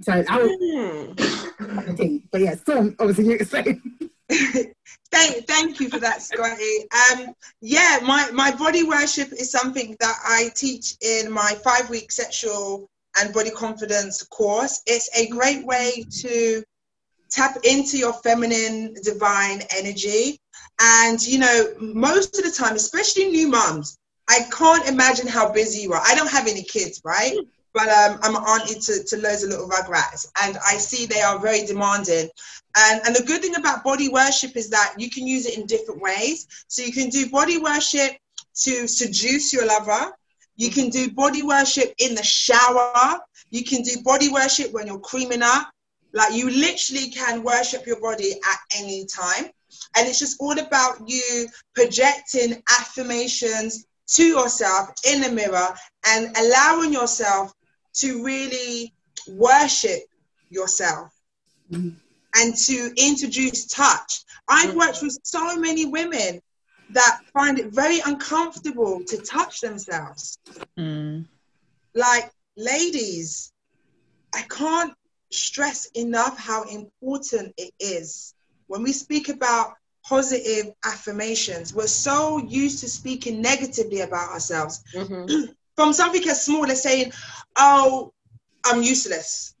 Sorry, 0.00 0.26
I 0.26 0.36
was 0.36 1.96
think, 1.96 2.22
hmm. 2.22 2.26
but 2.32 2.40
yeah, 2.40 2.56
Storm. 2.56 2.96
Obviously, 2.98 3.26
you 3.26 3.32
explain. 3.32 3.80
thank, 5.10 5.46
thank 5.46 5.80
you 5.80 5.88
for 5.88 5.98
that, 5.98 6.22
Scotty. 6.22 6.86
Um, 7.12 7.34
yeah, 7.60 7.98
my, 8.02 8.30
my 8.32 8.54
body 8.54 8.82
worship 8.82 9.32
is 9.32 9.50
something 9.50 9.96
that 10.00 10.16
I 10.24 10.50
teach 10.54 10.96
in 11.00 11.30
my 11.30 11.54
five 11.64 11.90
week 11.90 12.12
sexual 12.12 12.88
and 13.18 13.34
body 13.34 13.50
confidence 13.50 14.22
course. 14.24 14.82
It's 14.86 15.10
a 15.16 15.28
great 15.28 15.64
way 15.66 16.04
to 16.20 16.62
tap 17.30 17.58
into 17.64 17.98
your 17.98 18.12
feminine 18.12 18.94
divine 19.02 19.62
energy. 19.76 20.38
And, 20.80 21.24
you 21.26 21.38
know, 21.38 21.74
most 21.80 22.38
of 22.38 22.44
the 22.44 22.50
time, 22.50 22.76
especially 22.76 23.26
new 23.26 23.48
moms, 23.48 23.98
I 24.28 24.40
can't 24.50 24.88
imagine 24.88 25.26
how 25.26 25.52
busy 25.52 25.82
you 25.82 25.92
are. 25.92 26.02
I 26.04 26.14
don't 26.14 26.30
have 26.30 26.46
any 26.46 26.62
kids, 26.62 27.00
right? 27.04 27.36
But 27.74 27.88
um, 27.88 28.18
I'm 28.22 28.36
an 28.36 28.42
auntie 28.42 28.78
to, 28.80 29.04
to 29.04 29.16
loads 29.16 29.44
of 29.44 29.50
little 29.50 29.68
rugrats, 29.68 30.26
and 30.42 30.58
I 30.66 30.76
see 30.76 31.06
they 31.06 31.22
are 31.22 31.38
very 31.38 31.64
demanding. 31.64 32.28
And, 32.76 33.00
and 33.06 33.16
the 33.16 33.22
good 33.22 33.42
thing 33.42 33.56
about 33.56 33.84
body 33.84 34.08
worship 34.08 34.56
is 34.56 34.70
that 34.70 34.94
you 34.98 35.10
can 35.10 35.26
use 35.26 35.46
it 35.46 35.58
in 35.58 35.66
different 35.66 36.00
ways. 36.00 36.46
So 36.68 36.82
you 36.82 36.92
can 36.92 37.08
do 37.08 37.28
body 37.28 37.58
worship 37.58 38.12
to 38.62 38.86
seduce 38.86 39.52
your 39.52 39.66
lover. 39.66 40.12
You 40.56 40.70
can 40.70 40.88
do 40.88 41.10
body 41.10 41.42
worship 41.42 41.92
in 41.98 42.14
the 42.14 42.22
shower. 42.22 43.18
You 43.50 43.64
can 43.64 43.82
do 43.82 44.02
body 44.02 44.28
worship 44.30 44.72
when 44.72 44.86
you're 44.86 44.98
creaming 44.98 45.42
up. 45.42 45.70
Like 46.12 46.34
you 46.34 46.50
literally 46.50 47.10
can 47.10 47.42
worship 47.42 47.86
your 47.86 48.00
body 48.00 48.32
at 48.32 48.58
any 48.78 49.06
time. 49.06 49.46
And 49.96 50.06
it's 50.06 50.18
just 50.18 50.40
all 50.40 50.58
about 50.58 51.08
you 51.08 51.48
projecting 51.74 52.62
affirmations 52.78 53.86
to 54.08 54.24
yourself 54.24 54.90
in 55.10 55.22
the 55.22 55.30
mirror 55.30 55.74
and 56.06 56.36
allowing 56.36 56.92
yourself 56.92 57.52
to 57.94 58.24
really 58.24 58.92
worship 59.28 60.02
yourself 60.50 61.10
and 61.70 62.56
to 62.56 62.92
introduce 62.96 63.66
touch. 63.66 64.24
I've 64.48 64.74
worked 64.74 65.02
with 65.02 65.18
so 65.22 65.56
many 65.56 65.86
women 65.86 66.40
that 66.90 67.20
find 67.32 67.58
it 67.58 67.72
very 67.72 68.00
uncomfortable 68.04 69.02
to 69.06 69.16
touch 69.18 69.60
themselves. 69.60 70.38
Mm. 70.78 71.26
Like, 71.94 72.30
ladies, 72.56 73.52
I 74.34 74.42
can't 74.42 74.92
stress 75.30 75.86
enough 75.94 76.38
how 76.38 76.64
important 76.64 77.54
it 77.56 77.72
is 77.80 78.34
when 78.66 78.82
we 78.82 78.92
speak 78.92 79.28
about 79.28 79.74
positive 80.04 80.72
affirmations. 80.84 81.72
We're 81.74 81.86
so 81.86 82.38
used 82.38 82.80
to 82.80 82.88
speaking 82.88 83.40
negatively 83.40 84.00
about 84.00 84.30
ourselves. 84.30 84.82
Mhm. 84.94 85.54
From 85.82 85.92
something 85.92 86.22
as 86.28 86.44
small 86.44 86.70
as 86.70 86.80
saying, 86.80 87.12
Oh, 87.56 88.12
I'm 88.64 88.84
useless. 88.84 89.56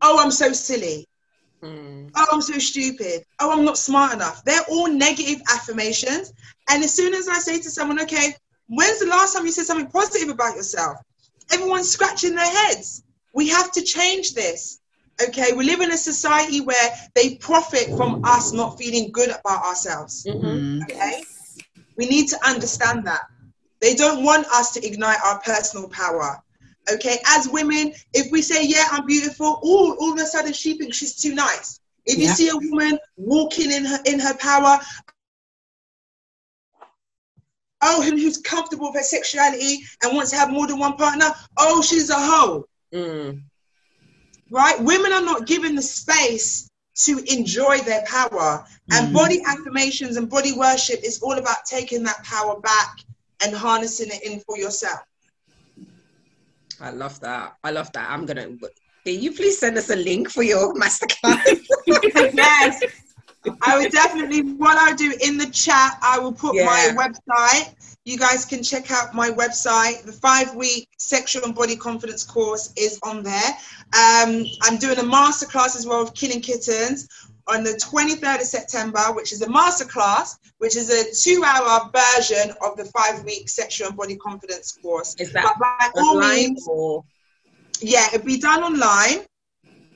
Oh, 0.00 0.18
I'm 0.18 0.30
so 0.30 0.54
silly. 0.54 1.06
Hmm. 1.62 2.06
Oh, 2.16 2.26
I'm 2.32 2.40
so 2.40 2.58
stupid. 2.58 3.22
Oh, 3.38 3.52
I'm 3.52 3.66
not 3.66 3.76
smart 3.76 4.14
enough. 4.14 4.42
They're 4.44 4.64
all 4.70 4.88
negative 4.88 5.42
affirmations. 5.52 6.32
And 6.70 6.82
as 6.82 6.94
soon 6.94 7.12
as 7.12 7.28
I 7.28 7.38
say 7.38 7.60
to 7.60 7.70
someone, 7.70 8.00
okay, 8.00 8.34
when's 8.68 9.00
the 9.00 9.08
last 9.08 9.34
time 9.34 9.44
you 9.44 9.52
said 9.52 9.66
something 9.66 9.90
positive 9.90 10.30
about 10.30 10.56
yourself? 10.56 10.96
Everyone's 11.52 11.90
scratching 11.90 12.34
their 12.34 12.50
heads. 12.50 13.02
We 13.34 13.50
have 13.50 13.70
to 13.72 13.82
change 13.82 14.32
this. 14.32 14.80
Okay, 15.22 15.52
we 15.52 15.66
live 15.66 15.82
in 15.82 15.92
a 15.92 15.98
society 15.98 16.62
where 16.62 16.90
they 17.14 17.34
profit 17.34 17.94
from 17.94 18.22
us 18.24 18.54
not 18.54 18.78
feeling 18.78 19.10
good 19.12 19.28
about 19.28 19.66
ourselves. 19.66 20.24
Mhm. 20.24 20.40
Mm. 20.40 20.82
Okay, 20.84 21.24
we 21.98 22.06
need 22.06 22.28
to 22.28 22.38
understand 22.48 23.06
that. 23.06 23.26
They 23.80 23.94
don't 23.94 24.24
want 24.24 24.46
us 24.48 24.72
to 24.72 24.84
ignite 24.86 25.18
our 25.24 25.40
personal 25.40 25.88
power. 25.88 26.42
Okay, 26.90 27.18
as 27.26 27.48
women, 27.48 27.92
if 28.14 28.30
we 28.32 28.40
say, 28.42 28.64
Yeah, 28.66 28.86
I'm 28.90 29.06
beautiful, 29.06 29.60
all, 29.62 29.96
all 30.00 30.12
of 30.12 30.18
a 30.18 30.26
sudden 30.26 30.52
she 30.52 30.78
thinks 30.78 30.96
she's 30.96 31.14
too 31.16 31.34
nice. 31.34 31.80
If 32.06 32.18
you 32.18 32.24
Yeah. 32.24 32.34
see 32.34 32.48
a 32.48 32.56
woman 32.56 32.98
walking 33.16 33.70
in 33.70 33.84
her 33.84 33.98
in 34.06 34.18
her 34.18 34.34
power, 34.38 34.80
oh, 37.82 38.02
who- 38.02 38.16
who's 38.16 38.38
comfortable 38.38 38.88
with 38.88 38.96
her 38.96 39.06
sexuality 39.06 39.84
and 40.02 40.16
wants 40.16 40.30
to 40.30 40.36
have 40.36 40.50
more 40.50 40.66
than 40.66 40.78
one 40.78 40.96
partner, 40.96 41.32
oh, 41.58 41.82
she's 41.82 42.10
a 42.10 42.14
hoe 42.18 42.64
Mm. 42.92 43.42
right? 44.50 44.80
Women 44.80 45.12
are 45.12 45.20
not 45.20 45.46
given 45.46 45.74
the 45.74 45.82
space 45.82 46.70
to 47.04 47.18
enjoy 47.30 47.80
their 47.80 48.02
power. 48.06 48.66
And 48.90 49.08
Mhm. 49.08 49.12
body 49.12 49.42
affirmations 49.44 50.16
and 50.16 50.28
body 50.28 50.52
worship 50.52 51.00
is 51.04 51.18
all 51.20 51.34
about 51.34 51.66
taking 51.66 52.02
that 52.04 52.24
power 52.24 52.58
back 52.60 52.96
and 53.44 53.54
harnessing 53.54 54.08
it 54.10 54.22
in 54.22 54.40
for 54.40 54.58
yourself. 54.58 55.00
I 56.80 56.90
love 56.90 57.18
that. 57.20 57.56
I 57.64 57.70
love 57.70 57.92
that. 57.92 58.10
I'm 58.10 58.24
gonna. 58.26 58.48
Can 59.04 59.20
you 59.20 59.32
please 59.32 59.58
send 59.58 59.76
us 59.78 59.90
a 59.90 59.96
link 59.96 60.30
for 60.30 60.42
your 60.42 60.74
masterclass? 60.82 61.66
yes. 61.86 62.82
I 63.62 63.78
would 63.78 63.92
definitely, 63.92 64.42
what 64.42 64.76
I 64.76 64.94
do 64.94 65.14
in 65.22 65.38
the 65.38 65.46
chat, 65.46 65.98
I 66.02 66.18
will 66.18 66.32
put 66.32 66.54
Yeah. 66.54 66.66
my 66.66 67.08
website. 67.08 67.74
You 68.04 68.18
guys 68.18 68.44
can 68.44 68.62
check 68.62 68.90
out 68.90 69.14
my 69.14 69.30
website. 69.30 70.02
The 70.02 70.12
five 70.12 70.54
week 70.54 70.88
sexual 70.98 71.44
and 71.44 71.54
body 71.54 71.76
confidence 71.76 72.24
course 72.24 72.72
is 72.76 72.98
on 73.02 73.22
there. 73.22 73.48
Um, 73.96 74.44
I'm 74.62 74.76
doing 74.78 74.98
a 74.98 75.02
masterclass 75.02 75.76
as 75.76 75.86
well 75.86 76.04
with 76.04 76.14
Killing 76.14 76.40
Kittens 76.40 77.08
on 77.48 77.62
the 77.64 77.70
23rd 77.70 78.40
of 78.40 78.46
September, 78.46 79.00
which 79.12 79.32
is 79.32 79.42
a 79.42 79.46
masterclass, 79.46 80.36
which 80.58 80.76
is 80.76 80.90
a 80.90 81.04
two 81.14 81.42
hour 81.44 81.90
version 81.92 82.54
of 82.62 82.76
the 82.76 82.84
five 82.86 83.24
week 83.24 83.48
sexual 83.48 83.88
and 83.88 83.96
body 83.96 84.16
confidence 84.16 84.78
course. 84.82 85.14
Is 85.18 85.32
that 85.32 85.44
But 85.44 85.58
by 85.58 86.00
all 86.00 86.20
means, 86.20 86.66
or? 86.68 87.04
yeah, 87.80 88.06
it'd 88.08 88.26
be 88.26 88.38
done 88.38 88.62
online. 88.62 89.24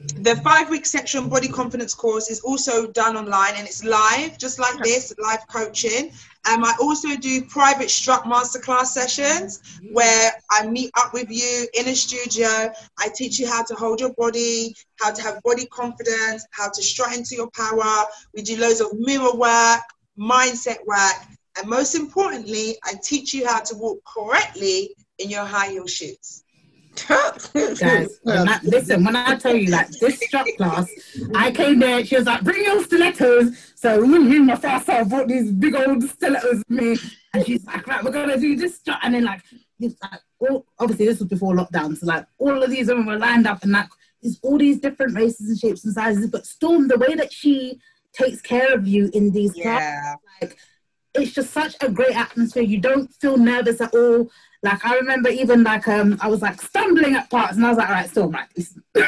The 0.02 0.36
five 0.36 0.68
week 0.68 0.84
section 0.84 1.28
body 1.28 1.48
confidence 1.48 1.94
course 1.94 2.30
is 2.30 2.40
also 2.40 2.86
done 2.88 3.16
online 3.16 3.54
and 3.56 3.66
it's 3.66 3.84
live, 3.84 4.36
just 4.38 4.58
like 4.58 4.82
this, 4.82 5.12
live 5.18 5.46
coaching. 5.48 6.10
Um, 6.50 6.64
I 6.64 6.74
also 6.80 7.16
do 7.16 7.42
private 7.42 7.88
strut 7.90 8.24
masterclass 8.24 8.86
sessions 8.86 9.80
where 9.92 10.32
I 10.50 10.66
meet 10.66 10.90
up 10.96 11.12
with 11.12 11.30
you 11.30 11.68
in 11.74 11.86
a 11.88 11.94
studio. 11.94 12.72
I 12.98 13.08
teach 13.14 13.38
you 13.38 13.48
how 13.48 13.62
to 13.64 13.74
hold 13.74 14.00
your 14.00 14.12
body, 14.14 14.74
how 15.00 15.12
to 15.12 15.22
have 15.22 15.42
body 15.42 15.66
confidence, 15.66 16.46
how 16.50 16.68
to 16.68 16.82
strut 16.82 17.16
into 17.16 17.36
your 17.36 17.50
power. 17.50 18.04
We 18.34 18.42
do 18.42 18.56
loads 18.56 18.80
of 18.80 18.88
mirror 18.98 19.34
work, 19.34 19.82
mindset 20.18 20.84
work, 20.84 21.14
and 21.58 21.68
most 21.68 21.94
importantly, 21.94 22.76
I 22.84 22.94
teach 23.02 23.34
you 23.34 23.46
how 23.46 23.60
to 23.60 23.76
walk 23.76 23.98
correctly 24.04 24.94
in 25.18 25.30
your 25.30 25.44
high 25.44 25.68
heel 25.68 25.86
shoes. 25.86 26.44
Guys, 26.94 28.19
when 28.23 28.48
I, 28.48 28.60
listen, 28.62 29.05
when 29.05 29.16
I 29.16 29.36
tell 29.36 29.55
you 29.55 29.70
like 29.70 29.89
this 29.90 30.20
strut 30.20 30.47
class, 30.56 30.89
I 31.35 31.51
came 31.51 31.78
there, 31.78 32.05
she 32.05 32.16
was 32.16 32.27
like, 32.27 32.43
bring 32.43 32.64
your 32.64 32.82
stilettos. 32.85 33.73
So 33.74 34.01
me 34.06 34.36
and 34.36 34.47
my 34.47 34.56
self 34.59 35.09
brought 35.09 35.28
these 35.28 35.51
big 35.52 35.74
old 35.74 36.02
stilettos 36.02 36.59
with 36.59 36.70
me. 36.70 36.97
And 37.35 37.47
she's 37.47 37.64
like, 37.64 37.86
right, 37.86 38.05
we're 38.05 38.10
gonna 38.10 38.39
do 38.39 38.56
this 38.56 38.77
strut. 38.77 38.98
And 39.02 39.14
then 39.14 39.24
like, 39.24 39.43
it's 39.81 40.01
like 40.02 40.20
all, 40.39 40.66
obviously 40.78 41.06
this 41.06 41.19
was 41.19 41.28
before 41.28 41.55
lockdown. 41.55 41.97
So 41.97 42.06
like 42.06 42.27
all 42.39 42.62
of 42.62 42.70
these 42.70 42.89
women 42.89 43.06
were 43.06 43.19
lined 43.19 43.47
up 43.47 43.62
and 43.62 43.73
like 43.73 43.89
there's 44.23 44.39
all 44.43 44.59
these 44.59 44.78
different 44.81 45.16
races 45.16 45.48
and 45.48 45.59
shapes 45.59 45.85
and 45.85 45.94
sizes. 45.94 46.31
But 46.31 46.47
Storm, 46.47 46.89
the 46.89 46.98
way 46.98 47.14
that 47.14 47.32
she 47.32 47.81
takes 48.12 48.40
care 48.43 48.74
of 48.74 48.86
you 48.86 49.10
in 49.14 49.31
these 49.31 49.52
classes, 49.55 49.89
Yeah. 49.89 50.14
like 50.40 50.59
it's 51.14 51.32
just 51.32 51.51
such 51.52 51.77
a 51.81 51.90
great 51.90 52.16
atmosphere. 52.16 52.62
You 52.62 52.78
don't 52.81 53.12
feel 53.14 53.36
nervous 53.36 53.81
at 53.81 53.94
all. 53.94 54.31
Like 54.62 54.84
I 54.84 54.97
remember 54.97 55.28
even 55.28 55.64
like 55.64 55.89
um 55.89 56.18
I 56.20 56.28
was 56.28 56.43
like 56.43 56.60
stumbling 56.60 57.14
at 57.16 57.30
parts 57.30 57.56
and 57.56 57.66
I 57.66 57.70
was 57.70 57.78
like, 57.78 57.89
all 57.89 57.94
right, 57.94 58.09
still 58.10 58.30
right, 58.30 58.48
listen. 58.56 58.82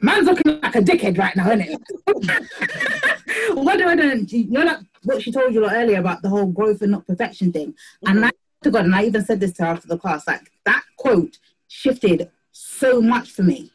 Man's 0.00 0.26
looking 0.26 0.60
like 0.60 0.74
a 0.76 0.82
dickhead 0.82 1.16
right 1.18 1.34
now, 1.34 1.50
isn't 1.50 1.62
it? 1.62 3.54
what 3.54 3.78
do 3.78 3.88
I 3.88 3.96
do? 3.96 4.24
You 4.36 4.50
know 4.50 4.64
like 4.64 4.80
what 5.04 5.22
she 5.22 5.32
told 5.32 5.54
you 5.54 5.62
lot 5.62 5.72
earlier 5.74 5.98
about 5.98 6.20
the 6.22 6.28
whole 6.28 6.46
growth 6.46 6.82
and 6.82 6.92
not 6.92 7.06
perfection 7.06 7.52
thing. 7.52 7.68
Mm-hmm. 7.68 8.08
And 8.08 8.24
I 8.26 8.30
to 8.64 8.70
God, 8.70 8.84
and 8.86 8.94
I 8.94 9.04
even 9.04 9.24
said 9.24 9.40
this 9.40 9.52
to 9.54 9.64
her 9.64 9.72
after 9.72 9.86
the 9.88 9.98
class, 9.98 10.26
like 10.26 10.50
that 10.64 10.82
quote 10.96 11.38
shifted 11.68 12.30
so 12.52 13.00
much 13.00 13.30
for 13.30 13.42
me. 13.42 13.70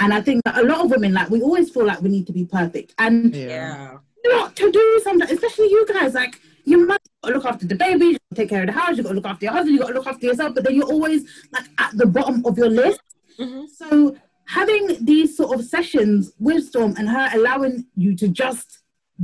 And 0.00 0.14
I 0.14 0.20
think 0.22 0.42
that 0.44 0.56
a 0.58 0.62
lot 0.62 0.84
of 0.84 0.90
women, 0.90 1.12
like 1.12 1.30
we 1.30 1.42
always 1.42 1.70
feel 1.70 1.84
like 1.84 2.00
we 2.00 2.08
need 2.08 2.26
to 2.26 2.32
be 2.32 2.44
perfect. 2.46 2.94
And 2.98 3.34
Yeah. 3.34 3.98
not 4.24 4.56
to 4.56 4.72
do 4.72 5.00
something, 5.04 5.30
especially 5.30 5.66
you 5.66 5.86
guys, 5.86 6.14
like 6.14 6.40
you 6.64 6.86
look 7.28 7.44
after 7.44 7.66
the 7.66 7.74
baby, 7.74 8.06
you 8.06 8.12
gotta 8.12 8.34
take 8.34 8.48
care 8.48 8.62
of 8.62 8.66
the 8.66 8.72
house, 8.72 8.96
you 8.96 9.02
gotta 9.02 9.14
look 9.14 9.26
after 9.26 9.44
your 9.44 9.52
husband, 9.52 9.74
you 9.74 9.80
gotta 9.80 9.94
look 9.94 10.06
after 10.06 10.26
yourself, 10.26 10.54
but 10.54 10.64
then 10.64 10.74
you're 10.74 10.86
always 10.86 11.24
like 11.52 11.66
at 11.78 11.96
the 11.96 12.06
bottom 12.06 12.44
of 12.46 12.56
your 12.56 12.70
list. 12.70 13.00
Mhm. 13.38 13.68
So 13.68 14.16
having 14.46 15.04
these 15.04 15.36
sort 15.36 15.58
of 15.58 15.64
sessions 15.64 16.32
with 16.38 16.66
Storm 16.66 16.94
and 16.96 17.08
her 17.08 17.30
allowing 17.34 17.86
you 17.96 18.16
to 18.16 18.28
just 18.28 18.78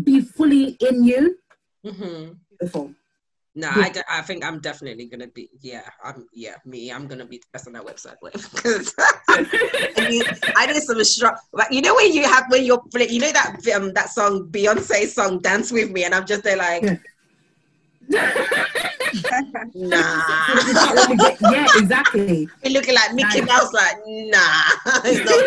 be 0.05 0.20
fully 0.20 0.77
in 0.81 1.05
you, 1.05 1.39
hmm 1.85 2.32
beautiful. 2.59 2.93
No, 3.59 3.70
I, 3.70 3.89
de- 3.89 4.05
I 4.06 4.20
think 4.20 4.44
I'm 4.44 4.60
definitely 4.60 5.06
gonna 5.06 5.28
be. 5.28 5.48
Yeah, 5.62 5.89
I'm. 6.05 6.27
Yeah, 6.35 6.56
me. 6.66 6.93
I'm 6.93 7.06
gonna 7.06 7.24
be 7.24 7.39
the 7.39 7.47
best 7.55 7.66
on 7.66 7.73
that 7.73 7.86
website 7.86 8.16
with 8.20 8.35
because 8.55 8.93
I, 8.98 10.06
mean, 10.06 10.23
I 10.55 10.66
did 10.66 10.82
some 10.82 11.02
strong. 11.05 11.35
Like 11.55 11.73
you 11.73 11.81
know 11.81 11.94
when 11.94 12.12
you 12.12 12.24
have 12.24 12.44
when 12.51 12.66
you're 12.66 12.82
you 13.09 13.18
know 13.18 13.32
that 13.32 13.56
um 13.74 13.94
that 13.94 14.10
song 14.10 14.48
Beyonce 14.51 15.06
song 15.06 15.40
Dance 15.40 15.73
with 15.73 15.90
Me 15.90 16.05
and 16.05 16.14
I'm 16.14 16.27
just 16.27 16.44
there 16.44 16.59
like 16.59 16.82
nah. 18.08 18.20
yeah, 21.50 21.66
exactly. 21.76 22.48
You're 22.62 22.72
looking 22.72 22.94
like 22.94 23.14
Mickey 23.14 23.40
Nice. 23.40 23.48
Mouse 23.48 23.72
like 23.72 23.96
nah. 24.06 24.62
It's 25.04 25.24
not- 25.24 25.46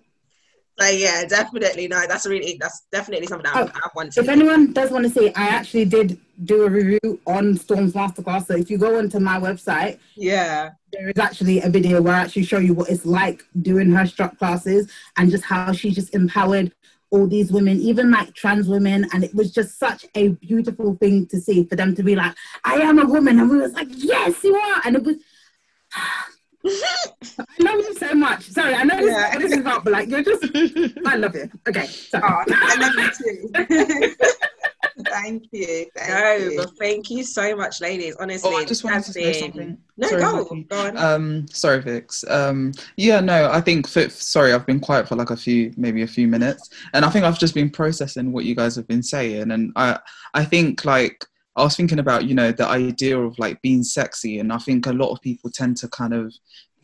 so 0.80 0.86
yeah, 0.88 1.24
definitely 1.24 1.88
no. 1.88 2.06
That's 2.08 2.26
really 2.26 2.56
that's 2.60 2.86
definitely 2.90 3.26
something 3.26 3.50
I, 3.52 3.62
Oh, 3.62 3.70
I 3.74 3.88
want 3.94 4.12
to. 4.12 4.20
If 4.20 4.28
anyone 4.28 4.72
does 4.72 4.90
want 4.90 5.04
to 5.04 5.10
see, 5.10 5.28
I 5.34 5.48
actually 5.48 5.84
did 5.84 6.18
do 6.44 6.64
a 6.64 6.70
review 6.70 7.20
on 7.26 7.56
Storm's 7.56 7.92
Masterclass. 7.92 8.46
So 8.46 8.56
if 8.56 8.70
you 8.70 8.78
go 8.78 8.98
onto 8.98 9.20
my 9.20 9.38
website, 9.38 9.98
yeah. 10.16 10.70
there 10.92 11.08
is 11.10 11.18
actually 11.18 11.60
a 11.60 11.68
video 11.68 12.00
where 12.00 12.14
I 12.14 12.20
actually 12.20 12.44
show 12.44 12.58
you 12.58 12.72
what 12.72 12.88
it's 12.88 13.04
like 13.04 13.44
doing 13.60 13.90
her 13.92 14.06
struck 14.06 14.38
classes 14.38 14.90
and 15.18 15.30
just 15.30 15.44
how 15.44 15.70
she 15.72 15.90
just 15.90 16.14
empowered 16.14 16.72
all 17.10 17.26
these 17.26 17.50
women, 17.52 17.80
even 17.80 18.10
like 18.10 18.34
trans 18.34 18.68
women. 18.68 19.06
And 19.12 19.24
it 19.24 19.34
was 19.34 19.50
just 19.52 19.78
such 19.78 20.06
a 20.14 20.28
beautiful 20.28 20.94
thing 20.96 21.26
to 21.28 21.40
see 21.40 21.64
for 21.64 21.76
them 21.76 21.94
to 21.96 22.02
be 22.02 22.14
like, 22.16 22.34
I 22.64 22.74
am 22.76 22.98
a 22.98 23.06
woman. 23.06 23.38
And 23.40 23.50
we 23.50 23.58
was 23.58 23.72
like, 23.72 23.88
yes, 23.90 24.42
you 24.44 24.54
are. 24.54 24.82
And 24.84 24.96
it 24.96 25.02
was, 25.02 25.16
I 26.66 27.44
love 27.60 27.76
you 27.76 27.94
so 27.96 28.14
much. 28.14 28.44
Sorry, 28.50 28.74
I 28.74 28.84
know 28.84 28.96
this, 28.98 29.10
Yeah. 29.10 29.38
this 29.38 29.52
is 29.52 29.58
about, 29.58 29.82
but 29.84 29.92
like, 29.92 30.08
you're 30.08 30.22
just, 30.22 30.44
I 31.06 31.16
love 31.16 31.34
you. 31.34 31.50
Okay. 31.68 31.86
Sorry. 31.86 32.22
Oh, 32.24 32.44
I 32.48 32.76
love 32.76 32.94
you 32.94 33.10
too. 33.66 34.14
Thank 35.04 35.44
you. 35.52 35.86
Thank 35.96 36.10
No, 36.10 36.32
you. 36.50 36.56
but 36.56 36.70
thank 36.78 37.10
you 37.10 37.24
so 37.24 37.54
much, 37.56 37.80
ladies. 37.80 38.16
Honestly, 38.18 38.50
Oh, 38.52 38.56
I 38.56 38.64
just 38.64 38.84
wanted 38.84 39.04
to 39.04 39.12
say 39.12 39.32
been- 39.32 39.40
something. 39.40 39.78
No, 39.96 40.08
Sorry, 40.08 40.22
go, 40.22 40.36
Maggie. 40.50 40.62
go 40.64 40.86
on. 40.86 40.96
Um, 40.96 41.46
sorry, 41.48 41.80
Vix. 41.82 42.24
Um, 42.28 42.72
yeah, 42.96 43.20
no, 43.20 43.50
I 43.50 43.60
think. 43.60 43.86
For, 43.86 44.08
sorry, 44.08 44.52
I've 44.52 44.66
been 44.66 44.80
quiet 44.80 45.06
for 45.08 45.16
like 45.16 45.30
a 45.30 45.36
few, 45.36 45.72
maybe 45.76 46.02
a 46.02 46.06
few 46.06 46.26
minutes, 46.26 46.70
and 46.94 47.04
I 47.04 47.10
think 47.10 47.24
I've 47.24 47.38
just 47.38 47.54
been 47.54 47.70
processing 47.70 48.32
what 48.32 48.44
you 48.44 48.54
guys 48.54 48.76
have 48.76 48.88
been 48.88 49.02
saying, 49.02 49.50
and 49.50 49.72
I, 49.76 49.98
I 50.34 50.44
think 50.44 50.84
like 50.84 51.24
I 51.56 51.62
was 51.64 51.76
thinking 51.76 51.98
about 51.98 52.24
you 52.24 52.34
know 52.34 52.50
the 52.52 52.66
idea 52.66 53.18
of 53.18 53.38
like 53.38 53.60
being 53.60 53.82
sexy, 53.82 54.38
and 54.38 54.52
I 54.52 54.58
think 54.58 54.86
a 54.86 54.92
lot 54.92 55.10
of 55.12 55.20
people 55.20 55.50
tend 55.50 55.76
to 55.78 55.88
kind 55.88 56.14
of 56.14 56.32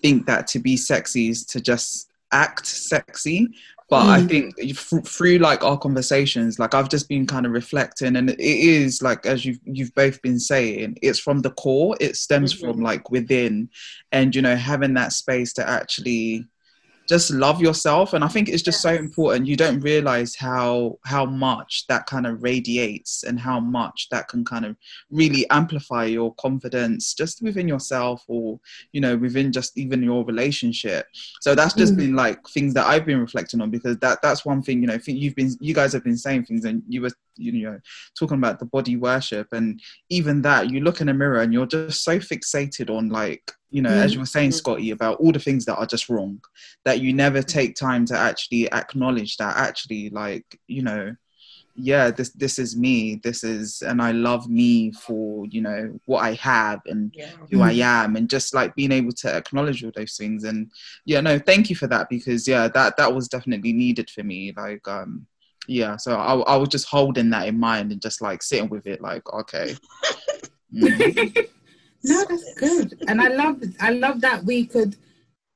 think 0.03 0.27
that 0.27 0.47
to 0.49 0.59
be 0.59 0.77
sexy 0.77 1.29
is 1.31 1.47
to 1.47 1.61
just 1.61 2.11
act 2.33 2.67
sexy. 2.67 3.49
But 3.89 4.09
I 4.09 4.21
Mm. 4.21 4.29
think 4.29 4.55
f- 4.61 5.07
through 5.07 5.39
like 5.39 5.63
our 5.63 5.79
conversations, 5.79 6.59
like 6.59 6.75
I've 6.75 6.89
just 6.89 7.09
been 7.09 7.25
kind 7.25 7.47
of 7.47 7.53
reflecting, 7.53 8.17
and 8.17 8.31
it 8.31 8.41
is 8.41 9.01
like 9.01 9.25
as 9.27 9.45
you've 9.45 9.61
you've 9.65 9.95
both 9.95 10.21
been 10.23 10.41
saying, 10.41 10.99
it's 11.03 11.21
from 11.21 11.41
the 11.43 11.51
core. 11.53 11.97
It 12.01 12.17
stems 12.17 12.53
Mhm. 12.55 12.61
from 12.61 12.81
like 12.81 13.11
within, 13.13 13.69
and 14.11 14.35
you 14.35 14.43
know 14.43 14.57
having 14.57 14.95
that 14.95 15.13
space 15.13 15.53
to 15.55 15.69
actually 15.69 16.47
just 17.09 17.31
love 17.31 17.61
yourself. 17.61 18.13
And 18.13 18.25
i 18.25 18.29
think 18.29 18.49
it's 18.49 18.63
just 18.63 18.81
so 18.81 18.91
important. 18.91 19.47
You 19.47 19.57
don't 19.57 19.81
realize 19.81 20.35
how 20.37 20.99
how 21.05 21.25
much 21.25 21.87
that 21.89 22.07
kind 22.07 22.27
of 22.27 22.43
radiates 22.43 23.23
and 23.25 23.39
how 23.39 23.61
much 23.61 24.09
that 24.11 24.29
can 24.29 24.45
kind 24.45 24.65
of 24.65 24.77
really 25.11 25.49
amplify 25.51 26.05
your 26.05 26.35
confidence 26.35 27.15
just 27.15 27.43
within 27.43 27.69
yourself 27.69 28.25
or 28.29 28.61
you 28.93 29.01
know 29.01 29.17
within 29.17 29.53
just 29.53 29.77
even 29.79 30.03
your 30.03 30.25
relationship. 30.25 31.07
So 31.41 31.55
that's 31.55 31.75
just 31.75 31.95
Mm. 31.95 31.99
been 31.99 32.17
like 32.17 32.47
things 32.49 32.75
that 32.75 32.87
i've 32.87 33.07
been 33.07 33.21
reflecting 33.21 33.61
on 33.61 33.71
because 33.71 33.97
that 33.99 34.21
that's 34.23 34.45
one 34.45 34.63
thing 34.63 34.81
you 34.81 34.87
know 34.87 34.99
think 34.99 35.19
you've 35.19 35.35
been 35.37 35.53
you 35.61 35.75
guys 35.75 35.93
have 35.93 36.03
been 36.05 36.17
saying 36.17 36.45
things 36.45 36.65
and 36.65 36.83
you 36.89 37.01
were 37.03 37.11
you 37.37 37.53
know 37.53 37.79
talking 38.19 38.39
about 38.39 38.59
the 38.59 38.65
body 38.65 38.97
worship 38.97 39.49
and 39.53 39.81
even 40.09 40.43
that 40.43 40.71
you 40.71 40.81
look 40.81 41.01
in 41.01 41.09
a 41.09 41.15
mirror 41.15 41.41
and 41.41 41.53
you're 41.53 41.67
just 41.67 42.03
so 42.05 42.19
fixated 42.19 42.91
on 42.91 43.09
like 43.09 43.53
you 43.71 43.83
know 43.83 43.91
as 43.91 44.15
you 44.15 44.21
were 44.21 44.27
saying 44.27 44.51
Mhm. 44.51 44.55
scotty 44.55 44.91
about 44.91 45.19
all 45.19 45.33
the 45.33 45.39
things 45.39 45.65
that 45.65 45.77
are 45.77 45.87
just 45.87 46.09
wrong 46.09 46.41
that 46.85 47.01
you 47.01 47.13
never 47.13 47.43
take 47.43 47.75
time 47.75 48.05
to 48.07 48.17
actually 48.17 48.71
acknowledge 48.73 49.37
that 49.37 49.57
actually 49.57 50.11
like 50.11 50.45
you 50.67 50.83
know 50.83 51.15
yeah 51.79 52.11
this 52.11 52.31
this 52.31 52.59
is 52.59 52.75
me 52.75 53.21
this 53.23 53.45
is 53.45 53.83
and 53.83 54.01
i 54.01 54.11
love 54.11 54.49
me 54.49 54.91
for 54.93 55.45
you 55.51 55.61
know 55.61 55.99
what 56.07 56.21
i 56.25 56.33
have 56.33 56.81
and 56.87 57.13
yeah. 57.15 57.27
who 57.51 57.61
i 57.61 57.73
am 57.73 58.17
and 58.17 58.31
just 58.31 58.55
like 58.55 58.75
being 58.75 58.93
able 58.93 59.13
to 59.13 59.29
acknowledge 59.35 59.85
all 59.85 59.93
those 59.95 60.17
things 60.17 60.45
and 60.45 60.71
yeah 61.05 61.21
no 61.21 61.39
thank 61.39 61.69
you 61.69 61.77
for 61.77 61.87
that 61.87 62.09
because 62.09 62.49
yeah 62.49 62.67
that 62.67 62.97
that 62.97 63.15
was 63.15 63.29
definitely 63.29 63.75
needed 63.75 64.09
for 64.09 64.23
me 64.23 64.55
like 64.57 64.87
um 64.89 65.27
yeah 65.69 65.97
so 65.97 66.17
i, 66.17 66.35
I 66.35 66.57
was 66.57 66.69
just 66.69 66.89
holding 66.89 67.31
that 67.31 67.49
in 67.49 67.59
mind 67.59 67.93
and 67.93 68.01
just 68.01 68.21
like 68.21 68.43
sitting 68.43 68.69
with 68.69 68.87
it 68.87 69.01
like 69.01 69.23
okay 69.33 69.77
Mm. 70.75 71.47
No, 72.05 72.25
that's 72.25 72.55
good. 72.55 73.03
And 73.09 73.21
I 73.21 73.29
love 73.29 73.61
I 73.81 73.91
love 73.91 74.21
that 74.21 74.45
we 74.45 74.65
could, 74.67 74.95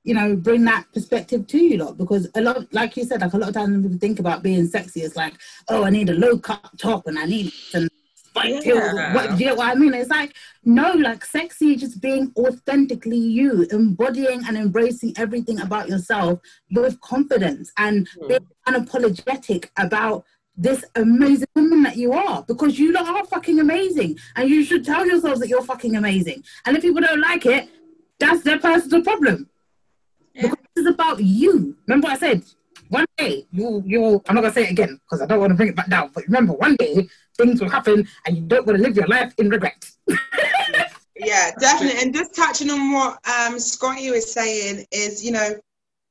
you 0.02 0.14
know, 0.14 0.34
bring 0.34 0.64
that 0.64 0.86
perspective 0.92 1.46
to 1.46 1.58
you 1.58 1.76
lot 1.76 1.96
because 1.96 2.28
a 2.34 2.40
lot 2.40 2.72
like 2.74 2.96
you 2.96 3.04
said, 3.04 3.20
like 3.20 3.34
a 3.34 3.38
lot 3.38 3.50
of 3.50 3.54
times 3.54 3.82
people 3.82 3.98
think 3.98 4.18
about 4.18 4.42
being 4.42 4.66
sexy, 4.66 5.02
it's 5.02 5.14
like, 5.14 5.34
oh, 5.68 5.84
I 5.84 5.90
need 5.90 6.08
a 6.08 6.14
low 6.14 6.38
cut 6.38 6.68
top 6.76 7.06
and 7.06 7.18
I 7.18 7.26
need 7.26 7.52
some 7.52 7.88
heels. 8.36 8.64
Yeah. 8.94 9.14
What 9.14 9.36
do 9.36 9.44
you 9.44 9.50
know 9.50 9.54
what 9.56 9.68
I 9.68 9.74
mean? 9.74 9.94
It's 9.94 10.10
like, 10.10 10.34
no, 10.64 10.92
like 10.92 11.24
sexy 11.24 11.76
just 11.76 12.00
being 12.00 12.32
authentically 12.36 13.16
you, 13.18 13.66
embodying 13.70 14.42
and 14.46 14.56
embracing 14.56 15.14
everything 15.16 15.60
about 15.60 15.88
yourself 15.88 16.40
with 16.70 17.00
confidence 17.00 17.72
and 17.78 18.08
Mm. 18.18 18.28
being 18.28 18.46
unapologetic 18.68 19.68
about 19.78 20.24
this 20.56 20.84
amazing 20.96 21.46
woman 21.54 21.82
that 21.84 21.96
you 21.96 22.12
are 22.12 22.42
because 22.46 22.78
you 22.78 22.92
lot 22.92 23.06
are 23.06 23.24
fucking 23.26 23.60
amazing 23.60 24.18
and 24.36 24.50
you 24.50 24.62
should 24.64 24.84
tell 24.84 25.06
yourselves 25.06 25.40
that 25.40 25.48
you're 25.48 25.62
fucking 25.62 25.96
amazing 25.96 26.42
and 26.66 26.76
if 26.76 26.82
people 26.82 27.00
don't 27.00 27.20
like 27.20 27.46
it 27.46 27.68
that's 28.18 28.42
their 28.42 28.58
personal 28.58 29.00
problem 29.02 29.48
Yeah. 30.34 30.42
because 30.42 30.58
this 30.74 30.84
is 30.84 30.90
about 30.92 31.22
you 31.22 31.76
remember 31.86 32.08
what 32.08 32.16
i 32.16 32.18
said 32.18 32.42
one 32.90 33.06
day 33.16 33.46
you 33.50 33.82
you 33.86 34.22
i'm 34.28 34.34
not 34.34 34.42
gonna 34.42 34.52
say 34.52 34.64
it 34.64 34.70
again 34.70 35.00
because 35.04 35.22
i 35.22 35.26
don't 35.26 35.40
want 35.40 35.50
to 35.50 35.56
bring 35.56 35.70
it 35.70 35.76
back 35.76 35.88
down 35.88 36.10
but 36.14 36.24
remember 36.24 36.52
one 36.52 36.76
day 36.76 37.08
things 37.36 37.60
will 37.60 37.68
happen 37.68 38.06
and 38.26 38.36
you 38.36 38.42
don't 38.44 38.66
want 38.66 38.76
to 38.76 38.82
live 38.82 38.94
your 38.96 39.06
life 39.06 39.32
in 39.38 39.48
regret 39.48 39.90
Yeah, 41.22 41.50
definitely. 41.58 42.00
And 42.00 42.14
just 42.14 42.34
touching 42.34 42.70
on 42.70 42.92
what 42.92 43.18
um, 43.28 43.58
Scotty 43.58 44.10
was 44.10 44.32
saying 44.32 44.86
is, 44.90 45.22
you 45.24 45.32
know, 45.32 45.54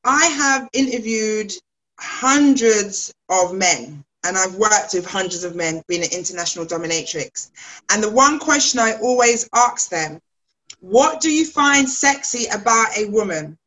I 0.04 0.26
have 0.26 0.70
interviewed 0.74 1.52
hundreds 2.00 3.14
of 3.30 3.54
men 3.54 4.04
and 4.24 4.38
I've 4.38 4.56
worked 4.56 4.94
with 4.94 5.06
hundreds 5.06 5.44
of 5.44 5.56
men 5.56 5.82
being 5.88 6.04
an 6.04 6.10
international 6.14 6.66
dominatrix. 6.66 7.50
And 7.90 8.04
the 8.04 8.12
one 8.12 8.40
question 8.40 8.80
I 8.80 8.94
always 9.02 9.50
ask 9.56 9.90
them, 9.90 10.20
what 10.80 11.22
do 11.22 11.32
you 11.32 11.46
find 11.46 11.90
sexy 11.90 12.46
about 12.48 12.96
a 12.98 13.06
woman? 13.06 13.58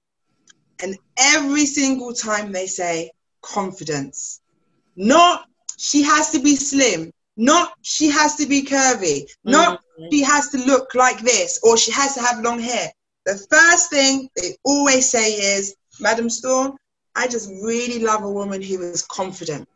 And 0.82 0.98
every 1.18 1.66
single 1.66 2.12
time 2.12 2.52
they 2.52 2.66
say 2.66 3.12
confidence. 3.42 4.40
Not 4.96 5.46
she 5.78 6.02
has 6.02 6.30
to 6.32 6.40
be 6.40 6.56
slim, 6.56 7.12
not 7.36 7.72
she 7.82 8.08
has 8.10 8.36
to 8.36 8.46
be 8.46 8.62
curvy, 8.62 9.26
not 9.44 9.80
Mhm. 9.98 10.08
she 10.12 10.22
has 10.22 10.50
to 10.50 10.58
look 10.58 10.94
like 10.94 11.20
this 11.20 11.58
or 11.62 11.76
she 11.76 11.92
has 11.92 12.14
to 12.14 12.20
have 12.22 12.44
long 12.44 12.60
hair. 12.60 12.92
The 13.26 13.38
first 13.50 13.90
thing 13.90 14.28
they 14.36 14.56
always 14.64 15.08
say 15.08 15.32
is, 15.56 15.74
Madam 16.00 16.28
Storm, 16.30 16.76
I 17.14 17.28
just 17.28 17.48
really 17.62 18.00
love 18.00 18.22
a 18.24 18.30
woman 18.30 18.62
who 18.62 18.82
is 18.82 19.02
confident. 19.02 19.68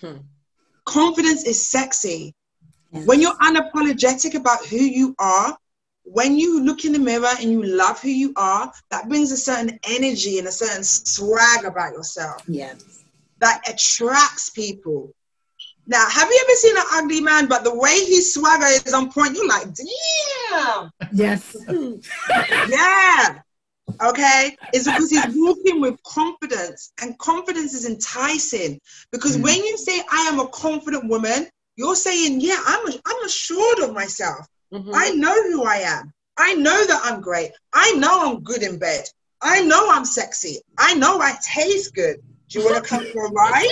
Hmm. 0.00 0.18
Confidence 0.86 1.44
is 1.44 1.66
sexy. 1.68 2.34
When 3.04 3.20
you're 3.20 3.36
unapologetic 3.38 4.34
about 4.34 4.64
who 4.66 4.76
you 4.78 5.14
are, 5.18 5.56
when 6.04 6.36
you 6.36 6.62
look 6.62 6.84
in 6.84 6.92
the 6.92 6.98
mirror 6.98 7.32
and 7.40 7.50
you 7.50 7.62
love 7.62 8.00
who 8.00 8.08
you 8.08 8.32
are, 8.36 8.72
that 8.90 9.08
brings 9.08 9.32
a 9.32 9.36
certain 9.36 9.78
energy 9.88 10.38
and 10.38 10.46
a 10.48 10.52
certain 10.52 10.84
swag 10.84 11.64
about 11.64 11.92
yourself 11.92 12.42
yeah 12.46 12.74
that 13.40 13.60
attracts 13.68 14.50
people. 14.50 15.12
Now, 15.86 16.08
have 16.08 16.28
you 16.30 16.40
ever 16.44 16.56
seen 16.56 16.76
an 16.76 16.84
ugly 16.92 17.20
man, 17.20 17.46
but 17.46 17.62
the 17.62 17.74
way 17.74 18.04
his 18.04 18.32
swagger 18.32 18.64
is 18.64 18.94
on 18.94 19.12
point, 19.12 19.34
you're 19.34 19.46
like, 19.46 19.66
damn. 19.74 20.90
Yes. 21.12 21.54
yeah. 22.70 23.38
Okay. 24.02 24.56
It's 24.72 24.86
because 24.86 25.10
he's 25.10 25.26
walking 25.36 25.82
with 25.82 26.02
confidence, 26.04 26.92
and 27.02 27.18
confidence 27.18 27.74
is 27.74 27.86
enticing. 27.86 28.80
Because 29.12 29.36
Mm. 29.36 29.42
when 29.42 29.56
you 29.56 29.76
say, 29.76 30.02
I 30.10 30.22
am 30.32 30.40
a 30.40 30.48
confident 30.48 31.06
woman, 31.06 31.48
you're 31.76 31.96
saying, 31.96 32.40
yeah, 32.40 32.60
I'm, 32.64 32.94
I'm 33.04 33.24
assured 33.26 33.80
of 33.80 33.92
myself. 33.92 34.46
Mhm. 34.74 34.90
I 34.92 35.10
know 35.10 35.34
who 35.52 35.64
I 35.64 35.76
am. 35.76 36.12
I 36.36 36.54
know 36.54 36.84
that 36.86 37.00
I'm 37.04 37.20
great. 37.20 37.52
I 37.72 37.92
know 37.92 38.28
I'm 38.28 38.42
good 38.42 38.64
in 38.64 38.76
bed. 38.76 39.04
I 39.40 39.62
know 39.62 39.88
I'm 39.88 40.04
sexy. 40.04 40.58
I 40.76 40.94
know 40.94 41.20
I 41.20 41.36
taste 41.54 41.94
good. 41.94 42.16
Do 42.48 42.58
you 42.58 42.64
want 42.64 42.82
to 42.82 42.88
come 42.90 43.06
for 43.12 43.26
a 43.26 43.30
ride? 43.30 43.68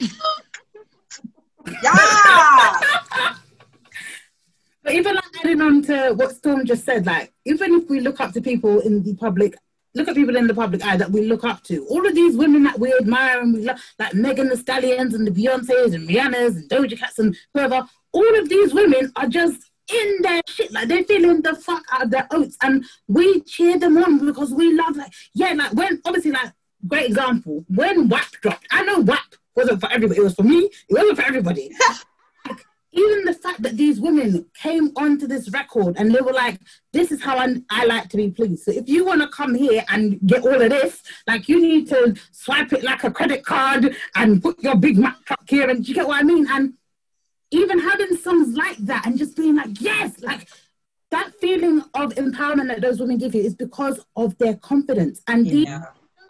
yeah. 1.82 2.80
But 4.82 4.94
even 4.94 5.14
like 5.14 5.24
adding 5.44 5.60
on 5.60 5.82
to 5.82 6.12
what 6.14 6.34
Storm 6.34 6.66
just 6.66 6.84
said, 6.84 7.06
like 7.06 7.32
even 7.44 7.74
if 7.74 7.88
we 7.88 8.00
look 8.00 8.20
up 8.20 8.32
to 8.32 8.40
people 8.40 8.80
in 8.80 9.04
the 9.04 9.14
public, 9.14 9.54
look 9.94 10.08
at 10.08 10.16
people 10.16 10.36
in 10.36 10.48
the 10.48 10.54
public 10.54 10.84
eye 10.84 10.96
that 10.96 11.10
we 11.10 11.26
look 11.26 11.44
up 11.44 11.62
to, 11.64 11.86
all 11.86 12.04
of 12.04 12.14
these 12.16 12.36
women 12.36 12.64
that 12.64 12.78
we 12.80 12.92
admire 12.94 13.40
and 13.40 13.54
we 13.54 13.62
love, 13.62 13.80
like 14.00 14.14
Megan 14.14 14.48
Thee 14.48 14.56
Stallions 14.56 15.14
and 15.14 15.24
the 15.26 15.30
Beyonces 15.30 15.94
and 15.94 16.08
Rihanna's 16.08 16.56
and 16.56 16.68
Doja 16.68 16.98
Cats 16.98 17.20
and 17.20 17.36
whoever, 17.54 17.86
all 18.12 18.38
of 18.38 18.48
these 18.48 18.74
women 18.74 19.12
are 19.14 19.28
just 19.28 19.70
in 19.92 20.18
their 20.22 20.42
shit, 20.46 20.72
like 20.72 20.88
they're 20.88 21.04
feeling 21.04 21.42
the 21.42 21.54
fuck 21.54 21.84
out 21.92 22.04
of 22.04 22.10
their 22.10 22.26
oats, 22.30 22.56
and 22.62 22.84
we 23.08 23.40
cheer 23.42 23.78
them 23.78 23.98
on 23.98 24.24
because 24.24 24.52
we 24.52 24.74
love, 24.74 24.96
like, 24.96 25.12
yeah, 25.34 25.52
like 25.52 25.72
when 25.72 26.00
obviously, 26.04 26.32
like, 26.32 26.52
great 26.86 27.06
example, 27.06 27.64
when 27.68 28.08
WAP 28.08 28.30
dropped, 28.42 28.66
I 28.70 28.84
know 28.84 29.00
WAP 29.00 29.34
wasn't 29.54 29.80
for 29.80 29.90
everybody, 29.90 30.20
it 30.20 30.24
was 30.24 30.34
for 30.34 30.42
me, 30.42 30.70
it 30.88 30.94
wasn't 30.94 31.18
for 31.18 31.24
everybody. 31.24 31.70
even 32.96 33.24
the 33.24 33.34
fact 33.34 33.62
that 33.62 33.76
these 33.76 34.00
women 34.00 34.46
came 34.54 34.90
onto 34.96 35.26
this 35.26 35.50
record 35.50 35.96
and 35.98 36.14
they 36.14 36.20
were 36.20 36.32
like, 36.32 36.58
this 36.92 37.12
is 37.12 37.22
how 37.22 37.36
I, 37.36 37.56
I 37.70 37.84
like 37.84 38.08
to 38.10 38.16
be 38.16 38.30
pleased. 38.30 38.64
So 38.64 38.72
if 38.72 38.88
you 38.88 39.04
want 39.04 39.20
to 39.20 39.28
come 39.28 39.54
here 39.54 39.84
and 39.90 40.18
get 40.26 40.42
all 40.42 40.60
of 40.60 40.70
this, 40.70 41.02
like 41.26 41.48
you 41.48 41.60
need 41.60 41.88
to 41.88 42.16
swipe 42.32 42.72
it 42.72 42.82
like 42.82 43.04
a 43.04 43.10
credit 43.10 43.44
card 43.44 43.94
and 44.14 44.42
put 44.42 44.62
your 44.62 44.76
big 44.76 44.98
Mac 44.98 45.22
truck 45.26 45.44
here. 45.46 45.68
And 45.68 45.84
do 45.84 45.88
you 45.88 45.94
get 45.94 46.08
what 46.08 46.20
I 46.20 46.22
mean? 46.22 46.46
And 46.50 46.74
even 47.50 47.78
having 47.78 48.16
songs 48.16 48.56
like 48.56 48.76
that 48.78 49.06
and 49.06 49.18
just 49.18 49.36
being 49.36 49.56
like, 49.56 49.80
yes, 49.80 50.20
like 50.20 50.48
that 51.10 51.32
feeling 51.40 51.82
of 51.94 52.14
empowerment 52.14 52.68
that 52.68 52.80
those 52.80 52.98
women 52.98 53.18
give 53.18 53.34
you 53.34 53.42
is 53.42 53.54
because 53.54 54.00
of 54.16 54.36
their 54.38 54.54
confidence. 54.56 55.22
And 55.28 55.46
these 55.46 55.66
Yeah. 55.66 55.84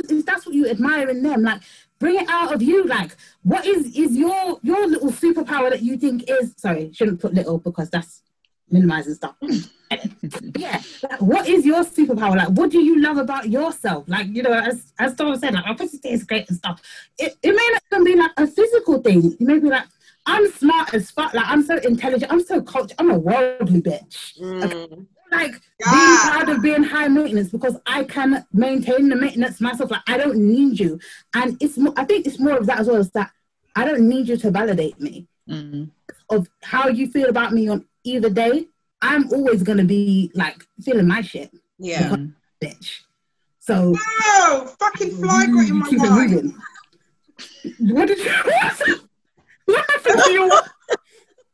if 0.08 0.26
that's 0.26 0.44
what 0.44 0.54
you 0.54 0.68
admire 0.68 1.08
in 1.08 1.22
them, 1.22 1.42
like 1.42 1.62
bring 1.98 2.16
it 2.16 2.28
out 2.28 2.52
of 2.52 2.60
you. 2.62 2.84
Like, 2.84 3.16
what 3.42 3.66
is 3.66 3.86
is 3.96 4.16
your 4.16 4.58
your 4.62 4.86
little 4.86 5.10
superpower 5.10 5.70
that 5.70 5.82
you 5.82 5.96
think 5.96 6.24
is 6.28 6.54
sorry, 6.58 6.90
shouldn't 6.92 7.20
put 7.20 7.32
little 7.34 7.58
because 7.58 7.88
that's 7.90 8.22
minimizing 8.70 9.14
stuff. 9.14 9.36
yeah, 10.58 10.82
like, 11.08 11.20
what 11.22 11.48
is 11.48 11.64
your 11.64 11.84
superpower? 11.84 12.36
Like, 12.36 12.48
what 12.48 12.70
do 12.70 12.80
you 12.82 13.00
love 13.00 13.16
about 13.16 13.48
yourself? 13.48 14.04
Like, 14.08 14.26
you 14.28 14.42
know, 14.42 14.52
as 14.52 14.92
as 14.98 15.14
Donna 15.14 15.38
said, 15.38 15.54
like, 15.54 15.64
my 15.64 15.74
pussy 15.74 15.98
is 16.04 16.24
great 16.24 16.48
and 16.48 16.58
stuff. 16.58 16.82
It 17.18 17.36
it 17.42 17.52
may 17.52 17.68
not 17.72 17.82
even 17.90 18.04
be 18.04 18.16
like 18.16 18.32
a 18.36 18.46
physical 18.46 19.00
thing. 19.00 19.34
You 19.40 19.46
may 19.46 19.58
be 19.58 19.68
like. 19.68 19.86
I'm 20.26 20.50
smart 20.52 20.92
as 20.94 21.10
fuck. 21.10 21.32
Like 21.34 21.46
I'm 21.46 21.62
so 21.62 21.76
intelligent. 21.76 22.30
I'm 22.32 22.42
so 22.44 22.60
cultured. 22.60 22.96
I'm 22.98 23.10
a 23.10 23.18
worldly 23.18 23.80
bitch. 23.80 24.38
Mm. 24.40 25.06
Like 25.30 25.52
being 25.52 26.16
proud 26.24 26.48
of 26.48 26.62
being 26.62 26.82
high 26.82 27.08
maintenance 27.08 27.50
because 27.50 27.76
I 27.86 28.04
can 28.04 28.44
maintain 28.52 29.08
the 29.08 29.16
maintenance 29.16 29.60
myself. 29.60 29.90
Like 29.90 30.02
I 30.08 30.16
don't 30.18 30.36
need 30.36 30.78
you, 30.80 30.98
and 31.34 31.56
it's 31.60 31.76
more. 31.78 31.94
I 31.96 32.04
think 32.04 32.26
it's 32.26 32.38
more 32.38 32.56
of 32.56 32.66
that 32.66 32.78
as 32.80 32.86
well. 32.88 32.96
as 32.96 33.10
that 33.12 33.30
I 33.74 33.84
don't 33.84 34.08
need 34.08 34.28
you 34.28 34.36
to 34.38 34.50
validate 34.50 35.00
me 35.00 35.26
Mm. 35.48 35.90
of 36.30 36.48
how 36.62 36.88
you 36.88 37.06
feel 37.08 37.28
about 37.28 37.52
me 37.52 37.68
on 37.68 37.84
either 38.04 38.28
day. 38.30 38.66
I'm 39.02 39.32
always 39.32 39.62
gonna 39.62 39.84
be 39.84 40.30
like 40.34 40.66
feeling 40.82 41.06
my 41.06 41.20
shit, 41.22 41.50
Yeah. 41.78 42.16
bitch. 42.62 43.02
So 43.60 43.94
Oh, 43.96 44.74
fucking 44.80 45.10
fly 45.16 45.46
got 45.46 45.68
in 45.68 45.76
my 45.78 45.90
mind. 45.92 46.54
What 47.80 48.08
did 48.08 48.18
you? 48.18 48.32
What 49.66 49.84
happened 49.90 50.22
to 50.24 50.32
you? 50.32 50.60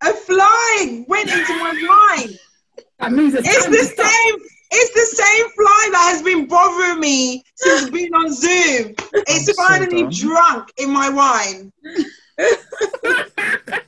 A 0.04 0.12
fly 0.12 1.04
went 1.08 1.30
into 1.30 1.54
my 1.58 1.72
mind. 2.18 2.38
That 2.98 3.12
means 3.12 3.34
it's, 3.34 3.46
It's 3.48 3.64
time 3.64 3.72
to 3.72 3.78
the 3.78 3.84
stop. 3.84 4.06
same. 4.06 4.34
It's 4.74 4.94
the 4.94 5.22
same 5.22 5.48
fly 5.50 5.88
that 5.92 6.08
has 6.12 6.22
been 6.22 6.46
bothering 6.46 6.98
me 7.00 7.42
since 7.56 7.90
being 7.96 8.12
on 8.14 8.32
Zoom. 8.32 8.94
It's 9.12 9.48
I'm 9.48 9.54
finally 9.54 10.02
done. 10.02 10.12
drunk 10.12 10.72
in 10.78 10.90
my 10.90 11.08
wine. 11.08 11.72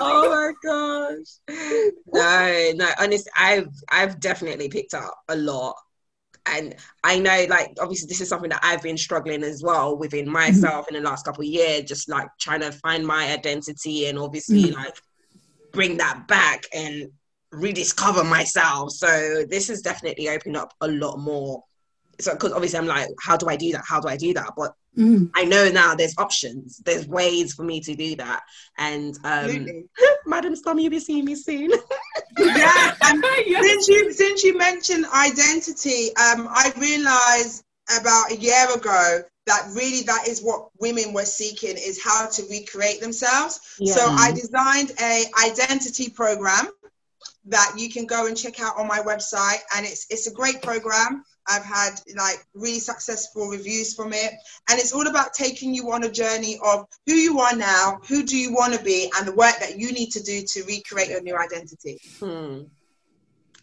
Oh 0.00 0.28
my 0.30 0.52
gosh. 0.64 1.96
No, 2.12 2.72
no, 2.74 2.90
honestly, 2.98 3.30
I've 3.36 3.68
I've 3.90 4.18
definitely 4.20 4.68
picked 4.68 4.94
up 4.94 5.14
a 5.28 5.36
lot. 5.36 5.76
And 6.48 6.74
I 7.04 7.18
know 7.18 7.46
like 7.48 7.76
obviously 7.80 8.06
this 8.08 8.20
is 8.20 8.28
something 8.28 8.50
that 8.50 8.60
I've 8.62 8.82
been 8.82 8.96
struggling 8.98 9.42
as 9.42 9.62
well 9.62 9.96
within 9.96 10.28
myself 10.28 10.88
in 10.88 10.94
the 10.94 11.00
last 11.00 11.24
couple 11.24 11.42
of 11.42 11.48
years, 11.48 11.82
just 11.84 12.08
like 12.08 12.28
trying 12.40 12.60
to 12.60 12.72
find 12.72 13.06
my 13.06 13.32
identity 13.32 14.06
and 14.06 14.18
obviously 14.18 14.70
Mm. 14.70 14.74
like 14.74 14.94
bring 15.72 15.96
that 15.98 16.26
back 16.28 16.64
and 16.72 17.10
rediscover 17.52 18.24
myself. 18.24 18.92
So 18.92 19.44
this 19.48 19.68
has 19.68 19.82
definitely 19.82 20.28
opened 20.28 20.56
up 20.56 20.72
a 20.80 20.88
lot 20.88 21.18
more. 21.18 21.62
So 22.20 22.32
because 22.32 22.52
obviously 22.52 22.78
I'm 22.78 22.86
like, 22.86 23.08
how 23.22 23.36
do 23.36 23.48
I 23.48 23.56
do 23.56 23.72
that? 23.72 23.84
How 23.86 24.00
do 24.00 24.08
I 24.08 24.16
do 24.16 24.32
that? 24.34 24.52
But 24.56 24.74
Mm. 24.96 25.30
I 25.34 25.44
know 25.44 25.68
now 25.68 25.94
there's 25.94 26.14
options, 26.16 26.78
there's 26.86 27.06
ways 27.06 27.52
for 27.52 27.62
me 27.64 27.80
to 27.80 27.94
do 27.94 28.16
that. 28.16 28.40
And 28.78 29.14
um 29.24 29.66
Madam 30.26 30.56
Storm, 30.56 30.78
you'll 30.78 30.90
be 30.90 31.00
seeing 31.00 31.26
me 31.26 31.34
soon. 31.34 31.70
Yeah, 32.38 32.94
Yes. 33.46 33.64
since 33.64 33.88
you 33.88 34.12
since 34.12 34.44
you 34.44 34.56
mentioned 34.56 35.06
identity, 35.06 36.08
um, 36.16 36.48
I 36.50 36.72
realized 36.76 37.64
about 38.00 38.32
a 38.32 38.36
year 38.36 38.66
ago 38.74 39.22
that 39.46 39.68
really 39.74 40.02
that 40.02 40.26
is 40.26 40.42
what 40.42 40.68
women 40.80 41.12
were 41.12 41.24
seeking 41.24 41.76
is 41.76 42.02
how 42.02 42.26
to 42.28 42.42
recreate 42.50 43.00
themselves. 43.00 43.60
So 43.94 44.00
I 44.10 44.32
designed 44.32 44.92
a 45.00 45.24
identity 45.44 46.10
program 46.10 46.68
that 47.46 47.74
you 47.76 47.88
can 47.90 48.06
go 48.06 48.26
and 48.26 48.36
check 48.36 48.60
out 48.60 48.76
on 48.76 48.86
my 48.86 48.98
website, 48.98 49.58
and 49.76 49.86
it's 49.86 50.06
it's 50.10 50.26
a 50.26 50.32
great 50.32 50.62
program. 50.62 51.24
I've 51.48 51.64
had 51.64 52.00
like 52.16 52.44
really 52.54 52.80
successful 52.80 53.48
reviews 53.48 53.94
from 53.94 54.12
it, 54.12 54.32
and 54.68 54.78
it's 54.78 54.92
all 54.92 55.06
about 55.06 55.32
taking 55.32 55.74
you 55.74 55.92
on 55.92 56.04
a 56.04 56.10
journey 56.10 56.58
of 56.64 56.86
who 57.06 57.14
you 57.14 57.38
are 57.40 57.54
now, 57.54 58.00
who 58.08 58.24
do 58.24 58.36
you 58.36 58.52
want 58.52 58.74
to 58.74 58.82
be, 58.82 59.10
and 59.16 59.26
the 59.26 59.34
work 59.34 59.58
that 59.60 59.78
you 59.78 59.92
need 59.92 60.10
to 60.10 60.22
do 60.22 60.42
to 60.42 60.64
recreate 60.64 61.10
your 61.10 61.22
new 61.22 61.36
identity. 61.36 61.98
Hmm. 62.18 62.62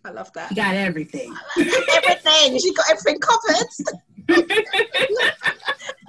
I 0.06 0.12
love 0.12 0.32
that. 0.34 0.52
You 0.52 0.58
got 0.58 0.76
everything. 0.76 1.34
everything. 1.58 2.60
She 2.60 2.74
got 2.74 2.86
everything 2.92 3.20
covered. 3.20 3.68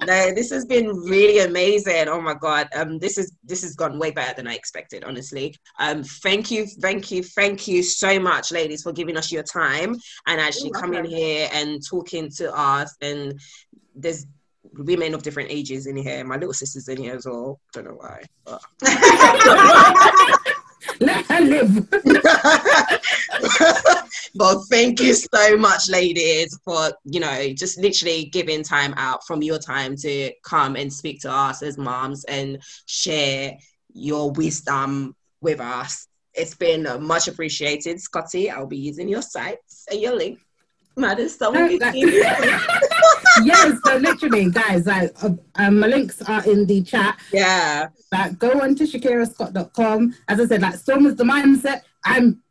no, 0.05 0.33
this 0.33 0.51
has 0.51 0.65
been 0.65 0.87
really 0.87 1.39
amazing. 1.39 2.07
Oh 2.07 2.21
my 2.21 2.33
god. 2.33 2.67
Um, 2.75 2.99
this 2.99 3.17
is 3.17 3.33
this 3.43 3.63
has 3.63 3.75
gone 3.75 3.99
way 3.99 4.11
better 4.11 4.33
than 4.35 4.47
I 4.47 4.55
expected, 4.55 5.03
honestly. 5.03 5.55
Um, 5.79 6.03
thank 6.03 6.51
you, 6.51 6.65
thank 6.65 7.11
you, 7.11 7.23
thank 7.23 7.67
you 7.67 7.83
so 7.83 8.19
much, 8.19 8.51
ladies, 8.51 8.83
for 8.83 8.91
giving 8.91 9.17
us 9.17 9.31
your 9.31 9.43
time 9.43 9.95
and 10.27 10.41
actually 10.41 10.71
coming 10.71 11.05
here 11.05 11.49
and 11.53 11.81
talking 11.87 12.29
to 12.37 12.55
us. 12.55 12.95
And 13.01 13.39
there's 13.95 14.25
women 14.77 15.13
of 15.13 15.23
different 15.23 15.51
ages 15.51 15.87
in 15.87 15.95
here. 15.95 16.23
My 16.25 16.35
little 16.35 16.53
sister's 16.53 16.87
in 16.87 16.97
here 16.97 17.15
as 17.15 17.25
well. 17.25 17.59
Don't 17.73 17.85
know 17.85 17.97
why. 17.97 18.23
Let 20.99 21.25
her 21.27 21.41
live. 21.41 21.89
but 24.35 24.59
thank 24.69 25.01
you 25.01 25.13
so 25.13 25.57
much, 25.57 25.89
ladies, 25.89 26.57
for 26.63 26.91
you 27.05 27.19
know 27.19 27.53
just 27.53 27.79
literally 27.79 28.25
giving 28.25 28.63
time 28.63 28.93
out 28.97 29.25
from 29.25 29.41
your 29.41 29.59
time 29.59 29.95
to 29.97 30.31
come 30.43 30.75
and 30.75 30.91
speak 30.91 31.21
to 31.21 31.31
us 31.31 31.61
as 31.61 31.77
moms 31.77 32.23
and 32.25 32.61
share 32.85 33.57
your 33.93 34.31
wisdom 34.31 35.15
with 35.41 35.59
us. 35.59 36.07
It's 36.33 36.55
been 36.55 36.87
much 37.01 37.27
appreciated, 37.27 38.01
Scotty. 38.01 38.51
I'll 38.51 38.67
be 38.67 38.77
using 38.77 39.07
your 39.07 39.21
sites 39.21 39.85
and 39.89 40.01
your 40.01 40.15
link. 40.15 40.39
Madam, 40.97 41.27
someone 41.29 41.67
No, 41.71 41.77
that- 41.79 41.95
yes, 43.43 43.77
so 43.85 43.97
literally, 43.97 44.49
guys, 44.49 44.85
like, 44.85 45.11
uh, 45.23 45.31
um, 45.55 45.79
my 45.79 45.87
links 45.87 46.21
are 46.21 46.43
in 46.49 46.65
the 46.65 46.81
chat. 46.83 47.19
yeah, 47.33 47.87
Like, 48.11 48.39
go 48.39 48.51
on 48.61 48.75
to 48.75 48.83
shakirascott.com. 48.85 50.15
As 50.27 50.39
I 50.39 50.45
said, 50.45 50.61
like, 50.61 50.75
Storm 50.75 51.05
is 51.05 51.15
the 51.15 51.23
mindset. 51.25 51.81
I'm 52.05 52.41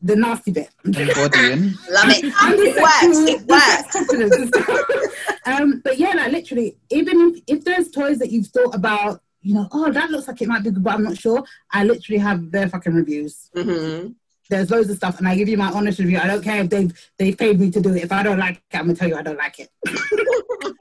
the 0.00 0.14
nasty 0.14 0.52
bit. 0.52 0.68
Embodying. 0.84 1.72
love 1.90 2.08
it. 2.08 2.32
I'm 2.38 2.54
It 2.54 2.76
works. 2.76 3.00
sexual- 3.00 3.26
It 3.28 3.42
works. 3.48 3.92
confidence 3.92 4.36
and 4.36 4.48
stuff. 4.54 4.80
um, 5.46 5.80
but 5.84 5.98
yeah, 5.98 6.12
like 6.14 6.30
literally, 6.32 6.78
even 6.90 7.34
if, 7.34 7.42
if 7.58 7.64
there's 7.64 7.90
toys 7.90 8.18
that 8.20 8.30
you've 8.30 8.46
thought 8.46 8.74
about, 8.76 9.20
you 9.40 9.54
know, 9.54 9.66
oh, 9.72 9.90
that 9.90 10.10
looks 10.10 10.28
like 10.28 10.40
it 10.42 10.46
might 10.48 10.62
be 10.62 10.70
good, 10.70 10.84
but 10.84 10.94
I'm 10.94 11.02
not 11.02 11.18
sure. 11.18 11.42
I 11.72 11.82
literally 11.84 12.18
have 12.20 12.50
their 12.52 12.68
fucking 12.68 12.94
reviews. 12.94 13.50
hmm 13.56 14.08
There's 14.50 14.70
loads 14.70 14.88
of 14.90 14.96
stuff, 14.96 15.18
and 15.18 15.28
I 15.28 15.36
give 15.36 15.48
you 15.48 15.56
my 15.58 15.70
honest 15.70 15.98
review. 15.98 16.18
I 16.18 16.26
don't 16.26 16.42
care 16.42 16.62
if 16.62 16.70
they've 16.70 17.10
they've 17.18 17.36
paid 17.36 17.60
me 17.60 17.70
to 17.70 17.80
do 17.80 17.94
it. 17.94 18.02
If 18.02 18.12
I 18.12 18.22
don't 18.22 18.38
like 18.38 18.56
it, 18.56 18.62
I'm 18.76 18.86
gonna 18.86 18.94
tell 18.94 19.08
you 19.08 19.16
I 19.16 19.22
don't 19.22 19.38
like 19.38 19.58
it. 19.60 19.70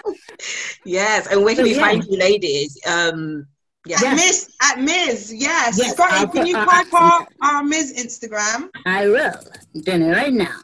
Yes, 0.85 1.27
and 1.27 1.43
where 1.43 1.55
can 1.55 1.65
So, 1.65 1.69
we 1.71 1.75
yeah. 1.75 1.81
find 1.81 2.03
you, 2.05 2.17
ladies? 2.17 2.79
Um, 2.87 3.47
yeah. 3.85 3.97
Yeah. 4.01 4.13
Miss 4.15 4.49
at 4.61 4.79
Ms. 4.79 5.33
Yes. 5.35 5.77
Yes, 5.77 5.93
Scotty, 5.93 6.15
can 6.15 6.29
put 6.29 6.47
you 6.47 6.55
our 6.57 6.65
type 6.65 6.93
our, 6.93 7.21
accent. 7.21 7.29
our 7.41 7.63
Ms. 7.63 7.93
Instagram? 7.97 8.69
I 8.85 9.07
will. 9.07 9.33
Doing 9.81 10.03
it 10.03 10.11
right 10.11 10.33
now. 10.33 10.59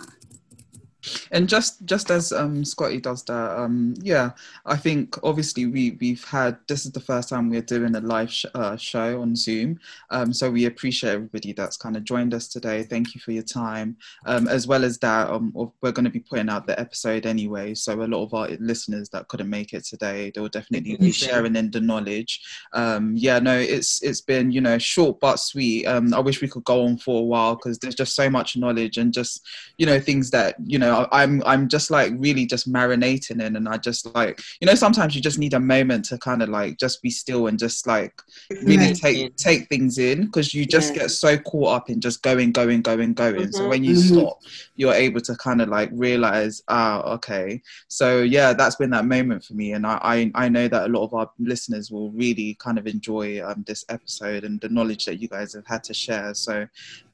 And 1.32 1.50
just 1.50 1.86
just 1.86 2.12
as 2.12 2.32
um 2.32 2.64
scotty 2.64 3.00
does 3.00 3.24
that 3.24 3.60
um 3.60 3.94
yeah 4.02 4.32
i 4.66 4.76
think 4.76 5.18
obviously 5.24 5.66
we 5.66 5.98
we've 6.00 6.24
had 6.24 6.58
this 6.68 6.86
is 6.86 6.92
the 6.92 7.00
first 7.00 7.30
time 7.30 7.50
we're 7.50 7.62
doing 7.62 7.96
a 7.96 8.02
live 8.02 8.32
sh- 8.32 8.46
uh, 8.56 8.76
show 8.76 9.22
on 9.22 9.36
zoom. 9.36 9.80
Um 10.10 10.34
so 10.34 10.50
we 10.50 10.66
appreciate 10.66 11.14
everybody 11.14 11.54
that's 11.54 11.78
kind 11.78 11.96
of 11.98 12.04
joined 12.04 12.34
us 12.34 12.48
today. 12.48 12.84
Thank 12.84 13.16
you 13.16 13.22
for 13.22 13.32
your 13.32 13.44
time. 13.44 13.98
Um 14.26 14.48
as 14.48 14.68
well 14.68 14.84
as 14.84 14.98
that 15.00 15.30
um 15.30 15.52
we're 15.82 15.92
going 15.92 16.06
to 16.06 16.12
be 16.12 16.20
putting 16.20 16.50
out 16.50 16.68
the 16.68 16.80
episode 16.80 17.26
anyway. 17.26 17.74
So 17.74 18.02
a 18.02 18.06
lot 18.06 18.24
of 18.24 18.34
our 18.34 18.50
listeners 18.60 19.10
that 19.10 19.28
couldn't 19.28 19.50
make 19.50 19.74
it 19.74 19.86
today 19.86 20.32
they 20.34 20.42
will 20.42 20.50
definitely 20.50 20.96
be 20.98 21.12
sharing 21.12 21.56
in 21.56 21.72
the 21.72 21.82
knowledge. 21.82 22.42
Um 22.74 23.16
yeah 23.16 23.40
no 23.40 23.58
it's 23.58 24.02
it's 24.04 24.22
been 24.22 24.52
you 24.52 24.62
know 24.62 24.78
short 24.78 25.20
but 25.20 25.38
sweet. 25.38 25.86
Um 25.86 26.14
i 26.14 26.20
wish 26.20 26.42
we 26.42 26.48
could 26.48 26.64
go 26.64 26.86
on 26.86 26.98
for 26.98 27.20
a 27.20 27.24
while 27.24 27.56
because 27.56 27.80
there's 27.80 27.96
just 27.96 28.16
so 28.16 28.30
much 28.30 28.58
knowledge 28.58 28.98
and 28.98 29.14
just 29.14 29.46
you 29.78 29.86
know 29.86 30.00
things 30.00 30.32
that 30.32 30.56
you 30.66 30.80
know 30.80 30.93
I- 30.94 31.24
i'm 31.24 31.42
i'm 31.46 31.68
just 31.68 31.92
like 31.92 32.12
really 32.18 32.46
just 32.46 32.72
marinating 32.72 33.42
in 33.42 33.56
and 33.56 33.68
i 33.68 33.78
just 33.78 34.06
like 34.16 34.40
you 34.62 34.66
know 34.68 34.76
sometimes 34.76 35.16
you 35.16 35.22
just 35.22 35.40
need 35.40 35.54
a 35.54 35.60
moment 35.60 36.06
to 36.06 36.18
kind 36.18 36.42
of 36.44 36.50
like 36.50 36.78
just 36.78 37.02
be 37.02 37.10
still 37.10 37.48
and 37.48 37.58
just 37.60 37.86
like 37.88 38.14
really 38.62 38.76
Amazing. 38.88 38.96
take 38.96 39.36
take 39.38 39.70
things 39.70 39.98
in 39.98 40.26
because 40.26 40.54
you 40.54 40.66
just 40.66 40.94
Yeah. 40.96 41.04
get 41.04 41.12
so 41.12 41.38
caught 41.38 41.76
up 41.78 41.90
in 41.90 42.00
just 42.00 42.22
going 42.24 42.52
going 42.52 42.82
going 42.82 43.14
going 43.14 43.52
so 43.52 43.64
Mhm. 43.66 43.70
when 43.70 43.84
you 43.84 43.96
Mhm. 43.96 44.14
stop 44.14 44.40
you're 44.76 44.94
able 44.94 45.22
to 45.22 45.36
kind 45.36 45.62
of 45.62 45.70
like 45.70 45.90
realize 45.94 46.62
ah 46.68 47.02
okay 47.16 47.62
so 47.88 48.22
yeah 48.22 48.54
that's 48.54 48.76
been 48.76 48.90
that 48.92 49.06
moment 49.06 49.44
for 49.44 49.54
me 49.54 49.74
and 49.74 49.86
i 49.86 50.00
i, 50.02 50.32
I 50.46 50.50
know 50.50 50.68
that 50.68 50.86
a 50.88 50.92
lot 50.92 51.04
of 51.04 51.14
our 51.14 51.30
listeners 51.40 51.92
will 51.92 52.12
really 52.12 52.56
kind 52.60 52.78
of 52.78 52.88
enjoy 52.88 53.44
um, 53.46 53.64
this 53.68 53.84
episode 53.90 54.44
and 54.44 54.60
the 54.62 54.70
knowledge 54.70 55.06
that 55.06 55.20
you 55.22 55.28
guys 55.28 55.54
have 55.54 55.66
had 55.68 55.84
to 55.86 55.94
share 55.94 56.34
so 56.34 56.68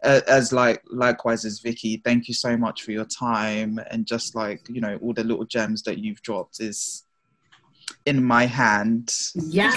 uh, 0.03 0.21
as 0.27 0.53
like 0.53 0.81
likewise 0.89 1.45
as 1.45 1.59
vicky 1.59 1.97
thank 2.05 2.27
you 2.27 2.33
so 2.33 2.55
much 2.57 2.83
for 2.83 2.91
your 2.91 3.05
time 3.05 3.68
and 3.91 4.05
just 4.05 4.33
like 4.35 4.61
you 4.69 4.81
know 4.81 4.97
all 5.01 5.13
the 5.13 5.23
little 5.23 5.45
gems 5.45 5.83
that 5.83 5.97
you've 5.99 6.21
dropped 6.21 6.59
is 6.59 7.03
in 8.05 8.23
my 8.23 8.45
hand 8.45 9.13
Yes. 9.35 9.75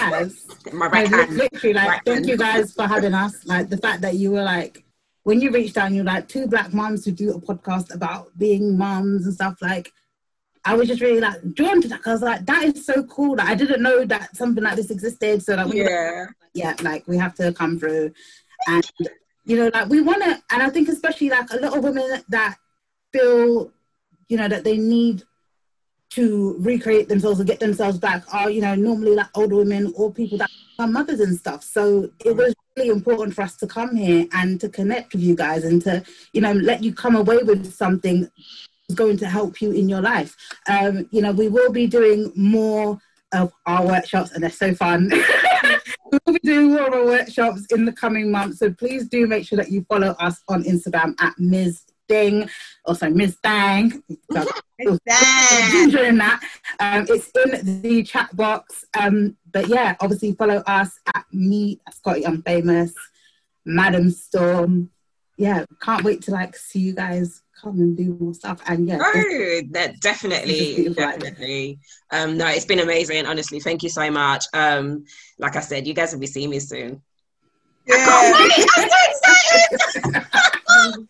My 0.71 0.85
Like, 0.85 0.93
right 0.93 1.07
hand. 1.07 1.35
literally, 1.35 1.73
like, 1.73 1.87
Right 1.89 2.01
thank 2.05 2.17
hand. 2.19 2.29
you 2.29 2.37
guys 2.37 2.73
for 2.73 2.87
having 2.87 3.13
us. 3.13 3.45
Like 3.45 3.69
the 3.69 3.77
fact 3.77 4.01
that 4.01 4.15
you 4.15 4.31
were 4.31 4.43
like, 4.43 4.83
when 5.23 5.41
you 5.41 5.49
reached 5.51 5.77
out, 5.77 5.87
and 5.87 5.95
you're 5.95 6.05
like 6.05 6.27
two 6.27 6.45
black 6.47 6.73
moms 6.73 7.03
who 7.05 7.11
do 7.11 7.31
a 7.33 7.39
podcast 7.41 7.93
about 7.93 8.37
being 8.37 8.77
moms 8.77 9.25
and 9.25 9.33
stuff. 9.33 9.55
Like, 9.61 9.91
I 10.63 10.75
was 10.75 10.87
just 10.87 11.01
really 11.01 11.19
like 11.21 11.39
drawn 11.53 11.81
to 11.81 11.87
that. 11.89 12.01
'cause 12.03 12.09
I 12.11 12.13
was 12.13 12.21
like, 12.21 12.45
that 12.45 12.63
is 12.63 12.85
so 12.85 13.03
cool. 13.05 13.35
Like, 13.37 13.49
I 13.49 13.55
didn't 13.55 13.81
know 13.81 14.05
that 14.05 14.35
something 14.35 14.63
like 14.63 14.75
this 14.75 14.91
existed. 14.91 15.41
So 15.43 15.55
like, 15.55 15.67
when 15.67 15.77
you 15.77 15.83
were 15.85 15.89
Yeah. 16.53 16.75
yeah, 16.77 16.83
like 16.89 17.07
we 17.07 17.17
have 17.17 17.33
to 17.35 17.51
come 17.53 17.79
through. 17.79 18.13
And, 18.67 18.83
you 19.45 19.57
know, 19.57 19.69
like 19.73 19.89
we 19.89 20.01
want 20.01 20.21
to, 20.23 20.41
and 20.51 20.61
I 20.61 20.69
think 20.69 20.87
especially 20.87 21.29
like 21.29 21.51
a 21.51 21.57
lot 21.57 21.75
of 21.77 21.83
women 21.83 22.23
that 22.29 22.57
feel, 23.11 23.71
you 24.33 24.39
know, 24.39 24.47
that 24.47 24.63
they 24.63 24.79
need 24.79 25.21
to 26.09 26.55
recreate 26.57 27.07
themselves 27.07 27.39
or 27.39 27.43
get 27.43 27.59
themselves 27.59 27.99
back 27.99 28.23
are, 28.33 28.49
you 28.49 28.61
know, 28.61 28.73
normally 28.73 29.13
like 29.13 29.27
older 29.35 29.57
women 29.57 29.93
or 29.95 30.11
people 30.11 30.39
that 30.39 30.49
are 30.79 30.87
mothers 30.87 31.19
and 31.19 31.37
stuff. 31.37 31.63
So 31.63 32.09
it 32.25 32.35
was 32.35 32.55
really 32.75 32.89
important 32.89 33.35
for 33.35 33.43
us 33.43 33.55
to 33.57 33.67
come 33.67 33.95
here 33.95 34.25
and 34.33 34.59
to 34.59 34.69
connect 34.69 35.13
with 35.13 35.21
you 35.21 35.35
guys 35.35 35.65
and 35.65 35.79
to, 35.83 36.03
you 36.33 36.41
know, 36.41 36.51
let 36.51 36.83
you 36.83 36.95
come 36.95 37.15
away 37.15 37.43
with 37.43 37.71
something 37.71 38.21
that's 38.21 38.95
going 38.95 39.17
to 39.17 39.29
help 39.29 39.61
you 39.61 39.71
in 39.71 39.87
your 39.87 40.01
life. 40.01 40.35
Um, 40.67 41.07
you 41.11 41.21
know, 41.21 41.31
we 41.31 41.47
will 41.47 41.71
be 41.71 41.85
doing 41.85 42.33
more 42.35 42.97
of 43.33 43.53
our 43.67 43.85
workshops 43.85 44.31
and 44.31 44.41
they're 44.41 44.49
so 44.49 44.73
fun. 44.73 45.09
we 46.11 46.19
will 46.25 46.33
be 46.33 46.39
doing 46.39 46.69
more 46.69 46.87
of 46.87 46.93
our 46.93 47.05
workshops 47.05 47.67
in 47.69 47.85
the 47.85 47.93
coming 47.93 48.31
months. 48.31 48.57
So 48.57 48.73
please 48.73 49.07
do 49.07 49.27
make 49.27 49.45
sure 49.45 49.57
that 49.57 49.69
you 49.69 49.85
follow 49.87 50.15
us 50.19 50.41
on 50.47 50.63
Instagram 50.63 51.13
at 51.19 51.37
Ms. 51.37 51.83
Ding, 52.07 52.49
also 52.85 53.09
Ms. 53.09 53.37
Bang. 53.41 54.03
Dang. 54.31 54.47
Ginger 55.71 56.03
in 56.05 56.17
that. 56.17 56.41
Um, 56.79 57.05
it's 57.09 57.31
in 57.63 57.81
the 57.81 58.03
chat 58.03 58.35
box. 58.35 58.85
Um, 58.99 59.37
but 59.51 59.67
yeah, 59.67 59.95
obviously 59.99 60.33
follow 60.33 60.57
us 60.67 60.99
at 61.13 61.25
me, 61.31 61.79
Scotty 61.91 62.23
Unfamous, 62.23 62.93
Madam 63.65 64.11
Storm. 64.11 64.89
Yeah, 65.37 65.65
can't 65.81 66.03
wait 66.03 66.21
to 66.23 66.31
like 66.31 66.55
see 66.55 66.79
you 66.79 66.93
guys 66.93 67.41
come 67.59 67.79
and 67.79 67.97
do 67.97 68.15
more 68.19 68.33
stuff. 68.33 68.61
And 68.67 68.87
yeah, 68.87 68.99
Oh, 69.01 69.61
that 69.71 69.99
definitely, 70.01 70.89
definitely. 70.93 71.79
Um, 72.11 72.37
no, 72.37 72.47
it's 72.47 72.65
been 72.65 72.79
amazing. 72.79 73.25
Honestly, 73.25 73.59
thank 73.59 73.83
you 73.83 73.89
so 73.89 74.11
much. 74.11 74.45
Um, 74.53 75.05
like 75.39 75.55
I 75.55 75.61
said, 75.61 75.87
you 75.87 75.93
guys 75.93 76.13
will 76.13 76.19
be 76.19 76.27
seeing 76.27 76.49
me 76.49 76.59
soon. 76.59 77.01
Yeah. 77.87 78.49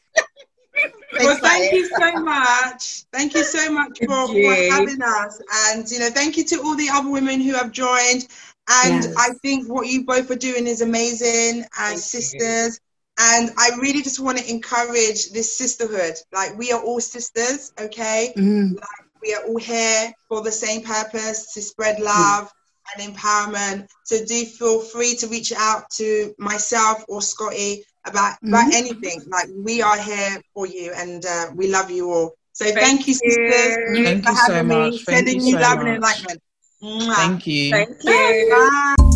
I'm 1.20 1.26
so 1.26 1.32
excited. 1.32 1.42
Well, 1.42 1.52
thank 1.52 1.74
you 1.74 1.86
so 1.88 2.12
much. 2.24 3.04
Thank 3.12 3.34
you 3.36 3.44
so 3.44 3.72
much 3.72 4.00
for, 4.00 4.28
for 4.28 4.54
having 4.72 5.02
us. 5.02 5.42
And, 5.68 5.90
you 5.90 6.00
know, 6.00 6.10
thank 6.10 6.38
you 6.38 6.44
to 6.46 6.62
all 6.62 6.76
the 6.76 6.90
other 6.92 7.10
women 7.10 7.42
who 7.42 7.54
have 7.54 7.72
joined. 7.72 8.28
And 8.70 9.04
Yes. 9.04 9.16
I 9.18 9.30
think 9.42 9.68
what 9.68 9.88
you 9.88 10.06
both 10.06 10.32
are 10.32 10.36
doing 10.36 10.68
is 10.68 10.82
amazing 10.82 11.58
you. 11.58 11.66
as 11.78 12.10
sisters. 12.10 12.80
And 13.20 13.52
I 13.58 13.72
really 13.80 14.02
just 14.02 14.20
want 14.20 14.40
to 14.40 14.50
encourage 14.50 15.32
this 15.32 15.56
sisterhood. 15.58 16.16
Like, 16.32 16.58
we 16.58 16.72
are 16.72 16.82
all 16.82 17.00
sisters, 17.00 17.72
okay? 17.80 18.34
Mm, 18.36 18.80
We 19.22 19.34
are 19.36 19.44
all 19.44 19.58
here 19.58 20.14
for 20.28 20.42
the 20.42 20.52
same 20.52 20.82
purpose 20.82 21.54
to 21.54 21.62
spread 21.62 22.00
love 22.00 22.52
and 22.98 23.16
empowerment. 23.16 23.88
So 24.04 24.24
do 24.26 24.46
feel 24.46 24.82
free 24.82 25.16
to 25.16 25.28
reach 25.28 25.52
out 25.58 25.90
to 25.98 26.34
myself 26.38 27.04
or 27.08 27.22
Scotty 27.22 27.84
about, 28.06 28.38
about 28.44 28.72
Mhm. 28.72 28.74
anything. 28.74 29.22
Like 29.28 29.48
we 29.56 29.82
are 29.82 29.98
here 29.98 30.42
for 30.54 30.66
you 30.68 30.92
and 30.94 31.26
uh, 31.26 31.48
we 31.56 31.68
love 31.68 31.90
you 31.90 32.12
all. 32.12 32.34
So 32.52 32.66
thank, 32.66 32.78
Thank 32.78 33.08
you, 33.08 33.14
you. 33.14 33.30
sisters, 33.30 34.04
Thank 34.04 34.24
for 34.24 34.30
you 34.32 34.36
so 34.36 34.54
having 34.54 34.68
me, 34.68 34.76
much. 34.92 35.04
Thank 35.06 35.28
sending 35.28 35.40
you 35.42 35.46
you 35.48 35.54
so 35.54 35.60
love 35.60 35.80
and 35.80 35.88
enlightenment. 35.90 36.42
Thank 36.82 37.48
you 37.48 37.72
Thank 37.72 38.04
you. 38.04 38.50
Bye. 38.52 39.13